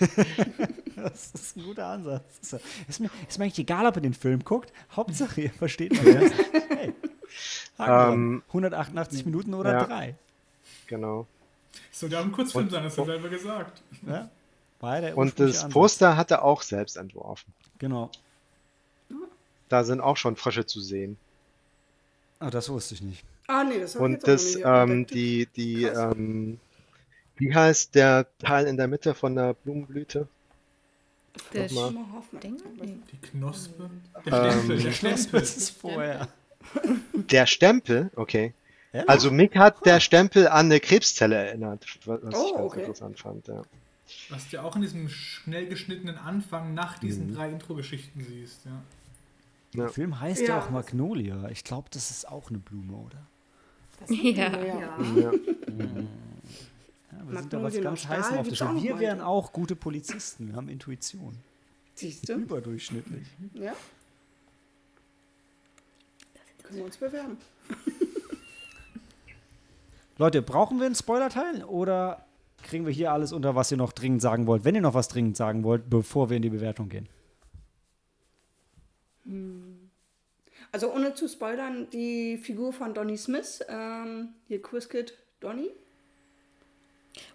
Das 0.95 1.31
ist 1.33 1.57
ein 1.57 1.63
guter 1.63 1.85
Ansatz. 1.87 2.23
Ist, 2.41 2.59
ist, 2.87 2.99
mir, 2.99 3.09
ist 3.27 3.37
mir 3.37 3.45
eigentlich 3.45 3.59
egal, 3.59 3.85
ob 3.85 3.95
ihr 3.97 4.01
den 4.01 4.13
Film 4.13 4.43
guckt. 4.43 4.71
Hauptsache, 4.95 5.41
ihr 5.41 5.51
versteht 5.51 5.93
mal. 5.93 6.31
Hey, 6.69 6.93
Haken 7.77 7.93
dran. 7.93 8.13
Ähm, 8.13 8.43
188 8.47 9.25
Minuten 9.25 9.53
oder 9.53 9.73
ja. 9.73 9.83
drei. 9.83 10.15
Genau. 10.87 11.27
So, 11.91 12.07
der 12.07 12.21
ein 12.21 12.31
Kurzfilm 12.31 12.69
sein, 12.69 12.83
das 12.83 12.93
hat 12.93 12.99
er 12.99 13.05
selber 13.05 13.29
gesagt. 13.29 13.81
Ja? 14.07 14.29
Und 15.15 15.39
das 15.39 15.63
Ansatz. 15.63 15.73
Poster 15.73 16.17
hat 16.17 16.31
er 16.31 16.43
auch 16.43 16.61
selbst 16.61 16.97
entworfen. 16.97 17.51
Genau. 17.79 18.09
Da 19.69 19.83
sind 19.83 19.99
auch 19.99 20.17
schon 20.17 20.35
Frösche 20.35 20.65
zu 20.65 20.79
sehen. 20.79 21.17
Ah, 22.39 22.49
das 22.49 22.69
wusste 22.69 22.93
ich 22.95 23.01
nicht. 23.01 23.23
Ah, 23.47 23.63
nee, 23.63 23.79
das 23.79 23.95
habe 23.95 24.05
ich 24.05 24.13
Und 24.13 24.23
auch 24.23 24.27
das, 24.27 24.55
nicht 24.55 24.65
ähm, 24.65 25.07
die, 25.07 25.47
die, 25.55 25.83
Krass. 25.83 26.15
ähm, 26.15 26.59
wie 27.37 27.53
heißt 27.53 27.95
der 27.95 28.27
Teil 28.39 28.67
in 28.67 28.77
der 28.77 28.87
Mitte 28.87 29.13
von 29.13 29.35
der 29.35 29.53
Blumenblüte? 29.53 30.27
Der 31.53 31.63
Nochmal. 31.65 31.91
Mal 31.91 32.05
Hoffmann. 32.13 32.41
Ding? 32.41 32.57
Nee. 32.79 32.97
Die 33.11 33.17
Knospe. 33.17 33.89
Der 34.25 34.51
Stempel, 34.51 34.81
der 34.83 34.91
Stempel. 34.91 35.39
Das 35.41 35.57
ist 35.57 35.69
vorher. 35.71 36.27
Der 37.13 37.45
Stempel, 37.45 38.09
okay. 38.15 38.53
Ja? 38.93 39.03
Also 39.07 39.31
mich 39.31 39.51
hat 39.55 39.85
der 39.85 39.99
Stempel 39.99 40.47
an 40.47 40.67
eine 40.67 40.79
Krebszelle 40.79 41.35
erinnert, 41.35 41.85
was 42.05 42.21
Oh, 42.21 42.25
ich 42.25 42.31
ganz 42.31 42.55
okay. 42.57 42.79
interessant 42.79 43.19
fand. 43.19 43.47
Ja. 43.47 43.61
Was 44.29 44.47
du 44.49 44.55
ja 44.55 44.63
auch 44.63 44.75
in 44.77 44.81
diesem 44.83 45.09
schnell 45.09 45.67
geschnittenen 45.67 46.17
Anfang 46.17 46.73
nach 46.73 46.97
diesen 46.99 47.27
Mhm. 47.31 47.35
drei 47.35 47.49
Intro-Geschichten 47.49 48.23
siehst. 48.23 48.65
Ja. 48.65 48.81
Der 49.73 49.89
Film 49.89 50.21
heißt 50.21 50.41
ja, 50.43 50.47
Ja, 50.47 50.57
auch 50.59 50.63
das- 50.65 50.71
Magnolia. 50.71 51.49
Ich 51.49 51.65
glaube, 51.65 51.89
das 51.91 52.11
ist 52.11 52.29
auch 52.29 52.49
eine 52.49 52.59
Blume, 52.59 52.93
oder? 52.95 53.17
Ja. 54.07 54.49
ja. 54.63 54.97
Ja. 55.15 55.31
Ja, 57.17 57.31
wir 57.31 57.39
sind 57.39 57.53
da 57.53 57.63
was 57.63 57.81
ganz 57.81 58.07
heiß 58.07 58.31
auf 58.33 58.47
der 58.47 58.73
noch 58.73 58.83
Wir 58.83 58.99
wären 58.99 59.21
auch 59.21 59.53
gute 59.53 59.75
Polizisten. 59.75 60.49
Wir 60.49 60.55
haben 60.55 60.69
Intuition. 60.69 61.37
Siehst 61.95 62.27
du? 62.27 62.33
Überdurchschnittlich. 62.33 63.27
Ja. 63.53 63.73
Können 66.63 66.79
wir 66.79 66.85
uns 66.85 66.97
bewerben. 66.97 67.37
Leute, 70.17 70.41
brauchen 70.41 70.79
wir 70.79 70.85
einen 70.85 70.95
Spoiler-Teil 70.95 71.63
oder 71.63 72.25
kriegen 72.63 72.85
wir 72.85 72.93
hier 72.93 73.11
alles 73.11 73.31
unter, 73.31 73.55
was 73.55 73.71
ihr 73.71 73.77
noch 73.77 73.91
dringend 73.91 74.21
sagen 74.21 74.47
wollt? 74.47 74.65
Wenn 74.65 74.75
ihr 74.75 74.81
noch 74.81 74.93
was 74.93 75.07
dringend 75.07 75.37
sagen 75.37 75.63
wollt, 75.63 75.89
bevor 75.89 76.29
wir 76.29 76.37
in 76.37 76.41
die 76.41 76.49
Bewertung 76.49 76.89
gehen. 76.89 77.07
Also 80.71 80.93
ohne 80.93 81.13
zu 81.13 81.27
spoilern, 81.27 81.87
die 81.91 82.37
Figur 82.37 82.73
von 82.73 82.93
Donny 82.93 83.17
Smith, 83.17 83.63
ähm, 83.67 84.29
hier 84.47 84.61
Quizkid 84.61 85.17
Donny, 85.39 85.69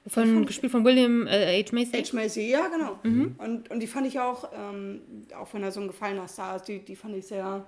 Von, 0.07 0.47
gespielt 0.47 0.73
von 0.73 0.85
William 0.85 1.27
äh, 1.27 1.63
H. 1.63 1.73
Macy. 1.73 1.93
H. 2.03 2.15
Macy, 2.15 2.51
ja 2.51 2.69
genau. 2.69 2.99
Und, 3.03 3.71
und 3.71 3.81
die 3.81 3.87
fand 3.87 4.07
ich 4.07 4.19
auch, 4.19 4.51
ähm, 4.55 5.01
auch 5.39 5.53
wenn 5.55 5.63
er 5.63 5.73
so 5.73 5.81
ein 5.81 5.87
gefallener 5.89 6.27
Star 6.29 6.57
ist, 6.57 6.67
die, 6.67 6.81
die 6.81 6.97
fand 6.97 7.17
ich 7.17 7.27
sehr, 7.27 7.65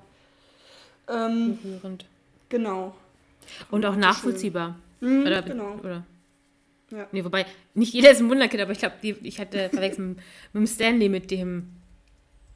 ähm, 1.08 1.58
Berührend. 1.62 2.06
genau. 2.48 2.94
Und 3.70 3.84
auch 3.86 3.96
nachvollziehbar. 3.96 4.78
Mhm, 5.00 5.22
Oder, 5.22 5.42
genau. 5.42 5.74
oder 5.82 6.04
Ja. 6.90 7.06
Nee, 7.12 7.24
wobei, 7.24 7.44
nicht 7.74 7.92
jeder 7.92 8.10
ist 8.12 8.20
ein 8.20 8.30
Wunderkind, 8.30 8.62
aber 8.62 8.72
ich 8.72 8.78
glaube, 8.78 8.94
ich 9.02 9.40
hatte 9.40 9.68
verwechselt 9.70 10.06
mit, 10.08 10.16
mit 10.16 10.60
dem 10.62 10.66
Stanley, 10.66 11.08
mit 11.08 11.30
dem 11.30 11.70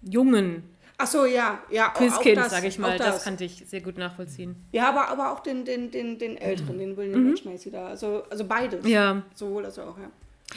jungen 0.03 0.63
Ach 0.99 1.07
so, 1.07 1.27
ja, 1.27 1.59
ja. 1.71 1.87
auch- 1.87 1.91
auch 1.91 1.95
Quizkind, 1.95 2.37
das, 2.39 2.51
sag 2.51 2.65
ich 2.65 2.79
mal. 2.79 2.97
Das. 2.97 3.17
das. 3.17 3.25
kannte 3.25 3.45
ich 3.45 3.65
sehr 3.67 3.81
gut 3.83 3.99
nachvollziehen. 3.99 4.57
Ja, 4.73 4.89
aber, 4.89 5.09
aber 5.09 5.33
auch 5.33 5.41
den, 5.41 5.65
den, 5.65 5.91
den, 5.91 6.19
den 6.19 6.37
älteren, 6.39 6.79
den 6.79 6.97
William 6.97 7.35
H. 7.35 7.49
Macy 7.49 7.71
da. 7.71 7.89
Also, 7.89 8.25
also 8.31 8.45
beides. 8.47 8.83
Mhm. 8.85 8.91
Ja. 8.91 9.23
Sowohl 9.35 9.65
als 9.67 9.79
auch, 9.79 9.99
ja. 9.99 10.09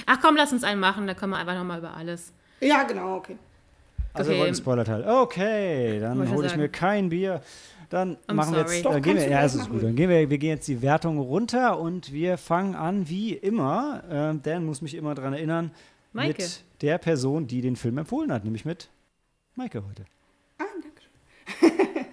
Ach 0.05 0.17
komm, 0.21 0.35
lass 0.37 0.53
uns 0.53 0.63
einen 0.63 0.79
machen, 0.79 1.07
dann 1.07 1.15
können 1.17 1.31
wir 1.31 1.37
einfach 1.37 1.55
nochmal 1.55 1.79
über 1.79 1.93
alles. 1.95 2.31
Ja, 2.61 2.83
genau, 2.83 3.17
okay. 3.17 3.37
Also 4.13 4.29
wir 4.29 4.35
Okay. 4.35 4.39
wollen 4.39 4.47
einen 4.47 4.55
Spoiler-Teil. 4.55 5.07
Okay, 5.07 5.99
dann 5.99 6.17
hole 6.31 6.45
ich 6.45 6.51
sagen. 6.51 6.61
mir 6.61 6.69
kein 6.69 7.09
Bier. 7.09 7.41
Dann 7.89 8.17
I'm 8.27 8.33
machen 8.33 8.53
wir 8.53 8.59
sorry. 8.59 8.73
jetzt, 8.75 8.85
Doch, 8.85 8.91
dann 8.93 9.01
gehen 9.01 9.17
wir, 9.17 9.27
ja, 9.29 9.43
es 9.43 9.55
ist 9.55 9.61
machen. 9.61 9.73
gut. 9.73 9.83
Dann 9.83 9.95
gehen 9.95 10.09
wir, 10.09 10.29
wir 10.29 10.37
gehen 10.37 10.49
jetzt 10.49 10.67
die 10.67 10.81
Wertung 10.81 11.17
runter 11.19 11.79
und 11.79 12.13
wir 12.13 12.37
fangen 12.37 12.75
an 12.75 13.09
wie 13.09 13.33
immer. 13.33 14.03
Ähm, 14.09 14.41
Dan 14.43 14.63
muss 14.65 14.81
mich 14.81 14.93
immer 14.93 15.15
daran 15.15 15.33
erinnern 15.33 15.71
Maike. 16.13 16.43
mit 16.43 16.63
der 16.81 16.97
Person, 16.99 17.47
die 17.47 17.61
den 17.61 17.75
Film 17.75 17.97
empfohlen 17.97 18.31
hat, 18.31 18.43
nämlich 18.43 18.63
mit 18.63 18.89
Maike 19.55 19.83
heute. 19.87 20.05
Ah, 20.59 20.65
danke 20.81 21.01
schön. 21.01 21.71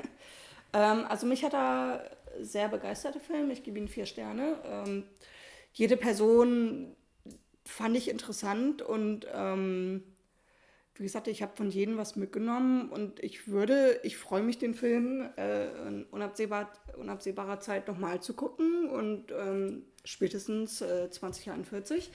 ähm, 0.73 1.05
also 1.09 1.27
mich 1.27 1.45
hat 1.45 1.55
er 1.55 2.11
sehr 2.41 2.69
begeistert, 2.69 3.15
der 3.15 3.23
Film. 3.23 3.51
Ich 3.51 3.63
gebe 3.63 3.79
ihm 3.79 3.89
vier 3.89 4.07
Sterne. 4.07 4.59
Ähm, 4.65 5.05
jede 5.73 5.97
Person 5.97 6.97
fand 7.65 7.97
ich 7.97 8.09
interessant 8.09 8.81
und 8.81 9.27
ähm, 9.35 10.03
wie 10.95 11.03
gesagt, 11.03 11.29
ich 11.29 11.43
habe 11.43 11.55
von 11.55 11.69
jedem 11.69 11.99
was 11.99 12.17
mitgenommen 12.17 12.89
und 12.89 13.23
ich 13.23 13.49
würde, 13.49 14.01
ich 14.03 14.17
freue 14.17 14.43
mich, 14.43 14.59
den 14.59 14.75
Film 14.75 15.29
äh, 15.37 15.67
in 15.89 16.05
unabsehbar, 16.05 16.73
unabsehbarer 16.97 17.61
Zeit 17.61 17.87
nochmal 17.89 18.23
zu 18.23 18.33
gucken 18.35 18.89
und 18.89 19.31
ähm, 19.33 19.85
spätestens 20.05 20.81
äh, 20.81 21.11
2041. 21.11 22.11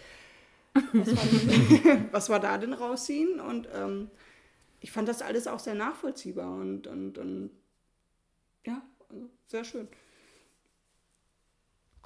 Was 0.94 1.10
was 2.12 2.30
wir 2.30 2.40
da 2.40 2.58
denn 2.58 2.74
rausziehen 2.74 3.40
und 3.40 3.68
ähm, 3.76 4.10
ich 4.82 4.92
fand 4.92 5.08
das 5.08 5.22
alles 5.22 5.48
auch 5.48 5.60
sehr 5.60 5.76
nachvollziehbar 5.76 6.54
und, 6.54 6.88
und, 6.88 7.18
und 7.18 7.52
ja, 8.66 8.82
also 9.10 9.30
sehr 9.48 9.64
schön. 9.64 9.88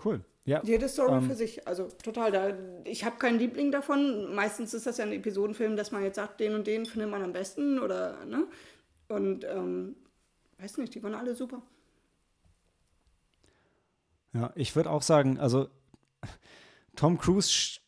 Cool. 0.04 0.24
Ja, 0.44 0.62
Jede 0.64 0.88
Story 0.90 1.16
Ähm. 1.16 1.24
für 1.24 1.34
sich, 1.36 1.68
also 1.68 1.88
total. 2.04 2.32
Da, 2.32 2.54
ich 2.84 3.04
habe 3.04 3.18
keinen 3.18 3.40
Liebling 3.40 3.72
davon. 3.72 4.36
Meistens 4.36 4.74
ist 4.76 4.86
das 4.86 4.98
ja 4.98 5.06
ein 5.06 5.12
Episodenfilm, 5.14 5.76
dass 5.76 5.92
man 5.92 6.04
jetzt 6.04 6.18
sagt, 6.18 6.40
den 6.40 6.54
und 6.54 6.68
den 6.68 6.86
findet 6.86 7.10
man 7.10 7.24
am 7.24 7.34
besten 7.34 7.80
oder, 7.80 8.24
ne? 8.26 8.46
Und, 9.08 9.44
ähm, 9.46 9.96
weiß 10.60 10.78
nicht, 10.78 10.94
die 10.94 11.02
waren 11.02 11.16
alle 11.16 11.34
super. 11.34 11.62
Ja, 14.34 14.52
ich 14.56 14.76
würde 14.76 14.92
auch 14.92 15.02
sagen, 15.02 15.40
also 15.40 15.70
Tom 16.96 17.18
Cruise 17.18 17.80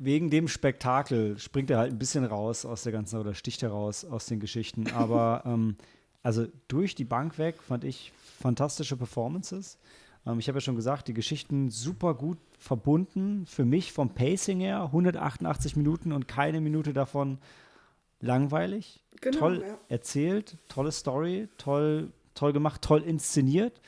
wegen 0.00 0.30
dem 0.30 0.48
Spektakel 0.48 1.38
springt 1.38 1.70
er 1.70 1.78
halt 1.78 1.92
ein 1.92 1.98
bisschen 1.98 2.24
raus 2.24 2.64
aus 2.64 2.82
der 2.82 2.92
ganzen 2.92 3.20
oder 3.20 3.34
sticht 3.34 3.60
heraus 3.62 4.04
aus 4.04 4.26
den 4.26 4.40
Geschichten. 4.40 4.90
Aber 4.92 5.42
ähm, 5.46 5.76
also 6.22 6.46
durch 6.68 6.94
die 6.94 7.04
Bank 7.04 7.38
weg 7.38 7.62
fand 7.62 7.84
ich 7.84 8.10
fantastische 8.38 8.96
Performances. 8.96 9.78
Ähm, 10.26 10.38
ich 10.38 10.48
habe 10.48 10.56
ja 10.56 10.60
schon 10.60 10.76
gesagt, 10.76 11.08
die 11.08 11.14
Geschichten 11.14 11.70
super 11.70 12.14
gut 12.14 12.38
verbunden. 12.58 13.44
Für 13.44 13.66
mich 13.66 13.92
vom 13.92 14.10
Pacing 14.14 14.60
her 14.60 14.84
188 14.84 15.76
Minuten 15.76 16.12
und 16.12 16.26
keine 16.26 16.62
Minute 16.62 16.94
davon 16.94 17.38
langweilig. 18.20 19.04
Genau, 19.20 19.38
toll 19.38 19.64
ja. 19.66 19.78
erzählt, 19.88 20.56
tolle 20.68 20.92
Story, 20.92 21.48
toll, 21.58 22.10
toll 22.34 22.54
gemacht, 22.54 22.80
toll 22.80 23.02
inszeniert. 23.02 23.82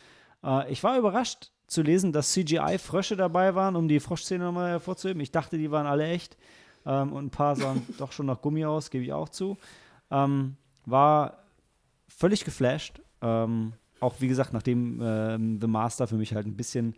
Äh, 0.44 0.70
ich 0.70 0.84
war 0.84 0.98
überrascht 0.98 1.52
zu 1.72 1.82
lesen, 1.82 2.12
dass 2.12 2.32
CGI-Frösche 2.32 3.16
dabei 3.16 3.54
waren, 3.54 3.76
um 3.76 3.88
die 3.88 4.00
Froschszene 4.00 4.44
nochmal 4.44 4.70
hervorzuheben. 4.70 5.20
Ich 5.20 5.30
dachte, 5.30 5.58
die 5.58 5.70
waren 5.70 5.86
alle 5.86 6.06
echt. 6.06 6.36
Ähm, 6.86 7.12
und 7.12 7.26
ein 7.26 7.30
paar 7.30 7.56
sahen 7.56 7.86
doch 7.98 8.12
schon 8.12 8.26
nach 8.26 8.40
Gummi 8.40 8.64
aus, 8.64 8.90
gebe 8.90 9.04
ich 9.04 9.12
auch 9.12 9.28
zu. 9.28 9.56
Ähm, 10.10 10.56
war 10.86 11.44
völlig 12.08 12.44
geflasht. 12.44 13.00
Ähm, 13.20 13.72
auch 14.00 14.16
wie 14.20 14.28
gesagt, 14.28 14.52
nachdem 14.52 15.00
ähm, 15.02 15.60
The 15.60 15.66
Master 15.66 16.06
für 16.06 16.16
mich 16.16 16.34
halt 16.34 16.46
ein 16.46 16.56
bisschen 16.56 16.94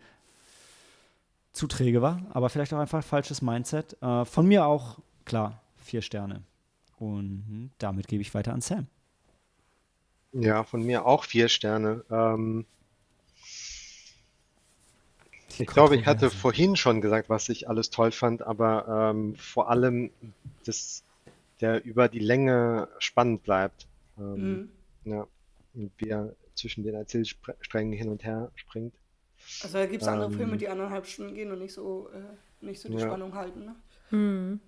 zu 1.53 1.67
träge 1.67 2.01
war, 2.01 2.21
aber 2.31 2.49
vielleicht 2.49 2.73
auch 2.73 2.79
einfach 2.79 3.03
falsches 3.03 3.41
Mindset. 3.41 4.01
Äh, 4.01 4.25
von 4.25 4.45
mir 4.45 4.65
auch, 4.65 4.99
klar, 5.23 5.61
vier 5.77 6.01
Sterne. 6.01 6.43
Und 6.97 7.71
damit 7.77 8.07
gebe 8.07 8.21
ich 8.21 8.33
weiter 8.33 8.53
an 8.53 8.61
Sam. 8.61 8.87
Ja, 10.33 10.63
von 10.63 10.83
mir 10.83 11.05
auch 11.05 11.23
vier 11.23 11.47
Sterne. 11.47 12.03
Ähm, 12.09 12.65
ich 15.59 15.67
glaube, 15.67 15.95
ich 15.95 16.05
hatte 16.05 16.29
vorhin 16.31 16.75
schon 16.75 17.01
gesagt, 17.01 17.29
was 17.29 17.49
ich 17.49 17.69
alles 17.69 17.89
toll 17.89 18.11
fand, 18.11 18.41
aber 18.41 19.11
ähm, 19.11 19.35
vor 19.37 19.69
allem, 19.69 20.11
dass 20.65 21.03
der 21.61 21.83
über 21.85 22.09
die 22.09 22.19
Länge 22.19 22.89
spannend 22.99 23.43
bleibt. 23.43 23.87
Ähm, 24.17 24.63
Mhm. 24.63 24.69
ja, 25.05 25.27
und 25.73 25.91
wie 25.97 26.09
er 26.09 26.35
zwischen 26.55 26.83
den 26.83 26.95
Erzählsträngen 26.95 27.93
hin 27.93 28.09
und 28.09 28.23
her 28.23 28.51
springt. 28.55 28.93
Also 29.59 29.77
da 29.77 29.85
gibt 29.85 30.01
es 30.01 30.07
andere 30.07 30.29
Ähm, 30.29 30.35
Filme, 30.37 30.57
die 30.57 30.69
anderthalb 30.69 31.05
Stunden 31.07 31.33
gehen 31.35 31.51
und 31.51 31.59
nicht 31.59 31.73
so, 31.73 32.09
äh, 32.13 32.65
nicht 32.65 32.79
so 32.81 32.89
die 32.89 32.99
Ja. 32.99 32.99
Spannung 32.99 33.33
halten. 33.35 33.65
Ne? 33.65 33.75
Hm. 34.09 34.59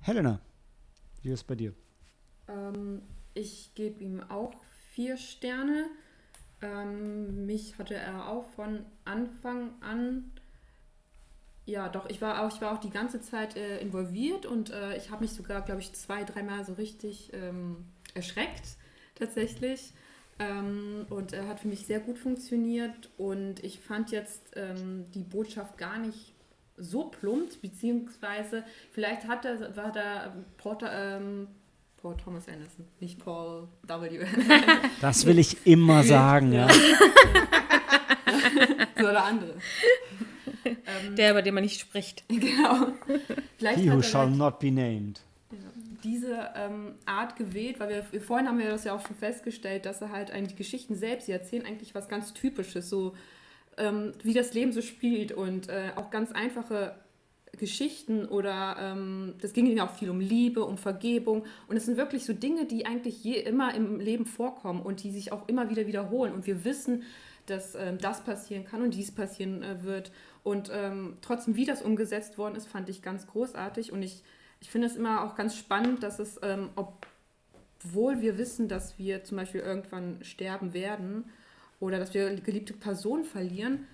Helena, 0.00 0.38
wie 1.22 1.30
ist 1.30 1.40
es 1.40 1.44
bei 1.44 1.54
dir? 1.56 1.74
Ähm, 2.48 3.02
ich 3.34 3.74
gebe 3.74 4.02
ihm 4.02 4.20
auch 4.28 4.54
vier 4.92 5.16
Sterne. 5.16 5.86
Ähm, 6.62 7.46
mich 7.46 7.78
hatte 7.78 7.94
er 7.94 8.28
auch 8.28 8.48
von 8.50 8.84
Anfang 9.04 9.70
an. 9.80 10.30
Ja, 11.64 11.88
doch, 11.88 12.08
ich 12.08 12.20
war 12.20 12.42
auch, 12.42 12.54
ich 12.54 12.60
war 12.60 12.72
auch 12.72 12.80
die 12.80 12.90
ganze 12.90 13.20
Zeit 13.20 13.56
äh, 13.56 13.80
involviert 13.80 14.46
und 14.46 14.70
äh, 14.70 14.96
ich 14.96 15.10
habe 15.10 15.22
mich 15.22 15.32
sogar, 15.32 15.62
glaube 15.62 15.80
ich, 15.80 15.92
zwei, 15.92 16.24
dreimal 16.24 16.64
so 16.64 16.74
richtig 16.74 17.30
ähm, 17.32 17.84
erschreckt, 18.14 18.76
tatsächlich. 19.14 19.92
Ähm, 20.38 21.06
und 21.10 21.32
er 21.32 21.46
hat 21.46 21.60
für 21.60 21.68
mich 21.68 21.86
sehr 21.86 22.00
gut 22.00 22.18
funktioniert 22.18 23.10
und 23.16 23.62
ich 23.62 23.80
fand 23.80 24.10
jetzt 24.10 24.42
ähm, 24.56 25.06
die 25.14 25.22
Botschaft 25.22 25.78
gar 25.78 25.98
nicht 25.98 26.34
so 26.76 27.04
plump, 27.04 27.60
beziehungsweise 27.60 28.64
vielleicht 28.92 29.28
hat 29.28 29.44
er, 29.44 29.76
war 29.76 29.92
da 29.92 30.34
Porter, 30.56 31.16
ähm, 31.18 31.48
Paul 32.02 32.16
Thomas 32.16 32.48
Anderson, 32.48 32.84
nicht 32.98 33.20
Paul 33.20 33.68
W. 33.86 34.26
Das 35.00 35.24
will 35.24 35.38
ich 35.38 35.64
immer 35.66 36.02
sagen, 36.02 36.52
ja. 36.52 36.68
so 38.96 39.06
der 39.06 39.24
andere. 39.24 39.54
ähm, 40.64 41.14
Der, 41.16 41.30
über 41.30 41.42
den 41.42 41.54
man 41.54 41.62
nicht 41.62 41.80
spricht. 41.80 42.24
genau. 42.28 42.88
Vielleicht 43.56 43.78
He 43.78 43.92
who 43.92 44.02
shall 44.02 44.26
halt 44.28 44.36
not 44.36 44.58
be 44.58 44.72
named. 44.72 45.20
diese 46.02 46.50
ähm, 46.56 46.96
Art 47.06 47.36
gewählt, 47.36 47.78
weil 47.78 48.04
wir 48.10 48.20
vorhin 48.20 48.48
haben 48.48 48.58
wir 48.58 48.70
das 48.70 48.82
ja 48.84 48.94
auch 48.94 49.06
schon 49.06 49.14
festgestellt, 49.16 49.86
dass 49.86 50.02
er 50.02 50.10
halt 50.10 50.32
eigentlich 50.32 50.52
die 50.52 50.56
Geschichten 50.56 50.96
selbst, 50.96 51.28
die 51.28 51.32
erzählen 51.32 51.64
eigentlich 51.66 51.94
was 51.94 52.08
ganz 52.08 52.34
Typisches, 52.34 52.88
so 52.88 53.14
ähm, 53.78 54.12
wie 54.24 54.34
das 54.34 54.52
Leben 54.54 54.72
so 54.72 54.82
spielt 54.82 55.30
und 55.32 55.68
äh, 55.68 55.90
auch 55.94 56.10
ganz 56.10 56.32
einfache 56.32 56.96
Geschichten 57.58 58.24
oder 58.24 58.76
ähm, 58.80 59.34
das 59.40 59.52
ging 59.52 59.66
ja 59.66 59.86
auch 59.86 59.94
viel 59.94 60.10
um 60.10 60.20
Liebe, 60.20 60.64
um 60.64 60.78
Vergebung. 60.78 61.44
Und 61.68 61.76
es 61.76 61.84
sind 61.84 61.96
wirklich 61.98 62.24
so 62.24 62.32
Dinge, 62.32 62.64
die 62.64 62.86
eigentlich 62.86 63.22
je 63.22 63.34
immer 63.34 63.74
im 63.74 64.00
Leben 64.00 64.24
vorkommen 64.24 64.80
und 64.80 65.02
die 65.02 65.10
sich 65.10 65.32
auch 65.32 65.48
immer 65.48 65.68
wieder 65.68 65.86
wiederholen. 65.86 66.32
Und 66.32 66.46
wir 66.46 66.64
wissen, 66.64 67.02
dass 67.46 67.74
ähm, 67.74 67.98
das 67.98 68.24
passieren 68.24 68.64
kann 68.64 68.82
und 68.82 68.94
dies 68.94 69.12
passieren 69.12 69.62
äh, 69.62 69.82
wird. 69.82 70.12
Und 70.42 70.70
ähm, 70.72 71.18
trotzdem, 71.20 71.54
wie 71.54 71.66
das 71.66 71.82
umgesetzt 71.82 72.38
worden 72.38 72.56
ist, 72.56 72.68
fand 72.68 72.88
ich 72.88 73.02
ganz 73.02 73.26
großartig. 73.26 73.92
Und 73.92 74.02
ich, 74.02 74.22
ich 74.60 74.70
finde 74.70 74.86
es 74.86 74.96
immer 74.96 75.22
auch 75.22 75.34
ganz 75.34 75.56
spannend, 75.56 76.02
dass 76.02 76.18
es, 76.18 76.40
ähm, 76.42 76.70
obwohl 76.74 78.22
wir 78.22 78.38
wissen, 78.38 78.66
dass 78.66 78.98
wir 78.98 79.24
zum 79.24 79.36
Beispiel 79.36 79.60
irgendwann 79.60 80.24
sterben 80.24 80.72
werden 80.72 81.24
oder 81.80 81.98
dass 81.98 82.14
wir 82.14 82.34
geliebte 82.36 82.72
Personen 82.72 83.24
verlieren, 83.24 83.86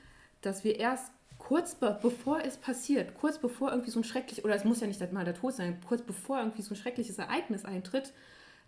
dass 0.42 0.62
wir 0.62 0.78
erst 0.78 1.10
kurz 1.48 1.74
be 1.74 1.98
bevor 2.02 2.44
es 2.44 2.58
passiert, 2.58 3.14
kurz 3.14 3.38
bevor 3.38 3.70
irgendwie 3.70 3.90
so 3.90 4.00
ein 4.00 4.04
schrecklich, 4.04 4.44
oder 4.44 4.54
es 4.54 4.64
muss 4.64 4.80
ja 4.80 4.86
nicht 4.86 5.12
mal 5.12 5.24
der 5.24 5.32
Tod 5.34 5.54
sein, 5.54 5.78
kurz 5.88 6.02
bevor 6.02 6.38
irgendwie 6.38 6.60
so 6.60 6.74
ein 6.74 6.76
schreckliches 6.76 7.16
Ereignis 7.18 7.64
eintritt, 7.64 8.12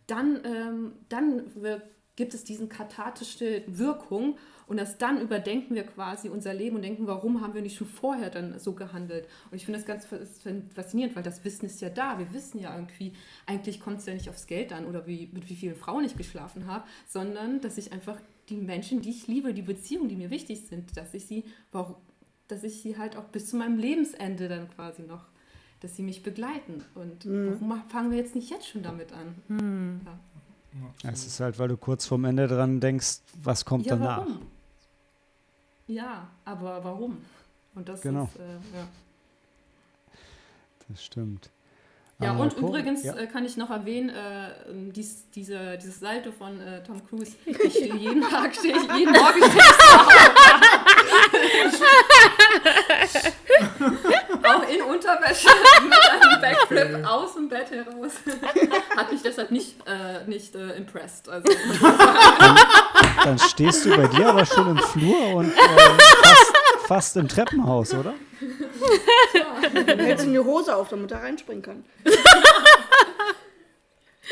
dann, 0.07 0.40
ähm, 0.44 0.93
dann 1.11 1.52
gibt 2.16 2.32
es 2.32 2.43
diesen 2.43 2.70
kathartische 2.70 3.65
Wirkung 3.66 4.39
und 4.66 4.78
erst 4.78 5.02
dann 5.02 5.20
überdenken 5.20 5.74
wir 5.74 5.85
quasi 5.85 6.31
unser 6.31 6.55
Leben 6.55 6.77
und 6.77 6.82
denken, 6.82 7.07
warum 7.07 7.43
haben 7.43 7.52
wir 7.52 7.61
nicht 7.61 7.77
schon 7.77 7.86
vorher 7.86 8.31
dann 8.31 8.59
so 8.59 8.73
gehandelt? 8.73 9.28
Und 9.51 9.57
ich 9.59 9.66
finde 9.66 9.78
das 9.78 9.86
ganz 9.86 10.07
fas- 10.07 10.40
faszinierend, 10.74 11.15
weil 11.16 11.23
das 11.23 11.44
Wissen 11.44 11.66
ist 11.66 11.82
ja 11.82 11.90
da. 11.90 12.19
Wir 12.19 12.32
wissen 12.32 12.59
ja 12.59 12.74
irgendwie, 12.74 13.12
eigentlich 13.44 13.78
kommt 13.81 13.98
es 13.98 14.07
ja 14.07 14.15
nicht 14.15 14.31
aufs 14.31 14.47
Geld 14.47 14.73
an 14.73 14.86
oder 14.86 15.07
wie, 15.07 15.28
mit 15.35 15.51
wie 15.51 15.55
vielen 15.55 15.77
Frauen 15.77 16.05
ich 16.05 16.16
geschlafen 16.16 16.66
habe, 16.66 16.85
sondern 17.07 17.61
dass 17.61 17.77
ich 17.77 17.93
einfach 17.93 18.19
die 18.48 18.57
Menschen, 18.57 19.02
die 19.02 19.11
ich 19.11 19.27
liebe, 19.27 19.52
die 19.52 19.62
Beziehungen, 19.62 20.09
die 20.09 20.16
mir 20.16 20.31
wichtig 20.31 20.66
sind, 20.66 20.97
dass 20.97 21.12
ich 21.12 21.27
sie, 21.27 21.44
warum, 21.73 21.97
dass 22.51 22.62
ich 22.64 22.82
sie 22.82 22.97
halt 22.98 23.16
auch 23.16 23.24
bis 23.24 23.48
zu 23.51 23.56
meinem 23.56 23.78
Lebensende 23.78 24.48
dann 24.48 24.68
quasi 24.74 25.02
noch, 25.02 25.24
dass 25.81 25.97
sie 25.97 26.02
mich 26.02 26.22
begleiten. 26.22 26.85
Und 26.94 27.24
warum 27.27 27.82
fangen 27.89 28.10
wir 28.10 28.18
jetzt 28.18 28.35
nicht 28.35 28.51
jetzt 28.51 28.68
schon 28.68 28.82
damit 28.82 29.12
an? 29.12 30.01
Ja. 31.02 31.10
Es 31.10 31.27
ist 31.27 31.40
halt, 31.40 31.59
weil 31.59 31.68
du 31.68 31.77
kurz 31.77 32.06
vorm 32.06 32.24
Ende 32.24 32.47
dran 32.47 32.81
denkst, 32.81 33.20
was 33.43 33.64
kommt 33.64 33.86
Ja, 33.86 33.97
danach. 33.97 34.18
warum? 34.18 34.43
Ja, 35.89 36.28
aber 36.44 36.85
warum? 36.85 37.18
Und 37.74 37.89
das 37.89 38.01
Genau. 38.02 38.24
ist, 38.24 38.36
äh, 38.36 38.77
ja. 38.77 38.86
Das 40.89 41.05
stimmt. 41.05 41.51
Ja, 42.20 42.32
Aber 42.32 42.43
und 42.43 42.52
übrigens 42.59 43.02
ja. 43.02 43.16
äh, 43.16 43.27
kann 43.27 43.44
ich 43.47 43.56
noch 43.56 43.70
erwähnen, 43.70 44.10
äh, 44.10 44.70
ähm, 44.70 44.93
dies, 44.93 45.24
diese, 45.31 45.78
dieses 45.78 46.01
Salto 46.01 46.31
von 46.32 46.60
äh, 46.60 46.82
Tom 46.82 47.01
Cruise. 47.06 47.32
Ich 47.47 47.56
stehe 47.56 47.97
jeden 47.97 48.20
Tag, 48.22 48.55
stehe 48.55 48.77
ich, 48.77 48.82
jeden 48.82 49.12
Morgen 49.12 49.39
stehe 49.39 49.62
ich 49.64 49.94
auf. 49.94 50.89
Auch 54.43 54.69
in 54.69 54.82
Unterwäsche 54.82 55.49
mit 55.82 55.99
einem 56.11 56.41
Backflip 56.41 57.07
aus 57.07 57.35
dem 57.35 57.49
Bett 57.49 57.70
heraus. 57.70 58.12
Hat 58.97 59.12
mich 59.12 59.23
deshalb 59.23 59.51
nicht, 59.51 59.77
äh, 59.87 60.24
nicht 60.27 60.55
äh, 60.55 60.73
impressed. 60.77 61.28
Also, 61.28 61.49
Dann 63.24 63.39
stehst 63.39 63.85
du 63.85 63.97
bei 63.97 64.07
dir 64.07 64.28
aber 64.28 64.47
schon 64.47 64.70
im 64.70 64.78
Flur 64.78 65.35
und 65.37 65.53
äh, 65.53 65.78
fast, 66.23 66.53
fast 66.87 67.16
im 67.16 67.28
Treppenhaus, 67.28 67.95
oder? 67.95 68.15
Dann 69.87 69.99
hältst 69.99 70.27
du 70.27 70.31
die 70.31 70.39
Hose 70.39 70.74
auf, 70.74 70.89
damit 70.89 71.11
er 71.11 71.23
reinspringen 71.23 71.62
kann. 71.62 71.85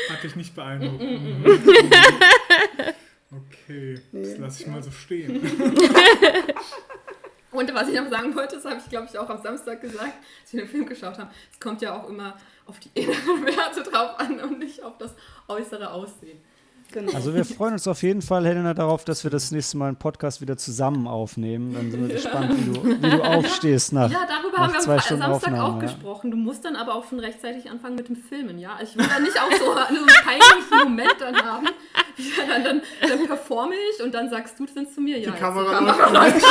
Hat 0.09 0.23
dich 0.23 0.35
nicht 0.35 0.55
beeindruckt. 0.55 1.01
Okay, 3.31 4.01
das 4.11 4.37
lasse 4.37 4.63
ich 4.63 4.67
mal 4.67 4.81
so 4.81 4.91
stehen. 4.91 5.41
Und 7.51 7.73
was 7.73 7.89
ich 7.89 7.95
noch 7.95 8.09
sagen 8.09 8.35
wollte, 8.35 8.55
das 8.55 8.65
habe 8.65 8.77
ich 8.77 8.89
glaube 8.89 9.07
ich 9.09 9.17
auch 9.17 9.29
am 9.29 9.41
Samstag 9.41 9.81
gesagt, 9.81 10.13
als 10.41 10.53
wir 10.53 10.61
den 10.61 10.69
Film 10.69 10.85
geschaut 10.85 11.17
haben, 11.17 11.29
es 11.51 11.59
kommt 11.59 11.81
ja 11.81 11.99
auch 11.99 12.07
immer 12.07 12.37
auf 12.65 12.79
die 12.79 12.89
inneren 12.99 13.45
Werte 13.45 13.83
drauf 13.83 14.19
an 14.19 14.39
und 14.39 14.59
nicht 14.59 14.83
auf 14.83 14.97
das 14.97 15.13
äußere 15.47 15.91
Aussehen. 15.91 16.41
Genau. 16.91 17.11
Also 17.13 17.35
wir 17.35 17.45
freuen 17.45 17.73
uns 17.73 17.87
auf 17.87 18.01
jeden 18.01 18.23
Fall, 18.23 18.45
Helena, 18.45 18.73
darauf, 18.73 19.05
dass 19.05 19.23
wir 19.23 19.29
das 19.29 19.51
nächste 19.51 19.77
Mal 19.77 19.89
einen 19.89 19.97
Podcast 19.97 20.41
wieder 20.41 20.57
zusammen 20.57 21.07
aufnehmen. 21.07 21.73
Dann 21.75 21.91
sind 21.91 22.07
wir 22.07 22.15
gespannt, 22.15 22.51
wie 22.57 22.73
du, 22.73 22.83
wie 23.03 23.09
du 23.11 23.21
aufstehst 23.21 23.93
nach, 23.93 24.09
Ja, 24.09 24.25
darüber 24.27 24.57
nach 24.57 24.63
haben 24.67 24.73
wir 24.73 24.79
zwei 24.79 24.95
am 24.95 24.99
Stunden 25.01 25.21
Samstag 25.23 25.53
Aufnahme. 25.53 25.63
auch 25.63 25.75
ja. 25.75 25.87
gesprochen. 25.87 26.31
Du 26.31 26.37
musst 26.37 26.65
dann 26.65 26.75
aber 26.75 26.95
auch 26.95 27.07
schon 27.07 27.19
rechtzeitig 27.19 27.69
anfangen 27.69 27.95
mit 27.95 28.09
dem 28.09 28.15
Filmen, 28.15 28.57
ja? 28.57 28.75
Also 28.75 28.93
ich 28.93 28.97
will 28.97 29.05
dann 29.07 29.21
nicht 29.21 29.39
auch 29.39 29.51
so 29.51 29.71
einen 29.71 30.05
peinlichen 30.07 30.77
Moment 30.83 31.15
dann 31.19 31.35
haben. 31.35 31.67
Ja, 32.17 32.45
dann, 32.47 32.63
dann, 32.63 32.81
dann 33.07 33.27
performe 33.27 33.75
ich 33.93 34.03
und 34.03 34.13
dann 34.13 34.29
sagst 34.29 34.59
du 34.59 34.65
dann 34.73 34.87
zu 34.89 34.99
mir, 34.99 35.19
ja, 35.19 35.29
jetzt 35.29 35.39
Kamera 35.39 35.79
läuft. 36.09 36.43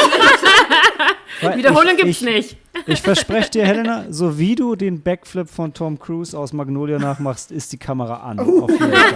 Weil 1.42 1.58
Wiederholung 1.58 1.90
ich, 1.90 1.96
gibt's 1.96 2.22
ich, 2.22 2.22
nicht. 2.22 2.56
Ich 2.86 3.02
verspreche 3.02 3.50
dir, 3.50 3.66
Helena, 3.66 4.06
so 4.08 4.38
wie 4.38 4.54
du 4.54 4.76
den 4.76 5.02
Backflip 5.02 5.48
von 5.48 5.74
Tom 5.74 5.98
Cruise 5.98 6.38
aus 6.38 6.52
Magnolia 6.52 6.98
nachmachst, 6.98 7.50
ist 7.52 7.72
die 7.72 7.78
Kamera 7.78 8.18
an. 8.18 8.38
Auf 8.38 8.70
jeden 8.70 8.92
Fall. 8.92 9.14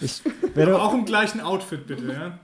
Ich 0.00 0.22
werde 0.54 0.80
auch 0.80 0.94
im 0.94 1.04
gleichen 1.04 1.40
Outfit, 1.40 1.86
bitte, 1.86 2.06
ja? 2.12 2.38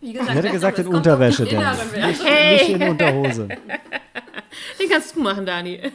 Wie 0.00 0.12
gesagt, 0.12 0.30
Ich 0.30 0.36
hätte 0.36 0.50
gesagt 0.50 0.78
es 0.78 0.86
in 0.86 0.94
Unterwäsche, 0.94 1.44
denn. 1.44 1.58
nicht, 2.06 2.22
Hey. 2.24 2.54
nicht 2.58 2.68
in 2.70 2.82
Unterhose. 2.90 3.48
Den 3.48 4.88
kannst 4.90 5.16
du 5.16 5.20
machen, 5.22 5.44
Dani. 5.46 5.80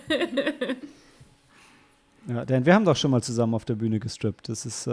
Ja, 2.28 2.46
denn 2.46 2.64
wir 2.64 2.76
haben 2.76 2.86
doch 2.86 2.96
schon 2.96 3.10
mal 3.10 3.24
zusammen 3.24 3.56
auf 3.56 3.66
der 3.66 3.74
Bühne 3.74 4.00
gestrippt. 4.00 4.50
Das 4.50 4.64
ist, 4.66 4.86
äh, 4.86 4.92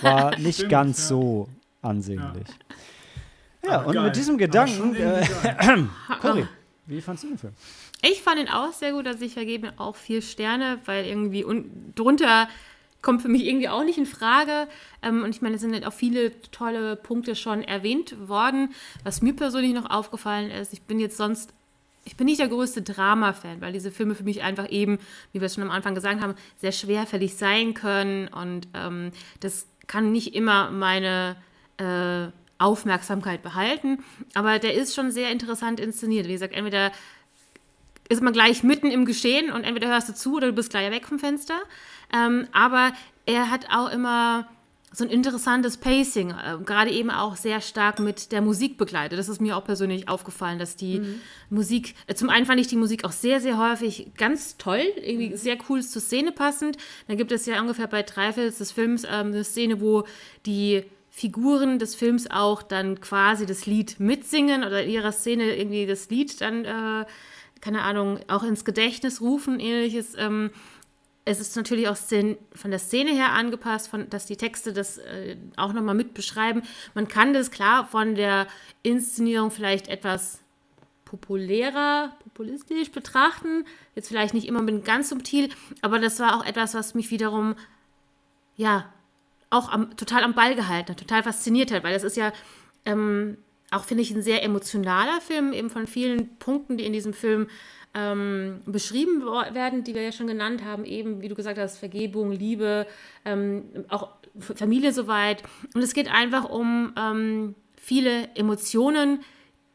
war 0.00 0.36
nicht 0.38 0.56
Stimmt, 0.56 0.70
ganz 0.72 0.98
ja. 1.02 1.04
so 1.10 1.48
ansehnlich. 1.80 2.48
Ja, 3.64 3.78
Aber 3.78 3.86
und 3.88 3.94
geil. 3.94 4.04
mit 4.06 4.16
diesem 4.16 4.36
Gedanken, 4.36 4.94
äh. 4.96 5.24
Cory, 6.20 6.44
wie 6.86 7.00
fandst 7.00 7.22
du 7.22 7.28
den 7.28 7.38
Film? 7.38 7.52
Ich 8.02 8.20
fand 8.22 8.40
ihn 8.40 8.48
auch 8.48 8.72
sehr 8.72 8.90
gut, 8.92 9.06
also 9.06 9.24
ich 9.24 9.32
vergebe 9.34 9.68
ihm 9.68 9.72
auch 9.76 9.94
vier 9.94 10.22
Sterne, 10.22 10.80
weil 10.86 11.04
irgendwie 11.06 11.44
un 11.44 11.92
drunter 11.94 12.48
kommt 13.02 13.20
für 13.20 13.28
mich 13.28 13.44
irgendwie 13.44 13.68
auch 13.68 13.84
nicht 13.84 13.98
in 13.98 14.06
Frage. 14.06 14.68
Ähm, 15.02 15.22
und 15.22 15.30
ich 15.30 15.42
meine, 15.42 15.56
es 15.56 15.60
sind 15.60 15.74
halt 15.74 15.86
auch 15.86 15.92
viele 15.92 16.40
tolle 16.50 16.96
Punkte 16.96 17.36
schon 17.36 17.62
erwähnt 17.62 18.28
worden. 18.28 18.72
Was 19.04 19.22
mir 19.22 19.34
persönlich 19.34 19.74
noch 19.74 19.90
aufgefallen 19.90 20.50
ist, 20.50 20.72
ich 20.72 20.82
bin 20.82 20.98
jetzt 20.98 21.16
sonst 21.16 21.52
ich 22.04 22.16
bin 22.16 22.26
nicht 22.26 22.40
der 22.40 22.48
größte 22.48 22.82
Drama-Fan, 22.82 23.60
weil 23.60 23.72
diese 23.72 23.92
Filme 23.92 24.16
für 24.16 24.24
mich 24.24 24.42
einfach 24.42 24.68
eben, 24.70 24.98
wie 25.32 25.40
wir 25.40 25.46
es 25.46 25.54
schon 25.54 25.62
am 25.62 25.70
Anfang 25.70 25.94
gesagt 25.94 26.20
haben, 26.20 26.34
sehr 26.58 26.72
schwerfällig 26.72 27.36
sein 27.36 27.74
können 27.74 28.26
und 28.26 28.66
ähm, 28.74 29.12
das 29.38 29.68
kann 29.86 30.10
nicht 30.10 30.34
immer 30.34 30.70
meine 30.70 31.36
äh, 31.76 32.26
Aufmerksamkeit 32.58 33.42
behalten. 33.42 34.02
Aber 34.34 34.58
der 34.58 34.74
ist 34.74 34.94
schon 34.94 35.10
sehr 35.10 35.30
interessant 35.30 35.80
inszeniert. 35.80 36.28
Wie 36.28 36.32
gesagt, 36.32 36.54
entweder 36.54 36.92
ist 38.12 38.22
man 38.22 38.32
gleich 38.32 38.62
mitten 38.62 38.90
im 38.90 39.04
Geschehen 39.04 39.50
und 39.50 39.64
entweder 39.64 39.88
hörst 39.88 40.08
du 40.08 40.14
zu 40.14 40.36
oder 40.36 40.48
du 40.48 40.52
bist 40.52 40.70
gleich 40.70 40.90
weg 40.90 41.06
vom 41.06 41.18
Fenster. 41.18 41.58
Ähm, 42.12 42.46
aber 42.52 42.92
er 43.26 43.50
hat 43.50 43.66
auch 43.70 43.90
immer 43.90 44.46
so 44.94 45.04
ein 45.04 45.10
interessantes 45.10 45.78
Pacing, 45.78 46.30
äh, 46.30 46.58
gerade 46.64 46.90
eben 46.90 47.10
auch 47.10 47.36
sehr 47.36 47.60
stark 47.60 47.98
mit 47.98 48.30
der 48.30 48.42
Musik 48.42 48.76
begleitet. 48.76 49.18
Das 49.18 49.28
ist 49.28 49.40
mir 49.40 49.56
auch 49.56 49.64
persönlich 49.64 50.08
aufgefallen, 50.08 50.58
dass 50.58 50.76
die 50.76 51.00
mhm. 51.00 51.20
Musik, 51.48 51.94
äh, 52.06 52.14
zum 52.14 52.28
einen 52.28 52.44
fand 52.44 52.60
ich 52.60 52.66
die 52.66 52.76
Musik 52.76 53.04
auch 53.04 53.12
sehr, 53.12 53.40
sehr 53.40 53.56
häufig 53.56 54.12
ganz 54.16 54.58
toll, 54.58 54.84
irgendwie 54.96 55.30
mhm. 55.30 55.36
sehr 55.36 55.56
cool 55.68 55.82
zur 55.82 56.02
Szene 56.02 56.30
passend. 56.30 56.76
Dann 57.08 57.16
gibt 57.16 57.32
es 57.32 57.46
ja 57.46 57.60
ungefähr 57.60 57.86
bei 57.86 58.02
Dreiviertel 58.02 58.52
des 58.52 58.72
Films 58.72 59.04
ähm, 59.04 59.28
eine 59.28 59.44
Szene, 59.44 59.80
wo 59.80 60.04
die 60.44 60.84
Figuren 61.10 61.78
des 61.78 61.94
Films 61.94 62.30
auch 62.30 62.62
dann 62.62 63.00
quasi 63.00 63.46
das 63.46 63.66
Lied 63.66 63.98
mitsingen 63.98 64.64
oder 64.64 64.82
in 64.82 64.90
ihrer 64.90 65.12
Szene 65.12 65.56
irgendwie 65.56 65.86
das 65.86 66.08
Lied 66.10 66.40
dann, 66.40 66.64
äh, 66.64 67.04
keine 67.62 67.82
Ahnung, 67.82 68.18
auch 68.28 68.42
ins 68.42 68.66
Gedächtnis 68.66 69.22
rufen, 69.22 69.58
ähnliches. 69.60 70.14
Ähm, 70.18 70.50
es 71.24 71.40
ist 71.40 71.56
natürlich 71.56 71.88
auch 71.88 71.96
von 71.96 72.70
der 72.70 72.80
Szene 72.80 73.12
her 73.12 73.32
angepasst, 73.32 73.88
von, 73.88 74.10
dass 74.10 74.26
die 74.26 74.36
Texte 74.36 74.72
das 74.72 74.98
äh, 74.98 75.36
auch 75.56 75.72
nochmal 75.72 75.94
mit 75.94 76.12
beschreiben. 76.12 76.62
Man 76.94 77.06
kann 77.06 77.32
das 77.32 77.52
klar 77.52 77.86
von 77.86 78.16
der 78.16 78.48
Inszenierung 78.82 79.52
vielleicht 79.52 79.86
etwas 79.86 80.40
populärer, 81.04 82.16
populistisch 82.24 82.90
betrachten. 82.90 83.64
Jetzt 83.94 84.08
vielleicht 84.08 84.34
nicht 84.34 84.48
immer 84.48 84.62
mit 84.62 84.84
ganz 84.84 85.10
subtil, 85.10 85.48
aber 85.82 86.00
das 86.00 86.18
war 86.18 86.36
auch 86.36 86.44
etwas, 86.44 86.74
was 86.74 86.94
mich 86.94 87.12
wiederum, 87.12 87.54
ja, 88.56 88.92
auch 89.50 89.70
am, 89.70 89.96
total 89.96 90.24
am 90.24 90.34
Ball 90.34 90.56
gehalten 90.56 90.90
hat, 90.90 90.98
total 90.98 91.22
fasziniert 91.22 91.70
hat, 91.70 91.84
weil 91.84 91.94
das 91.94 92.02
ist 92.02 92.16
ja 92.16 92.32
ähm, 92.86 93.36
auch, 93.72 93.84
finde 93.84 94.02
ich, 94.02 94.10
ein 94.10 94.22
sehr 94.22 94.42
emotionaler 94.42 95.20
Film, 95.20 95.52
eben 95.52 95.70
von 95.70 95.86
vielen 95.86 96.36
Punkten, 96.38 96.76
die 96.76 96.84
in 96.84 96.92
diesem 96.92 97.12
Film 97.12 97.48
ähm, 97.94 98.60
beschrieben 98.66 99.22
werden, 99.22 99.84
die 99.84 99.94
wir 99.94 100.02
ja 100.02 100.12
schon 100.12 100.26
genannt 100.26 100.64
haben, 100.64 100.84
eben, 100.84 101.20
wie 101.20 101.28
du 101.28 101.34
gesagt 101.34 101.58
hast, 101.58 101.78
Vergebung, 101.78 102.32
Liebe, 102.32 102.86
ähm, 103.24 103.64
auch 103.88 104.10
Familie 104.38 104.92
soweit. 104.92 105.42
Und 105.74 105.82
es 105.82 105.92
geht 105.92 106.10
einfach 106.10 106.48
um 106.48 106.92
ähm, 106.96 107.54
viele 107.76 108.28
Emotionen, 108.34 109.20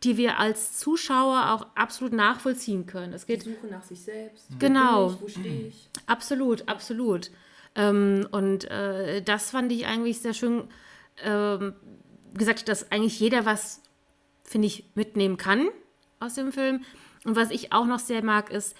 die 0.04 0.18
wir 0.18 0.40
als 0.40 0.78
Zuschauer 0.78 1.52
auch 1.52 1.68
absolut 1.76 2.14
nachvollziehen 2.14 2.86
können. 2.86 3.14
Es 3.14 3.26
geht 3.26 3.46
die 3.46 3.50
Suche 3.52 3.68
nach 3.68 3.84
sich 3.84 4.02
selbst. 4.02 4.48
Genau. 4.60 5.14
Wo, 5.14 5.24
wo 5.24 5.28
stehe 5.28 5.68
ich? 5.68 5.90
Absolut, 6.06 6.68
absolut. 6.68 7.32
Ähm, 7.76 8.28
und 8.32 8.66
äh, 8.66 9.22
das 9.22 9.52
fand 9.52 9.72
ich 9.72 9.86
eigentlich 9.86 10.20
sehr 10.20 10.34
schön 10.34 10.64
ähm, 11.24 11.74
gesagt, 12.34 12.68
dass 12.70 12.92
eigentlich 12.92 13.20
jeder 13.20 13.46
was, 13.46 13.82
finde 14.48 14.68
ich, 14.68 14.86
mitnehmen 14.96 15.38
kann 15.38 15.68
aus 16.20 16.36
dem 16.36 16.52
Film. 16.52 16.84
Und 17.26 17.36
was 17.36 17.52
ich 17.52 17.74
auch 17.74 17.86
noch 17.86 18.00
sehr 18.00 18.24
mag, 18.24 18.50
ist, 18.50 18.76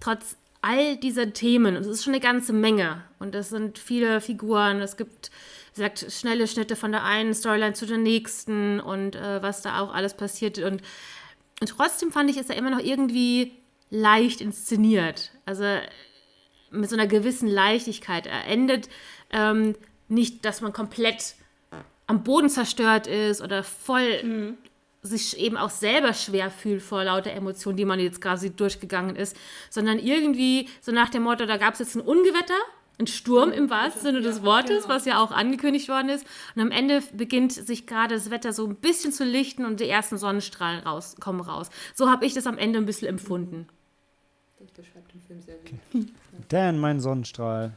trotz 0.00 0.36
all 0.62 0.96
dieser 0.96 1.32
Themen, 1.32 1.76
und 1.76 1.82
es 1.82 1.88
ist 1.88 2.04
schon 2.04 2.14
eine 2.14 2.22
ganze 2.22 2.52
Menge, 2.52 3.02
und 3.18 3.34
es 3.34 3.50
sind 3.50 3.78
viele 3.78 4.20
Figuren, 4.20 4.80
es 4.80 4.96
gibt, 4.96 5.30
wie 5.74 5.82
gesagt, 5.82 6.06
schnelle 6.10 6.46
Schnitte 6.46 6.76
von 6.76 6.92
der 6.92 7.04
einen 7.04 7.34
Storyline 7.34 7.74
zu 7.74 7.86
der 7.86 7.98
nächsten 7.98 8.80
und 8.80 9.16
äh, 9.16 9.42
was 9.42 9.62
da 9.62 9.80
auch 9.80 9.92
alles 9.92 10.14
passiert. 10.14 10.58
Und, 10.58 10.82
und 11.60 11.68
trotzdem 11.68 12.12
fand 12.12 12.30
ich, 12.30 12.36
ist 12.36 12.50
er 12.50 12.56
immer 12.56 12.70
noch 12.70 12.80
irgendwie 12.80 13.52
leicht 13.90 14.40
inszeniert. 14.40 15.32
Also 15.46 15.64
mit 16.70 16.90
so 16.90 16.96
einer 16.96 17.06
gewissen 17.06 17.48
Leichtigkeit. 17.48 18.26
Er 18.26 18.44
endet 18.46 18.88
ähm, 19.30 19.74
nicht, 20.08 20.44
dass 20.44 20.60
man 20.60 20.72
komplett 20.72 21.34
am 22.06 22.24
Boden 22.24 22.48
zerstört 22.48 23.06
ist 23.06 23.40
oder 23.40 23.62
voll 23.62 24.22
mhm 24.22 24.58
sich 25.02 25.38
eben 25.38 25.56
auch 25.56 25.70
selber 25.70 26.12
schwer 26.12 26.50
fühlt 26.50 26.82
vor 26.82 27.04
lauter 27.04 27.32
Emotionen, 27.32 27.76
die 27.76 27.84
man 27.84 28.00
jetzt 28.00 28.20
quasi 28.20 28.50
durchgegangen 28.50 29.16
ist, 29.16 29.36
sondern 29.70 29.98
irgendwie 29.98 30.68
so 30.80 30.92
nach 30.92 31.08
dem 31.08 31.22
Motto, 31.22 31.46
da 31.46 31.56
gab 31.56 31.74
es 31.74 31.80
jetzt 31.80 31.94
ein 31.94 32.00
Ungewetter, 32.00 32.54
ein 32.98 33.06
Sturm 33.06 33.52
im 33.52 33.70
wahrsten 33.70 34.02
Sinne 34.02 34.20
des 34.22 34.42
Wortes, 34.42 34.82
genau. 34.82 34.94
was 34.94 35.04
ja 35.04 35.22
auch 35.22 35.30
angekündigt 35.30 35.88
worden 35.88 36.08
ist. 36.08 36.26
Und 36.56 36.62
am 36.62 36.70
Ende 36.72 37.00
beginnt 37.12 37.52
sich 37.52 37.86
gerade 37.86 38.14
das 38.14 38.30
Wetter 38.30 38.52
so 38.52 38.66
ein 38.66 38.74
bisschen 38.74 39.12
zu 39.12 39.24
lichten 39.24 39.64
und 39.64 39.78
die 39.78 39.88
ersten 39.88 40.18
Sonnenstrahlen 40.18 40.80
raus, 40.80 41.14
kommen 41.20 41.40
raus. 41.40 41.70
So 41.94 42.10
habe 42.10 42.26
ich 42.26 42.34
das 42.34 42.46
am 42.46 42.58
Ende 42.58 42.78
ein 42.80 42.86
bisschen 42.86 43.06
empfunden. 43.08 43.68
Das 44.58 44.72
beschreibt 44.72 45.14
den 45.14 45.20
Film 45.20 45.40
sehr 45.40 45.56
gut. 45.58 45.78
Okay. 45.94 46.06
Dan, 46.48 46.78
mein 46.78 46.98
Sonnenstrahl. 46.98 47.72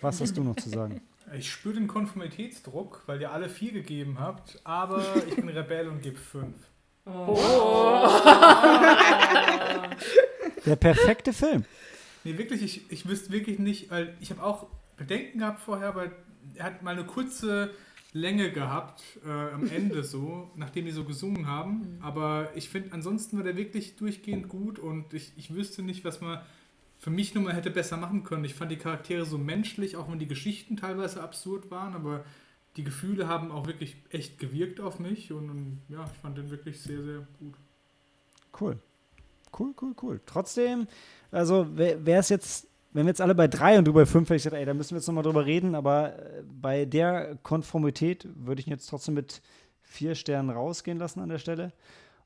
Was 0.00 0.20
hast 0.20 0.36
du 0.36 0.42
noch 0.42 0.56
zu 0.56 0.70
sagen? 0.70 1.02
Ich 1.34 1.50
spüre 1.50 1.74
den 1.74 1.88
Konformitätsdruck, 1.88 3.04
weil 3.06 3.20
ihr 3.20 3.32
alle 3.32 3.48
vier 3.48 3.72
gegeben 3.72 4.18
habt, 4.18 4.60
aber 4.64 5.02
ich 5.26 5.36
bin 5.36 5.48
Rebell 5.48 5.88
und 5.88 6.02
gebe 6.02 6.18
fünf. 6.18 6.56
Oh. 7.06 8.08
Der 10.66 10.76
perfekte 10.76 11.32
Film. 11.32 11.64
Nee, 12.24 12.36
wirklich, 12.38 12.62
ich, 12.62 12.90
ich 12.90 13.08
wüsste 13.08 13.32
wirklich 13.32 13.58
nicht, 13.58 13.90
weil 13.90 14.14
ich 14.20 14.30
habe 14.30 14.42
auch 14.42 14.66
Bedenken 14.96 15.38
gehabt 15.38 15.60
vorher, 15.60 15.88
aber 15.88 16.12
er 16.54 16.64
hat 16.64 16.82
mal 16.82 16.92
eine 16.92 17.04
kurze 17.04 17.70
Länge 18.12 18.52
gehabt 18.52 19.02
äh, 19.24 19.30
am 19.30 19.70
Ende 19.70 20.04
so, 20.04 20.50
nachdem 20.54 20.84
die 20.84 20.92
so 20.92 21.04
gesungen 21.04 21.46
haben. 21.46 21.96
Mhm. 21.96 22.02
Aber 22.02 22.50
ich 22.54 22.68
finde, 22.68 22.92
ansonsten 22.92 23.38
war 23.38 23.44
der 23.44 23.56
wirklich 23.56 23.96
durchgehend 23.96 24.48
gut 24.48 24.78
und 24.78 25.14
ich, 25.14 25.32
ich 25.36 25.54
wüsste 25.54 25.82
nicht, 25.82 26.04
was 26.04 26.20
man 26.20 26.40
für 27.02 27.10
mich 27.10 27.34
nochmal 27.34 27.54
hätte 27.54 27.70
besser 27.70 27.96
machen 27.96 28.22
können. 28.22 28.44
Ich 28.44 28.54
fand 28.54 28.70
die 28.70 28.76
Charaktere 28.76 29.26
so 29.26 29.36
menschlich, 29.36 29.96
auch 29.96 30.08
wenn 30.08 30.20
die 30.20 30.28
Geschichten 30.28 30.76
teilweise 30.76 31.20
absurd 31.20 31.68
waren, 31.72 31.94
aber 31.94 32.24
die 32.76 32.84
Gefühle 32.84 33.26
haben 33.26 33.50
auch 33.50 33.66
wirklich 33.66 33.96
echt 34.10 34.38
gewirkt 34.38 34.80
auf 34.80 35.00
mich 35.00 35.32
und, 35.32 35.50
und 35.50 35.82
ja, 35.88 36.04
ich 36.04 36.18
fand 36.20 36.38
den 36.38 36.50
wirklich 36.50 36.80
sehr, 36.80 37.02
sehr 37.02 37.26
gut. 37.40 37.54
Cool. 38.58 38.78
Cool, 39.58 39.74
cool, 39.82 39.94
cool. 40.00 40.20
Trotzdem, 40.26 40.86
also 41.32 41.76
wäre 41.76 42.20
es 42.20 42.28
jetzt, 42.28 42.68
wenn 42.92 43.04
wir 43.04 43.10
jetzt 43.10 43.20
alle 43.20 43.34
bei 43.34 43.48
drei 43.48 43.78
und 43.78 43.84
du 43.84 43.92
bei 43.92 44.06
fünf, 44.06 44.28
hätte 44.28 44.36
ich 44.36 44.44
gesagt, 44.44 44.60
ey, 44.60 44.64
da 44.64 44.72
müssen 44.72 44.92
wir 44.92 44.98
jetzt 44.98 45.08
nochmal 45.08 45.24
drüber 45.24 45.44
reden, 45.44 45.74
aber 45.74 46.16
äh, 46.16 46.44
bei 46.48 46.84
der 46.84 47.36
Konformität 47.42 48.28
würde 48.36 48.60
ich 48.60 48.68
ihn 48.68 48.74
jetzt 48.74 48.86
trotzdem 48.86 49.14
mit 49.14 49.42
vier 49.82 50.14
Sternen 50.14 50.50
rausgehen 50.50 50.98
lassen 50.98 51.18
an 51.18 51.30
der 51.30 51.38
Stelle. 51.38 51.72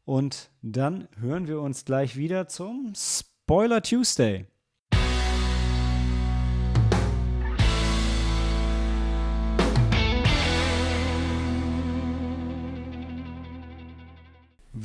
Und 0.05 0.51
dann 0.61 1.09
hören 1.19 1.49
wir 1.49 1.63
uns 1.63 1.87
gleich 1.87 2.19
wieder 2.19 2.47
zum 2.47 2.93
Spoiler 2.95 3.81
Tuesday. 3.81 4.45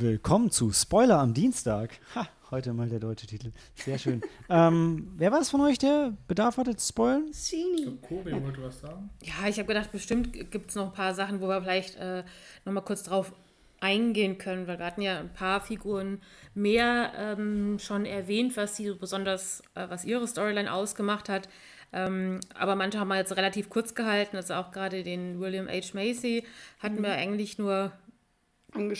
Willkommen 0.02 0.50
zu 0.50 0.72
Spoiler 0.72 1.20
am 1.20 1.32
Dienstag. 1.32 1.92
Ha, 2.16 2.26
heute 2.50 2.72
mal 2.72 2.88
der 2.88 2.98
deutsche 2.98 3.28
Titel. 3.28 3.52
Sehr 3.76 4.00
schön. 4.00 4.20
ähm, 4.50 5.12
wer 5.16 5.30
war 5.30 5.40
es 5.40 5.48
von 5.48 5.60
euch, 5.60 5.78
der 5.78 6.12
Bedarf 6.26 6.56
hatte 6.56 6.74
zu 6.74 6.88
spoilern? 6.88 7.32
Sini. 7.32 8.00
Kobi 8.02 8.32
wollte 8.32 8.64
was 8.64 8.80
sagen. 8.80 9.10
Ja, 9.22 9.46
ich 9.46 9.58
habe 9.58 9.68
gedacht, 9.68 9.92
bestimmt 9.92 10.32
gibt 10.50 10.70
es 10.70 10.74
noch 10.74 10.86
ein 10.86 10.92
paar 10.92 11.14
Sachen, 11.14 11.40
wo 11.40 11.46
wir 11.46 11.62
vielleicht 11.62 11.94
äh, 11.98 12.24
noch 12.64 12.72
mal 12.72 12.80
kurz 12.80 13.04
drauf 13.04 13.32
eingehen 13.78 14.38
können, 14.38 14.66
weil 14.66 14.80
wir 14.80 14.86
hatten 14.86 15.02
ja 15.02 15.20
ein 15.20 15.32
paar 15.32 15.60
Figuren 15.60 16.20
mehr 16.52 17.12
ähm, 17.16 17.78
schon 17.78 18.04
erwähnt, 18.04 18.56
was 18.56 18.76
sie 18.76 18.92
besonders, 18.94 19.62
äh, 19.76 19.88
was 19.88 20.04
ihre 20.04 20.26
Storyline 20.26 20.72
ausgemacht 20.72 21.28
hat. 21.28 21.48
Ähm, 21.92 22.40
aber 22.54 22.74
manche 22.74 22.98
haben 22.98 23.08
wir 23.08 23.18
jetzt 23.18 23.36
relativ 23.36 23.68
kurz 23.68 23.94
gehalten, 23.94 24.34
also 24.36 24.54
auch 24.54 24.72
gerade 24.72 25.04
den 25.04 25.38
William 25.38 25.68
H. 25.68 25.94
Macy 25.94 26.44
hatten 26.80 26.96
mhm. 26.96 27.02
wir 27.02 27.12
eigentlich 27.12 27.58
nur 27.58 27.92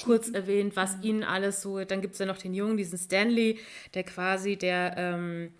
kurz 0.05 0.29
erwähnt, 0.29 0.77
was 0.77 0.97
mhm. 0.99 1.03
ihnen 1.03 1.25
alles 1.25 1.63
so. 1.63 1.85
Dann 1.85 2.01
gibt 2.01 2.15
es 2.15 2.19
ja 2.19 2.27
noch 2.27 2.39
den 2.39 2.55
Jungen, 2.55 2.77
diesen 2.77 2.99
Stanley, 2.99 3.59
der 3.95 4.05
quasi 4.05 4.57
der 4.57 4.95
ähm, 4.97 5.53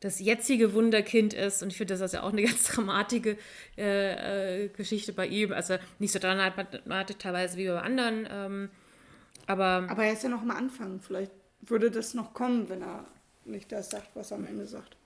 das 0.00 0.18
jetzige 0.18 0.74
Wunderkind 0.74 1.32
ist. 1.32 1.62
Und 1.62 1.70
ich 1.70 1.76
finde, 1.76 1.94
das 1.94 2.00
ist 2.00 2.14
ja 2.14 2.22
auch 2.22 2.32
eine 2.32 2.42
ganz 2.46 2.64
dramatische 2.64 3.36
äh, 3.78 4.64
äh, 4.64 4.68
Geschichte 4.68 5.12
bei 5.12 5.26
ihm. 5.26 5.52
Also 5.52 5.76
nicht 5.98 6.12
so 6.12 6.18
dramatisch 6.18 7.16
teilweise 7.18 7.56
wie 7.56 7.68
bei 7.68 7.80
anderen. 7.80 8.28
Ähm, 8.30 8.68
aber, 9.46 9.86
aber 9.88 10.04
er 10.04 10.12
ist 10.12 10.22
ja 10.22 10.28
noch 10.28 10.42
am 10.42 10.50
Anfang. 10.50 11.00
Vielleicht 11.00 11.32
würde 11.62 11.90
das 11.90 12.14
noch 12.14 12.34
kommen, 12.34 12.68
wenn 12.68 12.82
er 12.82 13.04
nicht 13.44 13.70
das 13.72 13.90
sagt, 13.90 14.08
was 14.14 14.30
er 14.30 14.38
am 14.38 14.46
Ende 14.46 14.66
sagt. 14.66 14.96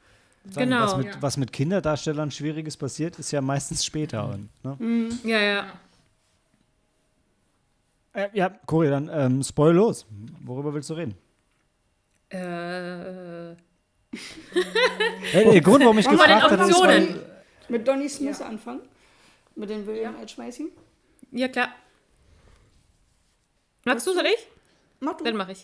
Sagen, 0.45 0.71
genau. 0.71 0.85
Was 0.85 0.97
mit, 0.97 1.07
ja. 1.07 1.23
was 1.23 1.37
mit 1.37 1.53
Kinderdarstellern 1.53 2.31
Schwieriges 2.31 2.77
passiert, 2.77 3.19
ist 3.19 3.33
ja 3.33 3.41
meistens 3.41 3.85
später. 3.85 4.29
Und, 4.29 4.49
ne? 4.63 4.77
Mhm. 4.79 5.19
Ja, 5.25 5.41
ja. 5.41 5.73
Äh, 8.17 8.31
ja, 8.33 8.49
Cory, 8.65 8.89
dann 8.89 9.11
ähm, 9.13 9.43
spoil 9.43 9.75
los. 9.75 10.07
Worüber 10.43 10.73
willst 10.73 10.89
du 10.89 10.95
reden? 10.95 11.15
Äh. 12.31 13.55
Hey, 15.33 15.53
der 15.53 15.61
Grund, 15.61 15.85
warum 15.85 15.99
ich 15.99 16.09
gefragt 16.11 16.51
habe, 16.51 16.65
ist, 16.65 16.81
weil, 16.83 17.23
Mit 17.69 17.87
Donny 17.87 18.09
Smith 18.09 18.41
anfangen? 18.41 18.81
Mit 19.55 19.69
den 19.69 19.87
William 19.87 20.15
H. 20.17 20.43
Macy? 20.43 20.73
Ja, 21.31 21.49
klar. 21.49 21.69
Magst 23.85 24.07
du, 24.07 24.15
soll 24.15 24.25
ich? 24.25 24.49
Mach 25.01 25.15
du. 25.19 25.25
Dann 25.25 25.37
mache 25.37 25.53
ich. 25.53 25.63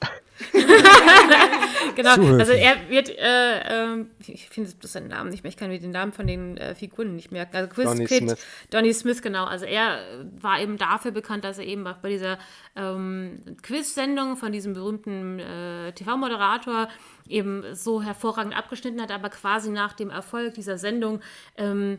genau, 1.96 2.14
Zuhören. 2.14 2.40
also 2.40 2.52
er 2.52 2.90
wird, 2.90 3.08
äh, 3.08 3.60
ähm, 3.60 4.10
ich 4.26 4.48
finde 4.50 4.70
bloß 4.70 4.92
seinen 4.92 5.08
Namen 5.08 5.30
nicht 5.30 5.42
mehr, 5.42 5.48
ich 5.48 5.56
kann 5.56 5.70
mir 5.70 5.78
den 5.78 5.90
Namen 5.90 6.12
von 6.12 6.26
den 6.26 6.58
äh, 6.58 6.74
Figuren 6.74 7.16
nicht 7.16 7.32
merken. 7.32 7.56
Also 7.56 7.68
Chris 7.70 7.86
Donny 7.86 8.04
Pitt, 8.04 8.18
Smith. 8.18 8.46
Donny 8.70 8.92
Smith, 8.92 9.22
genau. 9.22 9.44
Also 9.44 9.64
er 9.64 10.00
äh, 10.00 10.24
war 10.40 10.60
eben 10.60 10.76
dafür 10.76 11.12
bekannt, 11.12 11.44
dass 11.44 11.58
er 11.58 11.64
eben 11.64 11.86
auch 11.86 11.96
bei 11.98 12.10
dieser 12.10 12.38
ähm, 12.76 13.40
Quiz-Sendung 13.62 14.36
von 14.36 14.52
diesem 14.52 14.74
berühmten 14.74 15.38
äh, 15.38 15.92
TV-Moderator 15.92 16.88
eben 17.26 17.74
so 17.74 18.02
hervorragend 18.02 18.54
abgeschnitten 18.54 19.00
hat, 19.00 19.10
aber 19.10 19.30
quasi 19.30 19.70
nach 19.70 19.94
dem 19.94 20.10
Erfolg 20.10 20.54
dieser 20.54 20.76
Sendung 20.76 21.20
ähm, 21.56 21.98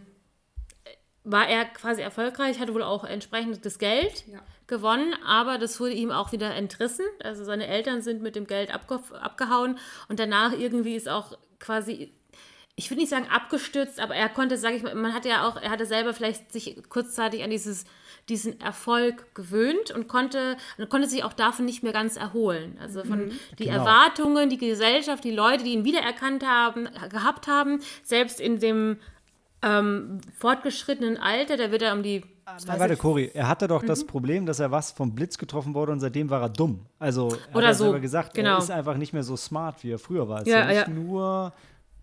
war 1.23 1.47
er 1.47 1.65
quasi 1.65 2.01
erfolgreich, 2.01 2.59
hatte 2.59 2.73
wohl 2.73 2.83
auch 2.83 3.05
entsprechend 3.05 3.65
das 3.65 3.79
Geld 3.79 4.25
Ja. 4.27 4.39
Gewonnen, 4.67 5.13
aber 5.25 5.57
das 5.57 5.79
wurde 5.79 5.93
ihm 5.93 6.11
auch 6.11 6.31
wieder 6.31 6.53
entrissen. 6.55 7.05
Also 7.21 7.43
seine 7.43 7.67
Eltern 7.67 8.01
sind 8.01 8.21
mit 8.21 8.35
dem 8.35 8.47
Geld 8.47 8.73
abge 8.73 8.99
abgehauen 9.19 9.77
und 10.09 10.19
danach 10.19 10.53
irgendwie 10.53 10.95
ist 10.95 11.09
auch 11.09 11.37
quasi, 11.59 12.13
ich 12.75 12.89
würde 12.89 13.01
nicht 13.01 13.09
sagen 13.09 13.27
abgestürzt, 13.29 13.99
aber 13.99 14.15
er 14.15 14.29
konnte, 14.29 14.57
sage 14.57 14.75
ich 14.75 14.83
mal, 14.83 14.95
man 14.95 15.13
hatte 15.13 15.29
ja 15.29 15.47
auch, 15.47 15.61
er 15.61 15.69
hatte 15.69 15.85
selber 15.85 16.13
vielleicht 16.13 16.51
sich 16.51 16.81
kurzzeitig 16.89 17.43
an 17.43 17.49
dieses 17.49 17.85
diesen 18.29 18.59
Erfolg 18.61 19.35
gewöhnt 19.35 19.91
und 19.91 20.07
konnte, 20.07 20.55
und 20.77 20.89
konnte 20.89 21.09
sich 21.09 21.23
auch 21.23 21.33
davon 21.33 21.65
nicht 21.65 21.83
mehr 21.83 21.91
ganz 21.91 22.15
erholen. 22.15 22.77
Also 22.81 23.03
von 23.03 23.31
die 23.59 23.65
Genau. 23.65 23.79
Erwartungen, 23.79 24.49
die 24.49 24.57
Gesellschaft, 24.57 25.23
die 25.23 25.31
Leute, 25.31 25.63
die 25.63 25.73
ihn 25.73 25.83
wiedererkannt 25.83 26.45
haben, 26.45 26.87
gehabt 27.09 27.47
haben, 27.47 27.81
selbst 28.03 28.39
in 28.39 28.59
dem 28.59 28.97
ähm, 29.61 30.21
fortgeschrittenen 30.37 31.17
Alter, 31.17 31.57
da 31.57 31.71
wird 31.71 31.81
er 31.81 31.93
um 31.93 32.03
die. 32.03 32.23
Was 32.45 32.67
weiß 32.67 32.79
Warte, 32.79 32.97
Cory, 32.97 33.31
er 33.33 33.47
hatte 33.47 33.67
doch 33.67 33.81
Mhm. 33.83 33.87
das 33.87 34.05
Problem, 34.05 34.45
dass 34.45 34.59
er 34.59 34.71
was 34.71 34.91
vom 34.91 35.13
Blitz 35.13 35.37
getroffen 35.37 35.73
wurde 35.73 35.91
und 35.91 35.99
seitdem 35.99 36.29
war 36.29 36.41
er 36.41 36.49
dumm. 36.49 36.79
Also, 36.99 37.29
er 37.51 37.55
Oder 37.55 37.67
hat 37.67 37.71
ja 37.71 37.73
so, 37.73 37.83
selber 37.85 37.99
gesagt, 37.99 38.33
genau. 38.33 38.51
er 38.55 38.57
ist 38.59 38.71
einfach 38.71 38.97
nicht 38.97 39.13
mehr 39.13 39.23
so 39.23 39.35
smart, 39.37 39.83
wie 39.83 39.91
er 39.91 39.99
früher 39.99 40.27
war. 40.27 40.41
Es 40.41 40.47
Ja, 40.47 40.61
ist 40.61 40.63
ja 40.63 40.67
nicht 40.67 40.87
ja. 40.87 40.93
nur 40.93 41.53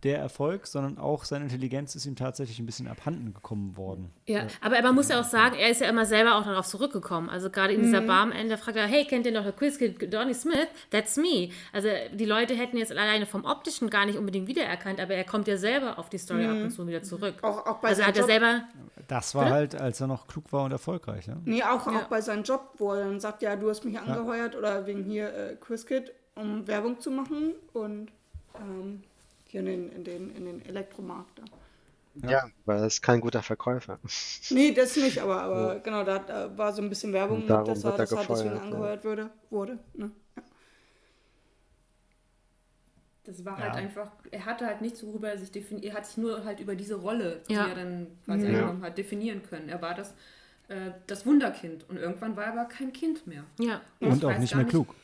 der 0.02 0.18
Erfolg, 0.18 0.66
sondern 0.66 0.96
auch 0.98 1.24
seine 1.24 1.44
Intelligenz 1.44 1.94
ist 1.94 2.06
ihm 2.06 2.16
tatsächlich 2.16 2.58
ein 2.58 2.66
bisschen 2.66 2.88
abhanden 2.88 3.34
gekommen 3.34 3.76
worden. 3.76 4.10
Ja, 4.26 4.46
aber 4.62 4.80
man 4.82 4.94
muss 4.94 5.08
ja 5.08 5.20
auch 5.20 5.24
sagen, 5.24 5.56
er 5.56 5.68
ist 5.70 5.80
ja 5.82 5.88
immer 5.88 6.06
selber 6.06 6.36
auch 6.36 6.44
darauf 6.44 6.66
zurückgekommen. 6.66 7.28
Also 7.28 7.50
gerade 7.50 7.74
in 7.74 7.82
dieser 7.82 8.00
Bar 8.00 8.22
am 8.22 8.32
Ende 8.32 8.56
fragt 8.56 8.76
er, 8.78 8.86
hey, 8.86 9.04
kennt 9.04 9.26
ihr 9.26 9.32
noch 9.32 9.42
der 9.42 9.52
Quizkid 9.52 10.12
Donny 10.12 10.32
Smith? 10.34 10.68
That's 10.90 11.16
me. 11.16 11.50
Also 11.72 11.88
die 12.14 12.24
Leute 12.24 12.54
hätten 12.54 12.78
jetzt 12.78 12.92
alleine 12.92 13.26
vom 13.26 13.44
Optischen 13.44 13.90
gar 13.90 14.06
nicht 14.06 14.16
unbedingt 14.18 14.48
wiedererkannt, 14.48 15.00
aber 15.00 15.14
er 15.14 15.24
kommt 15.24 15.46
ja 15.48 15.56
selber 15.58 15.98
auf 15.98 16.08
die 16.08 16.18
Story 16.18 16.46
ab 16.46 16.56
und 16.56 16.70
zu 16.70 16.86
wieder 16.86 17.02
zurück. 17.02 17.34
Auch, 17.42 17.66
auch 17.66 17.78
bei 17.78 17.88
also 17.88 18.00
seinem 18.02 18.08
hat 18.08 18.16
er 18.16 18.20
Job. 18.22 18.30
selber, 18.30 18.62
Das 19.08 19.34
war 19.34 19.50
halt, 19.50 19.74
als 19.78 20.00
er 20.00 20.06
noch 20.06 20.26
klug 20.26 20.50
war 20.52 20.64
und 20.64 20.72
erfolgreich. 20.72 21.26
Ne? 21.28 21.36
Nee, 21.44 21.62
auch, 21.62 21.86
Ja. 21.86 21.98
auch 21.98 22.04
bei 22.04 22.20
seinem 22.22 22.42
Job, 22.44 22.74
wo 22.78 22.92
er 22.94 23.04
dann 23.04 23.20
sagt, 23.20 23.42
ja, 23.42 23.54
du 23.56 23.68
hast 23.68 23.84
mich 23.84 23.98
angeheuert 23.98 24.56
oder 24.56 24.86
wegen 24.86 25.04
hier 25.04 25.32
äh, 25.34 25.56
QuizKit, 25.56 26.12
um 26.36 26.66
Werbung 26.66 27.00
zu 27.00 27.10
machen 27.10 27.52
und 27.74 28.10
ähm, 28.58 29.02
hier 29.50 29.60
in 29.60 29.66
den, 29.66 29.92
in 29.92 30.04
den, 30.04 30.34
in 30.36 30.44
den 30.46 30.64
Elektromarkt. 30.64 31.38
Da. 32.14 32.28
Ja, 32.28 32.50
weil 32.66 32.78
er 32.80 32.86
ist 32.86 33.02
kein 33.02 33.20
guter 33.20 33.42
Verkäufer. 33.42 33.98
Nee, 34.50 34.72
das 34.72 34.96
nicht, 34.96 35.18
aber, 35.20 35.42
aber 35.42 35.78
genau, 35.80 36.02
da, 36.04 36.18
da 36.18 36.56
war 36.58 36.72
so 36.72 36.82
ein 36.82 36.88
bisschen 36.88 37.12
Werbung, 37.12 37.42
Und 37.42 37.48
mit, 37.48 37.68
dass 37.68 37.84
er, 37.84 37.96
dass 37.96 38.12
er 38.12 38.24
deswegen 38.24 38.56
ja. 38.56 38.62
angeheuert 38.62 39.04
würde, 39.04 39.30
wurde. 39.48 39.78
Ne? 39.94 40.10
Ja. 40.36 40.42
Das 43.24 43.44
war 43.44 43.58
Ja. 43.58 43.64
halt 43.66 43.74
einfach, 43.76 44.10
er 44.30 44.44
hatte 44.44 44.66
halt 44.66 44.80
nichts, 44.80 45.04
worüber 45.04 45.28
er 45.30 45.38
sich 45.38 45.50
definiert, 45.52 45.84
er 45.86 45.94
hat 45.94 46.06
sich 46.06 46.16
nur 46.16 46.44
halt 46.44 46.58
über 46.60 46.74
diese 46.74 46.96
Rolle, 46.96 47.42
die 47.48 47.52
Ja. 47.54 47.68
er 47.68 47.74
dann 47.74 48.06
quasi 48.24 48.46
eingenommen 48.46 48.82
hat, 48.82 48.98
definieren 48.98 49.42
können. 49.42 49.68
Er 49.68 49.80
war 49.82 49.94
das, 49.94 50.14
äh, 50.68 50.90
das 51.06 51.26
Wunderkind 51.26 51.88
und 51.88 51.96
irgendwann 51.96 52.34
war 52.36 52.44
er 52.46 52.52
aber 52.52 52.64
kein 52.64 52.92
Kind 52.92 53.26
mehr. 53.26 53.44
ja. 53.58 53.80
Und 54.00 54.16
Ich 54.16 54.24
auch 54.24 54.38
nicht 54.38 54.54
mehr 54.54 54.64
klug. 54.64 54.94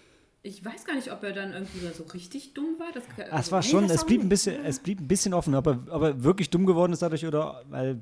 Ich 0.46 0.64
weiß 0.64 0.84
gar 0.84 0.94
nicht, 0.94 1.10
ob 1.12 1.24
er 1.24 1.32
dann 1.32 1.52
irgendwie 1.52 1.88
so 1.92 2.04
richtig 2.04 2.54
dumm 2.54 2.76
war. 2.78 2.86
Das, 2.94 3.02
Es 3.16 3.32
also- 3.32 3.50
war 3.52 3.60
Nee, 3.62 3.66
schon, 3.68 3.82
das 3.88 3.96
es 3.96 4.02
auch 4.02 4.06
blieb 4.06 4.20
ein 4.22 4.28
bisschen, 4.28 4.64
es 4.64 4.78
blieb 4.78 5.00
ein 5.00 5.08
bisschen 5.08 5.34
offen, 5.34 5.54
ob 5.56 5.66
er, 5.66 5.78
ob 5.90 6.02
er 6.02 6.22
wirklich 6.22 6.50
dumm 6.50 6.66
geworden 6.66 6.92
ist 6.92 7.02
dadurch 7.02 7.26
oder 7.26 7.62
weil 7.68 8.00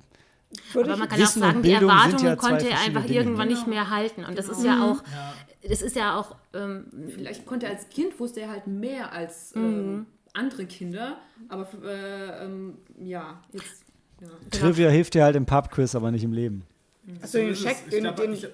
Aber 0.74 0.86
man 0.96 1.08
kann 1.08 1.18
auch 1.18 1.22
Wissen 1.22 1.42
und 1.42 1.48
sagen, 1.48 1.62
die 1.62 1.72
Erwartungen 1.72 2.24
ja 2.24 2.36
konnte 2.36 2.68
er 2.68 2.80
einfach 2.80 3.02
Dinge. 3.06 3.14
irgendwann 3.18 3.48
Genau. 3.48 3.58
nicht 3.60 3.66
mehr 3.66 3.88
halten. 3.88 4.24
Und 4.26 4.36
das 4.38 4.48
ist 4.50 4.62
Genau. 4.62 4.74
ja 4.74 4.90
auch, 4.92 5.02
Ja. 5.10 5.34
das 5.68 5.80
ist 5.82 5.96
ja 5.96 6.18
auch, 6.20 6.36
ähm, 6.52 6.84
Vielleicht 7.14 7.46
konnte 7.46 7.64
er 7.66 7.72
als 7.72 7.88
Kind, 7.88 8.20
wusste 8.20 8.40
er 8.42 8.50
halt 8.50 8.66
mehr 8.66 9.10
als 9.12 9.54
Mhm. 9.54 9.62
ähm, 9.64 10.06
andere 10.34 10.66
Kinder, 10.66 11.16
aber 11.48 11.66
äh, 11.82 12.44
ähm, 12.44 12.76
ja, 13.00 13.40
jetzt. 13.52 13.84
Ja. 14.20 14.28
Trivia 14.50 14.90
hilft 14.90 15.14
dir 15.14 15.24
halt 15.24 15.34
im 15.36 15.46
Pub-Quiz, 15.46 15.94
aber 15.94 16.10
nicht 16.10 16.24
im 16.24 16.32
Leben. 16.34 16.62
Also 17.22 17.38
den 17.38 17.48
ist 17.50 17.58
es. 17.60 17.64
Scheck, 17.64 17.76
ich 17.86 17.90
den, 17.90 18.14
den, 18.14 18.32
ich, 18.34 18.46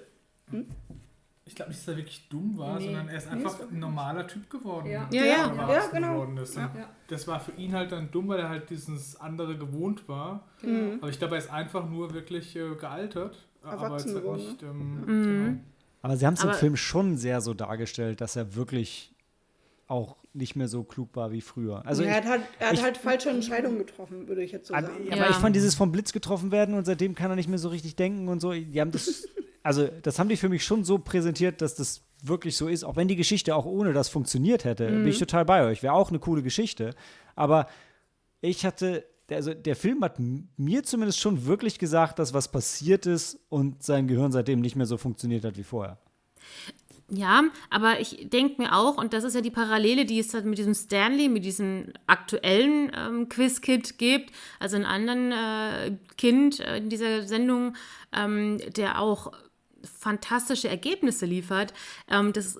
ich 1.51 1.57
glaub 1.57 1.69
nicht, 1.69 1.81
dass 1.81 1.89
er 1.89 1.97
wirklich 1.97 2.29
dumm 2.29 2.57
war, 2.57 2.79
Nee. 2.79 2.85
sondern 2.87 3.09
er 3.09 3.17
ist 3.19 3.29
einfach 3.29 3.61
ein 3.61 3.79
normaler 3.79 4.27
Typ 4.27 4.49
geworden. 4.49 4.87
Ja. 4.89 5.09
Ja, 5.13 5.25
ja. 5.25 5.49
der 5.49 5.75
Ja, 5.77 5.87
genau. 5.93 6.25
ist. 6.41 6.57
Ja. 6.57 6.71
Das 7.09 7.27
war 7.27 7.41
für 7.41 7.53
ihn 7.53 7.75
halt 7.75 7.91
dann 7.93 8.11
dumm, 8.11 8.29
weil 8.29 8.39
er 8.39 8.49
halt 8.49 8.71
dieses 8.71 9.21
andere 9.21 9.59
gewohnt 9.59 10.09
war. 10.09 10.47
Mhm. 10.63 10.99
Aber 11.01 11.11
ich 11.11 11.19
glaube, 11.19 11.35
er 11.35 11.39
ist 11.39 11.51
einfach 11.51 11.89
nur 11.89 12.15
wirklich 12.15 12.55
äh, 12.57 12.75
gealtert. 12.77 13.37
aber 13.63 13.97
jetzt 13.99 14.15
halt 14.15 14.33
nicht. 14.37 14.63
Ähm, 14.63 15.01
Mhm. 15.01 15.07
genau. 15.47 15.61
Aber 16.03 16.17
sie 16.17 16.25
haben 16.27 16.35
es 16.35 16.45
im 16.45 16.53
Film 16.55 16.77
schon 16.77 17.17
sehr 17.19 17.41
so 17.43 17.53
dargestellt, 17.53 18.21
dass 18.23 18.35
er 18.37 18.55
wirklich 18.55 19.13
auch 19.87 20.17
nicht 20.33 20.55
mehr 20.55 20.69
so 20.69 20.85
klug 20.85 21.09
war 21.17 21.33
wie 21.33 21.41
früher. 21.41 21.85
Also 21.85 22.05
er 22.05 22.11
ich, 22.11 22.17
hat 22.19 22.25
halt, 22.27 22.43
er 22.61 22.67
hat 22.69 22.75
ich- 22.75 22.83
halt 22.85 22.97
falsche 22.97 23.29
Entscheidungen 23.31 23.79
getroffen, 23.79 24.29
würde 24.29 24.43
ich 24.45 24.53
jetzt 24.53 24.69
so 24.69 24.75
aber, 24.75 24.87
sagen. 24.87 25.09
aber 25.11 25.17
Ja. 25.17 25.31
ich 25.31 25.37
fand 25.37 25.57
dieses 25.57 25.75
vom 25.75 25.91
Blitz 25.91 26.13
getroffen 26.13 26.53
werden 26.53 26.75
und 26.77 26.85
seitdem 26.87 27.17
kann 27.17 27.31
er 27.31 27.37
nicht 27.37 27.49
mehr 27.49 27.59
so 27.59 27.69
richtig 27.69 27.97
denken 27.97 28.29
und 28.29 28.39
so. 28.41 28.53
Die 28.53 28.81
haben 28.81 28.93
das, 28.93 29.27
also 29.63 29.89
das 30.03 30.19
haben 30.19 30.29
die 30.29 30.37
für 30.37 30.49
mich 30.49 30.65
schon 30.65 30.85
so 30.85 30.99
präsentiert, 30.99 31.61
dass 31.61 31.75
das 31.75 32.03
wirklich 32.23 32.57
so 32.57 32.69
ist. 32.69 32.85
Auch 32.85 32.97
wenn 32.97 33.09
die 33.09 33.17
Geschichte 33.17 33.55
auch 33.55 33.67
ohne 33.67 33.93
das 33.93 34.09
funktioniert 34.09 34.65
hätte, 34.65 34.87
bin 34.87 35.07
ich 35.07 35.19
total 35.19 35.45
bei 35.45 35.65
euch. 35.65 35.83
Wäre 35.83 35.95
auch 35.95 36.11
eine 36.11 36.19
coole 36.19 36.43
Geschichte. 36.43 36.95
Aber 37.35 37.67
ich 38.41 38.65
hatte, 38.65 39.05
also 39.31 39.55
der 39.55 39.77
Film 39.77 40.03
hat 40.03 40.19
mir 40.57 40.83
zumindest 40.83 41.21
schon 41.21 41.47
wirklich 41.47 41.79
gesagt, 41.79 42.19
dass 42.19 42.35
was 42.35 42.51
passiert 42.51 43.07
ist 43.07 43.39
und 43.49 43.83
sein 43.83 44.07
Gehirn 44.07 44.33
seitdem 44.33 44.61
nicht 44.61 44.77
mehr 44.77 44.87
so 44.87 44.97
funktioniert 44.97 45.45
hat 45.45 45.57
wie 45.57 45.65
vorher. 45.65 45.99
Ja, 47.13 47.43
aber 47.71 47.99
ich 47.99 48.29
denke 48.31 48.63
mir 48.63 48.73
auch, 48.73 48.97
und 48.97 49.13
das 49.13 49.25
ist 49.25 49.35
ja 49.35 49.41
die 49.41 49.51
Parallele, 49.51 50.05
die 50.05 50.21
es 50.21 50.33
halt 50.33 50.45
mit 50.45 50.59
diesem 50.59 50.75
Stanley, 50.75 51.29
mit 51.29 51.45
diesem 51.45 51.93
aktuellen 52.07 52.93
ähm, 52.97 53.29
Quiz-Kid 53.29 53.99
gibt, 53.99 54.31
also 54.61 54.77
einen 54.77 54.85
anderen 54.85 55.33
äh, 55.33 55.97
Kind 56.17 56.61
äh, 56.61 56.77
in 56.77 56.89
dieser 56.89 57.23
Sendung, 57.23 57.75
ähm, 58.13 58.59
der 58.77 59.01
auch 59.01 59.33
fantastische 59.99 60.69
Ergebnisse 60.69 61.27
liefert. 61.27 61.73
Ähm, 62.11 62.33
das, 62.33 62.59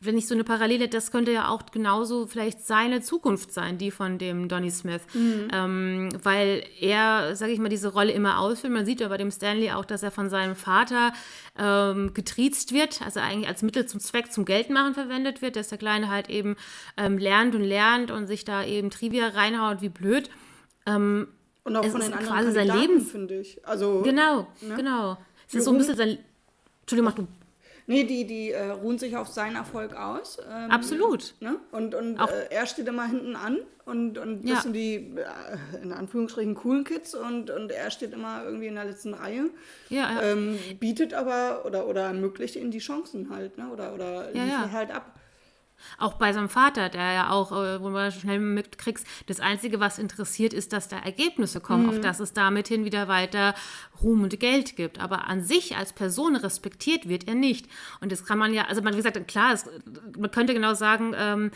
wenn 0.00 0.18
ich 0.18 0.26
so 0.28 0.34
eine 0.34 0.44
Parallele, 0.44 0.88
das 0.88 1.10
könnte 1.10 1.32
ja 1.32 1.48
auch 1.48 1.62
genauso 1.72 2.26
vielleicht 2.26 2.60
seine 2.66 3.00
Zukunft 3.00 3.52
sein, 3.54 3.78
die 3.78 3.90
von 3.90 4.18
dem 4.18 4.48
Donny 4.48 4.70
Smith. 4.70 5.00
Ähm, 5.14 6.10
weil 6.22 6.62
er, 6.78 7.34
sage 7.36 7.52
ich 7.52 7.58
mal, 7.58 7.70
diese 7.70 7.88
Rolle 7.92 8.12
immer 8.12 8.38
ausfüllt. 8.38 8.72
Man 8.72 8.84
sieht 8.84 9.00
ja 9.00 9.08
bei 9.08 9.16
dem 9.16 9.30
Stanley 9.30 9.70
auch, 9.70 9.86
dass 9.86 10.02
er 10.02 10.10
von 10.10 10.28
seinem 10.28 10.56
Vater 10.56 11.14
ähm, 11.58 12.12
getriezt 12.12 12.72
wird, 12.74 13.00
also 13.02 13.20
eigentlich 13.20 13.48
als 13.48 13.62
Mittel 13.62 13.86
zum 13.86 13.98
Zweck 13.98 14.30
zum 14.30 14.44
Geldmachen 14.44 14.92
verwendet 14.92 15.40
wird, 15.40 15.56
dass 15.56 15.68
der 15.68 15.78
Kleine 15.78 16.10
halt 16.10 16.28
eben 16.28 16.56
ähm, 16.98 17.16
lernt 17.16 17.54
und 17.54 17.62
lernt 17.62 18.10
und 18.10 18.26
sich 18.26 18.44
da 18.44 18.62
eben 18.62 18.90
Trivia 18.90 19.28
reinhaut 19.28 19.80
wie 19.80 19.88
blöd. 19.88 20.28
Und 20.86 21.76
auch 21.76 21.82
Es 21.82 21.92
von 21.92 22.02
den 22.02 22.12
anderen 22.12 22.26
quasi 22.26 22.52
sein 22.52 22.68
Kandidaten, 22.68 22.80
Lebens- 22.92 23.10
finde 23.10 23.40
ich. 23.40 23.66
Also, 23.66 24.02
Genau, 24.02 24.48
genau. 24.76 25.16
Es 25.48 25.54
ist 25.54 25.64
so 25.64 25.70
ein 25.70 25.78
bisschen 25.78 25.96
sein. 25.96 26.18
Entschuldigung, 26.84 27.04
mach 27.10 27.14
du. 27.16 27.26
nee, 27.86 28.04
die, 28.04 28.26
die 28.26 28.50
äh, 28.52 28.70
ruhen 28.70 28.98
sich 28.98 29.16
auf 29.16 29.28
seinen 29.28 29.56
Erfolg 29.56 29.94
aus. 29.94 30.38
Ähm, 30.50 30.70
Absolut. 30.70 31.34
Ne? 31.40 31.56
Und, 31.72 31.94
und 31.94 32.18
äh, 32.18 32.46
er 32.50 32.66
steht 32.66 32.86
immer 32.88 33.06
hinten 33.06 33.36
an 33.36 33.58
und, 33.84 34.16
und 34.18 34.46
Ja. 34.46 34.54
das 34.54 34.62
sind 34.64 34.72
die, 34.74 34.94
äh, 35.16 35.82
in 35.82 35.92
Anführungsstrichen, 35.92 36.54
coolen 36.54 36.84
Kids 36.84 37.14
und, 37.14 37.50
und 37.50 37.70
er 37.70 37.90
steht 37.90 38.12
immer 38.12 38.44
irgendwie 38.44 38.66
in 38.68 38.74
der 38.74 38.84
letzten 38.86 39.12
Reihe. 39.14 39.50
Ja, 39.90 40.10
ja. 40.12 40.22
Ähm, 40.22 40.58
bietet 40.80 41.12
aber 41.14 41.64
oder, 41.66 41.86
oder 41.86 42.02
ermöglicht 42.06 42.56
ihnen 42.56 42.70
die 42.70 42.78
Chancen 42.78 43.28
halt, 43.30 43.58
ne? 43.58 43.68
Oder, 43.72 43.92
oder 43.94 44.34
Ja, 44.34 44.44
liefert 44.44 44.66
ja. 44.66 44.72
halt 44.72 44.90
ab. 44.90 45.18
Auch 45.98 46.14
bei 46.14 46.32
seinem 46.32 46.48
Vater, 46.48 46.88
der 46.88 47.12
ja 47.12 47.30
auch, 47.30 47.52
äh, 47.52 47.80
wo 47.80 47.90
man 47.90 48.10
schnell 48.12 48.38
mitkriegst, 48.38 49.06
das 49.26 49.40
Einzige, 49.40 49.80
was 49.80 49.98
interessiert, 49.98 50.52
ist, 50.52 50.72
dass 50.72 50.88
da 50.88 50.98
Ergebnisse 50.98 51.60
kommen, 51.60 51.88
auf 51.88 52.00
dass 52.00 52.20
es 52.20 52.32
damit 52.32 52.68
hin 52.68 52.84
wieder 52.84 53.08
weiter 53.08 53.54
Ruhm 54.02 54.22
und 54.22 54.38
Geld 54.40 54.76
gibt. 54.76 55.00
Aber 55.00 55.26
an 55.28 55.42
sich 55.42 55.76
als 55.76 55.92
Person 55.92 56.36
respektiert 56.36 57.08
wird 57.08 57.28
er 57.28 57.34
nicht. 57.34 57.66
Und 58.00 58.12
das 58.12 58.24
kann 58.24 58.38
man 58.38 58.52
ja, 58.52 58.66
also 58.66 58.82
man, 58.82 58.94
wie 58.94 58.98
gesagt, 58.98 59.28
klar, 59.28 59.52
es, 59.52 59.64
man 60.18 60.30
könnte 60.30 60.54
genau 60.54 60.74
sagen, 60.74 61.14
ähm, 61.16 61.50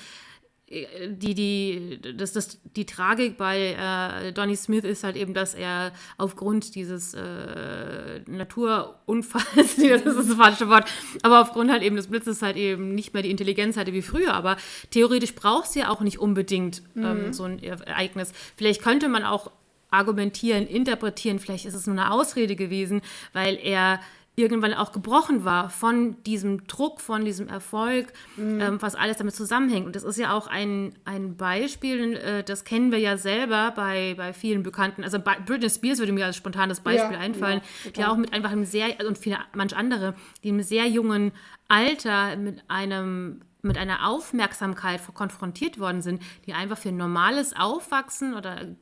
die, 0.70 1.34
die, 1.34 1.98
das, 2.16 2.32
das, 2.32 2.58
die 2.76 2.84
Tragik 2.84 3.38
bei 3.38 3.74
äh, 3.78 4.32
Donny 4.32 4.54
Smith 4.54 4.84
ist 4.84 5.02
halt 5.02 5.16
eben, 5.16 5.32
dass 5.32 5.54
er 5.54 5.92
aufgrund 6.18 6.74
dieses 6.74 7.14
äh, 7.14 8.20
Naturunfalls, 8.26 9.76
das 9.76 10.02
ist 10.02 10.18
das 10.18 10.34
falsche 10.34 10.68
Wort, 10.68 10.84
aber 11.22 11.40
aufgrund 11.40 11.70
halt 11.70 11.82
eben 11.82 11.96
des 11.96 12.08
Blitzes 12.08 12.42
halt 12.42 12.56
eben 12.56 12.94
nicht 12.94 13.14
mehr 13.14 13.22
die 13.22 13.30
Intelligenz 13.30 13.78
hatte 13.78 13.94
wie 13.94 14.02
früher. 14.02 14.34
Aber 14.34 14.56
theoretisch 14.90 15.34
braucht 15.34 15.68
es 15.68 15.74
ja 15.74 15.88
auch 15.88 16.02
nicht 16.02 16.18
unbedingt 16.18 16.82
ähm, 16.96 17.32
so 17.32 17.44
ein 17.44 17.62
Ereignis. 17.62 18.32
Vielleicht 18.56 18.82
könnte 18.82 19.08
man 19.08 19.24
auch 19.24 19.50
argumentieren, 19.90 20.66
interpretieren, 20.66 21.38
vielleicht 21.38 21.64
ist 21.64 21.74
es 21.74 21.86
nur 21.86 21.96
eine 21.96 22.12
Ausrede 22.12 22.56
gewesen, 22.56 23.00
weil 23.32 23.58
er 23.62 24.00
irgendwann 24.38 24.72
auch 24.74 24.92
gebrochen 24.92 25.44
war 25.44 25.68
von 25.70 26.22
diesem 26.22 26.66
Druck, 26.66 27.00
von 27.00 27.24
diesem 27.24 27.48
Erfolg, 27.48 28.12
Mhm. 28.36 28.60
ähm, 28.60 28.76
was 28.82 28.94
alles 28.94 29.16
damit 29.16 29.34
zusammenhängt. 29.34 29.86
Und 29.86 29.96
das 29.96 30.04
ist 30.04 30.16
ja 30.18 30.32
auch 30.32 30.46
ein, 30.46 30.94
ein 31.04 31.36
Beispiel, 31.36 32.14
äh, 32.16 32.44
das 32.44 32.64
kennen 32.64 32.92
wir 32.92 32.98
ja 32.98 33.16
selber 33.16 33.72
bei, 33.74 34.14
bei 34.16 34.32
vielen 34.32 34.62
Bekannten. 34.62 35.02
Also 35.04 35.18
bei 35.18 35.36
Britney 35.44 35.68
Spears 35.70 35.98
würde 35.98 36.12
mir 36.12 36.26
als 36.26 36.36
spontanes 36.36 36.80
Beispiel 36.80 37.16
Ja, 37.16 37.20
einfallen, 37.20 37.60
ja, 37.84 37.90
die 37.90 38.04
auch 38.04 38.16
mit 38.16 38.32
einfach 38.32 38.50
einem 38.50 38.64
sehr, 38.64 38.86
also 38.98 39.08
und 39.08 39.18
viele, 39.18 39.38
manch 39.54 39.76
andere, 39.76 40.14
die 40.44 40.50
im 40.50 40.62
sehr 40.62 40.86
jungen 40.86 41.32
Alter 41.68 42.36
mit 42.36 42.62
einem 42.68 43.42
mit 43.60 43.76
einer 43.76 44.06
Aufmerksamkeit 44.08 45.00
konfrontiert 45.14 45.80
worden 45.80 46.00
sind, 46.00 46.22
die 46.46 46.54
einfach 46.54 46.78
für 46.78 46.92
normales 46.92 47.56
Aufwachsen 47.56 48.34
oder 48.34 48.76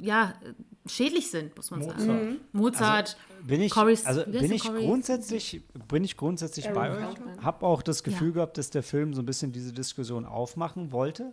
ja, 0.00 0.34
äh, 0.44 0.88
schädlich 0.88 1.30
sind, 1.30 1.56
muss 1.56 1.70
man 1.70 1.82
sagen. 1.82 1.98
Mozart. 2.06 2.22
Mhm. 2.24 2.40
Mozart, 2.52 3.16
Bin 3.42 3.60
ich, 3.62 3.72
Corey- 3.72 3.98
also 4.04 4.24
bin 4.24 4.52
ich 4.52 4.62
grundsätzlich, 4.64 5.62
bin 5.88 6.04
ich 6.04 6.16
grundsätzlich 6.16 6.68
Aaron 6.68 6.74
bei 6.74 7.08
euch. 7.08 7.44
Hab 7.44 7.62
auch 7.62 7.82
das 7.82 8.02
Gefühl 8.02 8.28
Ja. 8.28 8.34
gehabt, 8.34 8.58
dass 8.58 8.70
der 8.70 8.82
Film 8.82 9.14
so 9.14 9.22
ein 9.22 9.26
bisschen 9.26 9.52
diese 9.52 9.72
Diskussion 9.72 10.26
aufmachen 10.26 10.92
wollte. 10.92 11.32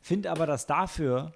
Finde 0.00 0.30
aber, 0.30 0.46
dass 0.46 0.66
dafür 0.66 1.32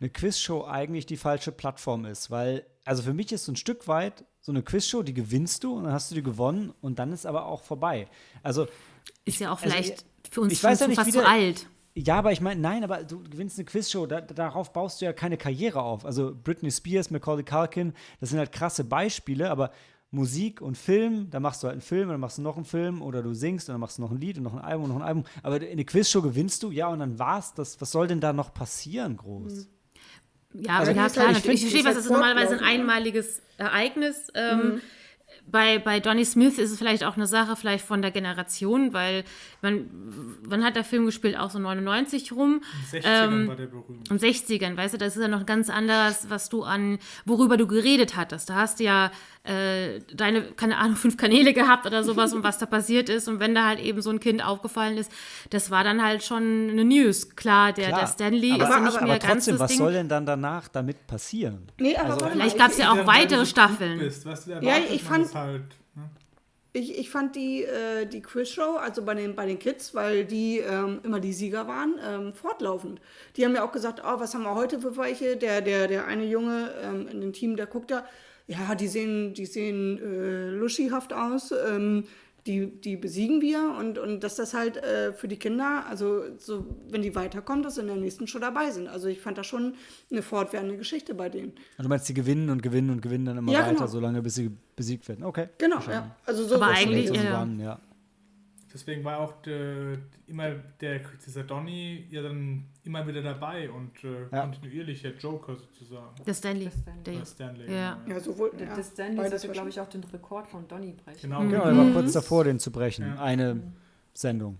eine 0.00 0.10
Quizshow 0.10 0.64
eigentlich 0.66 1.06
die 1.06 1.16
falsche 1.16 1.52
Plattform 1.52 2.04
ist, 2.04 2.30
weil, 2.30 2.66
also 2.84 3.02
für 3.02 3.14
mich 3.14 3.32
ist 3.32 3.44
so 3.44 3.52
ein 3.52 3.56
Stück 3.56 3.86
weit 3.88 4.24
so 4.40 4.50
eine 4.50 4.62
Quizshow, 4.62 5.02
die 5.04 5.14
gewinnst 5.14 5.62
du 5.62 5.76
und 5.76 5.84
dann 5.84 5.92
hast 5.92 6.10
du 6.10 6.16
die 6.16 6.22
gewonnen 6.22 6.72
und 6.80 6.98
dann 6.98 7.12
ist 7.12 7.26
aber 7.26 7.46
auch 7.46 7.62
vorbei. 7.62 8.08
Also 8.42 8.66
ist 9.24 9.38
ja 9.38 9.52
auch 9.52 9.62
also, 9.62 9.70
vielleicht 9.72 10.04
für 10.30 10.40
uns 10.40 10.52
ich 10.54 10.58
schon 10.60 10.70
weiß 10.70 10.80
ja 10.80 10.86
nicht, 10.88 10.96
fast 10.96 11.06
wie 11.08 11.12
zu 11.12 11.18
der- 11.20 11.28
alt. 11.28 11.66
Ja, 11.94 12.16
aber 12.16 12.32
ich 12.32 12.40
meine, 12.40 12.60
nein, 12.60 12.84
aber 12.84 13.04
du 13.04 13.22
gewinnst 13.22 13.58
eine 13.58 13.66
Quizshow, 13.66 14.06
da, 14.06 14.20
darauf 14.22 14.72
baust 14.72 15.00
du 15.00 15.04
ja 15.04 15.12
keine 15.12 15.36
Karriere 15.36 15.82
auf. 15.82 16.06
Also 16.06 16.34
Britney 16.42 16.70
Spears, 16.70 17.10
Macaulay 17.10 17.42
Culkin, 17.44 17.92
das 18.20 18.30
sind 18.30 18.38
halt 18.38 18.50
krasse 18.52 18.84
Beispiele, 18.84 19.50
aber 19.50 19.70
Musik 20.10 20.60
und 20.60 20.76
Film, 20.78 21.28
da 21.30 21.38
machst 21.40 21.62
du 21.62 21.66
halt 21.66 21.74
einen 21.74 21.80
Film, 21.82 22.08
dann 22.08 22.20
machst 22.20 22.38
du 22.38 22.42
noch 22.42 22.56
einen 22.56 22.64
Film 22.64 23.02
oder 23.02 23.22
du 23.22 23.34
singst 23.34 23.68
und 23.68 23.74
dann 23.74 23.80
machst 23.80 23.98
du 23.98 24.02
noch 24.02 24.10
ein 24.10 24.18
Lied 24.20 24.38
und 24.38 24.44
noch 24.44 24.54
ein 24.54 24.60
Album 24.60 24.84
und 24.84 24.90
noch 24.90 24.96
ein 24.96 25.02
Album. 25.06 25.24
Aber 25.42 25.60
in 25.60 25.76
der 25.76 25.86
Quizshow 25.86 26.22
gewinnst 26.22 26.62
du, 26.62 26.70
ja, 26.70 26.88
und 26.88 26.98
dann 26.98 27.18
war's 27.18 27.52
das. 27.54 27.80
Was 27.80 27.90
soll 27.90 28.06
denn 28.08 28.20
da 28.20 28.32
noch 28.32 28.52
passieren, 28.54 29.16
groß? 29.18 29.68
Ja, 30.54 30.78
Also, 30.78 30.92
ja 30.92 31.08
klar, 31.08 31.26
halt- 31.26 31.36
natürlich. 31.36 31.64
Ich 31.64 31.70
verstehe, 31.70 31.80
was 31.80 31.86
halt 31.88 31.96
das 31.98 32.04
ist 32.04 32.10
normalerweise 32.10 32.54
ein 32.58 32.64
einmaliges 32.64 33.40
Ereignis. 33.56 34.28
Ähm, 34.34 34.80
bei, 35.52 35.78
bei 35.78 36.00
Donny 36.00 36.24
Smith 36.24 36.58
ist 36.58 36.70
es 36.72 36.78
vielleicht 36.78 37.04
auch 37.04 37.16
eine 37.16 37.26
Sache 37.26 37.54
vielleicht 37.56 37.84
von 37.84 38.02
der 38.02 38.10
Generation, 38.10 38.92
weil 38.92 39.22
man, 39.60 39.86
wann 40.44 40.64
hat 40.64 40.74
der 40.74 40.82
Film 40.82 41.06
gespielt? 41.06 41.38
Auch 41.38 41.50
so 41.50 41.58
99 41.58 42.32
rum. 42.32 42.62
In 42.92 43.00
den 43.00 43.02
60ern 43.02 43.24
Ähm, 43.24 43.48
war 43.48 43.56
der 43.56 43.66
berühmt. 43.66 44.10
Und 44.10 44.20
60ern, 44.20 44.76
weißt 44.76 44.94
du, 44.94 44.98
das 44.98 45.16
ist 45.16 45.22
ja 45.22 45.28
noch 45.28 45.46
ganz 45.46 45.70
anders, 45.70 46.30
was 46.30 46.48
du 46.48 46.62
an, 46.64 46.98
worüber 47.26 47.56
du 47.56 47.66
geredet 47.66 48.16
hattest. 48.16 48.48
Da 48.48 48.54
hast 48.56 48.80
du 48.80 48.84
ja 48.84 49.12
äh, 49.44 49.98
deine, 50.14 50.42
keine 50.52 50.76
Ahnung, 50.76 50.94
fünf 50.96 51.16
Kanäle 51.16 51.52
gehabt 51.52 51.84
oder 51.84 52.04
sowas 52.04 52.32
und 52.32 52.44
was 52.44 52.58
da 52.58 52.66
passiert 52.66 53.08
ist. 53.08 53.26
Und 53.26 53.40
wenn 53.40 53.54
da 53.54 53.66
halt 53.66 53.80
eben 53.80 54.00
so 54.00 54.10
ein 54.10 54.20
Kind 54.20 54.44
aufgefallen 54.44 54.96
ist, 54.96 55.10
das 55.50 55.70
war 55.70 55.82
dann 55.82 56.00
halt 56.02 56.22
schon 56.22 56.68
eine 56.70 56.84
News. 56.84 57.34
Klar, 57.34 57.72
der, 57.72 57.88
Klar, 57.88 58.00
der 58.00 58.06
Stanley 58.06 58.52
aber, 58.52 58.64
ist 58.64 58.70
ja 58.70 58.80
nicht 58.80 58.96
aber 58.98 59.06
mehr 59.06 59.18
ganz 59.18 59.32
trotzdem, 59.32 59.54
das 59.54 59.60
was 59.60 59.68
Ding. 59.70 59.78
soll 59.78 59.92
denn 59.94 60.08
dann 60.08 60.26
danach 60.26 60.68
damit 60.68 61.06
passieren? 61.08 61.66
Nee, 61.80 61.96
aber 61.96 62.14
Also, 62.14 62.26
vielleicht 62.28 62.56
mal, 62.56 62.64
gab's 62.66 62.78
ja 62.78 62.92
auch 62.92 63.06
weitere 63.06 63.44
Staffeln. 63.44 63.98
Bist, 63.98 64.24
weißt 64.24 64.46
du, 64.46 64.50
Ja, 64.60 64.74
ich 64.90 65.02
fand- 65.02 65.34
halt. 65.34 65.62
Ne? 65.96 66.08
Ich, 66.74 66.96
ich 66.98 67.10
fand 67.10 67.34
die, 67.36 67.64
äh, 67.64 68.06
die 68.06 68.22
Quizshow, 68.22 68.76
also 68.76 69.02
bei 69.04 69.14
den, 69.14 69.34
bei 69.34 69.44
den 69.44 69.58
Kids, 69.58 69.92
weil 69.94 70.24
die 70.24 70.58
ähm, 70.60 71.00
immer 71.02 71.18
die 71.20 71.32
Sieger 71.32 71.66
waren, 71.68 71.96
ähm, 72.08 72.32
fortlaufend. 72.32 73.00
Die 73.36 73.44
haben 73.44 73.54
ja 73.54 73.64
auch 73.64 73.72
gesagt, 73.72 74.00
oh, 74.04 74.20
was 74.20 74.32
haben 74.34 74.44
wir 74.44 74.54
heute 74.54 74.80
für 74.80 74.96
welche? 74.96 75.36
Der, 75.36 75.60
der, 75.60 75.88
der 75.88 76.06
eine 76.06 76.24
Junge 76.24 76.70
ähm, 76.82 77.08
in 77.08 77.20
dem 77.20 77.32
Team, 77.34 77.56
der 77.56 77.66
guckt 77.66 77.90
da, 77.90 78.04
ja, 78.46 78.74
die 78.74 78.88
sehen, 78.88 79.34
die 79.34 79.46
sehen 79.46 79.98
äh, 79.98 80.50
luschihaft 80.50 81.12
aus, 81.12 81.52
ähm, 81.70 82.04
die, 82.46 82.66
die 82.80 82.96
besiegen 82.96 83.40
wir 83.40 83.76
und, 83.78 83.98
und 83.98 84.24
dass 84.24 84.34
das 84.34 84.52
halt 84.52 84.76
äh, 84.76 85.12
für 85.12 85.28
die 85.28 85.36
Kinder, 85.36 85.84
also 85.88 86.24
so, 86.38 86.66
wenn 86.90 87.00
die 87.00 87.14
weiterkommen, 87.14 87.62
dass 87.62 87.76
sie 87.76 87.82
in 87.82 87.86
der 87.86 87.94
nächsten 87.96 88.26
Show 88.26 88.40
dabei 88.40 88.72
sind. 88.72 88.88
Also 88.88 89.06
ich 89.06 89.20
fand 89.20 89.38
das 89.38 89.46
schon 89.46 89.74
eine 90.10 90.22
fortwährende 90.22 90.76
Geschichte 90.76 91.14
bei 91.14 91.28
denen. 91.28 91.52
Also 91.76 91.84
du 91.84 91.88
meinst, 91.88 92.08
die 92.08 92.14
gewinnen 92.14 92.50
und 92.50 92.60
gewinnen 92.60 92.90
und 92.90 93.00
gewinnen 93.00 93.26
dann 93.26 93.38
immer 93.38 93.52
Ja, 93.52 93.60
weiter, 93.60 93.74
genau. 93.74 93.86
solange 93.86 94.22
bis 94.22 94.34
sie 94.34 94.50
besiegt 94.74 95.08
werden. 95.08 95.22
Okay. 95.24 95.50
Genau, 95.58 95.78
ja. 95.88 96.16
Also 96.26 96.44
so 96.44 96.56
Aber 96.56 96.66
so- 96.66 96.70
eigentlich- 96.72 97.10
Later 97.10 97.22
ja. 97.24 97.42
One, 97.42 97.62
ja. 97.62 97.78
Deswegen 98.72 99.04
war 99.04 99.18
auch 99.18 99.42
der, 99.42 99.98
immer 100.26 100.50
der, 100.80 101.00
dieser 101.24 101.42
Donny 101.44 102.06
ja 102.10 102.22
dann 102.22 102.64
immer 102.84 103.06
wieder 103.06 103.20
dabei 103.22 103.70
und 103.70 104.02
äh, 104.02 104.22
Ja. 104.32 104.42
kontinuierlich 104.42 105.02
der 105.02 105.12
Joker 105.16 105.56
sozusagen. 105.56 106.14
Der 106.26 106.34
Stanley. 106.34 106.64
Der 106.64 106.70
Stanley. 106.72 107.02
Der, 107.04 107.14
Oder 107.16 107.26
Stanley. 107.26 107.72
Ja. 107.74 107.94
genau, 108.04 108.14
Ja, 108.16 108.20
sowohl. 108.20 108.50
Der, 108.58 108.68
ja, 108.68 108.74
der 108.74 108.82
Stanley 108.84 109.28
sollte, 109.28 109.48
glaube 109.50 109.68
ich, 109.68 109.80
auch 109.80 109.88
den 109.88 110.04
Rekord 110.04 110.48
von 110.48 110.66
Donny 110.68 110.92
brechen. 110.92 111.20
Genau, 111.22 111.40
Genau, 111.42 111.64
er 111.64 111.72
Mhm. 111.74 111.94
war 111.94 112.02
kurz 112.02 112.12
davor, 112.12 112.44
den 112.44 112.58
zu 112.58 112.70
brechen. 112.70 113.06
Ja. 113.06 113.22
Eine 113.22 113.60
Sendung. 114.14 114.58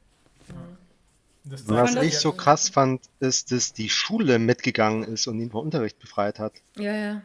Das 1.44 1.62
Und 1.62 1.74
was 1.76 1.96
ich 1.96 2.18
so 2.18 2.30
krass 2.32 2.68
fand, 2.68 3.00
ist, 3.18 3.50
dass 3.50 3.72
die 3.72 3.88
Schule 3.88 4.38
mitgegangen 4.38 5.02
ist 5.02 5.26
und 5.26 5.40
ihn 5.40 5.50
vom 5.50 5.64
Unterricht 5.64 5.98
befreit 5.98 6.38
hat. 6.38 6.52
ja, 6.76 6.94
ja. 6.94 7.22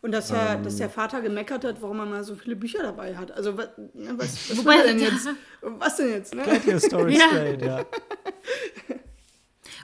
Und 0.00 0.12
dass, 0.12 0.28
der, 0.28 0.50
Ähm. 0.54 0.62
dass 0.62 0.76
der 0.76 0.88
Vater 0.90 1.20
gemeckert 1.20 1.64
hat, 1.64 1.82
warum 1.82 1.98
er 1.98 2.06
mal 2.06 2.22
so 2.22 2.36
viele 2.36 2.54
Bücher 2.54 2.82
dabei 2.82 3.16
hat. 3.16 3.32
Also 3.32 3.56
was, 3.58 3.68
ne, 3.94 4.14
was, 4.16 4.48
was 4.50 4.58
Wobei- 4.58 4.82
denn 4.84 5.00
jetzt? 5.00 5.28
Was 5.60 5.96
denn 5.96 6.10
jetzt? 6.10 6.34
Ne? 6.34 6.42
Get 6.44 6.66
your 6.66 6.78
story 6.80 7.16
Ja. 7.16 7.26
straight, 7.28 7.62
ja. 7.62 7.84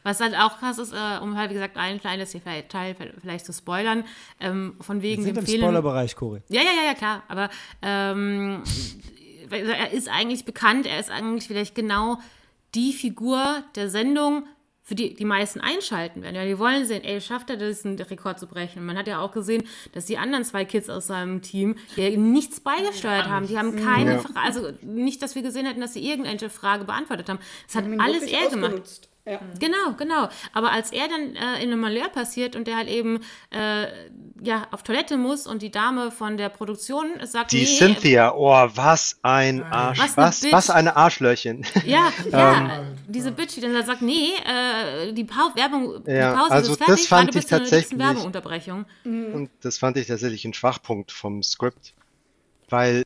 Was 0.02 0.20
halt 0.20 0.34
auch 0.36 0.58
krass 0.58 0.78
ist, 0.78 0.92
äh, 0.92 1.18
um 1.22 1.36
halt, 1.36 1.50
wie 1.50 1.54
gesagt, 1.54 1.76
ein 1.78 1.98
kleines 1.98 2.32
vielleicht- 2.32 2.68
Teil 2.70 2.94
vielleicht 3.20 3.46
zu 3.46 3.52
spoilern, 3.54 4.04
ähm, 4.38 4.76
von 4.80 5.00
Wir 5.02 5.10
wegen 5.10 5.22
sind 5.24 5.36
dem 5.36 5.40
im 5.44 5.46
Film. 5.46 5.60
Spoilerbereich, 5.62 6.14
Cory. 6.14 6.42
Ja, 6.48 6.60
ja, 6.60 6.70
ja, 6.76 6.88
ja, 6.88 6.94
klar. 6.94 7.22
Aber 7.28 7.48
ähm, 7.82 8.62
weil 9.48 9.68
er 9.68 9.92
ist 9.92 10.08
eigentlich 10.08 10.44
bekannt, 10.44 10.86
er 10.86 11.00
ist 11.00 11.10
eigentlich 11.10 11.46
vielleicht 11.46 11.74
genau 11.74 12.18
die 12.74 12.92
Figur 12.92 13.62
der 13.76 13.88
Sendung, 13.88 14.46
für 14.86 14.94
die 14.94 15.14
die 15.14 15.24
meisten 15.24 15.60
einschalten 15.60 16.22
werden. 16.22 16.36
Ja, 16.36 16.44
die 16.44 16.58
wollen 16.58 16.84
sehen, 16.86 17.02
ey, 17.02 17.18
schafft 17.20 17.48
er 17.48 17.56
das, 17.56 17.84
einen 17.86 17.98
Rekord 17.98 18.38
zu 18.38 18.46
brechen? 18.46 18.80
Und 18.80 18.86
man 18.86 18.98
hat 18.98 19.08
ja 19.08 19.18
auch 19.20 19.32
gesehen, 19.32 19.64
dass 19.92 20.04
die 20.04 20.18
anderen 20.18 20.44
zwei 20.44 20.66
Kids 20.66 20.90
aus 20.90 21.06
seinem 21.06 21.40
Team 21.40 21.76
ja 21.96 22.10
nichts 22.10 22.60
beigesteuert 22.60 23.26
haben. 23.26 23.46
Die 23.46 23.58
haben 23.58 23.76
keine 23.82 24.12
Ja. 24.14 24.18
Frage, 24.18 24.40
also 24.40 24.72
nicht, 24.82 25.22
dass 25.22 25.34
wir 25.34 25.42
gesehen 25.42 25.64
hätten, 25.64 25.80
dass 25.80 25.94
sie 25.94 26.06
irgendeine 26.06 26.50
Frage 26.50 26.84
beantwortet 26.84 27.30
haben. 27.30 27.38
Das 27.66 27.76
hat 27.76 27.84
alles 27.98 28.24
er 28.24 28.50
gemacht. 28.50 29.08
Ja. 29.26 29.40
Genau, 29.58 29.94
genau. 29.96 30.28
Aber 30.52 30.70
als 30.70 30.92
er 30.92 31.08
dann 31.08 31.34
äh, 31.34 31.62
in 31.62 31.72
einem 31.72 31.80
Malheur 31.80 32.10
passiert 32.10 32.54
und 32.56 32.66
der 32.66 32.76
halt 32.76 32.88
eben 32.88 33.20
äh, 33.50 33.86
ja, 34.42 34.66
auf 34.70 34.82
Toilette 34.82 35.16
muss 35.16 35.46
und 35.46 35.62
die 35.62 35.70
Dame 35.70 36.10
von 36.10 36.36
der 36.36 36.50
Produktion 36.50 37.06
sagt, 37.22 37.52
Die 37.52 37.60
nee, 37.60 37.64
Cynthia, 37.64 38.34
oh, 38.34 38.68
was 38.74 39.18
ein 39.22 39.62
Arsch, 39.62 39.98
Was 39.98 40.16
was, 40.18 40.42
eine 40.44 40.52
was, 40.52 40.70
eine 40.70 40.96
Arschlöchen. 40.96 41.64
Ja, 41.86 42.12
ja, 42.30 42.80
Ähm, 42.80 42.98
diese 43.08 43.32
Bitch, 43.32 43.56
die 43.56 43.62
dann 43.62 43.84
sagt, 43.86 44.02
nee, 44.02 44.32
äh, 44.44 45.12
die 45.14 45.24
Pau 45.24 45.54
Werbung, 45.54 46.02
Ja, 46.06 46.32
die 46.32 46.38
Pause 46.38 46.50
also 46.52 46.72
ist 46.72 46.80
das 46.80 46.86
fertig, 46.88 47.08
fand 47.08 47.26
warte 47.28 47.38
ich 47.38 47.46
tatsächlich- 47.46 47.98
Werbeunterbrechung. 47.98 48.84
Und 49.04 49.48
das 49.62 49.78
fand 49.78 49.96
ich 49.96 50.06
tatsächlich 50.06 50.44
ein 50.44 50.52
Schwachpunkt 50.52 51.12
vom 51.12 51.42
Skript. 51.42 51.94
Weil 52.68 53.04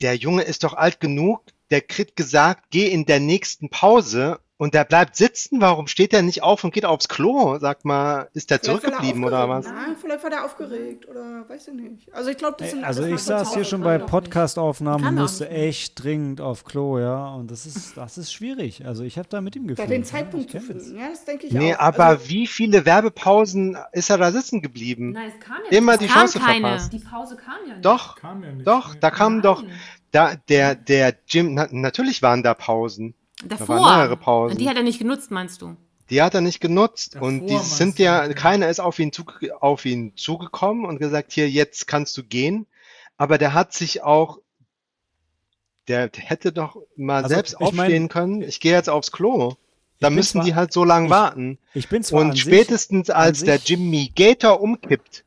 der 0.00 0.14
Junge 0.14 0.42
ist 0.42 0.62
doch 0.62 0.74
alt 0.74 1.00
genug, 1.00 1.42
der 1.70 1.80
kriegt 1.80 2.14
gesagt, 2.14 2.66
geh 2.70 2.86
in 2.86 3.06
der 3.06 3.18
nächsten 3.18 3.70
Pause 3.70 4.38
und 4.58 4.74
der 4.74 4.84
bleibt 4.84 5.16
sitzen. 5.16 5.60
Warum 5.60 5.86
steht 5.86 6.12
der 6.12 6.22
nicht 6.22 6.42
auf 6.42 6.64
und 6.64 6.74
geht 6.74 6.84
aufs 6.84 7.08
Klo? 7.08 7.58
Sag 7.60 7.84
mal, 7.84 8.28
ist 8.34 8.50
der 8.50 8.58
Vielleicht 8.58 8.82
zurückgeblieben 8.82 9.24
oder 9.24 9.48
was? 9.48 9.64
Nein, 9.66 9.96
vielleicht 10.00 10.22
war 10.22 10.30
der 10.30 10.44
aufgeregt 10.44 11.08
oder 11.08 11.48
weiß 11.48 11.68
ich 11.68 11.74
nicht. 11.74 12.12
Also 12.12 12.30
ich 12.30 12.36
glaube, 12.36 12.56
das 12.58 12.70
sind 12.70 12.84
Also 12.84 13.04
ich 13.04 13.20
saß 13.20 13.54
hier 13.54 13.64
schon 13.64 13.80
bei 13.82 13.98
Podcast-Aufnahmen 13.98 15.14
musste 15.14 15.48
echt 15.48 16.02
dringend 16.02 16.40
auf 16.40 16.64
Klo, 16.64 16.98
ja. 16.98 17.28
Und 17.34 17.50
das 17.50 17.66
ist, 17.66 17.96
das 17.96 18.18
ist 18.18 18.32
schwierig. 18.32 18.84
Also 18.84 19.04
ich 19.04 19.16
habe 19.18 19.28
da 19.28 19.40
mit 19.40 19.54
ihm 19.56 19.66
Da 19.68 19.74
gefühlt. 19.74 19.90
den 19.90 20.02
ja, 20.02 20.08
Zeitpunkt 20.08 20.46
ich 20.46 20.60
zu 20.60 20.66
finden. 20.66 20.98
Ja, 20.98 21.08
das 21.08 21.24
denke 21.24 21.46
ich 21.46 21.52
Nee, 21.52 21.74
auch. 21.74 21.78
aber 21.80 22.04
also, 22.06 22.28
wie 22.28 22.46
viele 22.46 22.84
Werbepausen 22.84 23.76
ist 23.92 24.10
er 24.10 24.18
da 24.18 24.32
sitzen 24.32 24.60
geblieben? 24.62 25.12
Nein, 25.12 25.32
es 25.38 25.44
kam 25.44 25.56
ja 25.70 25.76
Immer 25.78 25.92
nicht. 25.92 26.02
die 26.02 26.06
Es 26.06 26.12
kam 26.12 26.20
Chance 26.22 26.38
keine. 26.40 26.60
verpasst. 26.68 26.92
Die 26.92 26.98
Pause 26.98 27.36
kam 27.36 27.56
ja 27.68 27.74
nicht. 27.74 27.84
Doch, 27.84 28.16
Kam 28.16 28.42
ja 28.42 28.52
nicht. 28.52 28.66
doch, 28.66 28.94
Nee. 28.94 29.00
da 29.00 29.10
kam 29.10 29.34
Nein. 29.34 29.42
doch, 29.42 29.62
da, 30.10 30.34
der, 30.48 30.74
der 30.74 31.14
Jim, 31.28 31.54
na, 31.54 31.68
natürlich 31.70 32.22
waren 32.22 32.42
da 32.42 32.54
Pausen. 32.54 33.14
Davor. 33.44 33.68
waren 33.80 33.98
mehrere 33.98 34.16
Pausen. 34.16 34.52
Und 34.52 34.60
die 34.60 34.68
hat 34.68 34.76
er 34.76 34.82
nicht 34.82 34.98
genutzt, 34.98 35.30
meinst 35.30 35.62
du? 35.62 35.76
Die 36.10 36.22
hat 36.22 36.34
er 36.34 36.40
nicht 36.40 36.60
genutzt. 36.60 37.14
Davor 37.16 37.28
und 37.28 37.46
die 37.46 37.58
sind 37.58 37.98
du? 37.98 38.02
ja, 38.02 38.32
keiner 38.32 38.68
ist 38.68 38.80
auf 38.80 38.98
ihn, 38.98 39.12
zu, 39.12 39.24
auf 39.60 39.84
ihn 39.84 40.16
zugekommen 40.16 40.84
und 40.86 40.98
gesagt, 40.98 41.32
hier, 41.32 41.48
jetzt 41.50 41.86
kannst 41.86 42.16
du 42.16 42.22
gehen. 42.24 42.66
Aber 43.16 43.36
der 43.38 43.52
hat 43.52 43.72
sich 43.74 44.02
auch, 44.02 44.38
der 45.88 46.10
hätte 46.14 46.52
doch 46.52 46.76
mal 46.96 47.22
Also, 47.24 47.34
selbst 47.34 47.54
ich 47.60 47.72
mein- 47.72 47.86
aufstehen 47.86 48.08
können. 48.08 48.42
Ich 48.42 48.60
gehe 48.60 48.72
jetzt 48.72 48.88
aufs 48.90 49.10
Klo. 49.12 49.54
Da 50.00 50.10
müssen 50.10 50.38
zwar- 50.38 50.44
die 50.44 50.54
halt 50.54 50.72
so 50.72 50.84
lang 50.84 51.10
warten. 51.10 51.58
Ich 51.74 51.88
bin 51.88 52.02
zwar 52.04 52.20
Und 52.20 52.32
sich- 52.32 52.42
spätestens 52.42 53.10
an 53.10 53.16
als 53.22 53.42
der 53.44 53.58
sich- 53.58 53.68
Jimmy 53.68 54.12
Gator 54.14 54.60
umkippt, 54.60 55.24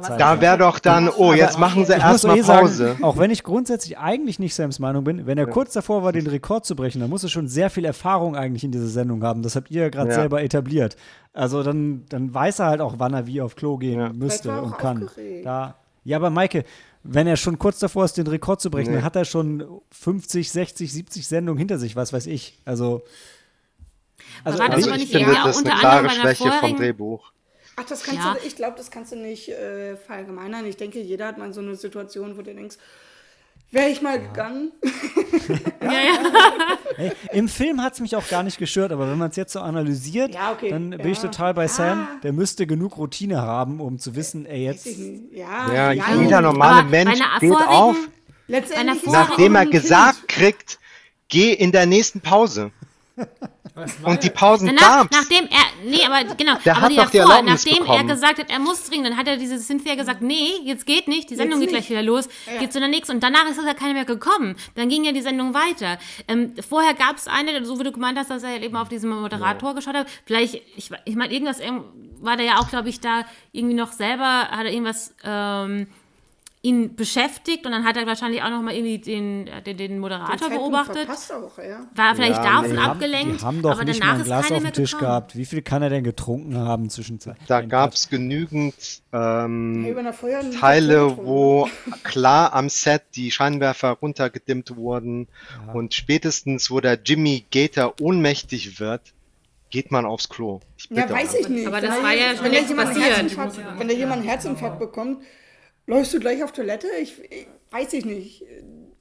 Zeit. 0.00 0.20
Da 0.20 0.40
wäre 0.40 0.58
doch 0.58 0.78
dann, 0.78 1.08
oh, 1.08 1.32
jetzt 1.32 1.58
machen 1.58 1.84
sie 1.84 1.92
erstmal 1.92 2.38
eh 2.38 2.42
sagen, 2.42 2.66
Pause. 2.66 2.96
auch 3.02 3.18
wenn 3.18 3.30
ich 3.30 3.42
grundsätzlich 3.42 3.98
eigentlich 3.98 4.38
nicht 4.38 4.54
Sams 4.54 4.78
Meinung 4.78 5.04
bin, 5.04 5.26
wenn 5.26 5.38
er 5.38 5.46
kurz 5.46 5.72
davor 5.72 6.02
war, 6.02 6.12
den 6.12 6.26
Rekord 6.26 6.64
zu 6.64 6.76
brechen, 6.76 7.00
dann 7.00 7.10
muss 7.10 7.22
er 7.22 7.28
schon 7.28 7.48
sehr 7.48 7.68
viel 7.70 7.84
Erfahrung 7.84 8.36
eigentlich 8.36 8.64
in 8.64 8.70
dieser 8.72 8.86
Sendung 8.88 9.22
haben. 9.22 9.42
Das 9.42 9.56
habt 9.56 9.70
ihr 9.70 9.82
ja 9.82 9.88
gerade 9.88 10.10
Ja. 10.10 10.14
selber 10.16 10.42
etabliert. 10.42 10.96
Also 11.32 11.62
dann, 11.62 12.04
dann 12.08 12.32
weiß 12.32 12.60
er 12.60 12.66
halt 12.66 12.80
auch, 12.80 12.94
wann 12.98 13.14
er 13.14 13.26
wie 13.26 13.40
auf 13.40 13.56
Klo 13.56 13.76
gehen 13.78 13.98
Ja. 14.00 14.12
müsste 14.12 14.60
und 14.62 14.78
kann. 14.78 15.08
Da, 15.44 15.74
ja, 16.04 16.16
aber 16.16 16.30
Maike, 16.30 16.64
wenn 17.04 17.26
er 17.26 17.36
schon 17.36 17.58
kurz 17.58 17.78
davor 17.80 18.04
ist, 18.04 18.16
den 18.16 18.26
Rekord 18.26 18.60
zu 18.60 18.70
brechen, 18.70 18.90
Nee. 18.90 18.96
dann 18.96 19.04
hat 19.04 19.16
er 19.16 19.24
schon 19.24 19.64
50, 19.90 20.50
60, 20.52 20.92
70 20.92 21.26
Sendungen 21.26 21.58
hinter 21.58 21.78
sich, 21.78 21.96
was 21.96 22.12
weiß 22.12 22.26
ich. 22.26 22.58
Also, 22.64 23.02
also 24.44 24.58
war 24.58 24.68
das 24.68 24.76
Also 24.76 24.88
aber 24.90 24.96
ich 24.96 25.02
nicht 25.02 25.12
finde, 25.12 25.26
irgendwie 25.32 25.40
auch 25.40 25.44
das 25.46 25.56
ist 25.56 25.64
eine 25.66 25.70
unter 25.74 25.80
klare 25.80 25.98
anderem 25.98 26.16
bei 26.16 26.22
einer 26.28 26.34
Schwäche 26.36 26.52
vom 26.60 26.76
Drehbuch. 26.76 27.32
Ach, 27.76 27.84
das 27.84 28.02
kannst 28.02 28.20
Ja. 28.24 28.34
du, 28.34 28.46
ich 28.46 28.56
glaube, 28.56 28.76
das 28.76 28.90
kannst 28.90 29.12
du 29.12 29.16
nicht 29.16 29.48
äh, 29.48 29.96
verallgemeinern. 29.96 30.66
Ich 30.66 30.76
denke, 30.76 31.00
jeder 31.00 31.26
hat 31.28 31.38
mal 31.38 31.52
so 31.52 31.60
eine 31.60 31.74
Situation, 31.76 32.36
wo 32.36 32.42
du 32.42 32.54
denkst, 32.54 32.76
wäre 33.70 33.88
ich 33.88 34.02
mal 34.02 34.20
gegangen. 34.20 34.72
Ey, 36.98 37.12
Im 37.32 37.48
Film 37.48 37.82
hat 37.82 37.94
es 37.94 38.00
mich 38.00 38.14
auch 38.14 38.28
gar 38.28 38.42
nicht 38.42 38.58
gestört, 38.58 38.92
aber 38.92 39.10
wenn 39.10 39.16
man 39.18 39.30
es 39.30 39.36
jetzt 39.36 39.54
so 39.54 39.60
analysiert, 39.60 40.34
Ja, 40.34 40.52
okay. 40.52 40.68
dann 40.70 40.90
bin 40.90 41.06
ich 41.10 41.22
Ja. 41.22 41.28
total 41.30 41.54
bei 41.54 41.66
Sam. 41.68 42.00
Ah. 42.02 42.20
Der 42.22 42.32
müsste 42.32 42.66
genug 42.66 42.98
Routine 42.98 43.40
haben, 43.40 43.80
um 43.80 43.98
zu 43.98 44.14
wissen, 44.14 44.44
ey, 44.46 44.68
Weiß 44.68 44.84
ich 44.86 44.98
jetzt. 44.98 45.32
Ja, 45.32 45.72
Ja, 45.72 45.92
ja, 45.92 46.14
jeder 46.20 46.40
normale 46.42 46.80
Aber 46.80 46.88
Mensch 46.90 47.18
steht 47.38 47.52
auf, 47.52 47.96
nachdem 49.06 49.54
er 49.54 49.66
gesagt 49.66 50.28
kriegt, 50.28 50.78
geh 51.28 51.52
in 51.54 51.72
der 51.72 51.86
nächsten 51.86 52.20
Pause. 52.20 52.70
Und 53.74 54.22
die 54.22 54.26
ja- 54.26 54.32
Pausen 54.34 54.66
Danach, 54.66 55.08
gab's. 55.08 55.16
nachdem 55.16 55.48
er, 55.48 55.88
nee, 55.88 56.04
aber 56.04 56.34
genau, 56.36 56.56
Der 56.64 56.74
aber 56.76 56.82
hat 56.82 56.90
die 56.92 56.96
doch 56.96 57.10
die 57.10 57.18
davor, 57.18 57.32
Erlaubnis 57.36 57.64
nachdem 57.64 57.82
bekommen. 57.84 57.98
er 58.08 58.14
gesagt 58.14 58.38
hat, 58.38 58.50
er 58.50 58.58
muss 58.58 58.84
dringend, 58.84 59.06
dann 59.08 59.16
hat 59.16 59.26
er 59.28 59.36
diese 59.38 59.58
Cynthia 59.58 59.94
gesagt, 59.94 60.20
nee, 60.20 60.50
jetzt 60.64 60.84
geht 60.84 61.08
nicht, 61.08 61.30
die 61.30 61.36
Sendung 61.36 61.60
Jetzt 61.60 61.68
geht 61.70 61.70
gleich 61.70 61.82
nicht. 61.84 61.90
wieder 61.90 62.02
los, 62.02 62.28
geht 62.58 62.72
zu 62.72 62.80
der 62.80 62.88
nächsten 62.88 63.12
und 63.14 63.22
danach 63.22 63.46
ist 63.48 63.56
ja 63.64 63.72
keiner 63.74 63.94
mehr 63.94 64.04
gekommen. 64.04 64.56
Dann 64.74 64.88
ging 64.90 65.04
ja 65.04 65.12
die 65.12 65.22
Sendung 65.22 65.54
weiter. 65.54 65.98
Ähm, 66.28 66.54
vorher 66.68 66.92
gab 66.94 67.16
es 67.16 67.28
eine, 67.28 67.64
so 67.64 67.78
wie 67.78 67.84
du 67.84 67.92
gemeint 67.92 68.18
hast, 68.18 68.30
dass 68.30 68.42
er 68.42 68.62
eben 68.62 68.76
auf 68.76 68.88
diesen 68.88 69.08
Moderator 69.08 69.74
geschaut 69.74 69.94
hat. 69.94 70.06
Vielleicht, 70.26 70.54
ich, 70.76 70.90
ich 71.06 71.16
meine, 71.16 71.32
irgendwas 71.32 71.60
war 72.20 72.36
der 72.36 72.46
ja 72.46 72.58
auch, 72.58 72.68
glaube 72.68 72.88
ich, 72.90 73.00
da 73.00 73.24
irgendwie 73.52 73.74
noch 73.74 73.92
selber, 73.92 74.48
hat 74.50 74.64
er 74.66 74.70
irgendwas 74.72 75.14
ähm, 75.24 75.86
ihn 76.64 76.94
beschäftigt 76.94 77.66
und 77.66 77.72
dann 77.72 77.84
hat 77.84 77.96
er 77.96 78.06
wahrscheinlich 78.06 78.40
auch 78.42 78.50
noch 78.50 78.62
mal 78.62 78.72
irgendwie 78.72 78.98
den, 78.98 79.50
den, 79.66 79.76
den 79.76 79.98
Moderator 79.98 80.38
Zeitpunkt 80.38 80.58
beobachtet. 80.58 81.08
Auch, 81.10 81.58
ja. 81.58 81.88
War 81.92 82.14
vielleicht 82.14 82.36
Ja, 82.36 82.60
davon 82.62 82.80
haben, 82.80 82.90
abgelenkt, 82.90 83.40
die 83.40 83.44
haben 83.44 83.62
doch 83.62 83.72
aber 83.72 83.84
nicht 83.84 84.00
danach 84.00 84.12
mal 84.12 84.14
ein 84.14 84.20
ist 84.20 84.26
Glas 84.26 84.52
auf 84.52 84.62
dem 84.62 84.72
Tisch 84.72 84.92
gekommen. 84.92 85.08
gehabt. 85.08 85.36
Wie 85.36 85.44
viel 85.44 85.62
kann 85.62 85.82
er 85.82 85.90
denn 85.90 86.04
getrunken 86.04 86.56
haben 86.56 86.88
zwischenzeitlich? 86.88 87.48
Da 87.48 87.62
gab 87.62 87.94
es 87.94 88.08
genügend 88.08 88.74
ähm, 89.12 89.92
Teile, 90.60 91.16
wo 91.16 91.68
klar 92.04 92.52
am 92.54 92.68
Set 92.68 93.02
die 93.16 93.32
Scheinwerfer 93.32 93.90
runtergedimmt 94.00 94.76
wurden 94.76 95.26
und 95.74 95.94
spätestens, 95.94 96.70
wo 96.70 96.78
der 96.78 96.96
Jimmy 97.04 97.44
Gator 97.50 97.94
ohnmächtig 98.00 98.78
wird, 98.78 99.00
geht 99.70 99.90
man 99.90 100.06
aufs 100.06 100.28
Klo. 100.28 100.60
Ich 100.78 100.88
Ja, 100.90 101.10
weiß 101.10 101.34
ich 101.34 101.48
nicht. 101.48 101.66
Aber 101.66 101.80
das 101.80 102.00
war 102.00 102.12
ja 102.12 102.36
schon 102.36 102.46
einen 102.46 102.76
passiert. 102.76 103.04
Herzinfarkt, 103.16 103.58
wenn 103.78 103.88
da 103.88 103.94
jemand 103.94 104.20
einen 104.20 104.28
Herzinfarkt 104.28 104.78
bekommt, 104.78 105.24
läufst 105.86 106.14
du 106.14 106.20
gleich 106.20 106.42
auf 106.42 106.52
Toilette? 106.52 106.86
Ich, 107.00 107.18
ich 107.30 107.46
weiß 107.70 107.92
ich 107.94 108.04
nicht. 108.04 108.44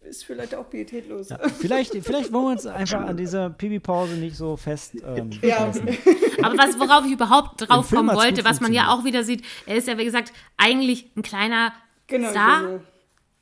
Ist 0.02 0.26
vielleicht 0.26 0.56
auch 0.56 0.70
pietätlos. 0.70 1.30
Ja, 1.30 1.40
vielleicht, 1.60 1.92
vielleicht 2.04 2.34
wollen 2.34 2.46
wir 2.46 2.52
uns 2.52 2.66
einfach 2.66 3.02
an 3.02 3.16
dieser 3.18 3.50
Pipi-Pause 3.50 4.16
nicht 4.16 4.36
so 4.36 4.58
fest. 4.58 4.96
Ähm, 4.96 5.30
Ja. 5.42 5.72
festhalten. 5.72 5.98
Aber 6.44 6.58
was, 6.58 6.80
worauf 6.80 7.06
ich 7.06 7.12
überhaupt 7.14 7.62
drauf 7.70 7.90
kommen 7.90 8.14
wollte, 8.16 8.44
was 8.44 8.60
man 8.60 8.74
ja 8.74 8.94
auch 8.94 9.06
wieder 9.06 9.24
sieht, 9.24 9.44
er 9.68 9.76
ist 9.76 9.88
ja, 9.88 9.98
wie 9.98 10.04
gesagt, 10.06 10.34
eigentlich 10.58 11.12
ein 11.16 11.22
kleiner 11.22 11.72
Genau. 12.08 12.30
Star. 12.32 12.64
Junge. 12.64 12.82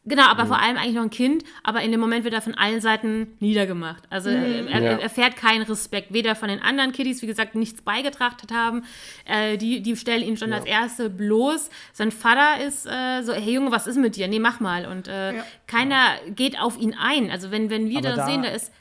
Genau, 0.10 0.23
aber 0.26 0.45
vor 0.48 0.60
allem 0.60 0.76
eigentlich 0.76 0.95
noch 0.95 1.03
ein 1.03 1.10
Kind, 1.10 1.44
aber 1.64 1.81
in 1.81 1.91
dem 1.91 2.02
Moment 2.02 2.26
wird 2.26 2.34
er 2.34 2.41
von 2.41 2.56
allen 2.56 2.81
Seiten 2.81 3.27
niedergemacht. 3.40 4.03
Also 4.10 4.30
äh, 4.30 4.65
er, 4.65 4.81
Ja. 4.81 4.90
er 4.91 5.02
erfährt 5.02 5.38
keinen 5.38 5.61
Respekt, 5.64 6.11
weder 6.11 6.36
von 6.36 6.49
den 6.49 6.61
anderen 6.61 6.91
Kiddies, 6.91 7.22
wie 7.22 7.27
gesagt, 7.27 7.56
nichts 7.56 7.81
beigetragen 7.81 8.36
haben. 8.52 8.84
Äh, 9.26 9.57
die, 9.57 9.81
die 9.81 9.95
stellen 9.95 10.23
ihn 10.23 10.36
schon 10.36 10.52
als 10.52 10.65
Erste 10.65 11.10
bloß. 11.10 11.69
Sein 11.94 12.11
Vater 12.11 12.61
ist 12.65 12.86
äh, 12.86 13.22
so, 13.23 13.34
hey 13.34 13.53
Junge, 13.53 13.72
was 13.72 13.88
ist 13.88 13.98
mit 13.98 14.15
dir? 14.18 14.27
Nee, 14.27 14.40
mach 14.40 14.60
mal. 14.60 14.86
Und 14.86 15.07
äh, 15.07 15.36
Ja. 15.38 15.44
keiner 15.68 16.15
geht 16.36 16.60
auf 16.60 16.77
ihn 16.77 16.94
ein. 16.99 17.31
Also 17.31 17.52
wenn, 17.52 17.69
wenn 17.69 17.88
wir 17.90 17.99
Aber 17.99 18.10
da, 18.10 18.15
da- 18.18 18.26
sehen, 18.26 18.41
da 18.44 18.49
ist 18.49 18.72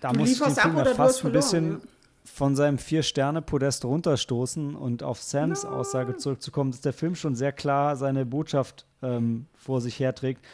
Da 0.00 0.12
Du 0.12 0.18
muss 0.18 0.30
ich 0.30 0.38
den 0.38 0.44
lieferst 0.48 0.58
ab 0.58 0.64
Film 0.64 0.76
ja 0.76 0.82
oder 0.82 0.90
du 0.90 0.96
fast 0.96 1.24
ein 1.24 1.32
bisschen 1.32 1.80
von 2.24 2.54
seinem 2.56 2.76
Vier-Sterne-Podest 2.78 3.84
runterstoßen 3.84 4.74
und 4.74 5.02
auf 5.02 5.22
Sams 5.22 5.64
Aussage 5.64 6.16
zurückzukommen, 6.16 6.70
dass 6.70 6.80
der 6.82 6.92
Film 6.92 7.14
schon 7.14 7.34
sehr 7.34 7.52
klar 7.52 7.96
seine 7.96 8.26
Botschaft 8.26 8.84
ähm, 9.02 9.46
vor 9.54 9.80
sich 9.80 9.98
herträgt. 10.00 10.44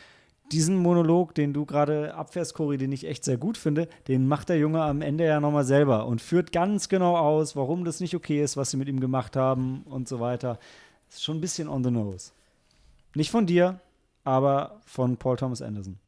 Diesen 0.51 0.77
Monolog, 0.77 1.35
den 1.35 1.53
du 1.55 1.65
gerade 1.65 2.15
abfährst, 2.15 2.55
Cory, 2.55 2.77
den 2.77 2.93
ich 2.93 3.07
echt 3.07 3.25
sehr 3.25 3.39
gut 3.39 3.57
finde, 3.57 3.89
den 4.09 4.27
macht 4.29 4.51
der 4.51 4.59
Junge 4.59 4.83
am 4.83 5.01
Ende 5.01 5.25
ja 5.25 5.41
nochmal 5.41 5.65
selber 5.65 6.07
und 6.07 6.21
führt 6.21 6.53
ganz 6.53 6.89
genau 6.91 7.17
aus, 7.17 7.57
warum 7.57 7.85
das 7.85 8.01
nicht 8.01 8.15
okay 8.15 8.43
ist, 8.43 8.57
was 8.57 8.71
sie 8.71 8.77
mit 8.77 8.89
ihm 8.89 9.01
gemacht 9.01 9.35
haben 9.37 9.83
und 9.85 10.09
so 10.09 10.21
weiter. 10.21 10.59
Ist 11.09 11.23
schon 11.25 11.39
ein 11.39 11.41
bisschen 11.41 11.69
on 11.69 11.83
the 11.85 11.91
nose. 11.91 12.33
Nicht 13.15 13.31
von 13.31 13.47
dir, 13.47 13.81
aber 14.25 14.81
von 14.85 15.17
Paul 15.17 15.37
Thomas 15.37 15.63
Anderson. 15.63 15.99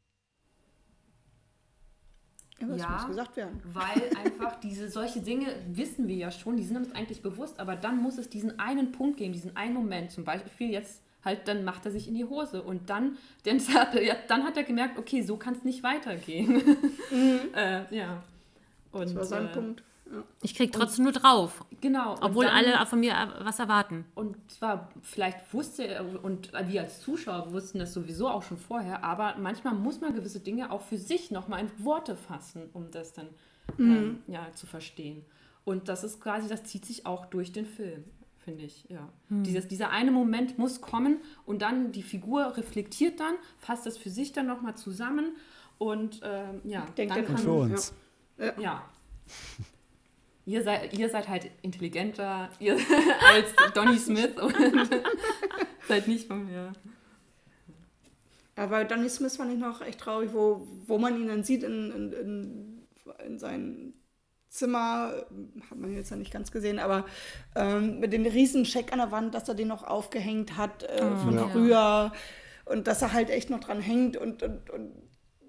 Ja, 2.61 2.67
das 2.69 2.81
Ja. 2.81 2.91
muss 2.91 3.07
gesagt 3.07 3.37
werden. 3.37 3.61
Weil 3.65 4.11
einfach 4.25 4.61
diese 4.61 4.89
solche 4.91 5.21
Dinge 5.21 5.47
wissen 5.69 6.07
wir 6.07 6.17
ja 6.17 6.31
schon, 6.31 6.57
die 6.57 6.65
sind 6.65 6.77
uns 6.77 6.93
eigentlich 6.93 7.23
bewusst, 7.23 7.59
aber 7.59 7.77
dann 7.77 8.01
muss 8.03 8.19
es 8.19 8.29
diesen 8.29 8.59
einen 8.59 8.93
Punkt 8.93 9.17
geben, 9.17 9.33
diesen 9.33 9.57
einen 9.57 9.75
Moment. 9.75 10.11
Zum 10.11 10.25
Beispiel 10.25 10.71
jetzt 10.71 11.03
halt, 11.25 11.49
dann 11.49 11.65
macht 11.65 11.85
er 11.87 11.93
sich 11.93 12.09
in 12.09 12.15
die 12.15 12.25
Hose 12.25 12.63
und 12.63 12.91
dann, 12.91 13.17
dann, 13.45 13.59
hat, 13.75 13.95
er- 13.95 14.03
ja, 14.05 14.15
dann 14.29 14.45
hat 14.45 14.57
er 14.57 14.65
gemerkt, 14.65 14.99
okay, 14.99 15.23
so 15.23 15.37
kann 15.37 15.55
es 15.55 15.65
nicht 15.65 15.83
weitergehen. 15.83 16.63
äh, 17.55 17.95
ja. 17.97 18.23
Und, 18.93 19.07
Das 19.07 19.15
war 19.17 19.25
sein 19.25 19.47
äh, 19.47 19.53
Punkt. 19.53 19.83
ich 20.43 20.55
krieg 20.55 20.71
trotzdem 20.73 21.05
nur 21.05 21.13
drauf. 21.13 21.65
Genau. 21.81 22.13
und 22.15 22.23
Obwohl 22.23 22.45
dann- 22.47 22.55
alle 22.55 22.87
von 22.87 23.01
mir 23.01 23.15
was 23.41 23.59
erwarten. 23.59 24.05
Und 24.15 24.37
zwar, 24.51 24.91
vielleicht 25.03 25.53
wusste 25.53 25.87
er, 25.87 26.25
und 26.25 26.53
wir 26.69 26.83
als 26.83 27.01
Zuschauer 27.01 27.53
wussten 27.53 27.79
das 27.81 27.93
sowieso 27.93 28.29
auch 28.29 28.43
schon 28.43 28.57
vorher, 28.59 29.03
aber 29.03 29.35
manchmal 29.39 29.75
muss 29.75 30.01
man 30.01 30.15
gewisse 30.15 30.41
Dinge 30.41 30.71
auch 30.71 30.83
für 30.83 30.99
sich 30.99 31.31
nochmal 31.31 31.61
in 31.61 31.85
Worte 31.85 32.15
fassen, 32.17 32.71
um 32.73 32.91
das 32.93 33.13
dann 33.13 33.29
ähm, 33.79 34.23
ja, 34.29 34.47
zu 34.55 34.67
verstehen. 34.67 35.25
Und 35.65 35.89
das 35.89 36.05
ist 36.05 36.21
quasi, 36.21 36.47
das 36.49 36.65
zieht 36.65 36.85
sich 36.85 37.07
auch 37.07 37.27
durch 37.27 37.51
den 37.51 37.65
Film, 37.67 38.05
finde 38.45 38.65
ich. 38.65 38.85
Ja. 38.89 39.09
Dieses, 39.29 39.67
dieser 39.69 39.91
eine 39.91 40.11
Moment 40.11 40.59
muss 40.59 40.81
kommen 40.81 41.19
und 41.47 41.63
dann 41.63 41.93
die 41.93 42.03
Figur 42.03 42.57
reflektiert 42.57 43.19
dann, 43.21 43.35
fasst 43.59 43.87
das 43.87 43.97
für 43.97 44.11
sich 44.11 44.33
dann 44.33 44.47
nochmal 44.47 44.77
zusammen 44.77 45.37
und 45.79 46.21
ähm, 46.23 46.61
ja, 46.65 46.87
Denkt 46.97 47.17
dann 47.17 47.27
kann 47.27 47.39
für 47.39 47.53
uns. 47.53 47.95
ja. 48.59 48.85
Ihr 50.47 50.63
seid, 50.63 50.97
ihr 50.99 51.09
seid 51.09 51.29
halt 51.29 51.51
intelligenter 51.63 52.51
ihr, 52.59 52.75
als 53.33 53.55
Donny 53.73 53.97
Smith 53.97 54.39
und 54.39 54.55
seid 55.89 56.07
nicht 56.07 56.27
von 56.27 56.45
mir. 56.45 56.75
Aber 58.55 58.85
Donny 58.85 59.09
Smith 59.09 59.37
fand 59.37 59.55
ich 59.55 59.59
noch 59.59 59.81
echt 59.81 60.01
traurig, 60.01 60.31
wo, 60.33 60.69
wo 60.87 60.99
man 60.99 61.19
ihn 61.19 61.29
dann 61.29 61.45
sieht 61.45 61.63
in, 61.63 61.91
in, 61.91 62.13
in, 62.13 62.83
in 63.27 63.39
seinem 63.39 63.95
Zimmer, 64.55 65.13
hat 65.69 65.77
man 65.79 65.93
jetzt 65.95 66.11
ja 66.11 66.17
nicht 66.17 66.33
ganz 66.33 66.53
gesehen, 66.53 66.79
aber 66.79 67.05
ähm, 67.57 67.99
mit 67.99 68.13
dem 68.13 68.25
riesen 68.25 68.65
Scheck 68.65 68.93
an 68.93 68.99
der 69.01 69.11
Wand, 69.11 69.35
dass 69.35 69.49
er 69.49 69.55
den 69.55 69.69
noch 69.69 69.83
aufgehängt 69.83 70.57
hat 70.57 70.85
äh, 70.85 71.17
von 71.17 71.35
Ja. 71.35 71.49
früher 71.49 72.13
und 72.65 72.87
dass 72.87 73.03
er 73.03 73.13
halt 73.13 73.31
echt 73.31 73.51
noch 73.51 73.61
dran 73.61 73.81
hängt 73.81 74.17
und, 74.17 74.43
und, 74.45 74.71
und 74.71 74.93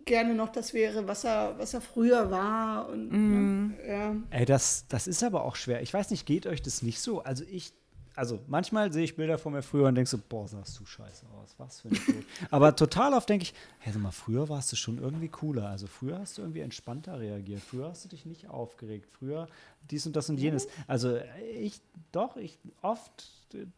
gerne 0.06 0.34
noch 0.34 0.49
das 0.49 0.73
wäre, 0.73 1.07
was 1.07 1.23
er, 1.23 1.57
was 1.60 1.73
er 1.73 1.82
früher 1.82 2.32
war. 2.32 2.90
Und, 2.90 3.11
ne, 3.11 3.77
ja. 3.88 4.15
Ey, 4.32 4.45
das, 4.45 4.86
das 4.88 5.07
ist 5.07 5.23
aber 5.23 5.44
auch 5.45 5.56
schwer. 5.56 5.82
Ich 5.82 5.94
weiß 5.94 6.10
nicht, 6.11 6.26
geht 6.26 6.48
euch 6.48 6.61
das 6.61 6.82
nicht 6.82 6.99
so? 6.99 7.23
Also 7.23 7.44
ich, 7.49 7.73
also 8.15 8.39
manchmal 8.47 8.91
sehe 8.93 9.03
ich 9.03 9.15
Bilder 9.15 9.37
von 9.37 9.53
mir 9.53 9.61
früher 9.61 9.87
und 9.87 9.95
denke 9.95 10.09
so, 10.09 10.17
boah, 10.17 10.47
sahst 10.47 10.79
du 10.79 10.85
scheiße 10.85 11.25
aus, 11.41 11.55
was 11.57 11.81
für 11.81 11.89
ein. 11.89 12.25
Aber 12.51 12.75
total 12.75 13.13
oft 13.13 13.27
denke 13.27 13.43
ich, 13.43 13.53
hey, 13.79 13.91
sag 13.91 14.01
mal, 14.01 14.11
früher 14.11 14.47
warst 14.49 14.71
du 14.71 14.75
schon 14.75 14.97
irgendwie 14.97 15.27
cooler. 15.27 15.69
Also 15.69 15.87
früher 15.87 16.19
hast 16.19 16.37
du 16.37 16.41
irgendwie 16.41 16.61
entspannter 16.61 17.19
reagiert. 17.19 17.61
Früher 17.61 17.89
hast 17.89 18.05
du 18.05 18.09
dich 18.09 18.25
nicht 18.25 18.49
aufgeregt. 18.49 19.07
Früher 19.19 19.47
dies 19.89 20.05
und 20.07 20.15
das 20.15 20.29
und 20.29 20.39
jenes. 20.39 20.67
Also 20.87 21.19
ich, 21.59 21.81
doch, 22.11 22.37
ich 22.37 22.57
oft 22.81 23.25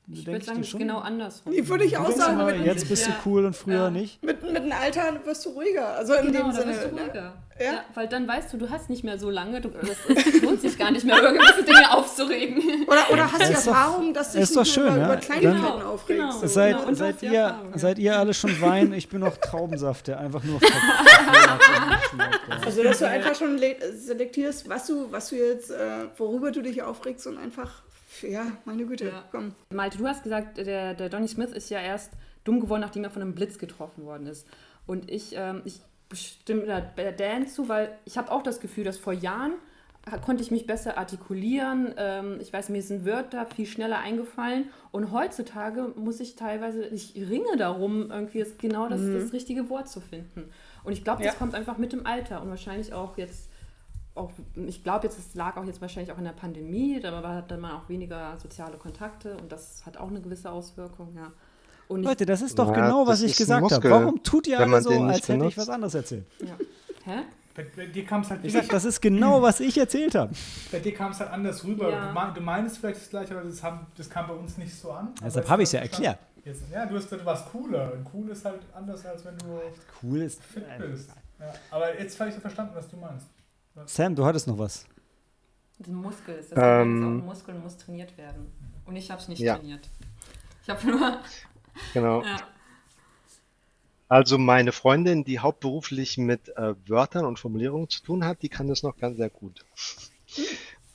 Ich 0.10 0.24
denke 0.24 0.32
würde 0.32 0.46
sagen, 0.46 0.58
das 0.60 0.68
ist 0.68 0.72
schon. 0.72 0.80
genau 0.80 1.00
andersrum. 1.00 1.54
Die 1.54 1.68
würde 1.68 1.84
ich 1.86 1.98
auch 1.98 2.12
sagen, 2.12 2.46
mit, 2.46 2.66
jetzt 2.66 2.88
bist 2.90 3.06
du 3.06 3.10
Ja. 3.12 3.18
cool 3.26 3.46
und 3.46 3.56
früher 3.56 3.76
Ja. 3.76 3.90
nicht. 3.90 4.24
mit, 4.24 4.42
mit 4.44 4.56
dem 4.64 4.72
Alter 4.72 5.14
wirst 5.26 5.46
du 5.46 5.50
ruhiger. 5.50 5.96
Also 5.96 6.14
in 6.14 6.32
Genau, 6.32 6.46
dem 6.48 6.52
Sinne. 6.54 6.66
bist 6.72 6.84
du 6.86 6.96
ne? 6.96 7.02
ruhiger. 7.02 7.34
Ja. 7.60 7.66
Ja. 7.66 7.72
weil 7.96 8.08
dann 8.08 8.28
weißt 8.28 8.54
du, 8.54 8.58
du 8.58 8.70
hast 8.70 8.88
nicht 8.88 9.04
mehr 9.04 9.18
so 9.18 9.32
lange, 9.32 9.60
du, 9.62 9.70
es 9.82 10.42
lohnt 10.44 10.62
sich 10.62 10.78
gar 10.78 10.92
nicht 10.92 11.04
mehr, 11.06 11.18
über 11.18 11.34
gewisse 11.34 11.64
Dinge 11.64 11.92
aufzuregen. 11.92 12.62
Oder, 12.88 13.12
oder 13.12 13.32
hast 13.32 13.50
die 13.50 13.54
ist 13.54 13.66
doch- 13.66 13.74
Erfahrung, 13.74 14.14
dass 14.14 14.34
du 14.34 14.40
ist 14.40 14.52
dich 14.52 14.58
nicht 14.60 14.74
schön, 14.76 14.86
über, 14.88 14.98
ja. 14.98 15.06
über 15.06 15.18
Kleinigkeiten 15.18 15.62
Genau, 15.64 15.94
aufregst. 15.94 16.22
genau. 16.22 16.32
So, 16.40 16.46
Seid, 16.46 16.72
Ja, 16.74 16.78
und 16.84 16.96
seid, 16.96 17.22
die 17.22 17.26
ihr, 17.26 17.56
seid 17.74 17.98
ihr 17.98 18.20
alle 18.20 18.36
schon 18.36 18.62
Wein? 18.62 18.94
Ich 18.94 19.10
bin 19.10 19.22
noch 19.22 19.38
Traubensaft, 19.38 20.06
der 20.08 20.20
einfach 20.20 20.44
nur 20.44 20.60
Also, 22.66 22.84
dass 22.84 23.00
du 23.00 23.08
einfach 23.08 23.36
schon 23.36 23.58
le- 23.58 23.78
selektierst, 23.96 24.68
was 24.70 24.88
du, 24.88 25.12
was 25.12 25.30
du 25.30 25.36
jetzt, 25.38 25.72
äh, 25.72 25.78
worüber 26.18 26.52
du 26.52 26.62
dich 26.62 26.82
aufregst 26.84 27.26
und 27.28 27.38
einfach 27.38 27.84
Ja, 28.22 28.48
meine 28.66 28.86
Güte, 28.86 29.06
Ja. 29.08 29.24
komm. 29.32 29.54
Malte, 29.74 29.98
du 29.98 30.08
hast 30.08 30.24
gesagt, 30.24 30.58
der, 30.58 30.94
der 30.94 31.10
Donny 31.10 31.28
Smith 31.28 31.52
ist 31.52 31.70
ja 31.70 31.80
erst 31.80 32.12
dumm 32.44 32.60
geworden, 32.60 32.82
nachdem 32.82 33.04
er 33.04 33.10
von 33.10 33.22
einem 33.22 33.36
Blitz 33.36 33.58
getroffen 33.58 34.06
worden 34.06 34.28
ist. 34.28 34.48
Und 34.86 35.12
ich, 35.12 35.34
ähm, 35.36 35.62
ich 35.66 35.82
stimme 36.14 36.66
da 36.66 36.80
Dan 37.12 37.48
zu, 37.48 37.68
weil 37.68 37.98
ich 38.06 38.18
habe 38.18 38.32
auch 38.32 38.42
das 38.44 38.60
Gefühl, 38.60 38.84
dass 38.86 38.98
vor 38.98 39.14
Jahren 39.14 39.54
konnte 40.24 40.42
ich 40.42 40.52
mich 40.52 40.66
besser 40.66 40.98
artikulieren. 40.98 41.94
Ähm, 41.98 42.38
ich 42.40 42.54
weiß, 42.54 42.70
mir 42.70 42.82
sind 42.82 43.04
Wörter 43.06 43.46
viel 43.46 43.66
schneller 43.66 44.00
eingefallen. 44.00 44.70
Und 44.94 45.12
heutzutage 45.12 45.92
muss 45.98 46.22
ich 46.22 46.36
teilweise, 46.38 46.86
ich 46.86 47.14
ringe 47.16 47.58
darum, 47.58 48.10
irgendwie 48.10 48.40
das, 48.40 48.58
genau 48.58 48.88
das, 48.88 49.02
das 49.02 49.34
richtige 49.34 49.70
Wort 49.70 49.90
zu 49.90 50.00
finden. 50.00 50.50
Und 50.86 50.94
ich 50.94 51.04
glaube, 51.04 51.24
das 51.24 51.34
Ja. 51.34 51.38
kommt 51.38 51.56
einfach 51.56 51.78
mit 51.78 51.92
dem 51.92 52.06
Alter 52.06 52.42
und 52.42 52.50
wahrscheinlich 52.50 52.94
auch 52.94 53.18
jetzt 53.18 53.47
auch, 54.18 54.32
ich 54.56 54.84
glaube 54.84 55.06
jetzt, 55.08 55.18
es 55.20 55.36
lag 55.36 55.56
auch 55.58 55.66
jetzt 55.66 55.82
wahrscheinlich 55.82 56.12
auch 56.12 56.18
in 56.18 56.24
der 56.26 56.32
Pandemie, 56.32 57.00
da 57.00 57.12
war- 57.24 57.36
hatte 57.36 57.58
man 57.58 57.72
auch 57.72 57.88
weniger 57.90 58.38
soziale 58.38 58.78
Kontakte 58.78 59.38
und 59.38 59.52
das 59.52 59.86
hat 59.86 59.98
auch 59.98 60.10
eine 60.10 60.22
gewisse 60.22 60.50
Auswirkung, 60.52 61.14
ja. 61.16 61.32
Und 61.88 62.02
ich, 62.02 62.06
Leute, 62.08 62.26
das 62.26 62.42
ist 62.42 62.60
doch 62.60 62.68
Ja, 62.70 62.74
genau, 62.84 63.08
was 63.08 63.22
ich 63.22 63.36
gesagt 63.38 63.72
habe. 63.72 63.90
Warum 63.90 64.22
tut 64.22 64.48
ihr 64.48 64.60
alle 64.60 64.82
so, 64.82 64.90
als 64.90 65.20
hätte 65.20 65.34
ich 65.34 65.38
benutzt. 65.40 65.58
was 65.58 65.70
anderes 65.70 65.94
erzählt? 65.94 66.26
ja. 66.42 66.56
Hä? 67.06 67.20
Bei, 67.56 67.66
bei 67.76 67.86
dir 67.88 68.06
kam 68.06 68.22
es 68.22 68.30
halt 68.30 68.42
Ich 68.44 68.54
sag, 68.54 68.68
das 68.70 68.86
ist 68.86 69.02
genau, 69.02 69.42
was 69.42 69.60
ich 69.62 69.78
erzählt 69.78 70.14
habe. 70.14 70.32
bei 70.72 70.80
dir 70.80 70.94
kam 70.94 71.12
es 71.12 71.20
halt 71.22 71.32
anders 71.32 71.64
rüber. 71.64 71.90
Ja. 71.90 72.08
Du, 72.10 72.14
mein, 72.14 72.34
du 72.34 72.42
meinst 72.42 72.78
vielleicht 72.78 73.00
das 73.02 73.10
gleiche, 73.10 73.34
aber 73.38 73.48
das, 73.50 73.64
haben, 73.64 73.88
das 73.98 74.10
kam 74.10 74.28
bei 74.28 74.34
uns 74.34 74.58
nicht 74.58 74.76
so 74.76 74.92
an. 74.92 75.14
Deshalb 75.24 75.50
habe 75.50 75.64
ich 75.64 75.68
es 75.70 75.72
ja 75.74 75.80
erklärt. 75.80 76.20
Jetzt, 76.44 76.64
ja, 76.72 76.86
du 76.86 76.96
hast 76.98 77.12
du 77.12 77.26
warst 77.26 77.50
cooler. 77.52 77.94
Und 77.94 78.06
cool 78.14 78.30
ist 78.30 78.46
halt 78.46 78.60
anders, 78.76 79.04
als 79.06 79.26
wenn 79.26 79.38
du 79.40 79.46
Cool 80.04 80.22
ist. 80.22 80.44
fit 80.44 80.64
bist. 80.78 81.10
Ja, 81.40 81.54
aber 81.72 82.00
jetzt 82.00 82.20
habe 82.20 82.30
ich 82.30 82.36
so 82.36 82.42
verstanden, 82.42 82.74
was 82.76 82.88
du 82.90 82.98
meinst. 82.98 83.26
Sam, 83.86 84.16
du 84.16 84.26
hattest 84.26 84.48
noch 84.48 84.58
was. 84.58 84.86
Das 85.80 85.88
Muskel 85.90 86.36
ist, 86.36 86.52
das 86.52 86.60
Ähm, 86.62 87.04
auch 87.04 87.08
ein 87.22 87.26
Muskel 87.26 87.56
und 87.56 87.64
muss 87.64 87.78
trainiert 87.78 88.18
werden. 88.18 88.52
Und 88.86 88.96
ich 88.96 89.12
habe 89.12 89.22
es 89.22 89.28
nicht 89.28 89.40
Ja. 89.40 89.56
trainiert. 89.58 89.88
Ich 90.64 90.70
habe 90.70 90.88
nur, 90.88 91.22
Genau. 91.94 92.24
ja. 92.24 92.38
Also 94.10 94.38
meine 94.38 94.72
Freundin, 94.72 95.24
die 95.26 95.40
hauptberuflich 95.40 96.18
mit 96.18 96.50
äh, 96.58 96.76
Wörtern 96.88 97.26
und 97.26 97.40
Formulierungen 97.40 97.90
zu 97.90 98.02
tun 98.02 98.24
hat, 98.26 98.42
die 98.42 98.50
kann 98.50 98.68
das 98.68 98.82
noch 98.82 98.98
ganz 98.98 99.18
sehr 99.18 99.30
gut. 99.30 99.66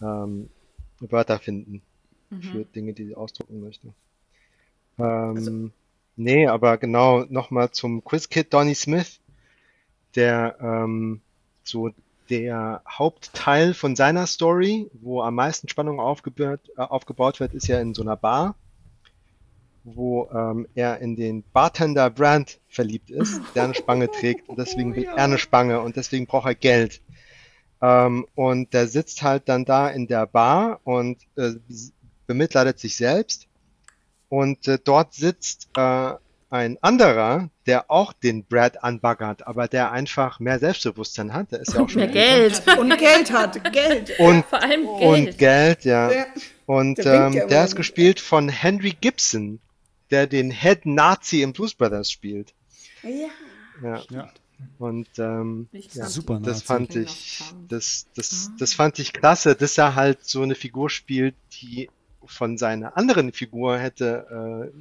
Ähm, 0.01 0.49
Wörter 1.01 1.39
finden 1.39 1.83
für 2.41 2.65
Dinge, 2.65 2.95
die 2.95 3.05
sie 3.05 3.15
ausdrucken 3.15 3.61
möchte. 3.61 3.93
Ähm, 4.99 5.73
nee, 6.17 6.47
aber 6.47 6.79
genau 6.79 7.25
nochmal 7.29 7.71
zum 7.71 8.03
Quizkid 8.03 8.53
Donny 8.53 8.75
Smith, 8.75 9.21
der 10.15 10.57
ähm, 10.61 11.21
so 11.65 11.91
der 12.33 12.81
Hauptteil 12.89 13.75
von 13.75 13.95
seiner 13.95 14.27
Story, 14.27 14.91
wo 14.95 15.21
am 15.21 15.35
meisten 15.35 15.69
Spannung 15.69 16.01
aufgebaut, 16.01 16.61
äh, 16.79 16.81
aufgebaut 16.81 17.41
wird, 17.41 17.53
ist 17.53 17.67
ja 17.69 17.79
in 17.79 17.93
so 17.93 18.01
einer 18.01 18.17
Bar, 18.17 18.55
wo 19.85 20.31
ähm, 20.33 20.67
er 20.75 21.01
in 21.01 21.15
den 21.15 21.45
Bartender 21.53 22.09
Brand 22.09 22.59
verliebt 22.69 23.11
ist, 23.11 23.43
der 23.55 23.65
eine 23.65 23.75
Spange 23.75 24.11
trägt 24.21 24.49
und 24.49 24.59
deswegen 24.59 24.97
will 24.97 25.05
er 25.05 25.17
eine 25.17 25.37
Spange 25.37 25.83
und 25.83 25.97
deswegen 25.97 26.27
braucht 26.27 26.47
er 26.47 26.55
Geld. 26.55 27.03
Ähm, 27.83 28.27
und 28.35 28.73
der 28.73 28.89
sitzt 28.89 29.23
halt 29.23 29.51
dann 29.51 29.67
da 29.67 29.91
in 29.91 30.07
der 30.07 30.27
Bar 30.27 30.81
und 30.85 31.19
äh, 31.37 31.53
bemitleidet 32.27 32.79
sich 32.79 32.97
selbst. 32.97 33.47
Und 34.31 34.67
äh, 34.69 34.79
dort 34.83 35.13
sitzt 35.13 35.69
äh, 35.77 36.15
ein 36.53 36.77
anderer, 36.83 37.49
der 37.67 37.91
auch 37.91 38.13
den 38.13 38.45
Brad 38.45 38.85
anbaggert, 38.85 39.47
aber 39.47 39.69
der 39.69 39.91
einfach 39.91 40.39
mehr 40.39 40.59
Selbstbewusstsein 40.59 41.33
hat. 41.33 41.51
Der 41.51 41.61
ist 41.61 41.73
ja 41.73 41.81
auch 41.81 41.89
schon 41.89 42.03
Mehr 42.03 42.11
Geld. 42.11 42.63
Und 42.79 42.99
Geld 42.99 43.33
hat, 43.33 43.73
Geld. 43.73 44.13
Und, 44.19 44.45
Vor 44.45 44.63
allem 44.63 44.87
und 44.87 45.25
Geld. 45.25 45.39
Geld, 45.39 45.85
ja. 45.85 46.13
Ja. 46.13 46.27
Und 46.67 46.99
Der 46.99 47.27
ähm, 47.27 47.49
der 47.49 47.65
ist 47.65 47.75
gespielt 47.75 48.21
von 48.21 48.51
Henry 48.51 48.95
Gibson, 49.01 49.61
der 50.11 50.27
den 50.27 50.51
Head 50.51 50.85
Nazi 50.85 51.41
im 51.41 51.55
Blues 51.55 51.75
Brothers 51.75 52.11
spielt. 52.11 52.53
Ja. 53.03 53.29
Ja. 53.83 54.03
Ja. 54.11 54.33
Und 54.79 55.09
ähm, 55.19 55.69
ja. 55.73 56.07
Super 56.07 56.39
das 56.39 56.59
Nazi. 56.59 56.65
fand 56.67 56.97
ich, 56.97 57.43
das, 57.69 58.07
das, 58.15 58.51
das 58.59 58.75
fand 58.75 58.99
ich 58.99 59.15
klasse, 59.15 59.55
dass 59.57 59.79
er 59.79 59.95
halt 59.95 60.25
so 60.25 60.43
eine 60.43 60.55
Figur 60.55 60.91
spielt, 60.91 61.35
die 61.63 61.89
von 62.27 62.59
seiner 62.59 62.97
anderen 62.97 63.33
Figur 63.33 63.79
hätte 63.79 64.71
äh, 64.71 64.79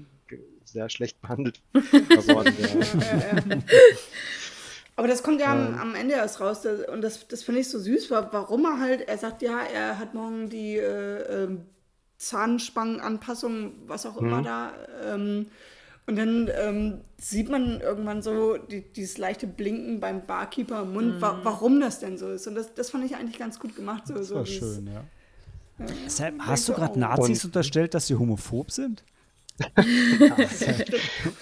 sehr 0.71 0.89
schlecht 0.89 1.21
behandelt 1.21 1.61
wäre. 1.73 3.63
Aber 4.97 5.07
das 5.07 5.23
kommt 5.23 5.39
ja 5.41 5.51
am, 5.51 5.77
am 5.79 5.95
Ende 5.95 6.13
erst 6.15 6.41
raus. 6.41 6.61
Das, 6.61 6.81
und 6.87 7.01
das, 7.01 7.27
das 7.27 7.43
finde 7.43 7.61
ich 7.61 7.69
so 7.69 7.79
süß, 7.79 8.11
wa- 8.11 8.27
warum 8.31 8.65
er 8.65 8.79
halt, 8.79 9.07
er 9.07 9.17
sagt 9.17 9.41
ja, 9.41 9.59
er 9.61 9.97
hat 9.97 10.13
morgen 10.13 10.49
die 10.49 10.77
äh, 10.77 11.43
ähm, 11.43 11.61
Zahnspangenanpassung, 12.17 13.73
was 13.87 14.05
auch 14.05 14.17
immer 14.17 14.41
da. 14.41 14.73
Ähm, 15.05 15.47
und 16.07 16.15
dann 16.17 16.49
ähm, 16.59 17.01
sieht 17.17 17.49
man 17.49 17.79
irgendwann 17.79 18.21
so 18.21 18.57
die, 18.57 18.81
dieses 18.81 19.17
leichte 19.17 19.47
Blinken 19.47 19.99
beim 19.99 20.25
Barkeeper 20.25 20.81
im 20.81 20.93
Mund, 20.93 21.21
wa 21.21 21.39
warum 21.43 21.79
das 21.79 21.99
denn 21.99 22.17
so 22.17 22.29
ist. 22.31 22.47
Und 22.47 22.55
das, 22.55 22.73
das 22.73 22.89
fand 22.89 23.05
ich 23.05 23.15
eigentlich 23.15 23.39
ganz 23.39 23.59
gut 23.59 23.75
gemacht. 23.75 24.07
So, 24.07 24.15
Das 24.15 24.27
so 24.27 24.35
war 24.35 24.43
dieses- 24.43 24.75
schön, 24.75 24.87
ja. 24.93 25.03
Sam, 26.07 26.45
hast 26.45 26.67
du 26.69 26.73
gerade 26.73 26.93
Und- 26.93 26.99
Nazis 26.99 27.43
unterstellt, 27.45 27.93
dass 27.95 28.05
sie 28.07 28.15
homophob 28.15 28.69
sind? 28.71 29.03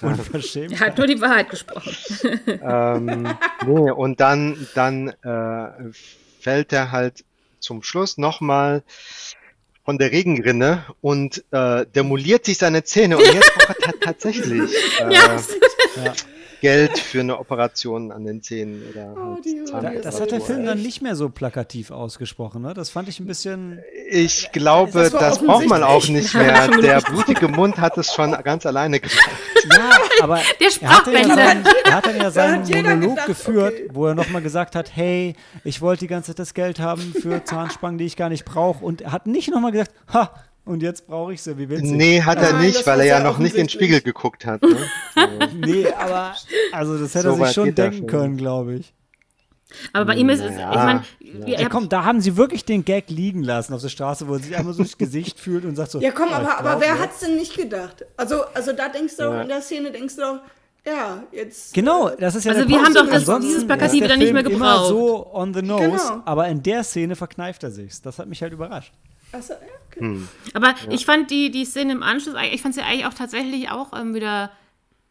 Unverschämt. 0.02 0.74
Er 0.74 0.80
hat 0.80 0.98
nur 0.98 1.08
die 1.08 1.20
Wahrheit 1.22 1.50
gesprochen. 1.50 1.96
ähm, 2.48 3.28
nee, 3.66 3.92
und 3.92 4.20
dann, 4.20 4.68
dann 4.76 5.10
äh, 5.24 5.92
fällt 6.40 6.74
er 6.74 6.92
halt 6.92 7.24
zum 7.60 7.84
Schluss 7.84 8.18
nochmal 8.18 8.84
von 9.86 9.98
der 9.98 10.12
Regenrinne 10.12 10.86
und 11.02 11.44
äh, 11.52 11.86
demoliert 11.96 12.46
sich 12.46 12.58
seine 12.58 12.84
Zähne. 12.84 13.18
Und 13.18 13.26
jetzt 13.26 13.54
braucht 13.56 13.70
er 13.70 13.92
ta- 13.92 13.98
tatsächlich 14.02 14.72
äh, 15.00 15.14
Ja, 15.14 15.42
Geld 16.62 16.98
für 17.00 17.22
eine 17.22 17.40
Operation 17.40 18.12
an 18.12 18.26
den 18.26 18.42
Zähnen. 18.42 18.84
Oder 18.92 19.14
Oh, 19.18 19.38
halt 19.74 19.96
Da, 19.96 20.02
das 20.02 20.20
hat 20.22 20.32
der 20.32 20.42
Film 20.42 20.66
dann 20.66 20.82
nicht 20.82 21.02
mehr 21.02 21.16
so 21.16 21.30
plakativ 21.30 21.92
ausgesprochen, 21.92 22.62
ne? 22.62 22.74
Das 22.74 22.90
fand 22.90 23.08
ich 23.10 23.20
ein 23.20 23.26
bisschen. 23.28 23.80
Ich 24.10 24.52
glaube, 24.52 24.92
Das 24.92 25.12
das, 25.12 25.40
braucht 25.40 25.68
man 25.68 25.84
auch 25.84 26.08
nicht 26.08 26.34
mehr. 26.34 26.68
Der 26.82 27.02
blutige 27.02 27.48
Mund 27.48 27.78
hat 27.78 27.98
es 27.98 28.14
schon 28.14 28.32
ganz 28.44 28.66
alleine 28.66 29.00
gemacht. 29.00 29.30
Ja, 29.72 29.92
aber 30.22 30.40
Der 30.60 30.68
er 30.82 30.90
hat, 30.90 31.08
dann 31.08 31.14
ja 31.14 31.20
Sprachbänder. 31.22 31.36
seinen, 31.36 31.66
er 31.86 31.94
hat 31.96 32.06
dann 32.06 32.18
ja 32.18 32.32
seinen 32.32 32.66
jeder 32.66 32.82
Monolog 32.96 33.10
gedacht, 33.12 33.28
geführt, 33.28 33.74
okay. 33.74 33.90
wo 33.94 34.08
er 34.08 34.16
nochmal 34.16 34.42
gesagt 34.42 34.76
hat, 34.76 34.96
hey, 34.96 35.36
ich 35.64 35.82
wollte 35.82 36.02
die 36.02 36.08
ganze 36.08 36.32
Zeit 36.32 36.40
das 36.40 36.54
Geld 36.54 36.80
haben 36.80 37.14
für 37.22 37.44
Zahnspangen, 37.44 37.98
die 37.98 38.06
ich 38.06 38.16
gar 38.16 38.30
nicht 38.30 38.46
brauche. 38.46 38.84
Und 38.84 39.02
er 39.02 39.12
hat 39.12 39.28
nicht 39.28 39.50
nochmal 39.52 39.72
gesagt, 39.72 39.92
ha, 40.14 40.32
und 40.70 40.82
jetzt 40.84 41.08
brauche 41.08 41.34
ich 41.34 41.42
sie, 41.42 41.58
wie 41.58 41.70
witzig. 41.70 41.92
Nee, 41.92 42.22
hat 42.22 42.38
er 42.40 42.54
Nein, 42.54 42.68
nicht, 42.68 42.86
weil 42.88 43.00
er 43.02 43.06
ja 43.06 43.20
noch 43.20 43.38
nicht 43.40 43.56
in 43.56 43.64
den. 43.64 43.70
Spiegel 43.70 44.02
geguckt 44.02 44.46
hat. 44.46 44.62
Ne? 44.62 44.70
So. 45.16 45.22
Nee, 45.56 45.88
aber 45.92 46.36
also 46.72 46.98
das 46.98 47.14
hätte 47.16 47.32
So 47.34 47.38
er 47.40 47.46
sich 47.48 47.54
schon 47.56 47.76
denken 47.76 48.08
können, 48.08 48.38
glaube 48.38 48.76
ich. 48.76 48.94
Aber 49.94 50.06
bei 50.06 50.16
ihm 50.16 50.30
ist 50.30 50.40
es, 50.42 50.52
Naja, 50.52 50.70
ich 50.72 50.78
meine, 50.78 51.04
ja. 51.52 51.60
Ja, 51.62 51.70
komm, 51.70 51.90
da 51.90 52.04
haben 52.04 52.22
sie 52.22 52.38
wirklich 52.38 52.66
den 52.66 52.86
Gag 52.86 53.10
liegen 53.10 53.44
lassen 53.44 53.74
auf 53.74 53.82
der 53.82 53.90
Straße, 53.90 54.28
wo 54.28 54.34
er 54.34 54.40
sich 54.40 54.56
einmal 54.58 54.74
so 54.74 54.82
das 54.84 54.98
Gesicht 54.98 55.40
fühlt 55.46 55.64
und 55.66 55.76
sagt 55.76 55.92
so. 55.92 56.00
Ja, 56.00 56.12
komm, 56.12 56.30
"Ah, 56.32 56.42
ich 56.42 56.48
aber, 56.50 56.70
aber 56.72 56.82
wer 56.82 56.88
ja." 56.96 57.00
hat's 57.00 57.20
denn 57.20 57.36
nicht 57.36 57.56
gedacht? 57.56 58.06
Also, 58.18 58.46
also 58.54 58.72
da 58.74 58.90
denkst 58.90 59.16
du 59.18 59.24
doch, 59.24 59.34
Ja. 59.34 59.42
in 59.44 59.48
der 59.48 59.62
Szene 59.62 59.92
denkst 59.92 60.16
du 60.16 60.22
doch, 60.22 60.40
ja, 60.88 61.22
jetzt. 61.32 61.74
Genau, 61.76 62.10
das 62.10 62.34
ist 62.36 62.46
ja 62.46 62.52
Also 62.54 62.64
der 62.66 62.70
wir 62.78 62.84
haben 62.84 62.94
doch 62.96 63.06
das- 63.08 63.26
dieses 63.42 63.58
ist 63.60 63.68
Plakative 63.68 64.00
der 64.00 64.08
dann 64.08 64.20
nicht 64.20 64.34
mehr 64.34 64.44
Immer 64.46 64.50
gebraucht. 64.50 64.88
so 64.88 65.34
on 65.36 65.54
the 65.54 65.62
nose, 65.62 65.84
Genau. 65.84 66.22
aber 66.26 66.48
in 66.48 66.64
der 66.64 66.84
Szene 66.84 67.16
verkneift 67.16 67.64
er 67.64 67.70
sich's. 67.72 68.02
Das 68.02 68.18
hat 68.18 68.28
mich 68.28 68.42
halt 68.42 68.54
überrascht. 68.54 68.94
Achso, 69.32 69.54
ja, 69.54 69.60
okay. 69.92 70.00
Hm. 70.02 70.28
Aber 70.54 70.74
ich 70.90 71.06
fand 71.06 71.30
die, 71.32 71.52
die 71.52 71.66
Szene 71.66 71.94
im 71.94 72.04
Anschluss, 72.04 72.36
ich 72.52 72.62
fand 72.62 72.76
sie 72.76 72.82
eigentlich 72.82 73.06
auch 73.06 73.14
tatsächlich 73.14 73.70
auch 73.70 73.94
ähm, 74.00 74.14
wieder, 74.14 74.52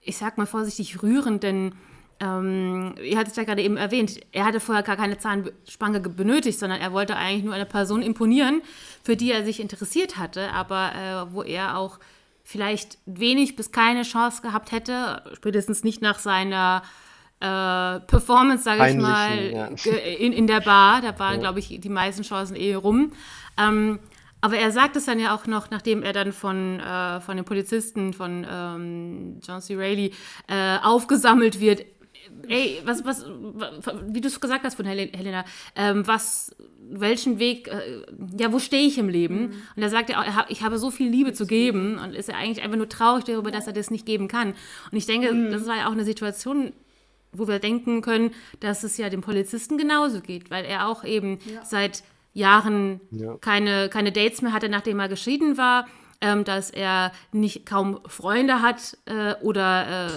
ich 0.00 0.16
sag 0.16 0.38
mal 0.38 0.46
vorsichtig, 0.46 1.02
rührend, 1.02 1.42
denn 1.42 1.74
ähm, 2.20 2.94
ihr 3.02 3.16
hattet 3.16 3.32
es 3.32 3.36
ja 3.36 3.44
gerade 3.44 3.62
eben 3.62 3.76
erwähnt, 3.76 4.18
er 4.32 4.44
hatte 4.44 4.60
vorher 4.60 4.82
gar 4.82 4.96
keine 4.96 5.18
Zahnspange 5.18 6.00
ge- 6.02 6.12
benötigt, 6.12 6.59
sondern 6.59 6.80
er 6.80 6.92
wollte 6.92 7.16
eigentlich 7.16 7.44
nur 7.44 7.55
eine 7.55 7.66
Person 7.66 8.02
imponieren, 8.02 8.62
für 9.05 9.16
die 9.16 9.30
er 9.30 9.44
sich 9.44 9.60
interessiert 9.60 10.16
hatte, 10.16 10.50
aber 10.52 10.92
äh, 10.94 11.32
wo 11.32 11.42
er 11.42 11.78
auch 11.78 12.00
vielleicht 12.42 12.98
wenig 13.05 13.56
bis 13.56 13.72
keine 13.72 14.02
Chance 14.02 14.40
gehabt 14.40 14.72
hätte, 14.72 15.22
spätestens 15.34 15.84
nicht 15.84 16.00
nach 16.00 16.18
seiner 16.18 16.82
äh, 17.40 18.00
Performance, 18.00 18.64
sage 18.64 18.90
ich 18.90 18.96
mal, 18.96 19.52
ja. 19.52 19.66
in, 20.16 20.32
in 20.32 20.46
der 20.46 20.60
Bar. 20.60 21.02
Da 21.02 21.16
waren, 21.18 21.40
glaube 21.40 21.59
ich, 21.59 21.78
die 21.78 21.88
meisten 21.88 22.22
Chancen 22.22 22.56
eh 22.56 22.74
rum. 22.74 23.12
Ähm, 23.59 23.98
aber 24.40 24.56
er 24.56 24.70
sagt 24.70 24.97
es 24.97 25.06
dann 25.06 25.19
ja 25.19 25.35
auch 25.35 25.47
noch, 25.47 25.70
nachdem 25.70 26.02
er 26.02 26.12
dann 26.12 26.32
von, 26.32 26.81
äh, 26.81 27.20
von 27.20 27.36
den 27.36 27.44
Polizisten, 27.44 28.12
von 28.12 28.47
ähm, 28.51 29.40
John 29.47 29.60
C. 29.60 29.77
Reilly, 29.77 30.12
äh, 30.48 30.78
aufgesammelt 30.82 31.60
wird. 31.60 31.85
Ey, 32.47 32.81
was, 32.85 33.05
was, 33.05 33.24
wie 34.06 34.20
du 34.20 34.28
es 34.28 34.40
gesagt 34.40 34.65
hast 34.65 34.77
von 34.77 34.85
Hel 34.85 35.10
Helena, 35.12 35.44
ähm, 35.74 36.06
was, 36.06 36.55
welchen 36.90 37.39
Weg, 37.39 37.69
äh, 37.69 38.02
ja, 38.39 38.52
wo 38.52 38.59
stehe 38.59 38.86
ich 38.86 38.98
im 38.98 39.09
Leben? 39.09 39.62
Und 39.74 39.82
da 39.82 39.89
sagt 39.89 40.10
er, 40.10 40.20
auch, 40.20 40.24
er 40.24 40.47
ich 40.48 40.62
habe 40.62 40.78
so 40.78 40.90
viel 40.90 41.10
Liebe 41.10 41.32
zu 41.32 41.47
geben 41.47 41.98
und 41.98 42.15
ist 42.15 42.28
er 42.28 42.36
eigentlich 42.36 42.62
einfach 42.62 42.77
nur 42.77 42.89
traurig 42.89 43.24
darüber, 43.24 43.51
dass 43.51 43.66
er 43.66 43.73
das 43.73 43.90
nicht 43.90 44.06
geben 44.06 44.28
kann. 44.28 44.51
Und 44.90 44.98
ich 44.98 45.06
denke, 45.06 45.51
das 45.51 45.66
war 45.66 45.77
ja 45.77 45.89
auch 45.89 45.93
eine 45.93 46.05
Situation, 46.05 46.73
wo 47.32 47.48
wir 47.48 47.59
denken 47.59 48.02
können, 48.02 48.31
dass 48.60 48.85
es 48.85 48.97
ja 48.97 49.10
dem 49.10 49.20
Polizisten 49.20 49.77
genauso 49.77 50.20
geht, 50.20 50.51
weil 50.51 50.65
er 50.65 50.86
auch 50.89 51.05
eben 51.05 51.39
seit 51.65 52.02
Jahren 52.39 53.01
Ja. 53.10 53.36
keine, 53.40 53.89
keine 53.90 54.12
Dates 54.12 54.40
mehr 54.43 54.52
hatte, 54.52 54.69
nachdem 54.69 54.98
er 55.01 55.09
geschieden 55.09 55.59
war, 55.59 55.86
ähm, 56.20 56.43
dass 56.43 56.70
er 56.70 57.12
nicht 57.31 57.65
kaum 57.65 58.01
Freunde 58.06 58.60
hat 58.60 58.97
äh, 59.05 59.35
oder 59.43 60.09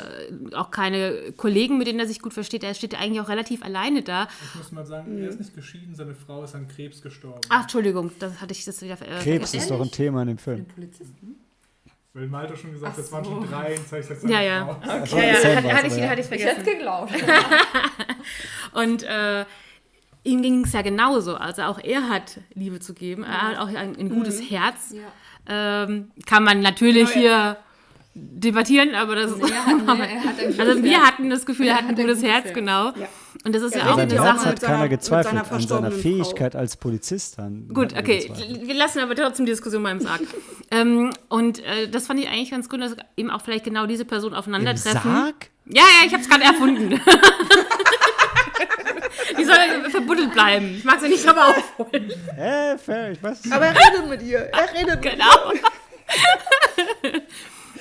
äh, 0.51 0.55
auch 0.55 0.71
keine 0.71 1.31
Kollegen, 1.37 1.77
mit 1.77 1.85
denen 1.85 1.99
er 1.99 2.07
sich 2.07 2.21
gut 2.21 2.33
versteht. 2.33 2.63
Er 2.63 2.73
steht 2.73 2.99
eigentlich 2.99 3.21
auch 3.21 3.29
relativ 3.29 3.61
alleine 3.63 4.01
da. 4.01 4.27
Ich 4.49 4.55
muss 4.55 4.71
mal 4.71 4.85
sagen, 4.85 5.15
er 5.21 5.29
ist 5.29 5.37
nicht 5.39 5.53
geschieden, 5.53 5.93
seine 5.93 6.15
Frau 6.15 6.43
ist 6.43 6.55
an 6.55 6.67
Krebs 6.67 7.03
gestorben. 7.03 7.41
Ach, 7.49 7.63
Entschuldigung, 7.63 8.09
das 8.17 8.41
hatte 8.41 8.51
ich 8.53 8.65
das 8.65 8.81
wieder 8.81 8.93
äh, 8.95 8.97
Krebs 9.21 9.23
vergessen. 9.51 9.57
ist 9.57 9.69
doch 9.69 9.81
ein 9.81 9.91
Thema 9.91 10.23
in 10.23 10.29
dem 10.29 10.37
Film. 10.39 10.65
Weil 12.13 12.27
Malte 12.27 12.57
schon 12.57 12.73
gesagt 12.73 12.93
hat, 12.93 12.93
Ach 12.97 13.01
das 13.03 13.11
waren 13.13 13.23
so. 13.23 13.29
schon 13.31 13.47
drei, 13.49 13.69
jetzt 13.71 13.87
zeige 13.89 14.01
ich 14.03 14.09
das 14.09 14.23
Ja, 14.23 14.29
seine 14.29 14.45
ja. 14.47 14.65
Frau. 14.65 14.77
Das 14.83 15.11
war 15.13 15.19
Ja, 15.19 15.25
ja, 15.25 15.33
hatte, 15.55 15.73
hatte 15.73 15.87
ich, 15.87 16.01
hatte 16.09 16.21
ich 16.21 16.31
Ich 16.31 16.45
hätte 16.45 16.55
vergessen. 16.55 16.65
geglaubt. 16.65 17.11
Und 18.73 19.03
äh, 19.03 19.45
ihm 20.23 20.41
ging 20.41 20.63
es 20.65 20.73
ja 20.73 20.81
genauso. 20.81 21.35
Also 21.35 21.63
auch 21.63 21.79
er 21.83 22.09
hat 22.09 22.39
Liebe 22.53 22.79
zu 22.79 22.93
geben. 22.93 23.23
Er 23.23 23.41
hat 23.41 23.57
auch 23.59 23.67
ein, 23.67 23.95
ein 23.97 24.09
gutes 24.09 24.41
Herz. 24.49 24.93
Ja. 24.93 25.83
Ähm, 25.83 26.11
kann 26.25 26.43
man 26.43 26.61
natürlich 26.61 27.09
Genau, 27.13 27.19
hier 27.21 27.57
debattieren, 28.13 28.93
aber 28.93 29.15
das 29.15 29.35
Nee, 29.37 29.43
hat, 29.53 29.67
nee, 29.97 30.59
Also 30.59 30.83
wir 30.83 30.91
Herz. 30.91 31.03
hatten 31.07 31.29
das 31.29 31.45
Gefühl, 31.45 31.67
er 31.67 31.77
hat 31.77 31.87
ein 31.87 31.95
gutes 31.95 32.21
Herz, 32.21 32.53
genau. 32.53 32.87
Ja. 32.89 33.07
Und 33.45 33.55
das 33.55 33.63
ist 33.63 33.73
ja, 33.73 33.85
Ja, 33.85 33.93
auch 33.93 33.97
eine 33.97 34.13
ja 34.13 34.21
auch 34.21 34.25
Herz 34.25 34.37
Sache. 34.41 34.49
hat 34.49 34.59
seiner- 34.59 34.73
keiner 34.73 34.83
mit 34.83 34.91
gezweifelt 34.91 35.25
seiner 35.27 35.39
an 35.39 35.45
seiner 35.45 35.59
verstorbenen 35.59 35.91
Frau. 35.93 36.01
Fähigkeit 36.01 36.55
als 36.55 36.75
Polizist. 36.77 37.39
Dann 37.39 37.69
Gut, 37.73 37.97
okay, 37.97 38.29
wir 38.63 38.75
lassen 38.75 38.99
aber 38.99 39.15
trotzdem 39.15 39.45
die 39.45 39.53
Diskussion 39.53 39.81
mal 39.81 39.91
im 39.91 40.01
Sarg. 40.01 40.21
ähm, 40.71 41.11
und 41.29 41.59
äh, 41.63 41.87
das 41.89 42.05
fand 42.07 42.19
ich 42.19 42.27
eigentlich 42.27 42.51
ganz 42.51 42.67
gut, 42.69 42.81
dass 42.81 42.95
eben 43.17 43.31
auch 43.31 43.41
vielleicht 43.41 43.63
genau 43.63 43.85
diese 43.87 44.03
Personen 44.05 44.33
Im 44.33 44.39
aufeinandertreffen. 44.39 45.01
Sarg? 45.11 45.49
Ja, 45.67 45.81
ja, 45.81 46.05
ich 46.05 46.11
habe 46.13 46.21
es 46.21 46.29
gerade 46.29 46.43
erfunden. 46.43 46.99
Die 49.37 49.43
soll 49.43 49.89
verbuddelt 49.89 50.33
bleiben. 50.33 50.75
Ich 50.77 50.83
mag 50.83 50.99
sie 50.99 51.09
nicht 51.09 51.27
aber 51.27 51.47
aufholen. 51.47 52.11
Äh, 52.37 52.77
fair, 52.77 53.11
ich 53.11 53.21
weiß 53.21 53.45
es 53.45 53.51
Aber 53.51 53.65
er 53.65 53.75
redet 53.75 54.09
mit 54.09 54.21
ihr. 54.21 54.39
Er 54.39 54.73
redet 54.73 55.03
mit 55.03 55.13
Genau. 55.13 55.53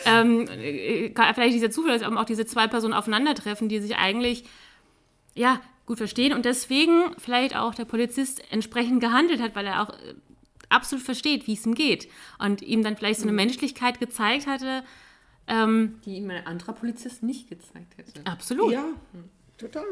ähm, 0.06 0.48
äh, 0.48 1.12
vielleicht 1.34 1.54
dieser 1.54 1.70
Zufall, 1.70 1.92
dass 1.98 2.06
eben 2.06 2.18
auch 2.18 2.24
diese 2.24 2.46
zwei 2.46 2.66
Personen 2.66 2.94
aufeinandertreffen, 2.94 3.68
die 3.68 3.80
sich 3.80 3.96
eigentlich 3.96 4.44
ja 5.34 5.60
gut 5.86 5.98
verstehen 5.98 6.32
und 6.32 6.44
deswegen 6.44 7.14
vielleicht 7.18 7.56
auch 7.56 7.74
der 7.74 7.84
Polizist 7.84 8.42
entsprechend 8.52 9.00
gehandelt 9.00 9.40
hat, 9.40 9.54
weil 9.56 9.66
er 9.66 9.82
auch 9.82 9.90
äh, 9.90 10.14
absolut 10.68 11.04
versteht, 11.04 11.46
wie 11.46 11.54
es 11.54 11.66
ihm 11.66 11.74
geht 11.74 12.08
und 12.38 12.62
ihm 12.62 12.84
dann 12.84 12.96
vielleicht 12.96 13.20
so 13.20 13.24
eine 13.24 13.32
Menschlichkeit 13.32 13.98
gezeigt 13.98 14.46
hatte. 14.46 14.84
Ähm, 15.48 16.00
Die 16.04 16.16
ihm 16.16 16.30
ein 16.30 16.46
anderer 16.46 16.74
Polizist 16.74 17.22
nicht 17.24 17.48
gezeigt 17.48 17.96
hätte. 17.96 18.24
absolut. 18.24 18.72
Ja, 18.72 18.84
total. 19.58 19.84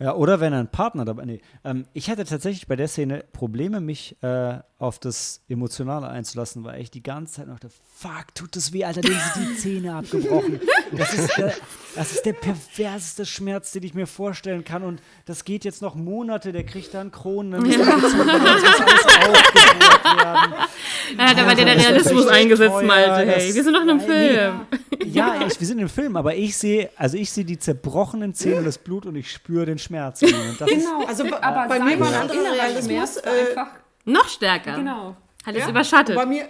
Ja, 0.00 0.14
oder 0.14 0.38
wenn 0.38 0.52
er 0.52 0.60
einen 0.60 0.68
Partner 0.68 1.04
dabei. 1.04 1.24
Nee, 1.24 1.40
ähm, 1.64 1.86
ich 1.92 2.08
hatte 2.08 2.24
tatsächlich 2.24 2.68
bei 2.68 2.76
der 2.76 2.86
Szene 2.86 3.24
Probleme, 3.32 3.80
mich 3.80 4.16
äh, 4.22 4.58
auf 4.78 5.00
das 5.00 5.42
Emotionale 5.48 6.08
einzulassen, 6.08 6.62
weil 6.62 6.80
ich 6.80 6.92
die 6.92 7.02
ganze 7.02 7.34
Zeit 7.34 7.48
noch 7.48 7.58
dachte, 7.58 7.74
fuck, 7.96 8.32
tut 8.32 8.54
das 8.54 8.72
weh, 8.72 8.84
Alter, 8.84 9.00
dem 9.00 9.16
sind 9.34 9.48
die 9.50 9.56
Zähne 9.56 9.96
abgebrochen. 9.96 10.60
Das 10.92 11.12
ist, 11.12 11.36
der, 11.36 11.52
das 11.96 12.12
ist 12.12 12.24
der 12.24 12.32
perverseste 12.32 13.26
Schmerz, 13.26 13.72
den 13.72 13.82
ich 13.82 13.92
mir 13.92 14.06
vorstellen 14.06 14.64
kann. 14.64 14.84
Und 14.84 15.02
das 15.26 15.44
geht 15.44 15.64
jetzt 15.64 15.82
noch 15.82 15.96
Monate, 15.96 16.52
der 16.52 16.64
kriegt 16.64 16.94
dann 16.94 17.10
Kronen, 17.10 17.50
dann 17.50 17.62
muss 17.64 17.76
muss 17.76 17.88
alles 17.88 18.14
aufgebohrt 18.14 20.04
werden. 20.04 20.54
Ja, 21.18 21.34
da 21.34 21.46
war 21.46 21.54
dir 21.54 21.64
der 21.64 21.76
Realismus 21.76 22.26
eingesetzt, 22.28 22.70
teuer, 22.70 22.84
Malte. 22.84 23.32
Hey, 23.32 23.54
wir 23.54 23.64
sind 23.64 23.74
doch 23.74 23.82
in 23.82 23.90
einem 23.90 23.98
Nein, 23.98 24.08
nee. 24.08 24.28
Film. 24.28 25.12
Ja, 25.12 25.46
ich, 25.46 25.58
wir 25.58 25.66
sind 25.66 25.78
im 25.78 25.88
Film, 25.88 26.16
aber 26.16 26.36
ich 26.36 26.56
sehe, 26.56 26.90
also 26.96 27.16
ich 27.16 27.32
sehe 27.32 27.44
die 27.44 27.58
zerbrochenen 27.58 28.34
Zähne 28.34 28.58
und 28.58 28.64
das 28.64 28.78
Blut 28.78 29.06
und 29.06 29.16
ich 29.16 29.30
spüre 29.30 29.66
den 29.66 29.78
Schmerz. 29.78 29.87
Ist, 29.90 30.20
Genau, 30.66 31.04
Also 31.06 31.24
bei- 31.30 31.42
aber 31.42 31.68
bei 31.68 31.78
mir 31.84 32.00
war 32.00 32.08
ein 32.08 32.14
anderer 32.14 32.52
Realismus, 32.52 32.84
Schmerz 32.86 33.16
äh, 33.24 33.50
einfach, 33.50 33.68
Noch 34.04 34.28
stärker. 34.28 34.76
genau. 34.76 35.16
Hat 35.44 35.54
es 35.54 35.62
Ja, 35.62 35.68
überschattet. 35.70 36.14
Bei 36.16 36.26
mir, 36.26 36.48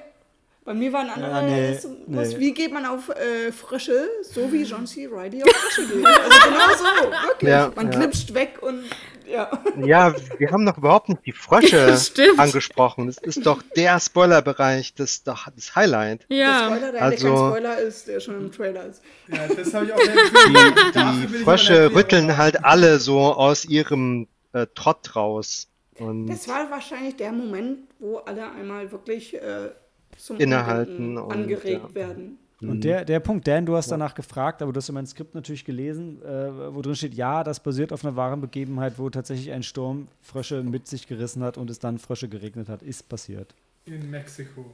bei 0.64 0.74
mir 0.74 0.92
war 0.92 1.00
ein 1.00 1.10
anderer 1.10 1.40
Ja, 1.40 1.42
nee, 1.42 1.54
Realismus. 1.54 1.96
nee. 2.06 2.38
Wie 2.38 2.52
geht 2.52 2.72
man 2.72 2.84
auf 2.86 3.08
äh, 3.10 3.52
Frösche, 3.52 4.08
so 4.22 4.50
wie 4.52 4.62
John 4.64 4.86
C. 4.86 5.08
Reilly 5.10 5.42
auf 5.42 5.50
Frösche 5.50 5.86
geht? 5.88 6.06
Also 6.06 6.48
genau 6.48 6.74
so, 6.76 7.10
wirklich. 7.28 7.50
Ja, 7.50 7.70
man 7.74 7.92
ja. 7.92 7.98
glitscht 7.98 8.34
weg 8.34 8.58
und 8.60 8.84
ja. 9.30 9.50
Ja, 9.84 10.14
wir 10.38 10.50
haben 10.50 10.64
noch 10.64 10.78
überhaupt 10.78 11.08
nicht 11.08 11.24
die 11.26 11.32
Frösche 11.32 11.96
angesprochen. 12.36 13.06
Das 13.06 13.18
ist 13.18 13.44
doch 13.46 13.62
der 13.76 14.00
Spoilerbereich, 14.00 14.94
das 14.94 15.12
ist 15.12 15.28
doch 15.28 15.48
das 15.54 15.74
Highlight. 15.76 16.26
Der 16.30 16.36
ja. 16.36 16.66
Spoiler, 16.66 16.92
der 16.92 17.02
Also- 17.02 17.28
kein 17.28 17.36
Spoiler 17.36 17.78
ist, 17.78 18.08
der 18.08 18.20
schon 18.20 18.34
im 18.40 18.52
Trailer 18.52 18.86
ist. 18.86 19.02
Ja, 19.28 19.46
das 19.48 19.74
habe 19.74 19.86
ich 19.86 19.92
auch 19.92 19.98
Die 19.98 21.36
ich 21.36 21.42
Frösche 21.42 21.94
rütteln 21.94 22.36
halt 22.36 22.64
alle 22.64 22.98
so 22.98 23.20
aus 23.20 23.64
ihrem 23.64 24.26
äh, 24.52 24.66
Trott 24.74 25.14
raus. 25.14 25.68
Und 25.98 26.26
Das 26.28 26.48
war 26.48 26.70
wahrscheinlich 26.70 27.16
der 27.16 27.32
Moment, 27.32 27.80
wo 27.98 28.18
alle 28.18 28.50
einmal 28.52 28.90
wirklich 28.92 29.34
äh, 29.34 29.70
zum 30.16 30.38
Innehalten 30.38 31.16
und, 31.18 31.32
angeregt 31.32 31.82
ja. 31.88 31.94
werden. 31.94 32.38
Und 32.60 32.82
der, 32.82 33.04
der 33.04 33.20
Punkt, 33.20 33.46
Dan, 33.46 33.66
du 33.66 33.76
hast 33.76 33.90
danach 33.90 34.14
gefragt, 34.14 34.62
aber 34.62 34.72
du 34.72 34.78
hast 34.78 34.88
in 34.88 34.94
meinem 34.96 35.06
Skript 35.06 35.34
natürlich 35.34 35.64
gelesen, 35.64 36.20
äh, 36.22 36.74
wo 36.74 36.82
drin 36.82 36.96
steht, 36.96 37.14
ja, 37.14 37.44
das 37.44 37.60
basiert 37.60 37.92
auf 37.92 38.04
einer 38.04 38.16
wahren 38.16 38.40
Begebenheit, 38.40 38.94
wo 38.98 39.08
tatsächlich 39.10 39.52
ein 39.52 39.62
Sturm 39.62 40.08
Frösche 40.22 40.62
mit 40.64 40.88
sich 40.88 41.06
gerissen 41.06 41.42
hat 41.44 41.56
und 41.56 41.70
es 41.70 41.78
dann 41.78 41.98
Frösche 41.98 42.28
geregnet 42.28 42.68
hat. 42.68 42.82
Ist 42.82 43.08
passiert. 43.08 43.54
In 43.84 44.10
Mexiko. 44.10 44.66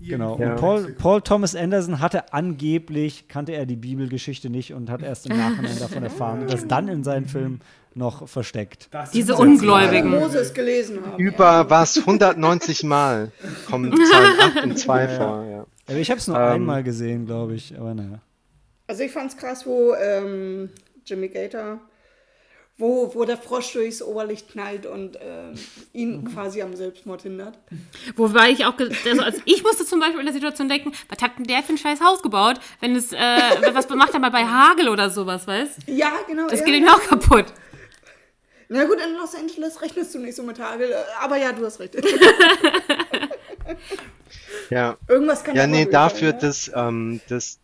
Genau. 0.00 0.38
Irgendwo 0.38 0.50
Und 0.50 0.56
Paul. 0.56 0.92
Paul 0.98 1.22
Thomas 1.22 1.54
Anderson 1.56 2.00
hatte 2.00 2.32
angeblich, 2.32 3.28
kannte 3.28 3.52
er 3.52 3.66
die 3.66 3.76
Bibelgeschichte 3.76 4.48
nicht 4.48 4.72
und 4.72 4.88
hat 4.88 5.02
erst 5.02 5.26
im 5.26 5.36
Nachhinein 5.36 5.78
davon 5.78 6.02
erfahren 6.02 6.42
und 6.42 6.52
das 6.52 6.68
dann 6.68 6.88
in 6.88 7.02
seinen 7.02 7.26
Film 7.26 7.60
noch 7.94 8.28
versteckt. 8.28 8.88
Das 8.92 9.10
Diese 9.10 9.34
Ungläubigen. 9.34 10.10
Moses 10.10 10.54
gelesen 10.54 11.00
haben. 11.04 11.18
über 11.18 11.68
was 11.70 11.98
190 11.98 12.84
Mal 12.84 13.32
kommen 13.68 13.92
Zahlen 13.92 14.56
8 14.56 14.62
und 14.64 14.78
2 14.78 15.08
vor. 15.08 15.44
Ja. 15.50 15.66
Ich 15.98 16.10
habe 16.10 16.20
es 16.20 16.28
nur 16.28 16.36
Ähm. 16.36 16.52
einmal 16.52 16.82
gesehen, 16.82 17.26
glaube 17.26 17.54
ich, 17.54 17.76
aber 17.78 17.94
naja. 17.94 18.20
Also 18.86 19.02
ich 19.02 19.12
fand's 19.12 19.36
krass, 19.36 19.66
wo 19.66 19.94
ähm, 19.94 20.70
Jimmy 21.06 21.28
Gator, 21.28 21.80
wo, 22.76 23.14
wo 23.14 23.24
der 23.24 23.36
Frosch 23.36 23.72
durchs 23.72 24.02
Oberlicht 24.02 24.50
knallt 24.50 24.86
und 24.86 25.18
ähm, 25.20 25.52
ihn 25.92 26.24
quasi 26.24 26.62
am 26.62 26.74
Selbstmord 26.74 27.22
hindert. 27.22 27.58
Wobei 28.16 28.50
ich 28.50 28.64
auch, 28.64 28.74
also, 28.78 29.22
also 29.22 29.40
ich 29.44 29.62
musste 29.62 29.84
zum 29.84 30.00
Beispiel 30.00 30.20
in 30.20 30.26
der 30.26 30.34
Situation 30.34 30.68
denken, 30.68 30.92
was 31.08 31.22
hat 31.22 31.38
denn 31.38 31.44
der 31.44 31.62
für 31.62 31.74
ein 31.74 31.78
scheiß 31.78 32.00
Haus 32.00 32.22
gebaut, 32.22 32.58
wenn 32.80 32.96
es, 32.96 33.12
äh, 33.12 33.16
was 33.72 33.88
macht 33.90 34.14
er 34.14 34.20
mal 34.20 34.30
bei 34.30 34.44
Hagel 34.44 34.88
oder 34.88 35.10
sowas, 35.10 35.46
weißt? 35.46 35.80
Ja, 35.86 36.12
genau. 36.26 36.48
Das 36.48 36.60
ja. 36.60 36.64
geht 36.66 36.74
ihm 36.74 36.88
auch 36.88 37.02
kaputt. 37.02 37.46
Na 38.72 38.84
gut, 38.84 38.98
in 39.04 39.14
Los 39.14 39.34
Angeles 39.34 39.82
rechnest 39.82 40.14
du 40.14 40.20
nicht 40.20 40.36
so 40.36 40.42
mit 40.44 40.58
Hagel, 40.58 40.90
äh, 40.90 40.94
aber 41.20 41.36
ja, 41.36 41.52
du 41.52 41.64
hast 41.66 41.80
recht. 41.80 41.96
ja. 44.70 44.96
Irgendwas 45.08 45.44
kann 45.44 45.56
Ja, 45.56 45.66
nee, 45.66 45.86
dafür, 45.86 46.30
sein, 46.30 46.36
ne? 46.36 46.40
dass, 46.40 46.72
ähm, 46.74 47.20
dass 47.28 47.58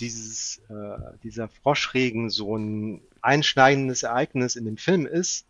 dieses, 0.00 0.60
äh, 0.68 1.18
dieser 1.22 1.48
Froschregen 1.48 2.30
so 2.30 2.56
ein 2.56 3.02
einschneidendes 3.20 4.02
Ereignis 4.02 4.56
in 4.56 4.64
dem 4.64 4.76
Film 4.76 5.06
ist, 5.06 5.46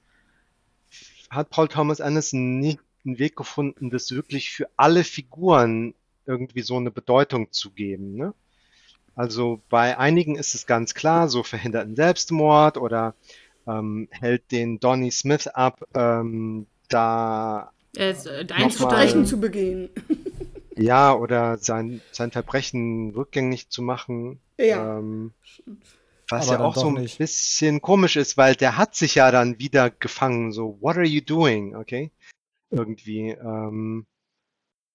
hat 1.31 1.51
Paul 1.51 1.69
Thomas 1.69 2.01
Anderson 2.01 2.61
nicht 2.61 2.79
einen 3.05 3.19
Weg 3.19 3.37
gefunden, 3.37 3.91
das 3.91 4.11
wirklich 4.13 4.51
für 4.51 4.69
alle 4.77 5.05
Figuren 5.05 5.95
irgendwie 6.27 6.63
so 6.63 6.77
eine 6.77 6.91
Bedeutung 6.91 7.51
zu 7.51 7.71
geben. 7.71 8.15
Ne? 8.15 8.35
Also 9.15 9.63
bei 9.69 9.99
einigen 9.99 10.37
ist 10.37 10.55
es 10.55 10.67
ganz 10.67 10.95
klar, 10.95 11.29
so 11.29 11.43
verhindert 11.43 11.85
einen 11.85 11.97
Selbstmord 11.97 12.79
oder 12.79 13.15
ähm, 13.67 14.09
hält 14.11 14.51
den 14.53 14.81
Donny 14.81 15.11
Smith 15.11 15.47
ab, 15.47 15.83
ähm, 15.95 16.67
da 16.89 17.73
Ist, 17.95 18.27
Nochmal- 18.27 18.39
einzusteigen. 18.53 18.71
Verbrechen 18.73 19.27
zu 19.27 19.41
begehen. 19.41 19.91
Ja, 20.75 21.13
oder 21.15 21.59
sein, 21.59 22.01
sein 22.13 22.31
Verbrechen 22.31 23.11
rückgängig 23.15 23.69
zu 23.69 23.83
machen. 23.83 24.41
Ja. 24.57 24.99
Ähm, 24.99 25.35
was 26.31 26.49
Aber 26.49 26.59
ja 26.61 26.65
auch 26.65 26.75
so 26.75 26.87
ein 26.89 26.95
nicht. 26.95 27.19
bisschen 27.19 27.83
komisch 27.83 28.17
ist, 28.17 28.39
weil 28.39 28.55
der 28.55 28.79
hat 28.79 28.95
sich 28.95 29.17
ja 29.17 29.31
dann 29.31 29.59
wieder 29.59 29.91
gefangen, 29.91 30.51
so, 30.51 30.79
what 30.81 30.97
are 30.97 31.05
you 31.05 31.21
doing? 31.21 31.77
Okay? 31.77 32.11
Irgendwie. 32.71 33.33
Ähm, 33.33 34.07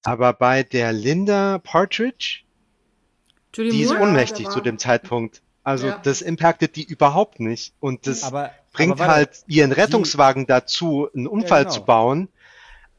aber 0.04 0.34
bei 0.34 0.64
der 0.64 0.94
Linda 0.94 1.60
Partridge, 1.60 2.40
Julie 3.56 3.72
die 3.72 3.82
ist 3.82 3.90
Moore? 3.90 4.02
Ja, 4.02 4.08
ohnmächtig 4.08 4.46
da 4.48 4.52
zu 4.52 4.62
dem 4.62 4.80
Zeitpunkt. 4.80 5.44
Also 5.64 5.88
Ja. 5.88 6.00
das 6.00 6.24
impactet 6.24 6.76
die 6.76 6.86
überhaupt 6.86 7.40
nicht. 7.40 7.76
Und 7.80 8.08
das 8.08 8.24
Aber 8.24 8.50
bringt 8.74 8.94
aber 8.94 9.08
halt 9.08 9.44
ihren 9.46 9.72
Rettungswagen 9.74 10.48
dazu, 10.48 11.08
einen 11.16 11.28
Unfall 11.28 11.64
genau. 11.66 11.74
zu 11.76 11.86
bauen. 11.86 12.30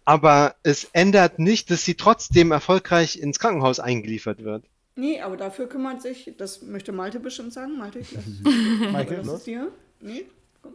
Aber 0.08 0.56
es 0.62 0.84
ändert 0.94 1.38
nicht, 1.38 1.70
dass 1.70 1.84
sie 1.84 1.94
trotzdem 1.94 2.50
erfolgreich 2.50 3.18
ins 3.20 3.38
Krankenhaus 3.38 3.78
eingeliefert 3.78 4.42
wird. 4.42 4.64
Nee, 4.96 5.20
aber 5.20 5.36
dafür 5.36 5.68
kümmert 5.68 6.02
sich, 6.02 6.34
das 6.38 6.62
möchte 6.62 6.92
Malte 6.92 7.20
bestimmt 7.20 7.52
sagen. 7.52 7.76
Malte, 7.78 8.00
ich 8.00 8.12
lasse 8.12 8.30
Michael, 8.92 9.18
das 9.18 9.26
los? 9.26 9.38
ist 9.40 9.46
dir. 9.46 9.72
Nee? 10.00 10.26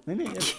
Nee, 0.06 0.16
nee, 0.16 0.30
jetzt. 0.34 0.56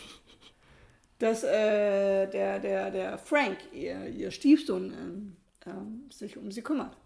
Dass 1.18 1.44
äh, 1.44 2.26
der, 2.28 2.58
der, 2.60 2.90
der 2.90 3.18
Frank, 3.18 3.58
ihr, 3.72 4.06
ihr 4.08 4.30
Stiefsohn, 4.30 4.92
ähm, 4.92 5.36
ähm, 5.66 6.10
sich 6.10 6.36
um 6.36 6.50
sie 6.50 6.62
kümmert. 6.62 6.96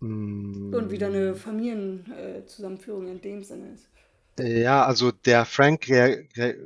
Mm, 0.00 0.72
Und 0.74 0.90
wieder 0.90 1.06
eine 1.08 1.34
Familienzusammenführung 1.34 3.08
äh, 3.08 3.12
in 3.12 3.20
dem 3.20 3.42
Sinne 3.44 3.72
ist. 3.72 3.88
Ja, 4.38 4.84
also 4.86 5.10
der 5.10 5.44
Frank 5.44 5.86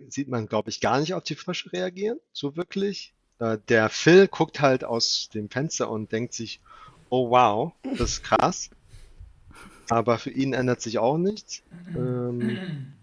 sieht 0.09 0.29
man, 0.29 0.47
glaube 0.47 0.69
ich, 0.71 0.81
gar 0.81 1.01
nicht 1.01 1.15
auf 1.15 1.25
die 1.25 1.35
Frösche 1.37 1.73
reagieren, 1.73 2.21
so 2.33 2.55
wirklich. 2.57 3.15
Äh, 3.43 3.59
der 3.69 3.89
Phil 3.89 4.29
guckt 4.29 4.61
halt 4.61 4.85
aus 4.85 5.29
dem 5.35 5.51
Fenster 5.51 5.91
und 5.91 6.13
denkt 6.13 6.33
sich, 6.33 6.61
oh 7.09 7.31
wow, 7.31 7.73
das 7.83 8.13
ist 8.13 8.23
krass. 8.23 8.71
Aber 9.89 10.19
für 10.19 10.31
ihn 10.31 10.53
ändert 10.53 10.81
sich 10.81 10.99
auch 10.99 11.19
nichts. 11.19 11.63
Ähm, 11.95 12.95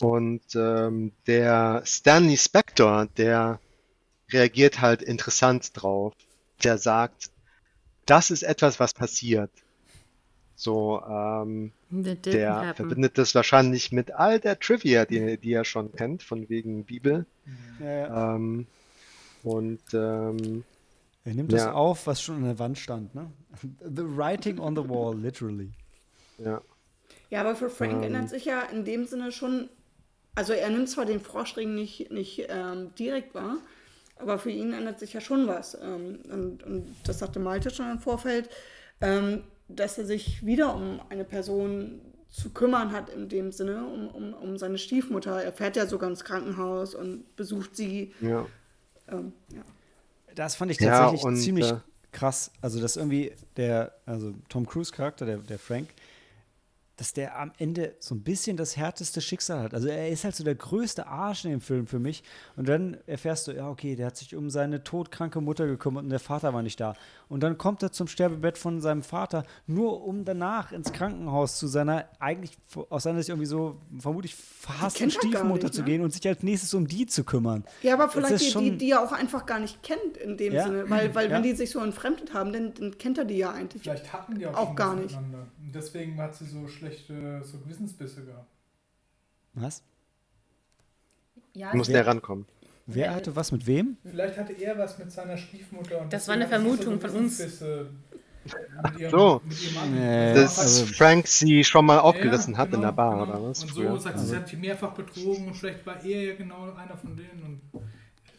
und 0.00 0.42
ähm, 0.54 1.12
der 1.26 1.82
Stanley 1.84 2.36
Spector, 2.36 3.06
der 3.18 3.60
reagiert 4.30 4.80
halt 4.80 5.02
interessant 5.02 5.70
drauf. 5.74 6.14
Der 6.62 6.78
sagt, 6.78 7.30
das 8.06 8.30
ist 8.30 8.42
etwas, 8.42 8.80
was 8.80 8.94
passiert. 8.94 9.50
So, 10.56 11.02
ähm, 11.06 11.72
der 11.90 12.54
happen. 12.54 12.76
verbindet 12.76 13.18
das 13.18 13.34
wahrscheinlich 13.34 13.92
mit 13.92 14.12
all 14.12 14.40
der 14.40 14.58
Trivia, 14.58 15.04
die, 15.04 15.36
die 15.36 15.52
er 15.52 15.64
schon 15.64 15.92
kennt, 15.92 16.22
von 16.22 16.48
wegen 16.48 16.84
Bibel. 16.84 17.26
Ja, 17.80 17.86
ja. 17.86 18.34
Ähm, 18.34 18.66
und 19.44 19.80
ähm, 19.92 20.64
Er 21.24 21.34
nimmt 21.34 21.52
das 21.52 21.62
Ja. 21.62 21.72
auf, 21.72 22.06
was 22.06 22.20
schon 22.20 22.36
an 22.36 22.44
der 22.44 22.58
Wand 22.58 22.78
stand, 22.78 23.14
ne? 23.14 23.30
The 23.80 24.02
writing 24.16 24.58
on 24.58 24.74
the 24.76 24.86
wall, 24.88 25.16
literally. 25.18 25.70
ja, 26.38 26.60
Ja, 27.30 27.40
aber 27.40 27.54
für 27.56 27.70
Frank 27.70 27.94
Ähm. 27.94 28.02
ändert 28.04 28.28
sich 28.30 28.44
ja 28.44 28.60
in 28.62 28.84
dem 28.84 29.06
Sinne 29.06 29.32
schon, 29.32 29.68
also 30.34 30.52
er 30.52 30.68
nimmt 30.70 30.88
zwar 30.88 31.06
den 31.06 31.20
Froschring 31.20 31.74
nicht, 31.74 32.10
nicht 32.10 32.46
ähm, 32.48 32.94
direkt 32.98 33.34
wahr, 33.34 33.56
aber 34.16 34.38
für 34.38 34.50
ihn 34.50 34.72
ändert 34.72 34.98
sich 35.00 35.12
ja 35.12 35.20
schon 35.20 35.46
was. 35.46 35.74
Ähm, 35.80 36.18
und, 36.30 36.62
und 36.62 36.94
das 37.04 37.18
sagte 37.20 37.40
Malte 37.40 37.70
schon 37.70 37.90
im 37.90 37.98
Vorfeld, 38.00 38.48
ähm, 39.00 39.44
dass 39.68 39.96
er 39.98 40.04
sich 40.04 40.44
wieder 40.44 40.74
um 40.74 41.00
eine 41.08 41.24
Person 41.24 42.00
zu 42.30 42.50
kümmern 42.50 42.92
hat 42.92 43.08
in 43.10 43.28
dem 43.28 43.50
Sinne, 43.52 43.86
um, 43.86 44.08
um, 44.08 44.34
um 44.34 44.58
seine 44.58 44.76
Stiefmutter. 44.78 45.42
Er 45.42 45.52
fährt 45.52 45.76
ja 45.76 45.86
sogar 45.86 46.10
ins 46.10 46.24
Krankenhaus 46.24 46.94
und 46.94 47.34
besucht 47.36 47.76
sie. 47.76 48.12
ja. 48.20 48.44
Ähm, 49.08 49.32
ja. 49.52 49.62
Das 50.34 50.54
fand 50.56 50.70
ich 50.70 50.80
Ja, 50.80 50.90
tatsächlich 50.90 51.24
und, 51.24 51.36
ziemlich 51.36 51.70
äh, 51.70 51.76
krass. 52.12 52.50
Also, 52.60 52.80
dass 52.80 52.96
irgendwie 52.96 53.32
der, 53.56 53.94
also 54.06 54.34
Tom 54.48 54.66
Cruise 54.66 54.92
Charakter, 54.92 55.26
der, 55.26 55.38
der 55.38 55.58
Frank, 55.58 55.88
dass 56.96 57.12
der 57.12 57.38
am 57.38 57.52
Ende 57.58 57.94
so 57.98 58.14
ein 58.14 58.22
bisschen 58.22 58.56
das 58.56 58.76
härteste 58.76 59.20
Schicksal 59.20 59.62
hat. 59.64 59.74
Also 59.74 59.88
er 59.88 60.08
ist 60.10 60.22
halt 60.24 60.36
so 60.36 60.44
der 60.44 60.54
größte 60.54 61.06
Arsch 61.06 61.44
in 61.44 61.50
dem 61.50 61.60
Film 61.60 61.86
für 61.86 61.98
mich. 61.98 62.22
Und 62.56 62.68
dann 62.68 62.96
erfährst 63.06 63.48
du, 63.48 63.52
ja, 63.52 63.68
okay, 63.68 63.96
der 63.96 64.06
hat 64.06 64.16
sich 64.16 64.36
um 64.36 64.48
seine 64.50 64.84
todkranke 64.84 65.40
Mutter 65.40 65.66
gekümmert 65.66 66.04
und 66.04 66.10
der 66.10 66.20
Vater 66.20 66.54
war 66.54 66.62
nicht 66.62 66.78
da. 66.78 66.94
Und 67.28 67.42
dann 67.42 67.58
kommt 67.58 67.82
er 67.82 67.90
zum 67.90 68.06
Sterbebett 68.06 68.58
von 68.58 68.80
seinem 68.80 69.02
Vater, 69.02 69.44
nur 69.66 70.04
um 70.06 70.24
danach 70.24 70.70
ins 70.72 70.92
Krankenhaus 70.92 71.58
zu 71.58 71.66
seiner, 71.66 72.04
eigentlich 72.20 72.56
aus 72.90 73.02
seiner 73.02 73.18
Sicht 73.18 73.30
irgendwie 73.30 73.46
so, 73.46 73.80
vermutlich 73.98 74.34
verhassten 74.36 75.08
er 75.08 75.10
Stiefmutter 75.10 75.64
nicht, 75.64 75.74
zu 75.74 75.80
ne? 75.80 75.86
gehen 75.86 76.02
und 76.02 76.12
sich 76.12 76.26
als 76.28 76.42
nächstes 76.42 76.74
um 76.74 76.86
die 76.86 77.06
zu 77.06 77.24
kümmern. 77.24 77.64
Ja, 77.82 77.94
aber 77.94 78.08
vielleicht 78.08 78.40
die, 78.40 78.44
die, 78.44 78.50
schon- 78.50 78.78
die 78.78 78.90
er 78.92 79.02
auch 79.02 79.12
einfach 79.12 79.46
gar 79.46 79.58
nicht 79.58 79.82
kennt 79.82 80.16
in 80.22 80.36
dem 80.36 80.52
Ja. 80.52 80.64
Sinne. 80.64 80.88
Weil, 80.90 81.12
weil 81.14 81.28
Ja. 81.28 81.36
wenn 81.36 81.42
die 81.42 81.54
sich 81.54 81.70
so 81.70 81.80
entfremdet 81.80 82.32
haben, 82.34 82.52
dann, 82.52 82.72
dann 82.74 82.96
kennt 82.98 83.18
er 83.18 83.24
die 83.24 83.38
ja 83.38 83.50
eigentlich. 83.50 83.82
Vielleicht 83.82 84.12
hatten 84.12 84.38
die 84.38 84.46
auch, 84.46 84.54
Auch 84.54 84.76
gar 84.76 84.94
nicht. 84.94 85.16
Und 85.16 85.74
deswegen 85.74 86.16
hat 86.20 86.34
sie 86.36 86.44
so 86.46 86.68
schlechte 86.84 87.42
so 87.44 87.58
Gewissensbisse 87.58 88.24
gehabt. 88.24 88.50
Was? 89.54 89.82
Ja, 91.54 91.74
muss 91.74 91.88
ich- 91.88 91.94
näher 91.94 92.06
rankommen. 92.06 92.46
Wer 92.86 93.14
hatte 93.14 93.34
was 93.34 93.50
mit 93.50 93.66
wem? 93.66 93.96
Vielleicht 94.04 94.36
hatte 94.36 94.52
er 94.52 94.76
was 94.76 94.98
mit 94.98 95.10
seiner 95.10 95.38
Stiefmutter. 95.38 96.02
Und 96.02 96.12
Das 96.12 96.28
war 96.28 96.34
eine 96.34 96.44
so 96.44 96.50
Vermutung 96.50 97.00
von 97.00 97.10
uns. 97.10 97.38
Mit 97.38 98.98
ihrem, 99.00 99.10
So. 99.10 99.40
mit 99.42 99.74
Mann. 99.74 99.94
Nee, 99.94 100.34
Das 100.34 100.58
also- 100.58 100.84
Frank 100.84 101.26
sie 101.26 101.64
schon 101.64 101.86
mal 101.86 101.98
aufgerissen 101.98 102.52
Ja, 102.52 102.58
hat 102.58 102.66
in 102.66 102.72
genau, 102.72 102.82
der 102.88 102.92
Bar, 102.92 103.24
genau. 103.26 103.38
oder 103.38 103.48
was? 103.48 103.62
Und 103.62 103.70
früher? 103.70 103.90
so 103.92 103.96
sagt 103.98 104.18
sie, 104.18 104.26
sie 104.26 104.36
hat 104.36 104.48
sie 104.48 104.56
mehrfach 104.56 104.92
betrogen 104.92 105.46
und 105.48 105.54
vielleicht 105.54 105.86
war 105.86 106.04
er 106.04 106.22
ja 106.24 106.34
genau 106.34 106.70
einer 106.74 106.94
von 106.98 107.16
denen. 107.16 107.42
Und 107.72 107.82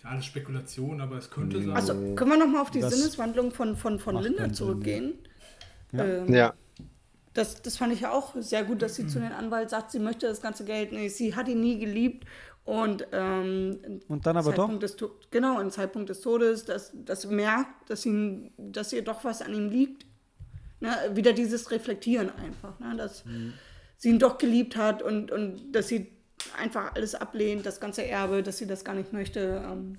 ja, 0.03 0.09
alles 0.11 0.26
Spekulation, 0.26 1.01
aber 1.01 1.17
es 1.17 1.31
könnte 1.31 1.59
sein. 1.59 1.72
Also 1.76 1.93
können 2.13 2.30
wir 2.31 2.38
nochmal 2.38 2.61
auf 2.61 2.69
die 2.69 2.81
Das 2.81 2.95
Sinneswandlung 2.95 3.49
von, 3.51 3.76
von, 3.76 3.97
von 3.97 4.22
Linda 4.22 4.53
zurückgehen? 4.53 5.15
Ja. 5.91 6.03
Ähm, 6.05 6.31
ja, 6.35 6.53
das, 7.35 7.61
das 7.61 7.77
fand 7.77 7.93
ich 7.93 7.99
ja 8.01 8.11
auch 8.11 8.33
sehr 8.39 8.63
gut, 8.63 8.81
dass 8.81 8.95
sie 8.95 9.05
zu 9.05 9.19
den 9.19 9.31
Anwalt 9.31 9.69
sagt, 9.69 9.91
sie 9.91 9.99
möchte 9.99 10.25
das 10.25 10.41
ganze 10.41 10.65
Geld 10.65 10.91
nicht. 10.91 11.15
Sie 11.15 11.35
hat 11.35 11.47
ihn 11.47 11.59
nie 11.61 11.77
geliebt. 11.77 12.25
Und, 12.63 13.05
ähm, 13.11 14.01
Und 14.07 14.25
dann 14.25 14.37
aber 14.37 14.49
doch? 14.51 14.63
Zeitpunkt 14.63 14.81
Des, 14.83 14.95
To- 14.95 15.11
genau, 15.29 15.59
im 15.59 15.69
Zeitpunkt 15.69 16.09
des 16.09 16.21
Todes, 16.21 16.65
dass, 16.65 16.91
dass 16.95 17.21
sie 17.21 17.27
merkt, 17.27 17.89
dass, 17.91 18.03
ihn, 18.07 18.51
dass 18.57 18.91
ihr 18.91 19.03
doch 19.03 19.23
was 19.23 19.43
an 19.43 19.53
ihm 19.53 19.69
liegt. 19.69 20.07
Ne? 20.79 20.89
Wieder 21.13 21.31
dieses 21.33 21.69
Reflektieren 21.69 22.31
einfach, 22.31 22.79
ne? 22.79 22.95
dass 22.97 23.23
Mhm. 23.25 23.53
sie 23.97 24.09
ihn 24.09 24.17
doch 24.19 24.39
geliebt 24.39 24.75
hat 24.75 25.03
und, 25.03 25.31
und 25.31 25.71
dass 25.73 25.89
sie 25.89 26.11
einfach 26.59 26.95
alles 26.95 27.13
ablehnt, 27.15 27.65
das 27.67 27.79
ganze 27.79 28.03
Erbe, 28.05 28.41
dass 28.41 28.57
sie 28.57 28.65
das 28.65 28.83
gar 28.83 28.95
nicht 28.95 29.13
möchte. 29.13 29.63
Ähm, 29.63 29.97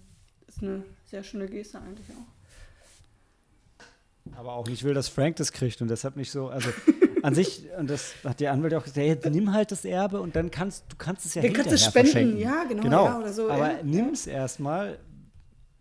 ist 0.48 0.62
eine 0.62 0.82
sehr 1.04 1.22
schöne 1.22 1.46
Geste 1.46 1.78
eigentlich 1.80 2.06
auch. 2.10 2.26
Aber 4.36 4.54
auch 4.54 4.66
nicht 4.66 4.82
will, 4.82 4.92
dass 4.94 5.08
Frank 5.08 5.36
das 5.36 5.52
kriegt 5.52 5.80
und 5.82 5.88
deshalb 5.88 6.16
nicht 6.16 6.30
so, 6.32 6.48
also 6.48 6.68
an 7.26 7.34
sich, 7.34 7.62
und 7.78 7.90
das 7.90 8.14
hat 8.24 8.40
der 8.40 8.52
Anwalt 8.52 8.74
auch 8.74 8.84
gesagt, 8.84 8.98
hey, 8.98 9.18
nimm 9.30 9.52
halt 9.52 9.72
das 9.72 9.84
Erbe 9.84 10.20
und 10.20 10.36
dann 10.36 10.50
kannst 10.50 10.84
du 10.88 10.96
kannst 10.96 11.26
es 11.26 11.34
ja 11.34 11.42
Dann 11.42 11.52
kannst 11.52 11.70
du 11.72 11.76
hinterher 11.76 11.90
spenden, 11.90 12.06
verschenken. 12.06 12.40
ja, 12.40 12.64
genau, 12.64 12.82
genau. 12.82 13.04
ja, 13.06 13.18
oder 13.18 13.32
so, 13.32 13.50
Aber 13.50 13.70
ja, 13.72 13.82
nimm 13.82 14.10
es 14.10 14.26
erstmal. 14.26 14.98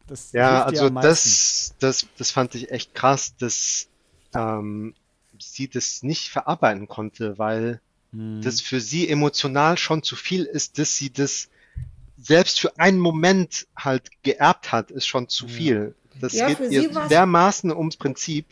Das 0.07 0.31
ja, 0.33 0.63
also 0.63 0.89
das, 0.89 1.75
das, 1.79 2.07
das 2.17 2.31
fand 2.31 2.55
ich 2.55 2.71
echt 2.71 2.93
krass, 2.93 3.35
dass 3.37 3.87
ähm, 4.35 4.93
sie 5.39 5.67
das 5.67 6.03
nicht 6.03 6.29
verarbeiten 6.29 6.87
konnte, 6.87 7.37
weil 7.37 7.81
Hm. 8.11 8.41
das 8.41 8.61
für 8.61 8.79
sie 8.79 9.09
emotional 9.09 9.77
schon 9.77 10.03
zu 10.03 10.15
viel 10.15 10.43
ist, 10.43 10.77
dass 10.77 10.95
sie 10.95 11.11
das 11.11 11.49
selbst 12.17 12.59
für 12.59 12.77
einen 12.79 12.99
Moment 12.99 13.67
halt 13.75 14.09
geerbt 14.23 14.71
hat, 14.71 14.91
ist 14.91 15.05
schon 15.07 15.27
zu 15.27 15.47
viel. 15.47 15.95
Das 16.21 16.33
Ja, 16.33 16.47
geht 16.47 16.59
ihr 16.71 16.89
dermaßen 17.09 17.71
ums 17.71 17.97
Prinzip. 17.97 18.47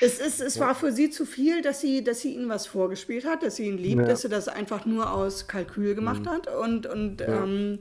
Es, 0.00 0.18
ist, 0.18 0.40
es 0.40 0.58
war 0.60 0.74
für 0.74 0.92
sie 0.92 1.10
zu 1.10 1.24
viel, 1.24 1.62
dass 1.62 1.80
sie, 1.80 2.04
dass 2.04 2.20
sie 2.20 2.34
ihm 2.34 2.48
was 2.48 2.66
vorgespielt 2.66 3.24
hat, 3.24 3.42
dass 3.42 3.56
sie 3.56 3.66
ihn 3.66 3.78
liebt, 3.78 4.02
Ja. 4.02 4.06
dass 4.06 4.22
sie 4.22 4.28
das 4.28 4.48
einfach 4.48 4.84
nur 4.84 5.12
aus 5.12 5.46
Kalkül 5.48 5.94
gemacht 5.94 6.26
hat. 6.26 6.48
Und, 6.54 6.86
und 6.86 7.22
ähm, 7.22 7.78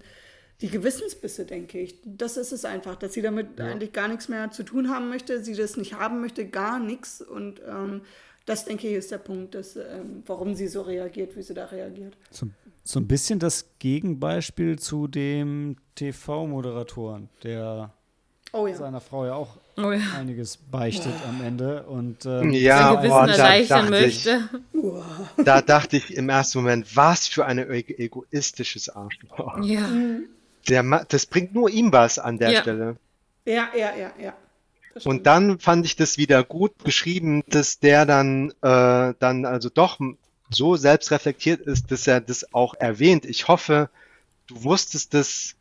die 0.61 0.69
Gewissensbisse, 0.69 1.45
denke 1.45 1.79
ich, 1.79 1.99
das 2.05 2.37
ist 2.37 2.53
es 2.53 2.63
einfach, 2.63 2.95
dass 2.95 3.13
sie 3.13 3.21
damit 3.21 3.59
eigentlich 3.59 3.91
gar 3.91 4.07
nichts 4.07 4.29
mehr 4.29 4.51
zu 4.51 4.63
tun 4.63 4.89
haben 4.89 5.09
möchte, 5.09 5.43
sie 5.43 5.53
das 5.55 5.75
nicht 5.75 5.93
haben 5.93 6.21
möchte, 6.21 6.45
gar 6.47 6.79
nichts. 6.79 7.21
Und 7.21 7.61
ähm, 7.67 8.01
das, 8.45 8.63
denke 8.63 8.87
ich, 8.87 8.93
ist 8.95 9.11
der 9.11 9.17
Punkt, 9.17 9.53
dass, 9.55 9.75
ähm, 9.75 10.23
warum 10.25 10.55
sie 10.55 10.67
so 10.67 10.83
reagiert, 10.83 11.35
wie 11.35 11.41
sie 11.41 11.53
da 11.53 11.65
reagiert. 11.65 12.15
So, 12.31 12.47
so 12.85 12.99
ein 13.01 13.07
bisschen 13.07 13.39
das 13.39 13.65
Gegenbeispiel 13.79 14.79
zu 14.79 15.07
dem 15.07 15.75
TV-Moderatoren, 15.95 17.27
der 17.43 17.91
Oh 18.55 18.67
ja. 18.67 18.75
seiner 18.75 19.01
Frau 19.01 19.25
ja 19.25 19.33
auch 19.35 19.57
Oh 19.77 19.91
ja. 19.91 19.99
einiges 20.17 20.55
beichtet 20.57 21.13
am 21.27 21.43
Ende. 21.43 21.83
Und 21.83 22.25
ähm, 22.25 22.51
Ja, 22.51 22.77
Sein 22.79 22.93
oh, 22.93 22.97
Gewissen 23.01 23.27
da 23.27 23.77
dachte 23.77 24.05
ich, 24.05 24.25
möchte. 24.25 24.49
da 25.43 25.61
dachte 25.61 25.97
ich 25.97 26.15
im 26.15 26.29
ersten 26.29 26.59
Moment, 26.59 26.95
was 26.95 27.27
für 27.27 27.45
ein 27.45 27.57
ego- 27.59 27.93
egoistisches 27.97 28.89
Arschloch. 28.89 29.57
Ja. 29.63 29.87
Der, 30.69 31.05
das 31.09 31.25
bringt 31.25 31.53
nur 31.53 31.69
ihm 31.69 31.91
was 31.91 32.17
an 32.19 32.37
der 32.37 32.51
Ja. 32.51 32.61
Stelle. 32.61 32.95
Ja, 33.45 33.67
ja, 33.77 33.95
ja, 33.95 34.11
ja. 34.21 34.33
Und 35.03 35.25
dann 35.27 35.59
fand 35.59 35.85
ich 35.85 35.97
das 35.97 36.17
wieder 36.17 36.43
gut 36.45 36.71
geschrieben, 36.85 37.43
dass 37.49 37.79
der 37.79 38.05
dann, 38.05 38.51
äh, 38.61 39.13
dann 39.19 39.45
also 39.45 39.69
doch 39.69 39.99
so 40.49 40.77
selbstreflektiert 40.77 41.59
ist, 41.61 41.91
dass 41.91 42.07
er 42.07 42.21
das 42.21 42.53
auch 42.53 42.75
erwähnt. 42.75 43.25
Ich 43.25 43.49
hoffe, 43.49 43.89
du 44.47 44.63
wusstest 44.63 45.13
das, 45.13 45.55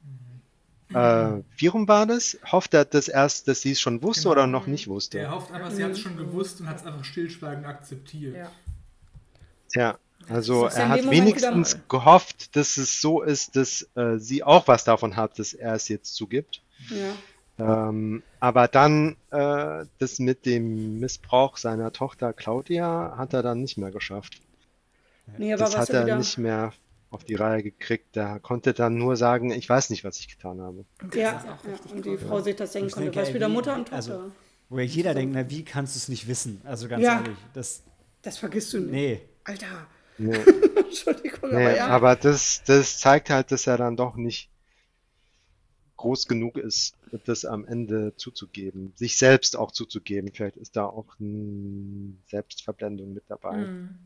äh, 0.92 1.42
wie 1.56 1.66
rum 1.66 1.88
war 1.88 2.06
das? 2.06 2.38
Hofft 2.50 2.74
er 2.74 2.84
das 2.84 3.08
erst, 3.08 3.48
dass 3.48 3.62
sie 3.62 3.72
es 3.72 3.80
schon 3.80 4.02
wusste 4.02 4.22
Genau. 4.24 4.32
oder 4.32 4.46
noch 4.46 4.66
nicht 4.66 4.86
Der 4.86 4.92
wusste? 4.92 5.30
hofft 5.30 5.50
einfach, 5.52 5.70
sie 5.70 5.82
hat 5.84 5.92
es 5.92 6.00
schon 6.00 6.16
gewusst 6.16 6.60
und 6.60 6.68
hat 6.68 6.76
es 6.80 6.86
einfach 6.86 7.04
stillschweigend 7.04 7.66
akzeptiert. 7.66 8.36
Ja. 8.36 8.50
Ja, 9.74 9.98
also 10.28 10.66
er 10.66 10.88
hat 10.88 11.10
wenigstens 11.10 11.74
wieder- 11.74 11.84
gehofft, 11.88 12.54
dass 12.56 12.76
es 12.76 13.00
so 13.00 13.22
ist, 13.22 13.56
dass 13.56 13.88
äh, 13.96 14.18
sie 14.18 14.42
auch 14.44 14.68
was 14.68 14.84
davon 14.84 15.16
hat, 15.16 15.38
dass 15.38 15.52
er 15.52 15.74
es 15.74 15.88
jetzt 15.88 16.14
zugibt. 16.14 16.62
ja. 16.90 17.12
Ähm, 17.56 18.24
aber 18.40 18.66
dann 18.66 19.16
äh, 19.30 19.86
das 20.00 20.18
mit 20.18 20.44
dem 20.44 20.98
Missbrauch 20.98 21.56
seiner 21.56 21.92
Tochter 21.92 22.32
Claudia 22.32 23.14
hat 23.16 23.32
er 23.32 23.42
dann 23.44 23.60
nicht 23.60 23.78
mehr 23.78 23.92
geschafft. 23.92 24.40
Nee, 25.38 25.52
aber 25.52 25.62
Das 25.62 25.74
was 25.74 25.80
hat 25.82 25.90
er 25.90 26.00
er 26.00 26.06
wieder. 26.06 26.16
nicht 26.18 26.36
mehr 26.36 26.72
auf 27.10 27.24
die 27.24 27.34
Reihe 27.34 27.62
gekriegt. 27.62 28.16
Der 28.16 28.40
konnte 28.40 28.72
dann 28.74 28.96
nur 28.96 29.16
sagen, 29.16 29.50
ich 29.50 29.68
weiß 29.68 29.90
nicht, 29.90 30.04
was 30.04 30.18
ich 30.18 30.28
getan 30.28 30.60
habe. 30.60 30.84
Ja, 31.14 31.20
ja, 31.20 31.58
und 31.92 32.04
die 32.04 32.16
Frau 32.18 32.40
sich 32.40 32.56
das 32.56 32.72
denken 32.72 32.88
Ich 32.88 32.94
konnte, 32.94 33.10
denke, 33.10 33.28
was 33.28 33.34
wieder 33.34 33.48
wie- 33.48 33.52
Mutter 33.52 33.74
und 33.74 33.82
Tochter. 33.88 33.96
also- 33.96 34.32
wo 34.70 34.78
ja 34.78 34.84
jeder 34.84 35.14
denkt, 35.14 35.34
na, 35.34 35.48
wie 35.50 35.62
kannst 35.62 35.94
du 35.94 35.98
es 35.98 36.08
nicht 36.08 36.26
wissen? 36.26 36.60
Also 36.64 36.88
ganz 36.88 37.04
Ja. 37.04 37.20
ehrlich, 37.20 37.36
das, 37.52 37.82
das 38.22 38.38
vergisst 38.38 38.72
du 38.72 38.78
nicht. 38.80 38.90
nee. 38.90 39.20
Alter. 39.44 39.86
Nee, 40.16 40.32
Entschuldigung, 40.76 41.50
nee, 41.50 41.56
aber 41.66 41.76
ja. 41.76 41.86
aber 41.88 42.16
das, 42.16 42.62
das 42.64 42.98
zeigt 42.98 43.28
halt, 43.30 43.50
dass 43.52 43.66
er 43.66 43.76
dann 43.76 43.96
doch 43.96 44.16
nicht 44.16 44.48
groß 45.96 46.26
genug 46.28 46.56
ist, 46.56 46.96
das 47.26 47.44
am 47.44 47.64
Ende 47.66 48.14
zuzugeben, 48.16 48.92
sich 48.96 49.16
selbst 49.16 49.56
auch 49.56 49.70
zuzugeben. 49.70 50.30
Vielleicht 50.34 50.56
ist 50.56 50.76
da 50.76 50.86
auch 50.86 51.06
eine 51.20 52.14
Selbstverblendung 52.26 53.12
mit 53.14 53.24
dabei. 53.28 53.56
Mhm. 53.58 53.98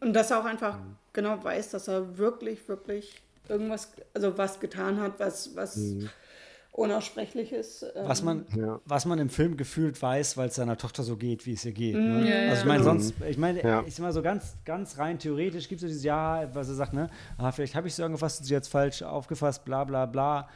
Und 0.00 0.12
dass 0.14 0.30
er 0.30 0.40
auch 0.40 0.44
einfach 0.44 0.78
genau 1.12 1.42
weiß, 1.42 1.70
dass 1.70 1.88
er 1.88 2.16
wirklich, 2.18 2.66
wirklich 2.68 3.20
irgendwas, 3.48 3.92
also 4.14 4.36
was 4.38 4.58
getan 4.60 5.00
hat, 5.00 5.18
was, 5.20 5.54
was 5.54 5.78
Unaussprechliches. 6.72 7.84
Ähm, 7.94 8.08
Was 8.08 8.22
man, 8.24 8.46
Ja. 8.56 8.80
was 8.84 9.06
man 9.06 9.20
im 9.20 9.28
Film 9.30 9.56
gefühlt 9.56 10.00
weiß, 10.02 10.36
weil 10.36 10.48
es 10.48 10.56
seiner 10.56 10.76
Tochter 10.76 11.04
so 11.04 11.16
geht, 11.16 11.46
wie 11.46 11.52
es 11.52 11.64
ihr 11.64 11.70
geht. 11.72 11.94
Ne? 11.94 12.28
Ja, 12.28 12.36
ja, 12.36 12.48
also 12.50 12.62
ich 12.62 12.66
meine, 12.68 12.82
sonst, 12.82 13.14
ich 13.28 13.38
meine, 13.38 13.62
Ja. 13.62 13.84
ich 13.86 13.94
sag 13.94 14.02
mal 14.02 14.12
so 14.12 14.22
ganz, 14.22 14.56
ganz 14.64 14.98
rein 14.98 15.20
theoretisch 15.20 15.68
gibt 15.68 15.78
es 15.78 15.82
so 15.82 15.86
dieses 15.86 16.02
Ja, 16.02 16.48
was 16.52 16.68
er 16.68 16.74
sagt, 16.74 16.92
ne? 16.92 17.10
Ah, 17.38 17.52
vielleicht 17.52 17.76
habe 17.76 17.86
ich 17.86 17.94
sie 17.94 18.02
angefasst, 18.02 18.44
sie 18.44 18.52
jetzt 18.52 18.66
falsch 18.68 19.02
aufgefasst, 19.02 19.64
bla 19.64 19.84
bla 19.84 20.06
bla. 20.06 20.48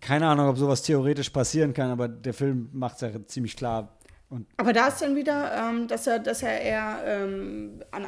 Keine 0.00 0.26
Ahnung, 0.28 0.48
ob 0.48 0.56
sowas 0.56 0.82
theoretisch 0.82 1.30
passieren 1.30 1.72
kann, 1.74 1.90
aber 1.90 2.06
der 2.08 2.34
Film 2.34 2.68
macht 2.72 2.96
es 2.96 3.00
ja 3.00 3.10
ziemlich 3.26 3.56
klar. 3.56 3.96
Und 4.30 4.46
Aber 4.56 4.72
da 4.72 4.88
ist 4.88 5.02
dann 5.02 5.16
wieder, 5.16 5.52
ähm, 5.54 5.86
dass 5.88 6.06
er, 6.06 6.18
dass 6.20 6.42
er 6.42 6.60
eher, 6.60 7.02
ähm, 7.04 7.82
an, 7.90 8.06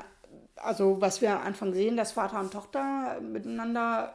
also 0.56 1.00
was 1.00 1.20
wir 1.20 1.32
am 1.32 1.42
Anfang 1.46 1.74
sehen, 1.74 1.96
dass 1.96 2.12
Vater 2.12 2.38
und 2.40 2.52
Tochter 2.52 3.20
miteinander 3.20 4.14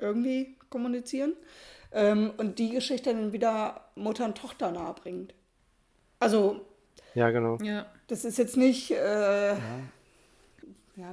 irgendwie 0.00 0.56
kommunizieren 0.70 1.34
ähm, 1.92 2.32
und 2.38 2.58
die 2.58 2.70
Geschichte 2.70 3.12
dann 3.12 3.32
wieder 3.32 3.80
Mutter 3.94 4.24
und 4.24 4.38
Tochter 4.38 4.70
nahe 4.70 4.94
bringt. 4.94 5.34
Also 6.20 6.64
Ja, 7.14 7.30
genau. 7.30 7.58
Ja. 7.62 7.86
das 8.06 8.24
ist 8.24 8.38
jetzt 8.38 8.56
nicht, 8.56 8.90
äh, 8.90 9.48
ja. 9.50 9.58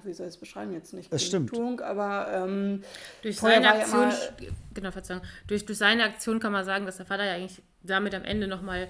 wie 0.03 0.13
soll 0.13 0.27
ich 0.27 0.33
es 0.33 0.37
beschreiben 0.37 0.73
jetzt 0.73 0.93
nicht? 0.93 1.11
Es 1.11 1.25
stimmt. 1.25 1.51
Aber 1.81 2.27
ähm, 2.31 2.83
Durch 3.21 3.37
seine 3.37 3.65
war 3.65 3.75
ja 3.75 3.81
Aktion, 3.81 4.03
immer- 4.03 4.51
genau, 4.73 4.91
Verzeihung, 4.91 5.21
durch, 5.47 5.65
durch 5.65 5.77
seine 5.77 6.03
Aktion 6.05 6.39
kann 6.39 6.51
man 6.51 6.63
sagen, 6.65 6.85
dass 6.85 6.97
der 6.97 7.05
Vater 7.05 7.25
ja 7.25 7.33
eigentlich 7.33 7.61
damit 7.83 8.13
am 8.15 8.23
Ende 8.23 8.47
nochmal, 8.47 8.87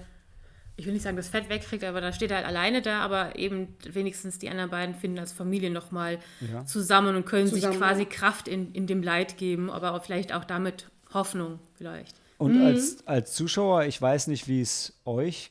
ich 0.76 0.84
will 0.86 0.92
nicht 0.92 1.02
sagen, 1.02 1.16
das 1.16 1.28
Fett 1.28 1.48
wegkriegt, 1.48 1.84
aber 1.84 2.00
da 2.00 2.12
steht 2.12 2.30
er 2.30 2.38
halt 2.38 2.46
alleine 2.46 2.82
da, 2.82 3.00
aber 3.00 3.36
eben 3.38 3.68
wenigstens 3.90 4.38
die 4.38 4.50
anderen 4.50 4.70
beiden 4.70 4.94
finden 4.94 5.18
als 5.18 5.32
Familie 5.32 5.70
nochmal 5.70 6.18
Ja. 6.52 6.64
zusammen 6.66 7.16
und 7.16 7.24
können 7.24 7.46
Zusammen, 7.48 7.72
sich 7.72 7.80
quasi. 7.80 8.04
Kraft 8.04 8.46
in, 8.48 8.72
in 8.72 8.86
dem 8.86 9.02
Leid 9.02 9.38
geben, 9.38 9.70
aber 9.70 9.92
auch 9.94 10.04
vielleicht 10.04 10.34
auch 10.34 10.44
damit 10.44 10.90
Hoffnung 11.14 11.60
vielleicht. 11.74 12.16
Und 12.38 12.56
Mhm. 12.56 12.62
als, 12.62 13.06
als 13.06 13.32
Zuschauer, 13.34 13.84
ich 13.84 14.00
weiß 14.02 14.26
nicht, 14.26 14.48
wie 14.48 14.60
es 14.60 15.00
euch 15.06 15.50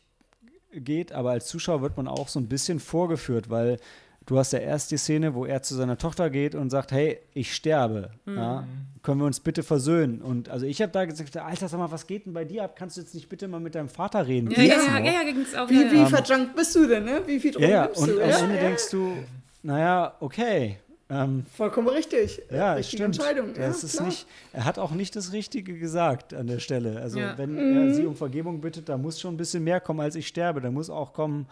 geht, 0.71 1.11
aber 1.11 1.31
als 1.31 1.47
Zuschauer 1.47 1.81
wird 1.81 1.97
man 1.97 2.07
auch 2.07 2.27
so 2.27 2.39
ein 2.39 2.47
bisschen 2.47 2.79
vorgeführt, 2.79 3.49
weil 3.49 3.79
du 4.27 4.37
hast 4.37 4.53
ja 4.53 4.59
erst 4.59 4.91
die 4.91 4.97
Szene, 4.97 5.33
wo 5.33 5.45
er 5.45 5.61
zu 5.63 5.73
seiner 5.75 5.97
Tochter 5.97 6.29
geht 6.29 6.53
und 6.53 6.69
sagt, 6.69 6.91
hey, 6.91 7.17
ich 7.33 7.55
sterbe. 7.55 8.11
Mhm. 8.25 8.37
Ja, 8.37 8.67
können 9.05 9.19
wir 9.21 9.25
uns 9.27 9.39
bitte 9.39 9.63
versöhnen? 9.63 10.21
Und 10.21 10.49
also 10.49 10.65
ich 10.65 10.81
habe 10.81 10.91
da 10.91 11.05
gesagt, 11.05 11.37
Alter, 11.37 11.69
sag 11.69 11.77
mal, 11.77 11.91
was 11.91 12.07
geht 12.07 12.25
denn 12.25 12.33
bei 12.33 12.43
dir 12.43 12.63
ab? 12.63 12.75
Kannst 12.75 12.97
du 12.97 13.01
jetzt 13.01 13.13
nicht 13.13 13.29
bitte 13.29 13.47
mal 13.47 13.59
mit 13.59 13.75
deinem 13.75 13.87
Vater 13.87 14.25
reden? 14.27 14.49
Ja, 14.51 14.61
ja, 14.63 14.75
ja, 14.99 14.99
ja, 14.99 15.23
ging 15.23 15.41
es 15.41 15.55
auch. 15.55 15.69
wie, 15.69 15.83
ja, 15.83 15.91
wie 15.91 15.97
ja. 15.97 16.05
verjunkt 16.07 16.55
bist 16.55 16.75
du 16.75 16.87
denn, 16.87 17.05
ne? 17.05 17.21
Wie 17.25 17.39
viel 17.39 17.51
Drogen 17.51 17.63
Ja, 17.65 17.69
ja, 17.69 17.85
nimmst 17.85 18.01
und 18.01 18.07
du? 18.09 18.13
am 18.23 18.29
ja, 18.29 18.37
Ende 18.39 18.55
ja, 18.55 18.61
denkst 18.61 18.89
du, 18.91 19.13
naja, 19.63 20.15
okay. 20.19 20.79
Ähm, 21.07 21.45
Vollkommen 21.55 21.87
richtig. 21.89 22.41
ja, 22.49 22.73
Richtige 22.73 23.03
stimmt. 23.03 23.15
Entscheidung. 23.19 23.53
Das 23.53 23.81
ja, 23.83 23.85
ist 23.87 23.93
klar. 23.97 24.07
nicht, 24.07 24.25
er 24.53 24.65
hat 24.65 24.79
auch 24.79 24.89
nicht 24.91 25.15
das 25.15 25.31
Richtige 25.33 25.77
gesagt 25.77 26.33
an 26.33 26.47
der 26.47 26.57
Stelle. 26.57 26.99
Also 26.99 27.19
Ja. 27.19 27.37
wenn 27.37 27.51
Mhm. 27.53 27.77
er 27.89 27.93
sie 27.93 28.05
um 28.07 28.15
Vergebung 28.15 28.59
bittet, 28.59 28.89
da 28.89 28.97
muss 28.97 29.21
schon 29.21 29.35
ein 29.35 29.37
bisschen 29.37 29.63
mehr 29.63 29.79
kommen, 29.79 29.99
als 29.99 30.15
ich 30.15 30.25
sterbe. 30.27 30.61
Da 30.61 30.71
muss 30.71 30.89
auch 30.89 31.13
kommen, 31.13 31.45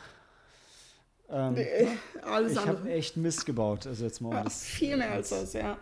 ähm, 1.30 1.56
Äh, 1.56 1.86
Alles 2.24 2.54
ich 2.54 2.66
habe 2.66 2.90
echt 2.90 3.16
Mist 3.16 3.46
gebaut. 3.46 3.86
Also 3.86 4.06
jetzt 4.06 4.22
mal 4.22 4.34
Ja, 4.34 4.44
das 4.44 4.64
viel 4.64 4.98
mehr 4.98 5.12
als 5.12 5.30
das, 5.30 5.54
ja. 5.54 5.78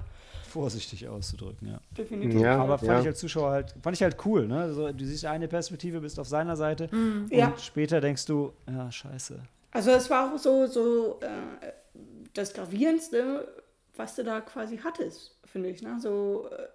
Vorsichtig 0.51 1.07
auszudrücken, 1.07 1.67
ja. 1.69 1.79
Definitiv. 1.97 2.39
Ja, 2.41 2.61
Aber 2.61 2.77
fand 2.77 2.89
ja. 2.91 3.01
ich 3.01 3.07
als 3.07 3.19
Zuschauer 3.19 3.51
halt, 3.51 3.75
fand 3.81 3.95
ich 3.95 4.03
halt 4.03 4.17
cool, 4.25 4.47
ne? 4.47 4.61
Also, 4.61 4.91
du 4.91 5.05
siehst 5.05 5.25
eine 5.25 5.47
Perspektive, 5.47 6.01
bist 6.01 6.19
auf 6.19 6.27
seiner 6.27 6.55
Seite 6.55 6.89
und 6.91 7.27
Ja. 7.31 7.53
später 7.57 8.01
denkst 8.01 8.25
du, 8.25 8.53
ja, 8.69 8.91
scheiße. 8.91 9.39
Also 9.71 9.91
es 9.91 10.09
war 10.09 10.33
auch 10.33 10.37
so, 10.37 10.67
so 10.67 11.19
äh, 11.21 11.71
das 12.33 12.53
Gravierendste, 12.53 13.47
was 13.95 14.15
du 14.15 14.23
da 14.23 14.41
quasi 14.41 14.77
hattest, 14.77 15.37
finde 15.45 15.69
ich. 15.69 15.81
Ne? 15.81 15.97
So, 16.01 16.47
äh, 16.51 16.67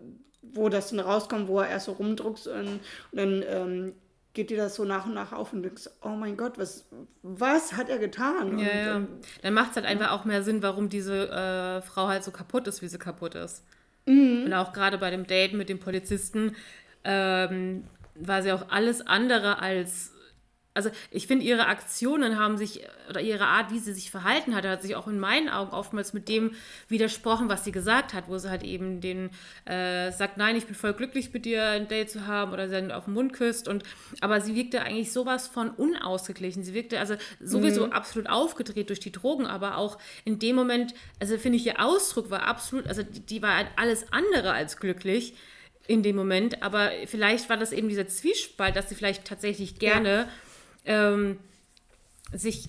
wo 0.42 0.68
das 0.68 0.90
dann 0.90 1.00
rauskommt, 1.00 1.48
wo 1.48 1.60
er 1.60 1.68
erst 1.68 1.86
so 1.86 1.92
rumdruckst 1.92 2.46
und, 2.48 2.66
und 2.68 2.80
dann 3.12 3.44
ähm, 3.46 3.92
geht 4.36 4.50
dir 4.50 4.58
das 4.58 4.76
so 4.76 4.84
nach 4.84 5.06
und 5.06 5.14
nach 5.14 5.32
auf 5.32 5.54
und 5.54 5.62
denkst, 5.62 5.88
oh 6.02 6.10
mein 6.10 6.36
Gott, 6.36 6.58
was, 6.58 6.86
was 7.22 7.72
hat 7.72 7.88
er 7.88 7.98
getan? 7.98 8.50
Und, 8.50 8.58
Ja, 8.58 8.76
ja. 8.76 8.96
und, 8.96 9.08
Dann 9.42 9.54
macht 9.54 9.70
es 9.70 9.76
halt 9.76 9.86
einfach 9.86 10.12
auch 10.12 10.26
mehr 10.26 10.42
Sinn, 10.42 10.62
warum 10.62 10.90
diese 10.90 11.28
äh, 11.30 11.80
Frau 11.80 12.06
halt 12.06 12.22
so 12.22 12.30
kaputt 12.30 12.68
ist, 12.68 12.82
wie 12.82 12.88
sie 12.88 12.98
kaputt 12.98 13.34
ist. 13.34 13.64
Mhm. 14.04 14.44
Und 14.44 14.52
auch 14.52 14.74
gerade 14.74 14.98
bei 14.98 15.10
dem 15.10 15.26
Date 15.26 15.54
mit 15.54 15.70
dem 15.70 15.80
Polizisten 15.80 16.54
ähm, 17.02 17.84
war 18.14 18.42
sie 18.42 18.52
auch 18.52 18.68
alles 18.68 19.04
andere 19.04 19.58
als. 19.60 20.12
Also 20.76 20.90
ich 21.10 21.26
finde, 21.26 21.44
ihre 21.44 21.66
Aktionen 21.66 22.38
haben 22.38 22.58
sich, 22.58 22.82
oder 23.08 23.20
ihre 23.20 23.46
Art, 23.46 23.72
wie 23.72 23.78
sie 23.78 23.92
sich 23.92 24.10
verhalten 24.10 24.54
hat, 24.54 24.64
hat 24.66 24.82
sich 24.82 24.94
auch 24.94 25.08
in 25.08 25.18
meinen 25.18 25.48
Augen 25.48 25.72
oftmals 25.72 26.12
mit 26.12 26.28
dem 26.28 26.52
widersprochen, 26.88 27.48
was 27.48 27.64
sie 27.64 27.72
gesagt 27.72 28.14
hat, 28.14 28.28
wo 28.28 28.38
sie 28.38 28.50
halt 28.50 28.62
eben 28.62 29.00
den 29.00 29.30
äh, 29.64 30.12
sagt, 30.12 30.36
nein, 30.36 30.56
ich 30.56 30.66
bin 30.66 30.74
voll 30.74 30.92
glücklich 30.92 31.32
mit 31.32 31.44
dir 31.44 31.64
ein 31.64 31.88
Date 31.88 32.10
zu 32.10 32.26
haben 32.26 32.52
oder 32.52 32.68
sie 32.68 32.74
dann 32.74 32.92
auf 32.92 33.06
den 33.06 33.14
Mund 33.14 33.32
küsst. 33.32 33.68
Und 33.68 33.84
aber 34.20 34.40
sie 34.40 34.54
wirkte 34.54 34.82
eigentlich 34.82 35.12
sowas 35.12 35.48
von 35.48 35.70
unausgeglichen. 35.70 36.62
Sie 36.62 36.74
wirkte 36.74 37.00
also 37.00 37.16
sowieso 37.40 37.90
absolut 37.90 38.28
aufgedreht 38.28 38.90
durch 38.90 39.00
die 39.00 39.12
Drogen, 39.12 39.46
aber 39.46 39.78
auch 39.78 39.98
in 40.24 40.38
dem 40.38 40.56
Moment, 40.56 40.94
also 41.20 41.38
finde 41.38 41.56
ich, 41.56 41.66
ihr 41.66 41.80
Ausdruck 41.80 42.30
war 42.30 42.42
absolut, 42.42 42.86
also 42.86 43.02
die, 43.02 43.20
die 43.20 43.42
war 43.42 43.56
halt 43.56 43.68
alles 43.76 44.12
andere 44.12 44.52
als 44.52 44.76
glücklich 44.76 45.34
in 45.86 46.02
dem 46.02 46.16
Moment, 46.16 46.62
aber 46.62 46.90
vielleicht 47.06 47.48
war 47.48 47.56
das 47.56 47.72
eben 47.72 47.88
dieser 47.88 48.08
Zwiespalt, 48.08 48.76
dass 48.76 48.88
sie 48.88 48.94
vielleicht 48.94 49.24
tatsächlich 49.24 49.78
gerne 49.78 50.28
ähm, 50.86 51.38
sich 52.32 52.68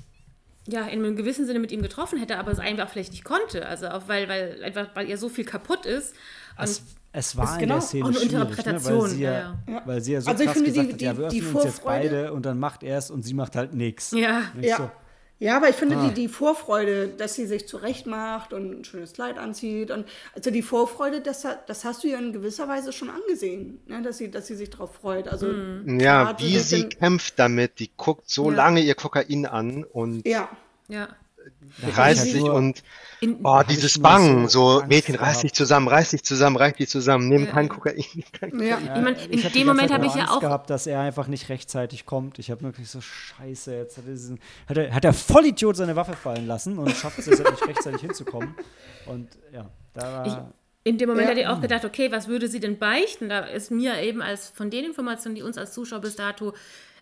ja 0.67 0.81
in 0.85 0.99
einem 1.05 1.15
gewissen 1.15 1.45
Sinne 1.45 1.59
mit 1.59 1.71
ihm 1.71 1.81
getroffen 1.81 2.19
hätte, 2.19 2.37
aber 2.37 2.51
es 2.51 2.59
einfach 2.59 2.89
vielleicht 2.89 3.11
nicht 3.11 3.23
konnte. 3.23 3.65
Also 3.67 3.87
auch 3.87 4.07
weil, 4.07 4.27
weil 4.27 4.63
einfach 4.63 4.87
weil 4.95 5.07
ihr 5.09 5.17
so 5.17 5.29
viel 5.29 5.45
kaputt 5.45 5.85
ist. 5.85 6.13
Es, 6.57 6.81
es 7.13 7.37
war 7.37 7.45
Ist 7.45 7.53
in 7.53 7.59
genau 7.59 7.75
der 7.75 7.81
Szene 7.81 8.03
auch 8.03 8.07
eine 8.09 8.17
schwierig, 8.17 8.31
ne? 8.33 8.39
weil, 8.39 8.47
Interpretation, 8.49 9.09
sie 9.09 9.21
ja, 9.21 9.31
ja, 9.31 9.57
ja. 9.69 9.81
weil 9.85 10.01
sie 10.01 10.13
ja 10.13 10.21
so 10.21 10.29
Also 10.31 10.43
ich 10.43 10.47
krass 10.49 10.57
finde, 10.57 10.71
gesagt 10.71 10.89
die- 10.89 10.93
hat, 10.93 11.01
ja, 11.01 11.13
die- 11.13 11.19
wir 11.19 11.29
die 11.29 11.37
öffnen 11.39 11.55
uns 11.55 11.63
jetzt 11.63 11.79
Vorfreude- 11.81 12.09
beide 12.09 12.33
und 12.33 12.45
dann 12.45 12.59
macht 12.59 12.83
er 12.83 12.97
es 12.97 13.09
und 13.11 13.23
sie 13.23 13.33
macht 13.33 13.55
halt 13.55 13.73
nichts. 13.73 14.11
ja, 14.11 14.41
ja. 14.59 14.91
Ja, 15.39 15.57
aber 15.57 15.69
ich 15.69 15.75
finde 15.75 15.97
Ah. 15.97 16.07
die, 16.07 16.13
die 16.15 16.27
Vorfreude, 16.27 17.09
dass 17.09 17.35
sie 17.35 17.45
sich 17.45 17.67
zurecht 17.67 18.07
macht 18.07 18.53
und 18.53 18.79
ein 18.79 18.83
schönes 18.83 19.13
Kleid 19.13 19.37
anzieht 19.37 19.91
und 19.91 20.05
also 20.35 20.49
die 20.49 20.63
Vorfreude, 20.63 21.21
das, 21.21 21.45
hat- 21.45 21.69
das 21.69 21.85
hast 21.85 22.03
du 22.03 22.07
ihr 22.07 22.17
in 22.17 22.33
gewisser 22.33 22.67
Weise 22.67 22.91
schon 22.91 23.09
angesehen, 23.11 23.79
ne? 23.85 24.01
dass, 24.01 24.17
sie, 24.17 24.31
dass 24.31 24.47
sie 24.47 24.55
sich 24.55 24.71
darauf 24.71 24.95
freut. 24.95 25.27
Also 25.27 25.47
Ja, 25.85 26.23
gerade 26.23 26.43
wie 26.43 26.57
sie 26.57 26.89
kämpft 26.89 27.37
damit, 27.37 27.77
die 27.79 27.91
guckt 27.95 28.29
so 28.29 28.49
Ja. 28.49 28.57
lange 28.57 28.81
ihr 28.81 28.95
Kokain 28.95 29.45
an 29.45 29.83
und 29.83 30.25
Ja, 30.27 30.49
ja. 30.87 31.07
Reißt 31.95 32.25
ich 32.25 32.31
sich 32.33 32.41
nur- 32.41 32.53
und 32.53 32.83
In, 33.19 33.39
oh, 33.43 33.59
ich 33.61 33.67
dieses 33.67 33.97
nur 33.97 34.03
Bang, 34.03 34.47
so 34.49 34.83
Mädchen, 34.87 35.15
reiß 35.15 35.41
dich 35.41 35.53
zusammen, 35.53 35.87
reiß 35.87 36.11
dich 36.11 36.23
zusammen, 36.23 36.55
reiß 36.57 36.75
dich 36.75 36.89
zusammen, 36.89 37.27
nimm 37.29 37.45
Ja. 37.45 37.51
kein 37.51 37.69
Kokain. 37.69 37.95
Kein 38.33 38.59
ja. 38.61 38.77
ich 38.79 39.01
meine, 39.01 39.21
in 39.23 39.33
Ich 39.33 39.51
dem 39.51 39.67
Moment 39.67 39.91
habe 39.91 40.05
ich 40.05 40.13
ja 40.13 40.21
Angst 40.21 40.33
auch 40.33 40.39
gehabt, 40.39 40.69
dass 40.69 40.85
er 40.87 40.99
einfach 41.01 41.27
nicht 41.27 41.49
rechtzeitig 41.49 42.05
kommt. 42.05 42.37
Ich 42.39 42.51
habe 42.51 42.61
wirklich 42.61 42.89
so 42.89 43.01
Scheiße, 43.01 43.75
jetzt 43.75 43.97
hat 43.97 44.05
er, 44.05 44.11
diesen, 44.11 44.39
hat 44.67 44.77
er, 44.77 44.93
hat 44.93 45.03
der 45.03 45.13
Vollidiot 45.13 45.75
seine 45.75 45.95
Waffe 45.95 46.13
fallen 46.13 46.45
lassen 46.47 46.77
und 46.77 46.91
schafft 46.95 47.19
es 47.19 47.25
jetzt 47.25 47.43
halt 47.43 47.51
nicht 47.51 47.67
rechtzeitig 47.67 48.01
hinzukommen. 48.01 48.53
Und 49.05 49.29
ja, 49.51 49.69
da 49.93 50.01
war 50.25 50.53
In 50.83 50.97
dem 50.97 51.09
Moment 51.09 51.25
Ja. 51.25 51.31
hatte 51.31 51.41
ich 51.41 51.47
auch 51.47 51.59
gedacht, 51.61 51.85
okay, 51.85 52.11
was 52.11 52.27
würde 52.27 52.47
sie 52.47 52.59
denn 52.59 52.77
beichten? 52.77 53.29
Da 53.29 53.39
ist 53.39 53.71
mir 53.71 54.01
eben 54.01 54.21
als 54.21 54.49
von 54.49 54.69
den 54.69 54.85
Informationen, 54.85 55.35
die 55.35 55.41
uns 55.41 55.57
als 55.57 55.73
Zuschauer 55.73 56.01
bis 56.01 56.15
dato 56.15 56.53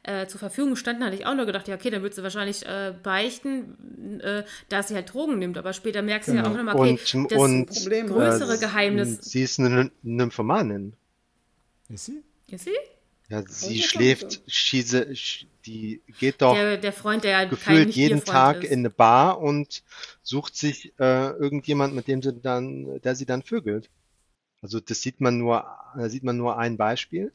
äh, 0.06 0.28
zur 0.28 0.40
Verfügung 0.40 0.76
standen, 0.76 1.04
hatte 1.04 1.16
ich 1.16 1.26
auch 1.26 1.36
nur 1.36 1.46
gedacht, 1.46 1.68
ja, 1.68 1.76
okay, 1.76 1.90
dann 1.90 2.04
wird 2.04 2.14
sie 2.14 2.24
wahrscheinlich 2.24 2.66
äh, 2.66 2.94
beichten, 3.04 4.20
äh, 4.22 4.44
dass 4.70 4.88
sie 4.90 4.96
halt 4.96 5.14
Drogen 5.14 5.40
nimmt. 5.40 5.58
Aber 5.58 5.74
später 5.74 6.02
merkst 6.02 6.30
du 6.30 6.36
ja 6.36 6.46
auch 6.46 6.56
nochmal, 6.56 6.76
okay, 6.76 6.98
Und, 6.98 7.32
das 7.32 7.40
und 7.40 7.68
Problem. 7.68 8.08
größere 8.08 8.56
äh, 8.56 8.58
Geheimnis. 8.60 9.20
Sie 9.22 9.42
ist 9.42 9.60
eine 9.60 9.92
Nymphomanin. 10.04 10.94
ist 11.90 12.06
sie? 12.06 12.24
Ist 12.50 12.66
sie? 12.66 12.72
Ja, 13.30 13.44
sie 13.48 13.82
schläft, 13.82 14.42
schieße, 14.46 15.08
sch- 15.14 15.46
die 15.66 16.02
geht 16.20 16.42
doch 16.44 16.56
Der, 16.56 16.78
der 16.78 16.94
Freund, 16.94 17.24
der 17.24 17.48
kein 17.48 17.50
gefühlt 17.50 17.90
jeden 17.92 18.24
Tag 18.24 18.64
ist. 18.64 18.72
in 18.72 18.80
eine 18.80 18.90
Bar 18.92 19.40
und 19.40 19.84
sucht 20.22 20.56
sich 20.56 20.94
äh, 21.00 21.30
irgendjemand, 21.32 21.96
mit 21.96 22.08
dem 22.08 22.22
sie 22.22 22.34
dann, 22.34 23.02
der 23.02 23.16
sie 23.16 23.26
dann 23.26 23.42
vögelt. 23.42 23.90
Also 24.62 24.80
das 24.80 25.02
sieht 25.02 25.22
man 25.22 25.38
nur, 25.40 25.66
da 25.98 26.10
sieht 26.10 26.24
man 26.24 26.38
nur 26.38 26.58
ein 26.58 26.78
Beispiel. 26.78 27.32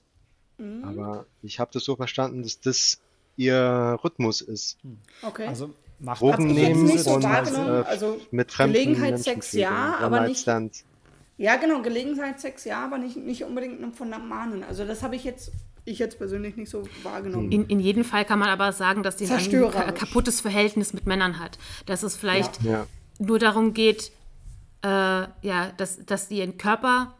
Mhm. 0.60 0.84
Aber 0.84 1.26
ich 1.42 1.58
habe 1.58 1.70
das 1.72 1.84
so 1.84 1.96
verstanden, 1.96 2.42
dass 2.42 2.60
das 2.60 2.98
ihr 3.36 3.98
Rhythmus 4.04 4.40
ist. 4.42 4.76
okay. 5.22 5.46
Also 5.46 5.70
macht 5.98 6.20
Drogen 6.20 6.50
jetzt 6.50 6.68
nehmen 6.68 6.84
nicht 6.84 7.00
so 7.04 7.14
und 7.14 7.24
äh, 7.24 7.28
also 7.86 8.20
mit 8.30 8.50
fremden 8.52 8.72
Gelegenheitssex 8.74 9.52
Menschen 9.54 9.60
ja, 9.60 9.96
aber 10.00 10.26
nicht- 10.28 10.46
ja, 11.38 11.56
genau, 11.56 11.80
Gelegenheitssex 11.80 12.64
ja, 12.64 12.84
aber 12.84 12.98
nicht, 12.98 13.16
nicht 13.16 13.44
unbedingt 13.44 13.96
von 13.96 14.10
Mahnen. 14.10 14.62
Also 14.62 14.84
das 14.84 15.02
habe 15.02 15.16
ich 15.16 15.24
jetzt, 15.24 15.52
ich 15.86 15.98
jetzt 15.98 16.18
persönlich 16.18 16.56
nicht 16.56 16.68
so 16.70 16.82
wahrgenommen. 17.02 17.50
In, 17.50 17.66
in 17.66 17.80
jedem 17.80 18.04
Fall 18.04 18.26
kann 18.26 18.38
man 18.38 18.50
aber 18.50 18.72
sagen, 18.72 19.02
dass 19.02 19.16
sie 19.18 19.26
ein 19.26 19.70
ka- 19.70 19.92
kaputtes 19.92 20.40
Verhältnis 20.42 20.92
mit 20.92 21.06
Männern 21.06 21.38
hat. 21.38 21.58
Dass 21.86 22.02
es 22.02 22.16
vielleicht 22.16 22.62
Ja. 22.62 22.86
nur 23.18 23.38
darum 23.38 23.72
geht, 23.72 24.12
äh, 24.82 24.88
ja, 24.88 25.72
dass, 25.78 26.04
dass 26.04 26.30
ihren 26.30 26.58
Körper, 26.58 27.14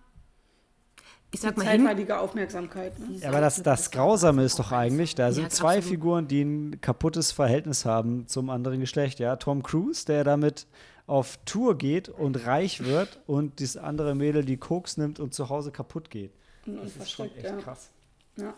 ich 1.33 1.41
sag 1.41 1.57
mal, 1.57 1.67
hin, 1.67 1.81
Zeitweilige 1.85 2.19
Aufmerksamkeit. 2.19 2.99
Ne? 2.99 3.17
Ja, 3.19 3.29
aber 3.29 3.41
das, 3.41 3.63
das 3.63 3.91
Grausame 3.91 4.43
ist 4.45 4.59
doch 4.59 4.73
eigentlich, 4.73 5.15
da 5.15 5.31
sind 5.33 5.45
Ja, 5.45 5.49
zwei 5.51 5.77
absolut. 5.79 5.85
Figuren, 5.91 6.29
die 6.29 6.43
ein 6.43 6.81
kaputtes 6.81 7.31
Verhältnis 7.33 7.85
haben 7.85 8.27
zum 8.27 8.51
anderen 8.51 8.81
Geschlecht. 8.81 9.21
Ja, 9.21 9.37
Tom 9.37 9.63
Cruise, 9.63 10.05
der 10.07 10.25
damit 10.25 10.67
auf 11.07 11.39
Tour 11.45 11.77
geht 11.79 12.09
und 12.09 12.47
reich 12.47 12.85
wird 12.85 13.21
und 13.27 13.61
das 13.61 13.77
andere 13.77 14.15
Mädel, 14.15 14.45
die 14.45 14.57
Koks 14.57 14.97
nimmt 14.97 15.19
und 15.21 15.35
zu 15.35 15.49
Hause 15.49 15.71
kaputt 15.73 16.11
geht. 16.11 16.33
und, 16.67 16.77
Das 16.85 16.97
ist 16.97 17.11
schon 17.11 17.27
echt 17.35 17.45
Ja. 17.45 17.57
krass. 17.57 17.91
Ja. 18.37 18.55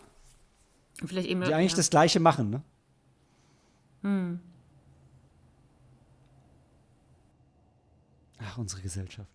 Vielleicht 1.05 1.27
eben, 1.27 1.41
Die 1.41 1.53
eigentlich 1.53 1.71
ja. 1.71 1.77
das 1.77 1.89
Gleiche 1.89 2.19
machen, 2.19 2.49
ne? 2.51 2.61
Hm. 4.03 4.39
Ach, 8.39 8.57
unsere 8.57 8.81
Gesellschaft. 8.81 9.29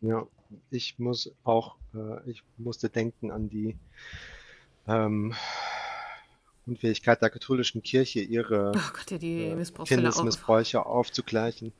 Ja, 0.00 0.24
ich 0.70 0.98
muss 0.98 1.32
auch, 1.44 1.76
äh, 1.94 2.30
ich 2.30 2.42
musste 2.56 2.88
denken 2.88 3.30
an 3.30 3.48
die 3.48 3.76
ähm, 4.86 5.34
Unfähigkeit 6.66 7.20
der 7.22 7.30
katholischen 7.30 7.82
Kirche, 7.82 8.20
ihre 8.20 8.72
Oh 8.74 8.92
Gott, 8.92 9.10
ja, 9.10 9.18
die 9.18 9.44
äh. 9.44 9.84
Kindesmissbräuche 9.84 10.84
aufzugleichen. 10.84 11.72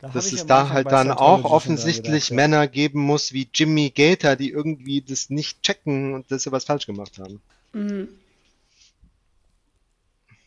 Da 0.00 0.08
Dass 0.08 0.32
es 0.32 0.46
da 0.46 0.68
halt 0.70 0.90
dann 0.90 1.10
auch 1.10 1.44
offensichtlich 1.44 2.28
gedacht, 2.28 2.30
ja. 2.30 2.36
Männer 2.36 2.68
geben 2.68 3.00
muss 3.00 3.32
wie 3.32 3.48
Jimmy 3.52 3.90
Gator, 3.90 4.36
die 4.36 4.50
irgendwie 4.50 5.00
das 5.00 5.30
nicht 5.30 5.62
checken 5.62 6.14
und 6.14 6.30
das 6.30 6.50
was 6.50 6.64
falsch 6.64 6.86
gemacht 6.86 7.18
haben. 7.18 7.40
Mhm. 7.72 8.08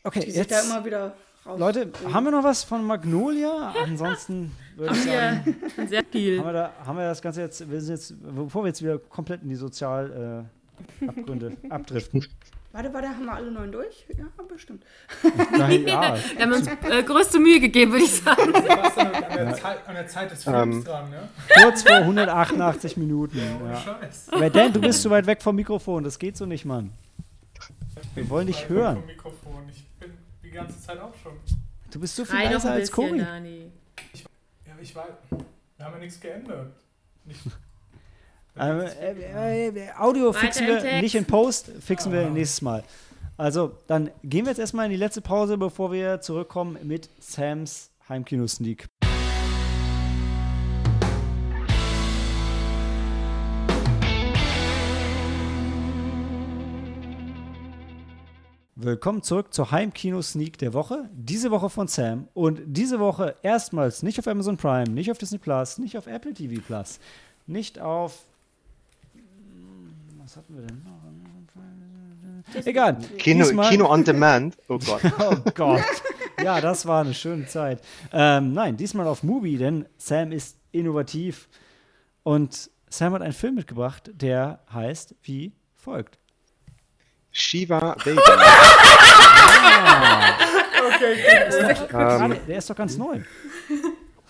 Okay, 0.04 0.20
Die 0.20 0.30
sich 0.30 0.46
da 0.46 0.56
jetzt, 0.56 0.70
immer 0.70 0.84
wieder 0.84 1.16
raus. 1.44 1.58
Leute, 1.58 1.90
haben 2.12 2.24
wir 2.24 2.30
noch 2.30 2.44
was 2.44 2.62
von 2.62 2.84
Magnolia? 2.84 3.74
Ansonsten 3.82 4.52
würde 4.76 4.94
ich 4.94 5.02
sagen, 5.04 5.56
Ja, 5.76 5.86
sehr 5.88 6.04
viel. 6.04 6.38
haben 6.38 6.46
wir, 6.46 6.52
da, 6.52 6.72
haben 6.84 6.96
wir 6.98 7.04
das 7.04 7.20
Ganze 7.22 7.40
jetzt, 7.42 7.70
wir 7.70 7.80
sind 7.80 7.94
jetzt, 7.96 8.14
bevor 8.34 8.62
wir 8.64 8.68
jetzt 8.68 8.82
wieder 8.82 8.98
komplett 8.98 9.42
in 9.42 9.48
die 9.48 9.54
Sozial 9.56 10.46
äh, 11.02 11.06
Abgründe 11.08 11.56
abdriften. 11.70 12.24
Warte, 12.72 12.92
warte, 12.92 13.08
haben 13.08 13.24
wir 13.24 13.32
alle 13.32 13.50
neun 13.50 13.72
durch? 13.72 14.04
Ja, 14.18 14.26
bestimmt. 14.46 14.84
Nein, 15.58 15.86
ja, 15.88 16.14
Wir 16.34 16.42
haben 16.42 16.52
uns 16.52 16.66
äh, 16.66 17.02
größte 17.02 17.38
Mühe 17.40 17.58
gegeben, 17.58 17.92
würde 17.92 18.04
ich 18.04 18.12
sagen. 18.20 18.52
Sebastian 18.52 19.14
an 19.14 19.32
der, 19.46 19.54
Zeit, 19.54 19.88
an 19.88 19.94
der 19.94 20.06
Zeit 20.08 20.30
des 20.30 20.44
Films 20.44 20.76
Ähm. 20.76 20.84
dran, 20.84 21.08
ne? 21.10 21.28
kurz 21.62 21.82
vor 21.82 21.96
188 21.96 22.98
Minuten. 22.98 23.40
Ohne 23.62 23.72
Ja. 23.72 23.80
Scheiß. 23.80 24.28
Aber 24.30 24.50
Dan, 24.50 24.74
du 24.74 24.80
bist 24.82 25.00
zu 25.00 25.08
weit 25.08 25.26
weg 25.26 25.40
vom 25.40 25.56
Mikrofon, 25.56 26.04
das 26.04 26.18
geht 26.18 26.36
so 26.36 26.44
nicht, 26.44 26.66
Mann. 26.66 26.92
Wir 28.14 28.28
wollen 28.28 28.46
dich 28.46 28.56
Ich 28.64 28.68
hören. 28.68 28.96
vom 28.98 29.06
Mikrofon. 29.06 29.62
Ich 29.70 29.86
bin 29.98 30.10
die 30.44 30.50
ganze 30.50 30.78
Zeit 30.78 30.98
auch 31.00 31.14
schon. 31.22 31.32
Du 31.90 31.98
bist 31.98 32.14
so 32.14 32.26
viel 32.26 32.34
Schrei 32.34 32.44
doch 32.44 32.52
leiser 32.52 32.72
ein 32.72 32.80
als 32.80 32.92
Cory. 32.92 33.18
Dani. 33.20 33.72
Ich 34.80 34.94
weiß. 34.94 35.06
Wir 35.76 35.84
haben 35.86 35.94
ja 35.94 35.98
nichts 35.98 36.20
geändert. 36.20 36.72
Nicht, 37.24 37.40
Ähm, 38.58 38.80
äh, 38.80 39.66
äh, 39.68 39.90
Audio 39.98 40.28
Weiter 40.28 40.38
fixen 40.38 40.66
wir 40.66 40.80
Text. 40.80 41.02
nicht 41.02 41.14
in 41.14 41.26
Post, 41.26 41.70
fixen 41.80 42.10
wir 42.10 42.30
nächstes 42.30 42.62
Mal. 42.62 42.82
Also, 43.36 43.76
dann 43.86 44.10
gehen 44.24 44.46
wir 44.46 44.50
jetzt 44.50 44.58
erstmal 44.58 44.86
in 44.86 44.92
die 44.92 44.96
letzte 44.96 45.20
Pause, 45.20 45.58
bevor 45.58 45.92
wir 45.92 46.22
zurückkommen 46.22 46.78
mit 46.82 47.10
Sams 47.20 47.90
Heimkino-Sneak. 48.08 48.88
Willkommen 58.86 59.20
zurück 59.20 59.52
zur 59.52 59.72
Heimkino-Sneak 59.72 60.58
der 60.58 60.72
Woche. 60.72 61.10
Diese 61.12 61.50
Woche 61.50 61.70
von 61.70 61.88
Sam 61.88 62.28
und 62.34 62.60
diese 62.66 63.00
Woche 63.00 63.34
erstmals 63.42 64.04
nicht 64.04 64.16
auf 64.20 64.28
Amazon 64.28 64.56
Prime, 64.56 64.88
nicht 64.88 65.10
auf 65.10 65.18
Disney 65.18 65.38
Plus, 65.38 65.78
nicht 65.78 65.98
auf 65.98 66.06
Apple 66.06 66.32
TV 66.32 66.62
Plus, 66.64 67.00
nicht 67.48 67.80
auf 67.80 68.22
was 70.22 70.36
hatten 70.36 70.54
wir 70.54 70.66
denn 70.68 70.84
noch? 70.84 72.64
Egal. 72.64 72.98
Kino, 73.18 73.44
Diesmal- 73.44 73.70
Kino 73.70 73.90
on 73.92 74.04
Demand. 74.04 74.56
Oh 74.68 74.78
Gott. 74.86 75.00
Oh 75.18 75.34
Gott. 75.56 75.82
Ja, 76.40 76.60
das 76.60 76.86
war 76.86 77.00
eine 77.00 77.12
schöne 77.14 77.48
Zeit. 77.48 77.82
Ähm, 78.12 78.52
nein, 78.52 78.76
diesmal 78.76 79.08
auf 79.08 79.24
Movie, 79.24 79.58
denn 79.58 79.86
Sam 79.98 80.30
ist 80.30 80.58
innovativ. 80.70 81.48
Und 82.22 82.70
Sam 82.88 83.14
hat 83.14 83.22
einen 83.22 83.32
Film 83.32 83.56
mitgebracht, 83.56 84.12
der 84.14 84.60
heißt 84.72 85.16
wie 85.24 85.50
folgt. 85.74 86.20
Shiva 87.36 87.96
Baby. 88.02 88.18
okay, 90.88 91.16
Gerade, 91.88 92.36
der 92.48 92.58
ist 92.58 92.70
doch 92.70 92.76
ganz 92.76 92.96
neu. 92.96 93.20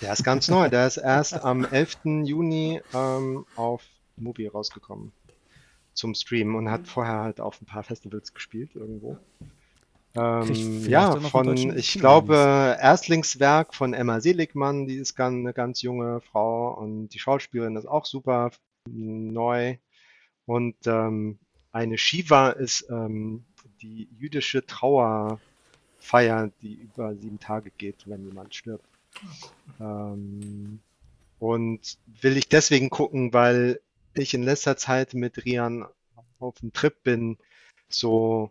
Der 0.01 0.13
ist 0.13 0.25
ganz 0.25 0.49
neu. 0.49 0.69
Der 0.69 0.89
ist 0.89 0.97
erst 0.97 1.35
am 1.45 1.65
11. 1.65 1.99
Juni 2.25 2.81
ähm, 2.93 3.47
auf 3.55 3.83
Movie 4.17 4.49
rausgekommen 4.49 5.13
zum 5.95 6.15
Streamen 6.15 6.57
und 6.57 6.69
hat 6.71 6.89
vorher 6.89 7.21
halt 7.21 7.41
auf 7.41 7.63
ein 7.63 7.67
paar 7.67 7.85
Festivals 7.85 8.35
gespielt 8.35 8.75
irgendwo. 8.75 9.17
Ähm, 10.17 10.85
ja, 10.89 11.19
von, 11.21 11.77
ich 11.77 11.95
glaube, 11.95 12.77
Erstlingswerk 12.81 13.73
von 13.75 13.95
Emma 13.95 14.21
Seligmann, 14.21 14.87
die 14.87 14.97
ist 14.97 15.15
ganz, 15.15 15.37
eine 15.37 15.53
ganz 15.53 15.81
junge 15.81 16.21
Frau 16.21 16.75
und 16.75 17.11
die 17.11 17.19
Schauspielerin 17.19 17.77
ist 17.77 17.87
auch 17.87 18.05
super 18.05 18.51
neu. 18.87 19.77
Und 20.47 20.77
ähm, 20.87 21.39
eine 21.77 21.99
Shiva 21.99 22.51
ist 22.51 22.87
ähm, 22.89 23.45
die 23.83 24.09
jüdische 24.19 24.65
Trauerfeier, 24.65 26.51
die 26.63 26.73
über 26.73 27.15
sieben 27.15 27.39
Tage 27.39 27.71
geht, 27.71 28.09
wenn 28.09 28.25
jemand 28.25 28.55
stirbt. 28.55 28.89
Ähm, 29.79 30.81
und 31.39 31.99
will 32.23 32.39
ich 32.39 32.49
deswegen 32.49 32.89
gucken, 32.89 33.35
weil 33.35 33.83
ich 34.15 34.33
in 34.33 34.43
letzter 34.43 34.79
Zeit 34.79 35.13
mit 35.13 35.45
Rian 35.45 35.85
auf 36.39 36.61
dem 36.61 36.73
Trip 36.73 36.95
bin, 37.03 37.37
so 37.91 38.51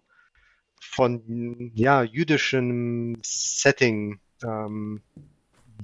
von 0.79 1.71
ja, 1.73 2.03
jüdischem 2.03 3.17
Setting. 3.23 4.19
Ähm, 4.43 5.01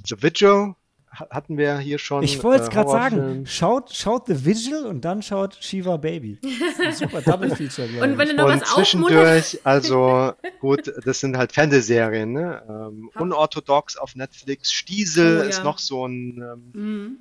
The 0.06 0.22
Vigil 0.22 0.76
hatten 1.12 1.58
wir 1.58 1.78
hier 1.80 1.98
schon. 2.00 2.24
Ich 2.24 2.42
wollte 2.44 2.64
es 2.64 2.70
äh, 2.70 2.72
gerade 2.72 2.90
sagen. 2.90 3.46
Schaut, 3.46 3.94
schaut 3.94 4.28
The 4.28 4.46
Vigil 4.46 4.86
und 4.86 5.02
dann 5.04 5.22
schaut 5.22 5.56
Shiva 5.62 5.98
Baby. 5.98 6.40
Das 6.42 6.52
ist 6.52 6.80
ein 6.80 6.94
super 7.10 7.22
Double 7.22 7.54
Feature, 7.56 7.88
Und 8.02 8.18
wenn 8.18 8.30
du 8.30 8.36
noch 8.36 8.46
Und 8.46 8.62
was 8.62 8.74
aufmunterst, 8.74 9.50
zwischendurch, 9.50 9.60
also 9.66 10.34
gut, 10.62 10.92
das 11.06 11.20
sind 11.20 11.38
halt 11.38 11.52
Fernsehserien, 11.52 12.32
ne? 12.32 12.64
Ähm, 12.68 13.10
unorthodox 13.16 13.98
auf 13.98 14.16
Netflix. 14.16 14.72
Stiesel 14.72 15.40
Oh, 15.40 15.44
ja. 15.44 15.50
ist 15.50 15.64
noch 15.64 15.80
so 15.80 16.08
ein, 16.08 16.38
ähm, 16.42 16.72
Mhm. 16.74 17.18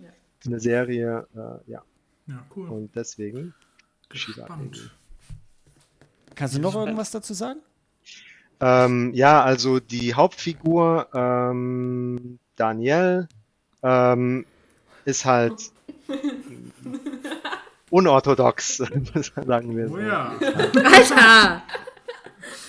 eine 0.47 0.61
Serie, 0.61 1.27
äh, 1.35 1.71
ja. 1.71 1.83
ja, 2.29 2.47
cool. 2.57 2.69
Und 2.69 2.95
deswegen 2.95 3.55
Shiva. 4.13 4.47
Baby. 4.57 4.79
Kannst 6.37 6.57
du 6.57 6.61
noch 6.61 6.75
irgendwas 6.77 7.11
dazu 7.11 7.35
sagen? 7.35 7.61
Ähm, 8.61 9.13
ja, 9.15 9.43
also 9.43 9.81
die 9.81 10.15
Hauptfigur, 10.15 11.09
ähm, 11.15 12.39
Daniel, 12.57 13.29
ähm, 13.83 14.47
ist 15.05 15.25
halt 15.25 15.73
unorthodox, 17.91 18.77
sagen 18.77 19.77
wir 19.77 19.89
so. 19.89 19.95
Oh 19.95 19.99
ja. 19.99 20.39
Alter! 20.39 21.63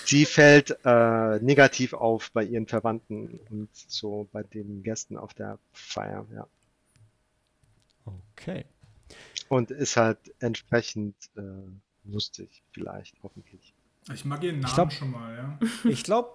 Sie 0.04 0.26
fällt 0.26 0.76
äh, 0.84 1.38
negativ 1.38 1.92
auf 1.94 2.32
bei 2.32 2.44
ihren 2.44 2.66
Verwandten 2.66 3.40
und 3.50 3.68
so 3.72 4.28
bei 4.32 4.42
den 4.42 4.82
Gästen 4.82 5.16
auf 5.16 5.32
der 5.32 5.58
Feier, 5.72 6.26
ja. 6.34 6.46
Okay. 8.04 8.64
Und 9.48 9.70
ist 9.70 9.96
halt 9.96 10.18
entsprechend 10.40 11.14
äh, 11.36 11.40
lustig, 12.04 12.62
vielleicht, 12.72 13.14
hoffentlich. 13.22 13.74
Ich 14.12 14.24
mag 14.24 14.42
ihren 14.42 14.58
Namen 14.60 14.74
glaub- 14.74 14.92
schon 14.92 15.10
mal, 15.12 15.34
ja. 15.36 15.58
Ich 15.90 16.02
glaube, 16.02 16.30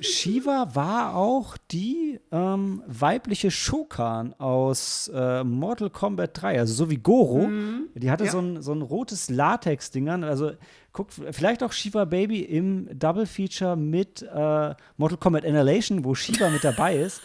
Shiva 0.00 0.74
war 0.74 1.14
auch 1.14 1.56
die 1.70 2.18
ähm, 2.32 2.82
weibliche 2.86 3.50
Shokan 3.52 4.34
aus 4.38 5.08
äh, 5.14 5.44
Mortal 5.44 5.90
Kombat 5.90 6.30
3, 6.42 6.58
also 6.58 6.74
so 6.74 6.90
wie 6.90 6.96
Goro. 6.96 7.48
Die 7.94 8.10
hatte 8.10 8.24
Ja. 8.24 8.32
so, 8.32 8.40
ein, 8.40 8.60
so 8.60 8.72
ein 8.72 8.82
rotes 8.82 9.30
Latex-Dingern. 9.30 10.24
Also 10.24 10.52
guckt 10.92 11.14
vielleicht 11.30 11.62
auch 11.62 11.72
Shiva 11.72 12.04
Baby 12.06 12.40
im 12.40 12.88
Double 12.98 13.26
Feature 13.26 13.76
mit 13.76 14.22
äh, 14.22 14.74
Mortal 14.96 15.18
Kombat 15.18 15.44
Annihilation, 15.44 16.04
wo 16.04 16.14
Shiva 16.16 16.50
mit 16.50 16.64
dabei 16.64 16.96
ist. 16.96 17.20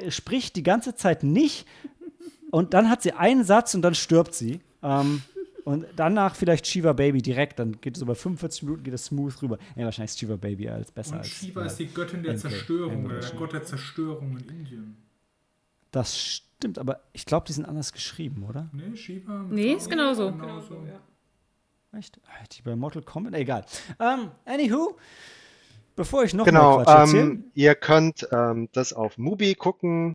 Die 0.00 0.04
äh, 0.06 0.10
spricht 0.12 0.54
die 0.54 0.62
ganze 0.62 0.94
Zeit 0.94 1.24
nicht 1.24 1.66
und 2.52 2.72
dann 2.72 2.88
hat 2.88 3.02
sie 3.02 3.12
einen 3.14 3.42
Satz 3.42 3.74
und 3.74 3.82
dann 3.82 3.96
stirbt 3.96 4.34
sie. 4.34 4.60
Ähm, 4.82 5.22
und 5.64 5.86
danach 5.96 6.34
vielleicht 6.34 6.66
Shiva 6.66 6.92
Baby 6.92 7.20
direkt, 7.22 7.58
dann 7.58 7.80
geht 7.80 7.96
es 7.96 8.02
über 8.02 8.14
45 8.14 8.62
Minuten, 8.64 8.82
geht 8.84 8.94
es 8.94 9.06
smooth 9.06 9.42
rüber. 9.42 9.58
Ja, 9.76 9.84
wahrscheinlich 9.84 10.12
ist 10.12 10.18
Shiva 10.18 10.36
Baby 10.36 10.68
als 10.68 10.90
besser 10.92 11.12
Und 11.14 11.18
als. 11.18 11.28
Shiva 11.28 11.64
ist 11.64 11.76
die 11.78 11.86
Göttin 11.88 12.22
der 12.22 12.32
Endgame. 12.34 12.54
Zerstörung 12.54 13.04
oder 13.04 13.14
der 13.14 13.22
Endgame. 13.24 13.38
Gott 13.40 13.52
der 13.52 13.62
Zerstörung 13.64 14.38
in 14.38 14.48
Indien. 14.48 14.96
Das 15.90 16.18
stimmt, 16.18 16.78
aber 16.78 17.00
ich 17.12 17.24
glaube, 17.24 17.46
die 17.46 17.52
sind 17.52 17.64
anders 17.64 17.92
geschrieben, 17.92 18.44
oder? 18.48 18.68
Nee, 18.72 18.96
Shiva? 18.96 19.44
Nee, 19.48 19.72
ist 19.74 19.88
genauso. 19.88 20.30
genauso. 20.32 20.76
Echt? 21.96 22.20
Ah, 22.26 22.44
Die 22.52 22.60
bei 22.62 22.76
Mortal 22.76 23.02
Kombat? 23.02 23.32
Egal. 23.34 23.64
Ähm, 23.98 24.30
anywho, 24.44 24.98
bevor 25.96 26.24
ich 26.24 26.34
noch 26.34 26.44
Genau, 26.44 26.76
mehr 26.76 26.84
Quatsch 26.84 26.98
erzähle. 26.98 27.22
ähm, 27.22 27.44
ihr 27.54 27.74
könnt 27.74 28.28
ähm, 28.30 28.68
das 28.72 28.92
auf 28.92 29.16
Mubi 29.16 29.54
gucken. 29.54 30.12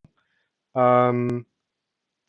Ähm, 0.75 1.45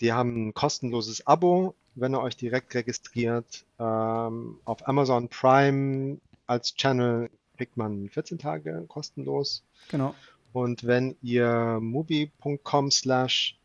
die 0.01 0.13
haben 0.15 0.49
ein 0.49 0.55
kostenloses 0.55 1.27
Abo, 1.27 1.75
wenn 1.95 2.15
ihr 2.15 2.21
euch 2.21 2.37
direkt 2.37 2.75
registriert. 2.75 3.65
Ähm, 3.79 4.59
auf 4.65 4.87
Amazon 4.89 5.29
Prime 5.29 6.19
als 6.47 6.75
Channel 6.75 7.31
kriegt 7.57 7.77
man 7.77 8.09
14 8.09 8.39
Tage 8.39 8.85
kostenlos. 8.89 9.63
Genau. 9.91 10.15
Und 10.53 10.85
wenn 10.85 11.17
ihr 11.23 11.79
mubi.com 11.81 12.91
slash 12.91 13.59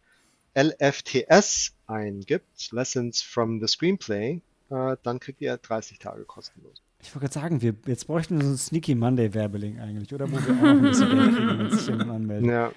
LFTS 0.56 1.73
eingibt, 1.88 2.72
Lessons 2.72 3.22
from 3.22 3.60
the 3.60 3.68
Screenplay, 3.68 4.41
äh, 4.69 4.97
dann 5.03 5.19
kriegt 5.19 5.41
ihr 5.41 5.57
30 5.57 5.99
Tage 5.99 6.23
kostenlos. 6.23 6.81
Ich 7.01 7.15
wollte 7.15 7.30
gerade 7.30 7.34
sagen, 7.34 7.61
wir, 7.61 7.76
jetzt 7.85 8.07
bräuchten 8.07 8.38
wir 8.38 8.43
so 8.43 8.49
einen 8.49 8.57
Sneaky 8.57 8.95
Monday 8.95 9.34
Werbelink 9.34 9.80
eigentlich, 9.80 10.14
oder? 10.14 10.30
Wo 10.30 10.35
wir 10.35 10.41
auch 10.41 10.64
ein 10.64 10.81
bisschen 10.81 11.10
Geld 11.10 11.35
kriegen, 11.35 11.60
wenn 11.60 11.72
sich 11.72 11.88
jemand 11.88 12.11
anmeldet. 12.11 12.49
Ja, 12.49 12.72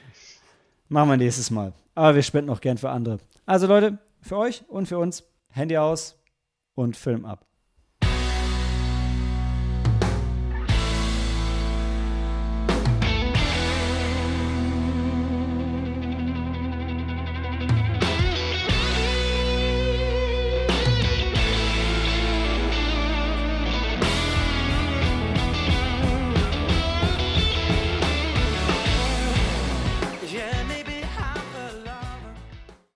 Machen 0.92 1.08
wir 1.08 1.16
nächstes 1.16 1.50
Mal. 1.50 1.72
Aber 1.94 2.14
wir 2.14 2.22
spenden 2.22 2.50
auch 2.50 2.60
gern 2.60 2.76
für 2.76 2.90
andere. 2.90 3.18
Also 3.46 3.66
Leute, 3.66 3.96
für 4.20 4.36
euch 4.36 4.62
und 4.68 4.86
für 4.86 4.98
uns, 4.98 5.24
Handy 5.52 5.76
aus 5.76 6.18
und 6.74 6.96
Film 6.96 7.24
ab. 7.24 7.46